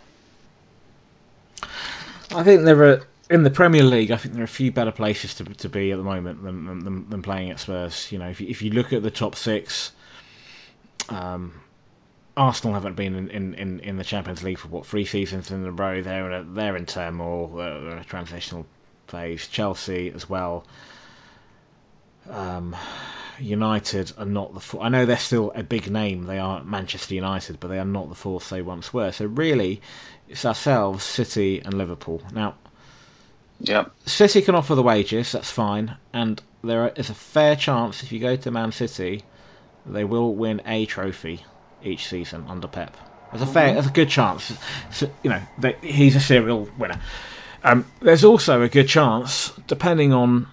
I 2.34 2.44
think 2.44 2.64
there 2.64 2.82
are 2.84 3.04
in 3.32 3.44
the 3.44 3.50
Premier 3.50 3.84
League. 3.84 4.12
I 4.12 4.18
think 4.18 4.34
there 4.34 4.44
are 4.44 4.46
a 4.46 4.60
few 4.60 4.72
better 4.72 4.92
places 4.92 5.34
to 5.36 5.46
to 5.46 5.70
be 5.70 5.92
at 5.92 5.98
the 5.98 6.04
moment 6.04 6.44
than 6.44 6.84
than, 6.84 7.10
than 7.10 7.22
playing 7.22 7.50
at 7.50 7.60
Spurs. 7.60 8.12
You 8.12 8.20
know, 8.20 8.30
if 8.30 8.42
you, 8.42 8.48
if 8.48 8.62
you 8.62 8.72
look 8.72 8.94
at 8.94 9.02
the 9.04 9.12
top 9.12 9.36
six, 9.36 9.92
um, 11.10 11.54
Arsenal 12.38 12.74
haven't 12.74 12.96
been 12.96 13.16
in, 13.16 13.30
in, 13.30 13.54
in, 13.56 13.80
in, 13.80 13.98
the 13.98 14.04
Champions 14.04 14.44
League 14.44 14.58
for 14.60 14.68
what 14.68 14.86
three 14.86 15.06
seasons 15.06 15.50
in 15.52 15.66
a 15.66 15.72
row. 15.72 16.02
They're 16.02 16.44
they're 16.44 16.78
in 16.78 16.86
turmoil, 16.86 17.48
they're 17.48 17.98
a 17.98 18.04
transitional 18.06 18.66
phase. 19.08 19.48
Chelsea 19.48 20.12
as 20.12 20.30
well 20.30 20.66
um, 22.30 22.76
United 23.40 24.12
are 24.18 24.26
not 24.26 24.54
the. 24.54 24.60
For- 24.60 24.82
I 24.84 24.90
know 24.90 25.06
they're 25.06 25.18
still 25.18 25.52
a 25.56 25.64
big 25.64 25.90
name. 25.90 26.26
They 26.26 26.40
are 26.40 26.64
Manchester 26.64 27.16
United, 27.16 27.60
but 27.60 27.70
they 27.70 27.80
are 27.80 27.86
not 27.86 28.10
the 28.10 28.16
force 28.16 28.50
they 28.50 28.62
once 28.62 28.94
were. 28.94 29.12
So 29.12 29.26
really, 29.26 29.82
it's 30.30 30.46
ourselves, 30.46 31.04
City, 31.04 31.62
and 31.64 31.74
Liverpool. 31.74 32.22
Now, 32.34 32.56
yep. 33.62 33.92
City 34.06 34.42
can 34.42 34.56
offer 34.56 34.76
the 34.76 34.84
wages. 34.84 35.32
That's 35.32 35.52
fine, 35.52 35.96
and 36.14 36.42
there 36.64 36.90
is 36.90 37.10
a 37.10 37.14
fair 37.14 37.56
chance 37.56 38.04
if 38.04 38.12
you 38.12 38.20
go 38.20 38.36
to 38.36 38.52
Man 38.52 38.72
City, 38.72 39.24
they 39.86 40.04
will 40.04 40.34
win 40.36 40.62
a 40.66 40.86
trophy 40.86 41.44
each 41.84 42.08
season 42.08 42.46
under 42.48 42.68
Pep. 42.68 42.96
There's 43.32 43.42
a 43.42 43.48
fair, 43.48 43.68
mm-hmm. 43.68 43.74
there's 43.76 43.88
a 43.88 43.92
good 43.92 44.10
chance. 44.10 44.54
So, 44.92 45.10
you 45.24 45.30
know, 45.30 45.42
they, 45.58 45.76
he's 45.82 46.16
a 46.16 46.20
serial 46.20 46.70
winner. 46.78 47.00
Um, 47.64 47.86
there's 48.02 48.24
also 48.24 48.62
a 48.62 48.70
good 48.70 48.88
chance, 48.88 49.54
depending 49.68 50.14
on 50.14 50.48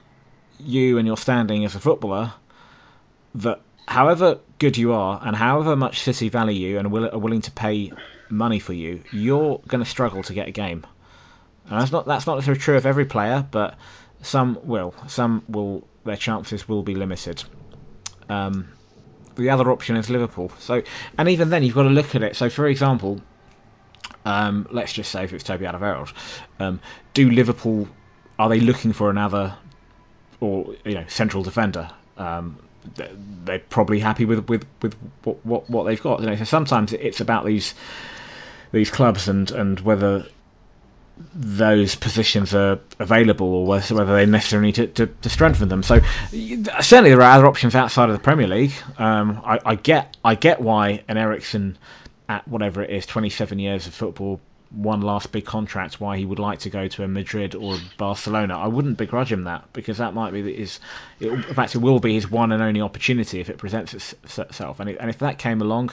you 0.60 0.98
and 0.98 1.06
your 1.06 1.16
standing 1.16 1.64
as 1.64 1.74
a 1.74 1.80
footballer 1.80 2.32
that 3.34 3.60
however 3.86 4.38
good 4.58 4.76
you 4.76 4.92
are 4.92 5.20
and 5.22 5.34
however 5.34 5.76
much 5.76 6.00
City 6.00 6.28
value 6.28 6.68
you 6.68 6.78
and 6.78 6.86
are 6.86 7.18
willing 7.18 7.42
to 7.42 7.50
pay 7.50 7.92
money 8.28 8.58
for 8.58 8.72
you, 8.72 9.02
you're 9.12 9.60
going 9.66 9.82
to 9.82 9.88
struggle 9.88 10.22
to 10.22 10.34
get 10.34 10.48
a 10.48 10.52
game. 10.52 10.86
And 11.70 11.80
that's 11.80 11.92
not 11.92 12.06
that's 12.06 12.26
not 12.26 12.36
necessarily 12.36 12.60
true 12.60 12.76
of 12.76 12.86
every 12.86 13.04
player, 13.04 13.46
but 13.50 13.78
some 14.22 14.58
will. 14.62 14.94
Some 15.06 15.42
will. 15.48 15.86
Their 16.04 16.16
chances 16.16 16.68
will 16.68 16.82
be 16.82 16.94
limited. 16.94 17.44
Um, 18.28 18.68
the 19.36 19.50
other 19.50 19.70
option 19.70 19.96
is 19.96 20.08
Liverpool. 20.10 20.50
So, 20.58 20.82
and 21.16 21.28
even 21.28 21.50
then, 21.50 21.62
you've 21.62 21.74
got 21.74 21.84
to 21.84 21.90
look 21.90 22.14
at 22.14 22.22
it. 22.22 22.34
So, 22.36 22.48
for 22.48 22.66
example, 22.66 23.20
um, 24.24 24.66
let's 24.70 24.92
just 24.92 25.10
say 25.10 25.24
if 25.24 25.32
it's 25.32 25.44
Toby 25.44 25.66
Alderweireld, 25.66 26.12
um, 26.58 26.80
do 27.14 27.30
Liverpool 27.30 27.88
are 28.38 28.48
they 28.48 28.60
looking 28.60 28.92
for 28.92 29.10
another 29.10 29.56
or 30.40 30.74
you 30.84 30.94
know 30.94 31.04
central 31.08 31.42
defender. 31.42 31.90
Um, 32.16 32.58
they're 33.44 33.58
probably 33.58 34.00
happy 34.00 34.24
with 34.24 34.48
with 34.48 34.64
with 34.82 34.94
what 35.22 35.68
what, 35.68 35.84
they've 35.84 36.02
got. 36.02 36.20
You 36.20 36.26
know, 36.26 36.36
so 36.36 36.44
sometimes 36.44 36.92
it's 36.92 37.20
about 37.20 37.44
these 37.44 37.74
these 38.72 38.90
clubs 38.90 39.28
and 39.28 39.50
and 39.50 39.80
whether 39.80 40.26
those 41.34 41.94
positions 41.94 42.54
are 42.54 42.80
available 42.98 43.46
or 43.48 43.66
whether 43.66 44.14
they 44.14 44.26
necessarily 44.26 44.68
need 44.68 44.74
to, 44.74 44.86
to, 44.88 45.06
to, 45.06 45.28
strengthen 45.28 45.68
them. 45.68 45.82
So 45.82 46.00
certainly 46.80 47.10
there 47.10 47.22
are 47.22 47.38
other 47.38 47.46
options 47.46 47.74
outside 47.74 48.08
of 48.08 48.16
the 48.16 48.22
Premier 48.22 48.46
League. 48.46 48.72
Um, 48.98 49.40
I, 49.44 49.58
I, 49.64 49.74
get 49.74 50.16
I 50.24 50.34
get 50.34 50.60
why 50.60 51.02
an 51.08 51.16
Eriksen 51.16 51.78
at 52.28 52.46
whatever 52.46 52.82
it 52.82 52.90
is, 52.90 53.06
27 53.06 53.58
years 53.58 53.86
of 53.86 53.94
football 53.94 54.40
one 54.70 55.00
last 55.00 55.32
big 55.32 55.46
contract, 55.46 55.98
why 56.00 56.18
he 56.18 56.26
would 56.26 56.38
like 56.38 56.58
to 56.60 56.70
go 56.70 56.88
to 56.88 57.02
a 57.02 57.08
Madrid 57.08 57.54
or 57.54 57.76
Barcelona. 57.96 58.58
I 58.58 58.66
wouldn't 58.66 58.98
begrudge 58.98 59.32
him 59.32 59.44
that 59.44 59.72
because 59.72 59.96
that 59.98 60.12
might 60.12 60.32
be 60.32 60.54
his. 60.54 60.78
It, 61.20 61.32
in 61.32 61.42
fact, 61.42 61.74
it 61.74 61.78
will 61.78 62.00
be 62.00 62.12
his 62.14 62.30
one 62.30 62.52
and 62.52 62.62
only 62.62 62.82
opportunity 62.82 63.40
if 63.40 63.48
it 63.48 63.56
presents 63.56 63.94
itself. 63.94 64.80
And, 64.80 64.90
it, 64.90 64.98
and 65.00 65.08
if 65.08 65.18
that 65.20 65.38
came 65.38 65.62
along, 65.62 65.90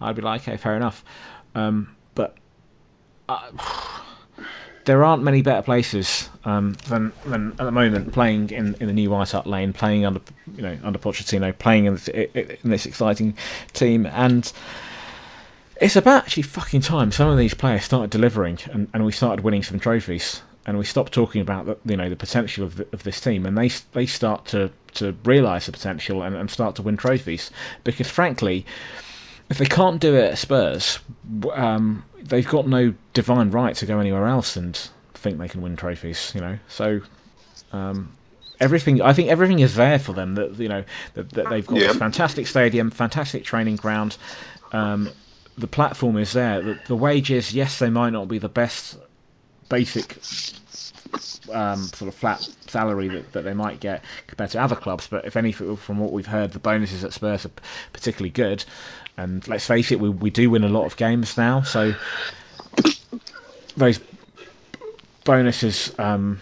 I'd 0.00 0.16
be 0.16 0.22
like, 0.22 0.42
okay, 0.42 0.56
fair 0.56 0.76
enough. 0.76 1.04
Um, 1.54 1.94
but. 2.14 2.36
Uh, 3.28 3.50
there 4.84 5.04
aren't 5.04 5.22
many 5.22 5.42
better 5.42 5.62
places 5.62 6.28
um, 6.44 6.74
than 6.88 7.12
than 7.26 7.52
at 7.52 7.64
the 7.64 7.70
moment 7.72 8.12
playing 8.12 8.50
in, 8.50 8.74
in 8.80 8.86
the 8.86 8.92
new 8.92 9.10
White 9.10 9.30
Hart 9.30 9.46
Lane, 9.46 9.72
playing 9.72 10.04
under 10.04 10.20
you 10.56 10.62
know 10.62 10.78
under 10.82 10.98
Pochettino, 10.98 11.56
playing 11.58 11.86
in 11.86 11.94
this, 11.94 12.08
in 12.08 12.70
this 12.70 12.86
exciting 12.86 13.36
team, 13.72 14.06
and 14.06 14.52
it's 15.80 15.96
about 15.96 16.24
actually 16.24 16.44
fucking 16.44 16.82
time 16.82 17.10
some 17.10 17.28
of 17.28 17.38
these 17.38 17.54
players 17.54 17.84
started 17.84 18.10
delivering 18.10 18.58
and, 18.72 18.88
and 18.94 19.04
we 19.04 19.12
started 19.12 19.44
winning 19.44 19.62
some 19.62 19.80
trophies. 19.80 20.42
And 20.66 20.78
we 20.78 20.86
stopped 20.86 21.12
talking 21.12 21.42
about 21.42 21.66
the, 21.66 21.76
you 21.84 21.94
know 21.94 22.08
the 22.08 22.16
potential 22.16 22.64
of, 22.64 22.76
the, 22.76 22.86
of 22.94 23.02
this 23.02 23.20
team. 23.20 23.44
And 23.44 23.58
they 23.58 23.68
they 23.92 24.06
start 24.06 24.46
to 24.46 24.70
to 24.94 25.14
realise 25.24 25.66
the 25.66 25.72
potential 25.72 26.22
and, 26.22 26.34
and 26.34 26.50
start 26.50 26.76
to 26.76 26.82
win 26.82 26.96
trophies. 26.96 27.50
Because 27.84 28.08
frankly 28.08 28.64
if 29.54 29.58
they 29.58 29.66
can't 29.66 30.00
do 30.00 30.16
it 30.16 30.32
at 30.32 30.38
Spurs 30.38 30.98
um, 31.52 32.04
they've 32.22 32.48
got 32.48 32.66
no 32.66 32.92
divine 33.12 33.50
right 33.50 33.76
to 33.76 33.86
go 33.86 34.00
anywhere 34.00 34.26
else 34.26 34.56
and 34.56 34.76
think 35.14 35.38
they 35.38 35.48
can 35.48 35.62
win 35.62 35.76
trophies 35.76 36.32
you 36.34 36.40
know 36.40 36.58
so 36.68 37.00
um, 37.72 38.12
everything 38.60 39.00
I 39.00 39.12
think 39.12 39.28
everything 39.28 39.60
is 39.60 39.76
there 39.76 39.98
for 39.98 40.12
them 40.12 40.34
that 40.34 40.58
you 40.58 40.68
know 40.68 40.84
that, 41.14 41.30
that 41.30 41.50
they've 41.50 41.66
got 41.66 41.78
this 41.78 41.96
fantastic 41.96 42.46
stadium 42.46 42.90
fantastic 42.90 43.44
training 43.44 43.76
ground 43.76 44.16
um, 44.72 45.10
the 45.56 45.66
platform 45.66 46.18
is 46.18 46.32
there. 46.32 46.60
The, 46.60 46.78
the 46.86 46.96
wages, 46.96 47.54
yes, 47.54 47.78
they 47.78 47.90
might 47.90 48.10
not 48.10 48.28
be 48.28 48.38
the 48.38 48.48
best 48.48 48.98
basic 49.68 50.18
um, 51.52 51.82
sort 51.84 52.08
of 52.08 52.14
flat 52.14 52.48
salary 52.66 53.08
that, 53.08 53.32
that 53.32 53.42
they 53.44 53.54
might 53.54 53.80
get 53.80 54.04
compared 54.26 54.50
to 54.50 54.62
other 54.62 54.74
clubs, 54.74 55.06
but 55.06 55.24
if 55.24 55.36
anything, 55.36 55.76
from 55.76 55.98
what 55.98 56.12
we've 56.12 56.26
heard, 56.26 56.52
the 56.52 56.58
bonuses 56.58 57.04
at 57.04 57.12
Spurs 57.12 57.46
are 57.46 57.50
particularly 57.92 58.30
good. 58.30 58.64
And 59.16 59.46
let's 59.46 59.66
face 59.66 59.92
it, 59.92 60.00
we, 60.00 60.08
we 60.08 60.30
do 60.30 60.50
win 60.50 60.64
a 60.64 60.68
lot 60.68 60.86
of 60.86 60.96
games 60.96 61.36
now, 61.36 61.62
so 61.62 61.94
those 63.76 64.00
bonuses 65.24 65.94
um, 65.98 66.40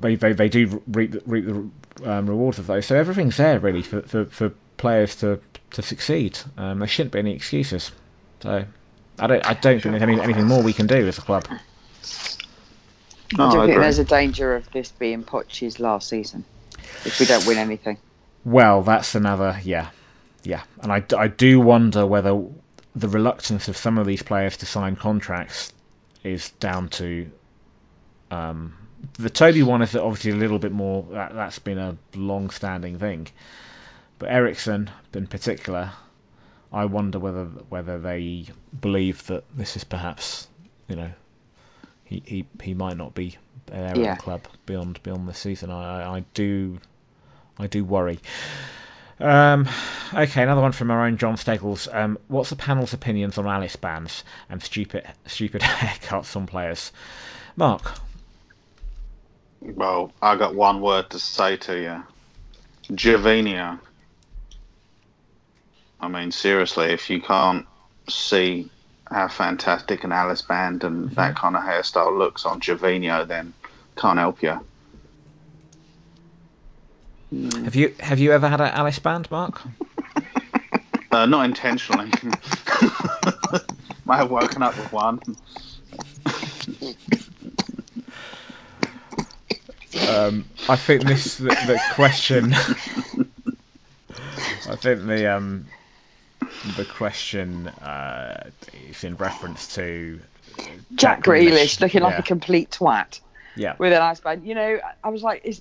they, 0.00 0.14
they, 0.16 0.32
they 0.32 0.48
do 0.48 0.82
reap, 0.88 1.14
reap 1.26 1.46
the 1.46 2.10
um, 2.10 2.28
rewards 2.28 2.58
of 2.58 2.66
those. 2.66 2.86
So 2.86 2.96
everything's 2.96 3.36
there 3.36 3.58
really 3.58 3.82
for, 3.82 4.02
for, 4.02 4.24
for 4.26 4.52
players 4.76 5.16
to 5.16 5.40
to 5.70 5.82
succeed. 5.82 6.38
Um, 6.56 6.78
there 6.78 6.88
shouldn't 6.88 7.12
be 7.12 7.18
any 7.18 7.34
excuses. 7.34 7.90
So 8.40 8.64
I 9.18 9.26
don't 9.26 9.44
I 9.46 9.54
don't 9.54 9.80
think 9.80 9.92
there's 9.92 10.02
any, 10.02 10.20
anything 10.20 10.46
more 10.46 10.62
we 10.62 10.72
can 10.72 10.86
do 10.86 11.06
as 11.06 11.18
a 11.18 11.22
club. 11.22 11.46
No, 13.36 13.46
I 13.46 13.50
do 13.50 13.60
I 13.60 13.66
think 13.66 13.80
there's 13.80 13.98
a 13.98 14.04
danger 14.04 14.54
of 14.54 14.70
this 14.72 14.92
being 14.92 15.24
Poch's 15.24 15.80
last 15.80 16.08
season 16.08 16.44
if 17.04 17.18
we 17.18 17.26
don't 17.26 17.46
win 17.46 17.58
anything. 17.58 17.98
Well, 18.44 18.82
that's 18.82 19.14
another 19.14 19.60
yeah, 19.64 19.88
yeah, 20.46 20.62
and 20.82 20.92
I, 20.92 21.04
I 21.16 21.28
do 21.28 21.60
wonder 21.60 22.06
whether 22.06 22.40
the 22.94 23.08
reluctance 23.08 23.68
of 23.68 23.76
some 23.76 23.98
of 23.98 24.06
these 24.06 24.22
players 24.22 24.56
to 24.58 24.66
sign 24.66 24.96
contracts 24.96 25.72
is 26.22 26.50
down 26.60 26.88
to 26.88 27.30
um, 28.30 28.74
the 29.18 29.30
Toby 29.30 29.62
one 29.62 29.82
is 29.82 29.94
obviously 29.94 30.30
a 30.30 30.36
little 30.36 30.58
bit 30.58 30.72
more 30.72 31.04
that 31.10 31.34
that's 31.34 31.58
been 31.58 31.78
a 31.78 31.96
long-standing 32.14 32.98
thing. 32.98 33.28
But 34.18 34.30
Eriksen, 34.30 34.90
in 35.12 35.26
particular, 35.26 35.92
I 36.72 36.86
wonder 36.86 37.18
whether 37.18 37.44
whether 37.68 37.98
they 37.98 38.46
believe 38.80 39.26
that 39.26 39.44
this 39.54 39.76
is 39.76 39.84
perhaps, 39.84 40.48
you 40.88 40.96
know, 40.96 41.10
he 42.04 42.22
he, 42.24 42.46
he 42.62 42.74
might 42.74 42.96
not 42.96 43.14
be 43.14 43.36
there 43.66 43.96
yeah. 43.96 44.12
at 44.12 44.18
the 44.18 44.22
club 44.22 44.42
beyond 44.64 45.02
beyond 45.02 45.28
the 45.28 45.34
season. 45.34 45.70
I, 45.70 46.16
I 46.16 46.24
do 46.34 46.78
I 47.58 47.66
do 47.66 47.84
worry. 47.84 48.18
Um, 49.18 49.68
okay, 50.12 50.42
another 50.42 50.60
one 50.60 50.72
from 50.72 50.90
our 50.90 51.06
own 51.06 51.16
John 51.16 51.36
Steggles. 51.36 51.88
Um, 51.90 52.18
what's 52.28 52.50
the 52.50 52.56
panel's 52.56 52.92
opinions 52.92 53.38
on 53.38 53.46
Alice 53.46 53.76
bands 53.76 54.24
and 54.50 54.62
stupid 54.62 55.06
stupid 55.26 55.60
haircuts 55.62 56.36
on 56.36 56.46
players? 56.46 56.92
Mark. 57.56 57.92
Well, 59.62 60.12
I 60.20 60.36
got 60.36 60.54
one 60.54 60.80
word 60.80 61.10
to 61.10 61.18
say 61.18 61.56
to 61.56 61.80
you. 61.80 62.94
Gervinho. 62.94 63.80
I 65.98 66.08
mean, 66.08 66.30
seriously, 66.30 66.92
if 66.92 67.08
you 67.08 67.20
can't 67.20 67.66
see 68.08 68.70
how 69.10 69.28
fantastic 69.28 70.04
an 70.04 70.12
Alice 70.12 70.42
band 70.42 70.84
and 70.84 71.06
mm-hmm. 71.06 71.14
that 71.14 71.36
kind 71.36 71.56
of 71.56 71.62
hairstyle 71.62 72.16
looks 72.16 72.44
on 72.44 72.60
Gervinho, 72.60 73.26
then 73.26 73.54
can't 73.96 74.18
help 74.18 74.42
you. 74.42 74.60
Have 77.32 77.74
you 77.74 77.94
have 77.98 78.20
you 78.20 78.32
ever 78.32 78.48
had 78.48 78.60
an 78.60 78.68
Alice 78.68 79.00
band, 79.00 79.28
Mark? 79.30 79.60
uh, 81.10 81.26
not 81.26 81.44
intentionally. 81.44 82.10
Might 84.04 84.18
have 84.18 84.30
woken 84.30 84.62
up 84.62 84.76
with 84.76 84.92
one. 84.92 85.20
um, 90.08 90.44
I 90.68 90.76
think 90.76 91.02
this 91.02 91.38
the, 91.38 91.48
the 91.48 91.80
question. 91.94 92.54
I 94.68 94.76
think 94.76 95.06
the 95.06 95.34
um, 95.34 95.66
the 96.76 96.84
question 96.84 97.66
uh, 97.66 98.50
is 98.88 99.02
in 99.02 99.16
reference 99.16 99.74
to 99.74 100.20
Jack, 100.58 100.68
Jack 100.94 101.24
Grealish 101.24 101.80
looking 101.80 102.02
yeah. 102.02 102.06
like 102.06 102.20
a 102.20 102.22
complete 102.22 102.70
twat. 102.70 103.18
Yeah. 103.56 103.74
With 103.78 103.92
an 103.92 104.02
ice 104.02 104.20
band. 104.20 104.46
You 104.46 104.54
know, 104.54 104.78
I 105.02 105.08
was 105.08 105.22
like, 105.22 105.44
is 105.44 105.60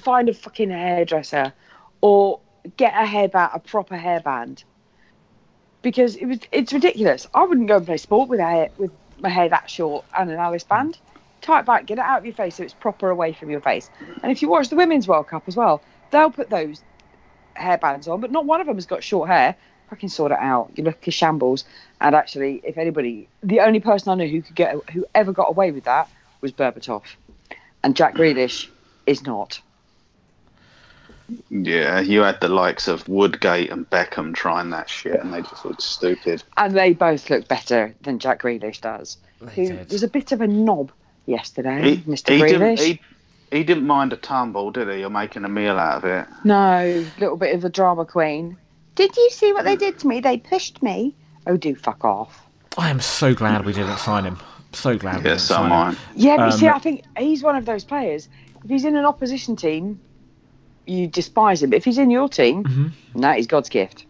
find 0.00 0.28
a 0.28 0.34
fucking 0.34 0.70
hairdresser 0.70 1.52
or 2.00 2.40
get 2.76 2.94
a 2.94 3.06
hairband, 3.06 3.54
a 3.54 3.58
proper 3.58 3.96
hairband. 3.96 4.64
Because 5.82 6.16
it 6.16 6.26
was 6.26 6.38
it's 6.50 6.72
ridiculous. 6.72 7.26
I 7.34 7.44
wouldn't 7.44 7.68
go 7.68 7.76
and 7.76 7.86
play 7.86 7.96
sport 7.96 8.28
with 8.28 8.40
hair 8.40 8.68
with 8.78 8.90
my 9.20 9.28
hair 9.28 9.48
that 9.48 9.70
short 9.70 10.04
and 10.16 10.30
an 10.30 10.36
Alice 10.36 10.64
band. 10.64 10.98
Tie 11.40 11.60
it 11.60 11.66
back, 11.66 11.86
get 11.86 11.98
it 11.98 12.04
out 12.04 12.18
of 12.18 12.24
your 12.24 12.34
face 12.34 12.56
so 12.56 12.64
it's 12.64 12.74
proper 12.74 13.10
away 13.10 13.32
from 13.32 13.48
your 13.48 13.60
face. 13.60 13.88
And 14.22 14.32
if 14.32 14.42
you 14.42 14.48
watch 14.48 14.68
the 14.68 14.76
Women's 14.76 15.06
World 15.06 15.28
Cup 15.28 15.44
as 15.46 15.56
well, 15.56 15.80
they'll 16.10 16.30
put 16.30 16.50
those 16.50 16.82
hairbands 17.56 18.08
on, 18.08 18.20
but 18.20 18.32
not 18.32 18.44
one 18.44 18.60
of 18.60 18.66
them 18.66 18.76
has 18.76 18.86
got 18.86 19.04
short 19.04 19.28
hair 19.28 19.54
fucking 19.88 20.08
sort 20.08 20.32
it 20.32 20.38
out. 20.38 20.70
You 20.74 20.84
look 20.84 21.06
at 21.06 21.14
shambles. 21.14 21.64
And 22.00 22.14
actually, 22.14 22.60
if 22.64 22.78
anybody, 22.78 23.28
the 23.42 23.60
only 23.60 23.80
person 23.80 24.10
I 24.10 24.14
know 24.14 24.26
who 24.26 24.42
could 24.42 24.54
get, 24.54 24.76
who 24.90 25.04
ever 25.14 25.32
got 25.32 25.48
away 25.48 25.70
with 25.70 25.84
that 25.84 26.08
was 26.40 26.52
Berbatov, 26.52 27.02
and 27.82 27.96
Jack 27.96 28.14
Grealish 28.14 28.68
is 29.06 29.24
not. 29.24 29.60
Yeah, 31.50 32.00
you 32.00 32.22
had 32.22 32.40
the 32.40 32.48
likes 32.48 32.88
of 32.88 33.06
Woodgate 33.08 33.70
and 33.70 33.88
Beckham 33.88 34.34
trying 34.34 34.70
that 34.70 34.88
shit, 34.88 35.20
and 35.20 35.32
they 35.32 35.42
just 35.42 35.64
looked 35.64 35.82
stupid. 35.82 36.42
And 36.56 36.74
they 36.74 36.94
both 36.94 37.28
look 37.28 37.48
better 37.48 37.94
than 38.02 38.18
Jack 38.18 38.42
Grealish 38.42 38.80
does, 38.80 39.18
they 39.40 39.54
who 39.54 39.68
did. 39.68 39.92
was 39.92 40.02
a 40.02 40.08
bit 40.08 40.32
of 40.32 40.40
a 40.40 40.46
knob 40.46 40.90
yesterday, 41.26 41.96
he, 41.96 42.10
Mr. 42.10 42.34
He 42.34 42.40
Grealish. 42.40 42.76
Didn't, 42.76 42.78
he, 42.78 43.00
he 43.50 43.64
didn't 43.64 43.86
mind 43.86 44.12
a 44.12 44.16
tumble, 44.16 44.70
did 44.70 44.88
he? 44.88 45.00
You're 45.00 45.10
making 45.10 45.44
a 45.44 45.48
meal 45.48 45.78
out 45.78 45.98
of 45.98 46.04
it. 46.04 46.26
No, 46.44 47.06
little 47.18 47.36
bit 47.36 47.54
of 47.54 47.64
a 47.64 47.68
drama 47.68 48.06
queen. 48.06 48.56
Did 48.94 49.16
you 49.16 49.30
see 49.30 49.52
what 49.52 49.64
they 49.64 49.76
did 49.76 49.98
to 50.00 50.08
me? 50.08 50.20
They 50.20 50.38
pushed 50.38 50.82
me. 50.82 51.14
Oh, 51.46 51.56
do 51.56 51.74
fuck 51.74 52.04
off. 52.04 52.46
I 52.76 52.90
am 52.90 53.00
so 53.00 53.34
glad 53.34 53.64
we 53.64 53.72
didn't 53.72 53.98
sign 53.98 54.24
him. 54.24 54.38
So 54.72 54.98
glad. 54.98 55.24
Yes, 55.24 55.44
so 55.44 55.62
am 55.62 55.72
I. 55.72 55.96
Yeah, 56.14 56.36
but 56.36 56.52
um, 56.52 56.58
see, 56.58 56.68
I 56.68 56.78
think 56.78 57.04
he's 57.16 57.42
one 57.42 57.56
of 57.56 57.64
those 57.64 57.84
players. 57.84 58.28
If 58.64 58.70
he's 58.70 58.84
in 58.84 58.96
an 58.96 59.04
opposition 59.04 59.56
team, 59.56 60.00
you 60.88 61.06
despise 61.06 61.62
him. 61.62 61.70
But 61.70 61.76
if 61.76 61.84
he's 61.84 61.98
in 61.98 62.10
your 62.10 62.28
team, 62.28 62.64
mm-hmm. 62.64 63.20
no, 63.20 63.32
he's 63.32 63.46
God's 63.46 63.68
gift. 63.68 64.06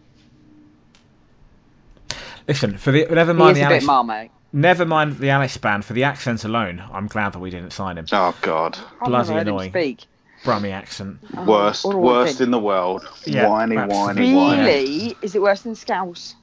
Listen, 2.47 2.77
for 2.77 2.91
the 2.91 3.05
never 3.05 3.33
mind 3.33 3.57
the 3.57 3.61
Alice, 3.61 3.83
Marmite. 3.83 4.31
Never 4.51 4.85
mind 4.85 5.17
the 5.17 5.29
Alice 5.29 5.57
band. 5.57 5.85
For 5.85 5.93
the 5.93 6.03
accent 6.05 6.43
alone, 6.45 6.83
I'm 6.91 7.07
glad 7.07 7.33
that 7.33 7.39
we 7.39 7.51
didn't 7.51 7.71
sign 7.71 7.97
him. 7.97 8.05
Oh 8.11 8.35
God, 8.41 8.77
bloody 9.03 9.33
annoying. 9.33 9.71
speak. 9.71 10.05
Brummy 10.43 10.71
accent. 10.71 11.19
Oh, 11.35 11.45
worst, 11.45 11.85
worst 11.85 12.39
in 12.39 12.49
the 12.51 12.59
world. 12.59 13.07
Yeah, 13.25 13.49
whiny, 13.49 13.75
whiny, 13.75 14.21
really? 14.21 14.33
whiny. 14.33 14.61
Really? 14.61 15.17
Is 15.21 15.35
it 15.35 15.41
worse 15.41 15.61
than 15.61 15.75
Scouse? 15.75 16.35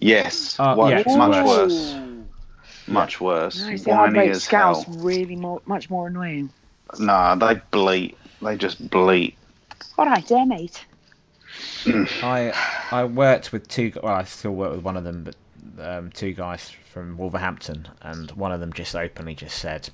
Yes. 0.00 0.58
Uh, 0.58 0.76
yeah, 0.88 1.02
much 1.16 1.44
worse. 1.44 1.96
Much 2.86 3.20
worse. 3.20 3.60
No, 3.60 3.76
see, 3.76 3.90
whiny 3.90 4.28
as 4.30 4.44
Scouse 4.44 4.84
hell. 4.84 4.94
really 4.98 5.36
more, 5.36 5.60
much 5.66 5.90
more 5.90 6.06
annoying. 6.06 6.50
Nah, 6.98 7.34
they 7.34 7.60
bleat. 7.70 8.16
They 8.40 8.56
just 8.56 8.88
bleat. 8.88 9.36
All 9.98 10.06
right, 10.06 10.26
there, 10.26 10.46
mate. 10.46 10.84
I 12.22 12.52
I 12.90 13.04
worked 13.04 13.52
with 13.52 13.68
two. 13.68 13.92
Well, 14.02 14.14
I 14.14 14.24
still 14.24 14.52
work 14.52 14.72
with 14.72 14.82
one 14.82 14.96
of 14.96 15.04
them, 15.04 15.24
but 15.24 15.36
um, 15.78 16.10
two 16.10 16.32
guys 16.32 16.70
from 16.92 17.16
Wolverhampton, 17.16 17.88
and 18.02 18.30
one 18.32 18.52
of 18.52 18.60
them 18.60 18.72
just 18.72 18.94
openly 18.94 19.34
just 19.34 19.58
said 19.58 19.88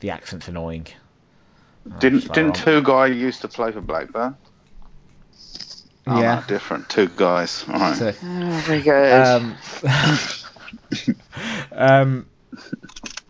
the 0.00 0.10
accent's 0.10 0.48
annoying. 0.48 0.86
Didn't 1.98 2.32
didn't 2.32 2.54
two 2.54 2.82
guys 2.82 3.16
used 3.16 3.40
to 3.42 3.48
play 3.48 3.72
for 3.72 3.80
Blackburn? 3.80 4.36
Oh, 6.06 6.20
yeah, 6.20 6.40
no, 6.40 6.46
different. 6.46 6.88
Two 6.88 7.08
guys. 7.08 7.64
All 7.68 7.74
right. 7.78 7.96
So, 7.96 8.14
oh, 8.22 8.62
very 8.66 8.82
good. 8.82 9.12
Um, 9.12 9.56
um, 11.72 12.26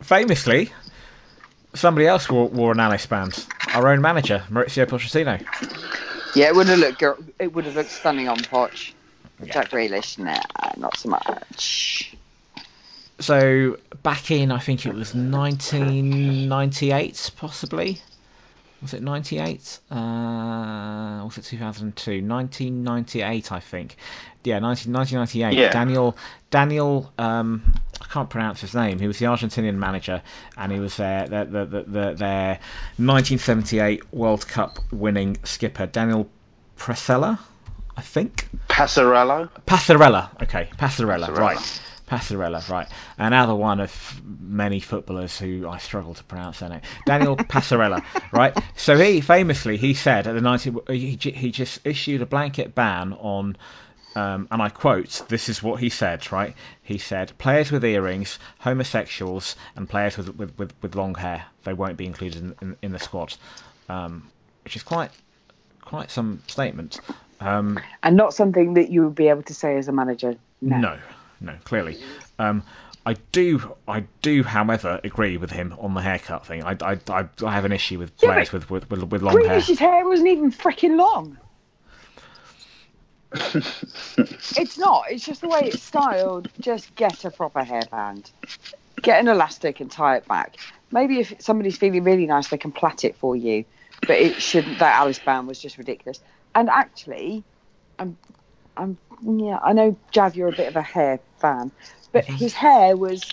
famously, 0.01 0.73
somebody 1.75 2.07
else 2.07 2.31
wore, 2.31 2.49
wore 2.49 2.73
an 2.73 2.81
Alice 2.81 3.05
band. 3.07 3.47
Our 3.75 3.89
own 3.89 4.01
manager, 4.01 4.43
Mauricio 4.51 4.87
Pochettino. 4.87 5.39
Yeah, 6.35 6.49
it 6.49 6.55
would 6.55 6.69
have 6.69 6.79
looked 6.79 7.03
it 7.39 7.53
would 7.53 7.65
have 7.65 7.77
looked 7.77 7.91
stunning 7.91 8.29
on 8.29 8.39
Poch. 8.39 8.93
Jack 9.47 9.71
Grealish, 9.71 10.19
nah, 10.19 10.39
not 10.77 10.97
so 10.97 11.09
much. 11.09 12.15
So 13.19 13.79
back 14.03 14.31
in, 14.31 14.53
I 14.53 14.59
think 14.59 14.85
it 14.87 14.95
was 14.95 15.15
1998, 15.15 17.33
possibly. 17.37 17.99
Was 18.83 18.95
it 18.95 19.03
98? 19.03 19.81
Uh, 19.91 21.21
was 21.25 21.37
it 21.37 21.45
2002? 21.45 22.27
1998, 22.27 23.53
I 23.53 23.61
think. 23.61 23.97
Yeah, 24.45 24.59
19, 24.59 24.93
1998. 24.93 25.59
Yeah. 25.59 25.73
Daniel, 25.73 26.17
Daniel, 26.51 27.13
um, 27.19 27.75
I 28.01 28.07
can't 28.07 28.31
pronounce 28.31 28.61
his 28.61 28.75
name. 28.75 28.99
He 28.99 29.07
was 29.07 29.19
the 29.19 29.27
Argentinian 29.27 29.77
manager, 29.77 30.23
and 30.57 30.73
he 30.73 30.81
was 30.81 30.97
their 30.97 31.29
their, 31.29 31.45
their, 31.45 31.67
their, 31.67 32.15
their 32.15 32.49
1978 32.97 34.13
World 34.15 34.49
Cup 34.49 34.79
winning 34.93 35.37
skipper, 35.45 35.87
Daniel 35.87 36.29
Presella, 36.79 37.39
I 37.97 38.01
think. 38.01 38.49
Passarella. 38.69 39.51
Passarella. 39.67 40.43
Okay, 40.43 40.71
Passarella. 40.79 41.29
Passarella. 41.29 41.39
Right. 41.39 41.81
Passarella. 42.11 42.69
Right. 42.69 42.89
Another 43.19 43.55
one 43.55 43.79
of 43.79 44.21
many 44.41 44.81
footballers 44.81 45.39
who 45.39 45.69
I 45.69 45.79
struggle 45.79 46.15
to 46.15 46.25
pronounce 46.25 46.59
their 46.59 46.71
name. 46.71 46.81
Daniel 47.07 47.37
Passarella. 47.55 48.03
Right. 48.33 48.57
So 48.75 48.97
he 48.97 49.21
famously 49.21 49.77
he 49.77 49.95
said 49.95 50.27
at 50.27 50.33
the 50.33 50.41
90 50.41 50.73
he, 50.89 51.17
he 51.17 51.51
just 51.51 51.79
issued 51.85 52.23
a 52.23 52.27
blanket 52.27 52.75
ban 52.75 53.13
on. 53.13 53.57
Um, 54.17 54.49
and 54.51 54.61
I 54.61 54.69
quote, 54.69 55.23
this 55.29 55.49
is 55.49 55.63
what 55.63 55.81
he 55.81 55.89
said, 55.89 56.33
right? 56.33 56.55
He 56.83 56.99
said, 56.99 57.33
players 57.39 57.71
with 57.71 57.85
earrings, 57.85 58.39
homosexuals, 58.59 59.55
and 59.77 59.89
players 59.89 60.17
with, 60.17 60.37
with, 60.37 60.59
with, 60.59 60.73
with 60.83 60.95
long 60.97 61.15
hair, 61.15 61.45
they 61.65 61.73
won't 61.73 61.97
be 61.97 62.07
included 62.07 62.43
in, 62.43 62.55
in, 62.61 62.77
in 62.83 62.93
the 62.93 62.99
squad. 62.99 63.35
Um, 63.89 64.29
which 64.65 64.77
is 64.77 64.83
quite 64.83 65.11
quite 65.81 66.11
some 66.11 66.43
statement. 66.47 67.01
Um, 67.41 67.81
And 68.03 68.17
not 68.17 68.35
something 68.35 68.75
that 68.75 68.91
you 68.91 69.03
would 69.05 69.15
be 69.15 69.29
able 69.29 69.43
to 69.45 69.55
say 69.55 69.77
as 69.77 69.89
a 69.89 69.93
manager. 69.93 70.37
No. 70.61 70.79
no, 70.79 70.99
no, 71.41 71.55
clearly. 71.65 71.99
Um, 72.39 72.63
I 73.07 73.15
do, 73.33 73.75
I 73.89 74.05
do, 74.23 74.43
however, 74.43 75.01
agree 75.03 75.39
with 75.39 75.51
him 75.51 75.75
on 75.81 75.95
the 75.95 76.03
haircut 76.03 76.47
thing. 76.47 76.63
I, 76.63 76.77
I, 76.83 76.99
I, 77.09 77.29
I 77.45 77.53
have 77.53 77.65
an 77.65 77.73
issue 77.73 77.99
with 77.99 78.17
players 78.19 78.51
but 78.51 78.69
with, 78.71 78.91
with, 78.91 78.91
with, 78.91 79.11
with 79.11 79.23
long 79.23 79.35
hair. 79.35 79.45
Grealish's 79.49 79.79
hair 79.79 80.07
wasn't 80.07 80.29
even 80.29 80.53
freaking 80.53 80.97
long. 80.99 81.39
It's 83.33 84.79
not. 84.79 85.05
It's 85.11 85.25
just 85.25 85.41
the 85.41 85.49
way 85.49 85.61
it's 85.65 85.83
styled. 85.83 86.49
Just 86.59 86.95
get 86.97 87.25
a 87.25 87.31
proper 87.31 87.61
hairband. 87.61 88.31
Get 89.03 89.21
an 89.21 89.29
elastic 89.29 89.81
and 89.81 89.91
tie 89.91 90.17
it 90.17 90.27
back. 90.27 90.57
Maybe 90.91 91.21
if 91.21 91.35
somebody's 91.39 91.77
feeling 91.77 92.03
really 92.05 92.27
nice, 92.27 92.49
they 92.49 92.59
can 92.59 92.73
plait 92.73 93.05
it 93.05 93.17
for 93.17 93.37
you. 93.37 93.65
But 94.03 94.19
it 94.19 94.41
shouldn't. 94.41 94.79
That 94.79 94.99
Alice 94.99 95.19
band 95.19 95.47
was 95.47 95.61
just 95.61 95.79
ridiculous. 95.79 96.21
And 96.55 96.69
actually, 96.69 97.45
I'm, 97.99 98.17
I'm, 98.77 98.99
yeah, 99.23 99.59
I 99.63 99.73
know 99.73 99.97
Jav, 100.11 100.35
you're 100.35 100.49
a 100.49 100.53
bit 100.53 100.69
of 100.69 100.77
a 100.77 100.83
hair 100.83 101.21
fan, 101.39 101.71
but 102.13 102.25
his 102.25 102.53
hair 102.53 102.97
was 102.97 103.33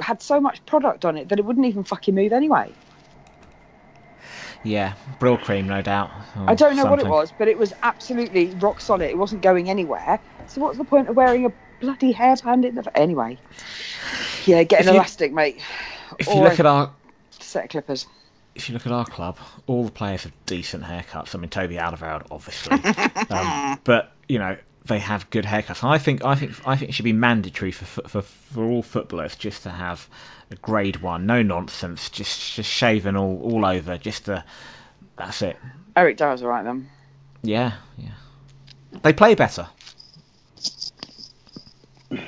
had 0.00 0.22
so 0.22 0.40
much 0.40 0.64
product 0.66 1.04
on 1.04 1.16
it 1.16 1.28
that 1.28 1.38
it 1.38 1.44
wouldn't 1.44 1.66
even 1.66 1.84
fucking 1.84 2.14
move 2.14 2.32
anyway. 2.32 2.70
Yeah, 4.68 4.94
Brylcreem, 5.18 5.64
no 5.64 5.80
doubt. 5.80 6.10
I 6.36 6.54
don't 6.54 6.76
know 6.76 6.84
what 6.84 7.00
it 7.00 7.06
was, 7.06 7.32
but 7.32 7.48
it 7.48 7.56
was 7.56 7.72
absolutely 7.82 8.54
rock 8.56 8.82
solid. 8.82 9.08
It 9.08 9.16
wasn't 9.16 9.40
going 9.40 9.70
anywhere. 9.70 10.20
So 10.46 10.60
what's 10.60 10.76
the 10.76 10.84
point 10.84 11.08
of 11.08 11.16
wearing 11.16 11.46
a 11.46 11.52
bloody 11.80 12.12
hairband 12.12 12.66
in 12.66 12.74
the 12.74 12.96
anyway? 12.96 13.38
Yeah, 14.44 14.62
get 14.64 14.82
an 14.82 14.88
you- 14.88 14.94
elastic, 14.94 15.32
mate. 15.32 15.62
If 16.18 16.28
you 16.28 16.40
look 16.42 16.60
at 16.60 16.66
our, 16.66 16.92
set 17.30 17.64
of 17.64 17.70
clippers. 17.70 18.06
if 18.54 18.68
you 18.68 18.74
look 18.74 18.86
at 18.86 18.92
our 18.92 19.06
club, 19.06 19.38
all 19.66 19.84
the 19.84 19.90
players 19.90 20.24
have 20.24 20.32
decent 20.44 20.84
haircuts. 20.84 21.34
I 21.34 21.38
mean, 21.38 21.48
Toby 21.48 21.76
Alderweireld, 21.76 22.26
obviously, 22.30 22.78
um, 23.30 23.80
but 23.84 24.12
you 24.28 24.38
know 24.38 24.56
they 24.88 24.98
have 24.98 25.30
good 25.30 25.44
haircuts. 25.44 25.84
I 25.84 25.98
think, 25.98 26.24
I 26.24 26.34
think, 26.34 26.52
I 26.66 26.76
think 26.76 26.90
it 26.90 26.92
should 26.94 27.04
be 27.04 27.12
mandatory 27.12 27.70
for 27.70 27.84
for 28.08 28.22
for 28.22 28.64
all 28.64 28.82
footballers 28.82 29.36
just 29.36 29.62
to 29.62 29.70
have 29.70 30.08
a 30.50 30.56
grade 30.56 30.96
one, 30.96 31.26
no 31.26 31.42
nonsense, 31.42 32.10
just 32.10 32.54
just 32.54 32.70
shaven 32.70 33.16
all 33.16 33.40
all 33.42 33.64
over, 33.64 33.98
just 33.98 34.24
to. 34.26 34.44
That's 35.16 35.42
it. 35.42 35.56
Eric 35.96 36.16
Dier's 36.16 36.42
all 36.42 36.48
right 36.48 36.64
then. 36.64 36.88
Yeah, 37.42 37.72
yeah. 37.96 38.10
They 39.02 39.12
play 39.12 39.34
better. 39.34 39.68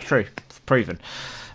True, 0.01 0.27
proven. 0.67 1.01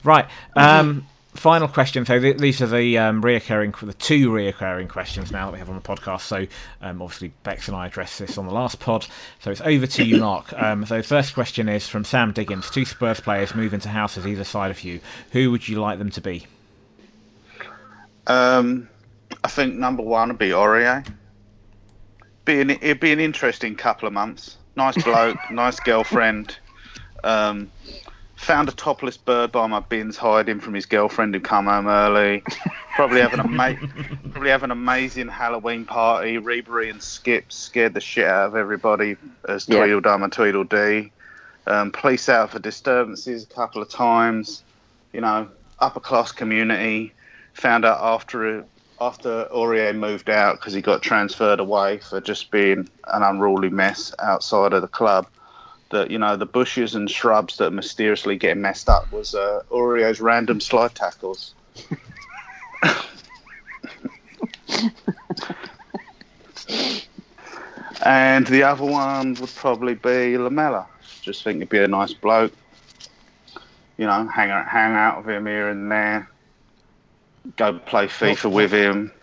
Right. 0.03 0.27
Um, 0.55 1.05
final 1.35 1.67
question. 1.67 2.05
So 2.05 2.19
these 2.19 2.61
are 2.61 2.67
the 2.67 2.97
um, 2.97 3.21
reoccurring, 3.21 3.77
the 3.79 3.93
two 3.93 4.29
reoccurring 4.29 4.89
questions 4.89 5.31
now 5.31 5.45
that 5.45 5.53
we 5.53 5.59
have 5.59 5.69
on 5.69 5.75
the 5.75 5.81
podcast. 5.81 6.21
So 6.21 6.47
um, 6.81 7.01
obviously 7.01 7.31
Bex 7.43 7.67
and 7.67 7.77
I 7.77 7.87
addressed 7.87 8.19
this 8.19 8.37
on 8.37 8.47
the 8.47 8.53
last 8.53 8.79
pod. 8.79 9.05
So 9.41 9.51
it's 9.51 9.61
over 9.61 9.85
to 9.87 10.03
you, 10.03 10.19
Mark. 10.19 10.53
Um, 10.65 10.85
so 10.85 10.97
the 10.97 11.03
first 11.03 11.33
question 11.33 11.69
is 11.69 11.87
from 11.87 12.05
Sam 12.05 12.31
Diggins. 12.31 12.71
Two 12.71 12.85
Spurs 12.85 13.19
players 13.19 13.53
move 13.53 13.73
into 13.73 13.89
houses 13.89 14.25
either 14.25 14.45
side 14.45 14.71
of 14.71 14.83
you. 14.83 14.99
Who 15.31 15.51
would 15.51 15.67
you 15.67 15.79
like 15.79 15.99
them 15.99 16.09
to 16.11 16.21
be? 16.21 16.47
Um, 18.25 18.87
I 19.43 19.47
think 19.47 19.75
number 19.75 20.01
one 20.01 20.29
would 20.29 20.39
be 20.39 20.49
Aurier. 20.49 21.05
Be 22.45 22.61
an, 22.61 22.69
it'd 22.71 22.99
be 22.99 23.11
an 23.11 23.19
interesting 23.19 23.75
couple 23.75 24.07
of 24.07 24.13
months. 24.13 24.57
Nice 24.75 25.01
bloke, 25.03 25.37
nice 25.51 25.79
girlfriend. 25.79 26.57
Um, 27.23 27.69
found 28.35 28.69
a 28.69 28.71
topless 28.71 29.17
bird 29.17 29.51
by 29.51 29.65
my 29.67 29.79
bins 29.79 30.17
hiding 30.17 30.59
from 30.59 30.73
his 30.73 30.85
girlfriend 30.85 31.33
who 31.33 31.39
come 31.39 31.65
home 31.65 31.87
early. 31.87 32.43
Probably 32.95 33.21
have 33.21 33.33
an 33.33 33.39
ama- 33.41 33.75
probably 34.31 34.49
have 34.49 34.63
an 34.63 34.71
amazing 34.71 35.27
Halloween 35.27 35.85
party. 35.85 36.37
Reebury 36.37 36.89
and 36.89 37.01
Skip 37.01 37.51
scared 37.51 37.93
the 37.93 38.01
shit 38.01 38.25
out 38.27 38.47
of 38.47 38.55
everybody 38.55 39.15
as 39.47 39.67
Yeah. 39.67 39.79
Tweedledum 39.79 40.23
and 40.23 40.31
Tweedledee. 40.33 41.11
Um, 41.67 41.91
police 41.91 42.29
out 42.29 42.51
for 42.51 42.59
disturbances 42.59 43.43
a 43.43 43.47
couple 43.47 43.81
of 43.81 43.89
times. 43.89 44.63
You 45.13 45.21
know, 45.21 45.47
upper 45.79 45.99
class 45.99 46.31
community. 46.31 47.13
Found 47.53 47.85
out 47.85 47.99
after 48.01 48.65
after 49.01 49.45
Aurier 49.53 49.93
moved 49.95 50.29
out 50.29 50.59
because 50.59 50.73
he 50.73 50.81
got 50.81 51.01
transferred 51.01 51.59
away 51.59 51.97
for 51.99 52.21
just 52.21 52.49
being 52.51 52.87
an 53.07 53.23
unruly 53.23 53.69
mess 53.69 54.13
outside 54.19 54.73
of 54.73 54.81
the 54.81 54.87
club. 54.87 55.27
That 55.95 56.11
you 56.11 56.19
know 56.19 56.35
the 56.35 56.45
bushes 56.45 56.93
and 56.93 57.09
shrubs 57.09 57.55
that 57.55 57.67
are 57.67 57.71
mysteriously 57.71 58.35
getting 58.35 58.61
messed 58.61 58.89
up 58.89 59.09
was 59.13 59.33
uh, 59.33 59.61
Aurier's 59.71 60.19
random 60.19 60.59
slide 60.59 60.93
tackles. 60.93 61.55
and 68.05 68.45
the 68.47 68.63
other 68.63 68.83
one 68.83 69.35
would 69.35 69.55
probably 69.55 69.93
be 69.93 70.37
Lamela. 70.37 70.85
Just 71.21 71.45
think 71.45 71.59
he'd 71.59 71.69
be 71.69 71.79
a 71.79 71.87
nice 71.87 72.11
bloke. 72.11 72.51
You 73.97 74.05
know, 74.05 74.27
hang 74.27 74.51
out, 74.51 74.67
hang 74.67 74.95
out 74.95 75.19
with 75.19 75.33
him 75.33 75.45
here 75.45 75.69
and 75.69 75.89
there. 75.89 76.29
Go 77.55 77.79
play 77.79 78.07
FIFA 78.07 78.51
with 78.51 78.73
him. 78.73 79.13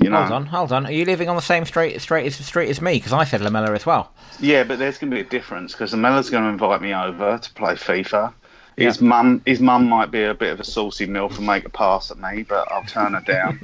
You 0.00 0.08
know. 0.08 0.16
Hold 0.16 0.32
on, 0.32 0.46
hold 0.46 0.72
on. 0.72 0.86
Are 0.86 0.92
you 0.92 1.04
living 1.04 1.28
on 1.28 1.36
the 1.36 1.42
same 1.42 1.66
street, 1.66 2.00
street 2.00 2.26
as 2.26 2.36
street 2.36 2.70
as 2.70 2.80
me? 2.80 2.94
Because 2.94 3.12
I 3.12 3.24
said 3.24 3.42
Lamela 3.42 3.74
as 3.74 3.84
well. 3.84 4.12
Yeah, 4.40 4.64
but 4.64 4.78
there's 4.78 4.96
going 4.96 5.10
to 5.10 5.14
be 5.14 5.20
a 5.20 5.24
difference 5.24 5.72
because 5.72 5.92
Lamela's 5.92 6.30
going 6.30 6.44
to 6.44 6.48
invite 6.48 6.80
me 6.80 6.94
over 6.94 7.36
to 7.36 7.52
play 7.52 7.74
FIFA. 7.74 8.32
His 8.76 9.02
mum, 9.02 9.42
his 9.44 9.60
mum 9.60 9.88
might 9.88 10.10
be 10.10 10.22
a 10.22 10.32
bit 10.32 10.54
of 10.54 10.60
a 10.60 10.64
saucy 10.64 11.06
milf 11.06 11.36
and 11.36 11.46
make 11.46 11.66
a 11.66 11.68
pass 11.68 12.10
at 12.10 12.18
me, 12.18 12.44
but 12.44 12.70
I'll 12.72 12.82
turn 12.84 13.12
her 13.12 13.20
down. 13.20 13.58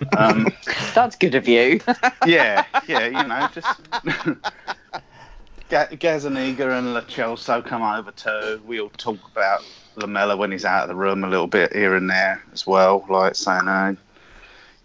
um, 0.16 0.48
That's 0.94 1.14
good 1.14 1.36
of 1.36 1.46
you. 1.46 1.80
yeah, 2.26 2.64
yeah, 2.88 3.06
you 3.06 3.28
know, 3.28 3.48
just 3.54 3.80
Ga- 5.68 5.86
Gazaniga 5.92 6.76
and 6.76 6.92
Lo 6.92 7.02
Celso 7.02 7.64
come 7.64 7.82
over 7.82 8.10
too. 8.10 8.60
We 8.66 8.80
all 8.80 8.90
talk 8.90 9.20
about 9.30 9.64
Lamela 9.94 10.36
when 10.36 10.50
he's 10.50 10.64
out 10.64 10.82
of 10.82 10.88
the 10.88 10.96
room 10.96 11.22
a 11.22 11.28
little 11.28 11.46
bit 11.46 11.72
here 11.72 11.94
and 11.94 12.10
there 12.10 12.42
as 12.52 12.66
well, 12.66 13.06
like 13.08 13.36
saying, 13.36 13.68
uh, 13.68 13.94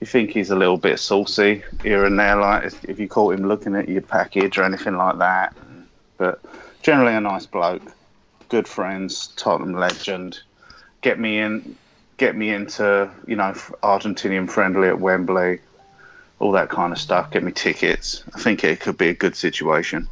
you 0.04 0.08
think 0.08 0.32
he's 0.32 0.50
a 0.50 0.56
little 0.58 0.76
bit 0.76 1.00
saucy 1.00 1.64
here 1.82 2.04
and 2.04 2.20
there, 2.20 2.36
like 2.36 2.66
if, 2.66 2.84
if 2.84 3.00
you 3.00 3.08
caught 3.08 3.36
him 3.36 3.48
looking 3.48 3.74
at 3.74 3.88
your 3.88 4.02
package 4.02 4.58
or 4.58 4.64
anything 4.64 4.98
like 4.98 5.18
that. 5.20 5.56
But 6.18 6.42
generally 6.82 7.14
a 7.14 7.22
nice 7.22 7.46
bloke, 7.46 7.90
good 8.50 8.68
friends, 8.68 9.28
Tottenham 9.38 9.72
legend. 9.72 10.42
Get 11.00 11.22
me 11.22 11.40
in, 11.40 11.78
get 12.18 12.36
me 12.36 12.50
into, 12.50 13.10
you 13.26 13.38
know, 13.38 13.54
Argentinian 13.82 14.50
friendly 14.50 14.90
at 14.90 15.00
Wembley 15.00 15.62
all 16.40 16.52
that 16.52 16.68
kind 16.68 16.92
of 16.92 17.00
stuff. 17.00 17.32
Get 17.32 17.42
me 17.42 17.54
tickets. 17.54 18.26
I 18.36 18.42
think 18.42 18.66
it 18.66 18.82
could 18.82 18.98
be 18.98 19.08
a 19.08 19.14
good 19.14 19.38
situation. 19.38 20.10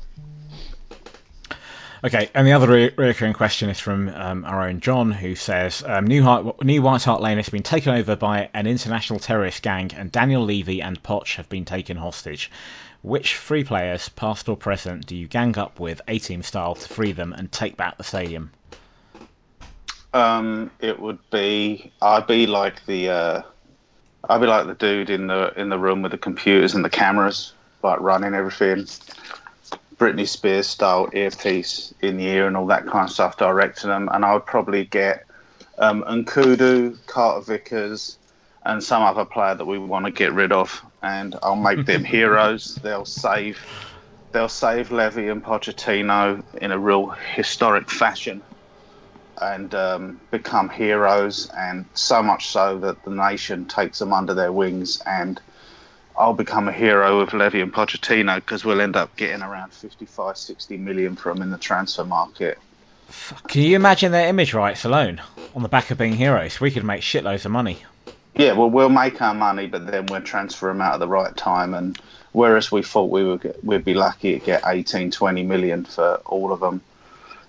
Okay, 2.04 2.32
and 2.34 2.48
the 2.48 2.54
other 2.54 2.68
re- 2.68 2.92
recurring 2.98 3.34
question 3.34 3.70
is 3.70 3.80
from 3.80 4.10
um, 4.10 4.44
our 4.46 4.68
own 4.68 4.80
John, 4.80 5.12
who 5.12 5.36
says 5.36 5.84
um, 5.86 6.08
New, 6.08 6.56
New 6.64 6.82
White 6.82 7.04
Hart 7.04 7.22
Lane 7.22 7.38
has 7.38 7.50
been 7.50 7.62
taken 7.62 7.94
over 7.94 8.16
by 8.16 8.50
an 8.56 8.66
international 8.66 9.20
terrorist 9.20 9.62
gang, 9.62 9.92
and 9.96 10.12
Daniel 10.12 10.44
Levy 10.44 10.82
and 10.82 11.02
Poch 11.04 11.36
have 11.36 11.48
been 11.48 11.64
taken 11.64 11.98
hostage. 11.98 12.50
Which 13.04 13.36
three 13.36 13.64
players, 13.64 14.10
past 14.10 14.50
or 14.50 14.58
present, 14.58 15.06
do 15.06 15.16
you 15.16 15.28
gang 15.28 15.56
up 15.60 15.80
with, 15.80 16.02
A 16.08 16.18
team 16.18 16.42
style, 16.42 16.74
to 16.74 16.90
free 16.90 17.12
them 17.12 17.34
and 17.34 17.52
take 17.52 17.78
back 17.78 18.00
the 18.00 18.04
stadium? 18.04 18.50
Um, 20.14 20.72
it 20.80 21.00
would 21.00 21.20
be 21.30 21.92
I'd 22.02 22.26
be 22.26 22.48
like 22.48 22.84
the 22.88 23.10
uh, 23.10 23.42
I'd 24.28 24.42
be 24.42 24.48
like 24.48 24.66
the 24.66 24.74
dude 24.74 25.12
in 25.12 25.28
the 25.28 25.54
in 25.56 25.70
the 25.70 25.78
room 25.78 26.02
with 26.02 26.12
the 26.12 26.18
computers 26.18 26.74
and 26.74 26.84
the 26.84 26.90
cameras, 26.90 27.54
like 27.84 28.00
running 28.00 28.34
everything. 28.34 28.88
Britney 30.02 30.28
Spears 30.28 30.66
style 30.66 31.10
earpiece 31.14 31.94
in 32.02 32.18
the 32.18 32.26
ear 32.26 32.48
and 32.48 32.58
all 32.58 32.66
that 32.66 32.88
kind 32.88 33.08
of 33.08 33.12
stuff, 33.12 33.38
directing 33.38 33.92
them. 33.92 34.10
And 34.12 34.26
I 34.26 34.34
would 34.34 34.48
probably 34.48 34.86
get 34.86 35.28
um, 35.78 36.04
N'Koudou, 36.04 36.98
Carter 37.06 37.46
Vickers, 37.46 38.18
and 38.66 38.84
some 38.84 39.04
other 39.04 39.26
player 39.26 39.54
that 39.54 39.66
we 39.66 39.78
want 39.78 40.06
to 40.06 40.12
get 40.12 40.34
rid 40.34 40.52
of, 40.52 40.84
and 41.04 41.36
I'll 41.44 41.56
make 41.56 41.86
them 41.86 42.04
heroes. 42.18 42.80
They'll 42.82 43.06
save, 43.06 43.60
they'll 44.32 44.50
save 44.50 44.92
Levy 44.92 45.28
and 45.28 45.44
Pochettino 45.44 46.44
in 46.60 46.72
a 46.72 46.80
real 46.80 47.10
historic 47.36 47.88
fashion, 47.92 48.42
and 49.40 49.76
um, 49.76 50.20
become 50.32 50.70
heroes. 50.70 51.48
And 51.56 51.86
so 51.94 52.24
much 52.24 52.48
so 52.48 52.80
that 52.80 53.04
the 53.04 53.12
nation 53.12 53.66
takes 53.66 54.00
them 54.00 54.14
under 54.14 54.34
their 54.34 54.52
wings, 54.52 55.00
and 55.06 55.40
I'll 56.22 56.36
become 56.36 56.68
a 56.68 56.72
hero 56.72 57.20
with 57.20 57.34
Levy 57.34 57.62
and 57.62 57.74
Pochettino 57.74 58.36
because 58.36 58.64
we'll 58.64 58.80
end 58.80 58.96
up 58.96 59.16
getting 59.16 59.42
around 59.42 59.74
55, 59.74 60.38
60 60.38 60.78
million 60.78 61.16
from 61.16 61.38
them 61.38 61.46
in 61.46 61.50
the 61.50 61.58
transfer 61.58 62.04
market. 62.04 62.60
Can 63.48 63.64
you 63.64 63.76
imagine 63.76 64.12
their 64.12 64.28
image 64.28 64.54
rights 64.54 64.86
alone 64.86 65.20
on 65.56 65.64
the 65.64 65.68
back 65.68 65.90
of 65.90 65.98
being 65.98 66.14
heroes? 66.14 66.62
We 66.62 66.70
could 66.70 66.84
make 66.84 67.02
shitloads 67.02 67.46
of 67.46 67.52
money. 67.52 67.80
Yeah, 68.36 68.52
well, 68.54 68.70
we'll 68.70 68.90
make 68.90 69.20
our 69.20 69.34
money, 69.34 69.66
but 69.66 69.88
then 69.88 70.06
we'll 70.06 70.22
transfer 70.22 70.68
them 70.68 70.80
out 70.80 70.94
at 70.94 71.00
the 71.00 71.08
right 71.08 71.36
time. 71.36 71.74
And 71.74 72.00
whereas 72.34 72.72
we 72.72 72.84
thought 72.84 73.10
we 73.10 73.24
would 73.24 73.42
get, 73.42 73.64
we'd 73.64 73.84
be 73.84 73.96
lucky 73.96 74.38
to 74.38 74.46
get 74.46 74.62
18, 74.64 75.10
20 75.10 75.42
million 75.42 75.86
for 75.86 76.18
all 76.28 76.54
of 76.54 76.60
them, 76.60 76.82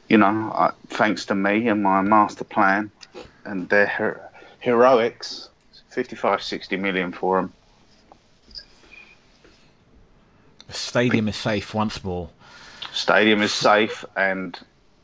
you 0.08 0.16
know, 0.16 0.26
I, 0.26 0.70
thanks 0.88 1.26
to 1.26 1.34
me 1.34 1.68
and 1.68 1.82
my 1.82 2.00
master 2.00 2.44
plan 2.44 2.90
and 3.44 3.68
their 3.68 3.86
her- 3.86 4.30
heroics, 4.60 5.50
55, 5.90 6.42
60 6.42 6.76
million 6.78 7.12
for 7.12 7.36
them. 7.36 7.52
The 10.72 10.78
stadium 10.78 11.28
is 11.28 11.36
safe 11.36 11.74
once 11.74 12.02
more. 12.02 12.30
Stadium 12.94 13.42
is 13.42 13.52
safe, 13.52 14.06
and 14.16 14.58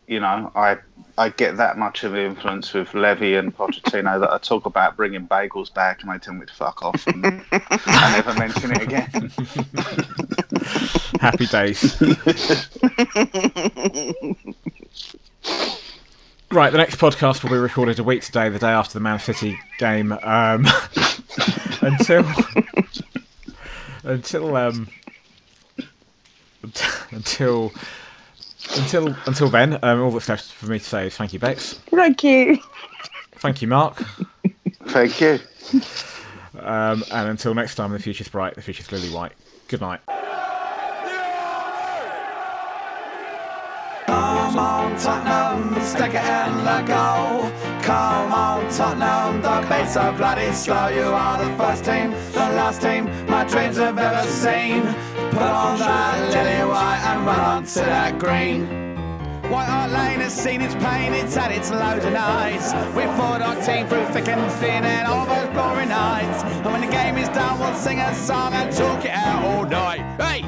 you 0.06 0.18
know, 0.18 0.50
I 0.54 0.78
I 1.18 1.28
get 1.28 1.58
that 1.58 1.76
much 1.76 2.04
of 2.04 2.16
influence 2.16 2.72
with 2.72 2.94
Levy 2.94 3.34
and 3.34 3.54
Pochettino 3.54 4.18
that 4.18 4.32
I 4.32 4.38
talk 4.38 4.64
about 4.64 4.96
bringing 4.96 5.28
bagels 5.28 5.72
back, 5.74 6.02
and 6.02 6.10
they 6.10 6.16
tell 6.16 6.32
me 6.32 6.46
to 6.46 6.54
fuck 6.54 6.82
off, 6.82 7.06
and 7.06 7.44
I 7.52 8.12
never 8.16 8.32
mention 8.38 8.70
it 8.72 8.80
again. 8.80 9.30
Happy 11.20 11.44
days. 11.44 12.00
right, 16.50 16.70
the 16.70 16.78
next 16.78 16.96
podcast 16.96 17.42
will 17.42 17.50
be 17.50 17.56
recorded 17.56 17.98
a 17.98 18.04
week 18.04 18.22
today, 18.22 18.48
the 18.48 18.58
day 18.58 18.68
after 18.68 18.94
the 18.94 19.00
Man 19.00 19.18
City 19.18 19.58
game. 19.78 20.12
Um, 20.12 20.64
until 21.82 22.24
until 24.04 24.56
um, 24.56 24.88
until 27.10 27.72
until 28.76 29.14
until 29.26 29.48
then, 29.48 29.78
um, 29.82 30.00
all 30.02 30.10
that's 30.10 30.28
left 30.28 30.52
for 30.52 30.66
me 30.66 30.78
to 30.78 30.84
say 30.84 31.06
is 31.06 31.16
thank 31.16 31.32
you, 31.32 31.38
Bex. 31.38 31.74
Thank 31.90 32.24
you. 32.24 32.58
Thank 33.36 33.62
you, 33.62 33.68
Mark. 33.68 34.02
Thank 34.88 35.20
you. 35.20 35.38
Um, 36.58 37.04
and 37.12 37.28
until 37.28 37.54
next 37.54 37.76
time, 37.76 37.92
the 37.92 37.98
future's 37.98 38.28
bright, 38.28 38.54
the 38.54 38.62
future's 38.62 38.86
clearly 38.88 39.10
white. 39.10 39.32
Good 39.68 39.80
night. 39.80 40.00
Come 44.06 44.58
on, 44.58 44.98
Tottenham, 44.98 45.80
stick 45.84 46.14
it 46.14 46.24
in 46.24 46.64
the 46.64 46.82
goal. 46.86 47.57
Come 47.88 48.34
on, 48.34 48.70
Tottenham, 48.70 49.40
the 49.40 49.66
beats 49.66 49.96
are 49.96 50.12
bloody 50.12 50.52
slow. 50.52 50.88
You 50.88 51.04
are 51.04 51.42
the 51.42 51.56
first 51.56 51.86
team, 51.86 52.10
the 52.10 52.52
last 52.52 52.82
team 52.82 53.06
my 53.26 53.44
dreams 53.44 53.78
have 53.78 53.96
ever 53.96 54.30
seen. 54.30 54.82
Put 55.30 55.40
on 55.40 55.78
that 55.78 56.30
lily 56.30 56.68
white 56.68 57.00
and 57.06 57.24
run 57.24 57.40
on 57.40 57.64
to 57.64 57.78
that 57.78 58.18
green. 58.18 58.66
White 59.50 59.68
Hart 59.68 59.90
Lane 59.90 60.20
has 60.20 60.34
seen 60.34 60.60
its 60.60 60.74
pain, 60.74 61.14
it's 61.14 61.34
had 61.34 61.50
its 61.50 61.70
loads 61.70 62.04
of 62.04 62.12
nights. 62.12 62.74
We 62.94 63.04
fought 63.16 63.40
our 63.40 63.56
team 63.64 63.86
through 63.86 64.04
thick 64.12 64.28
and 64.28 64.52
thin 64.60 64.84
and 64.84 65.08
all 65.08 65.24
those 65.24 65.48
glory 65.54 65.86
nights. 65.86 66.44
And 66.44 66.66
when 66.66 66.82
the 66.82 66.92
game 66.92 67.16
is 67.16 67.30
done, 67.30 67.58
we'll 67.58 67.74
sing 67.74 68.00
a 68.00 68.14
song 68.14 68.52
and 68.52 68.70
talk 68.70 69.06
it 69.06 69.12
out 69.12 69.42
all 69.46 69.64
night. 69.64 70.00
Hey! 70.20 70.47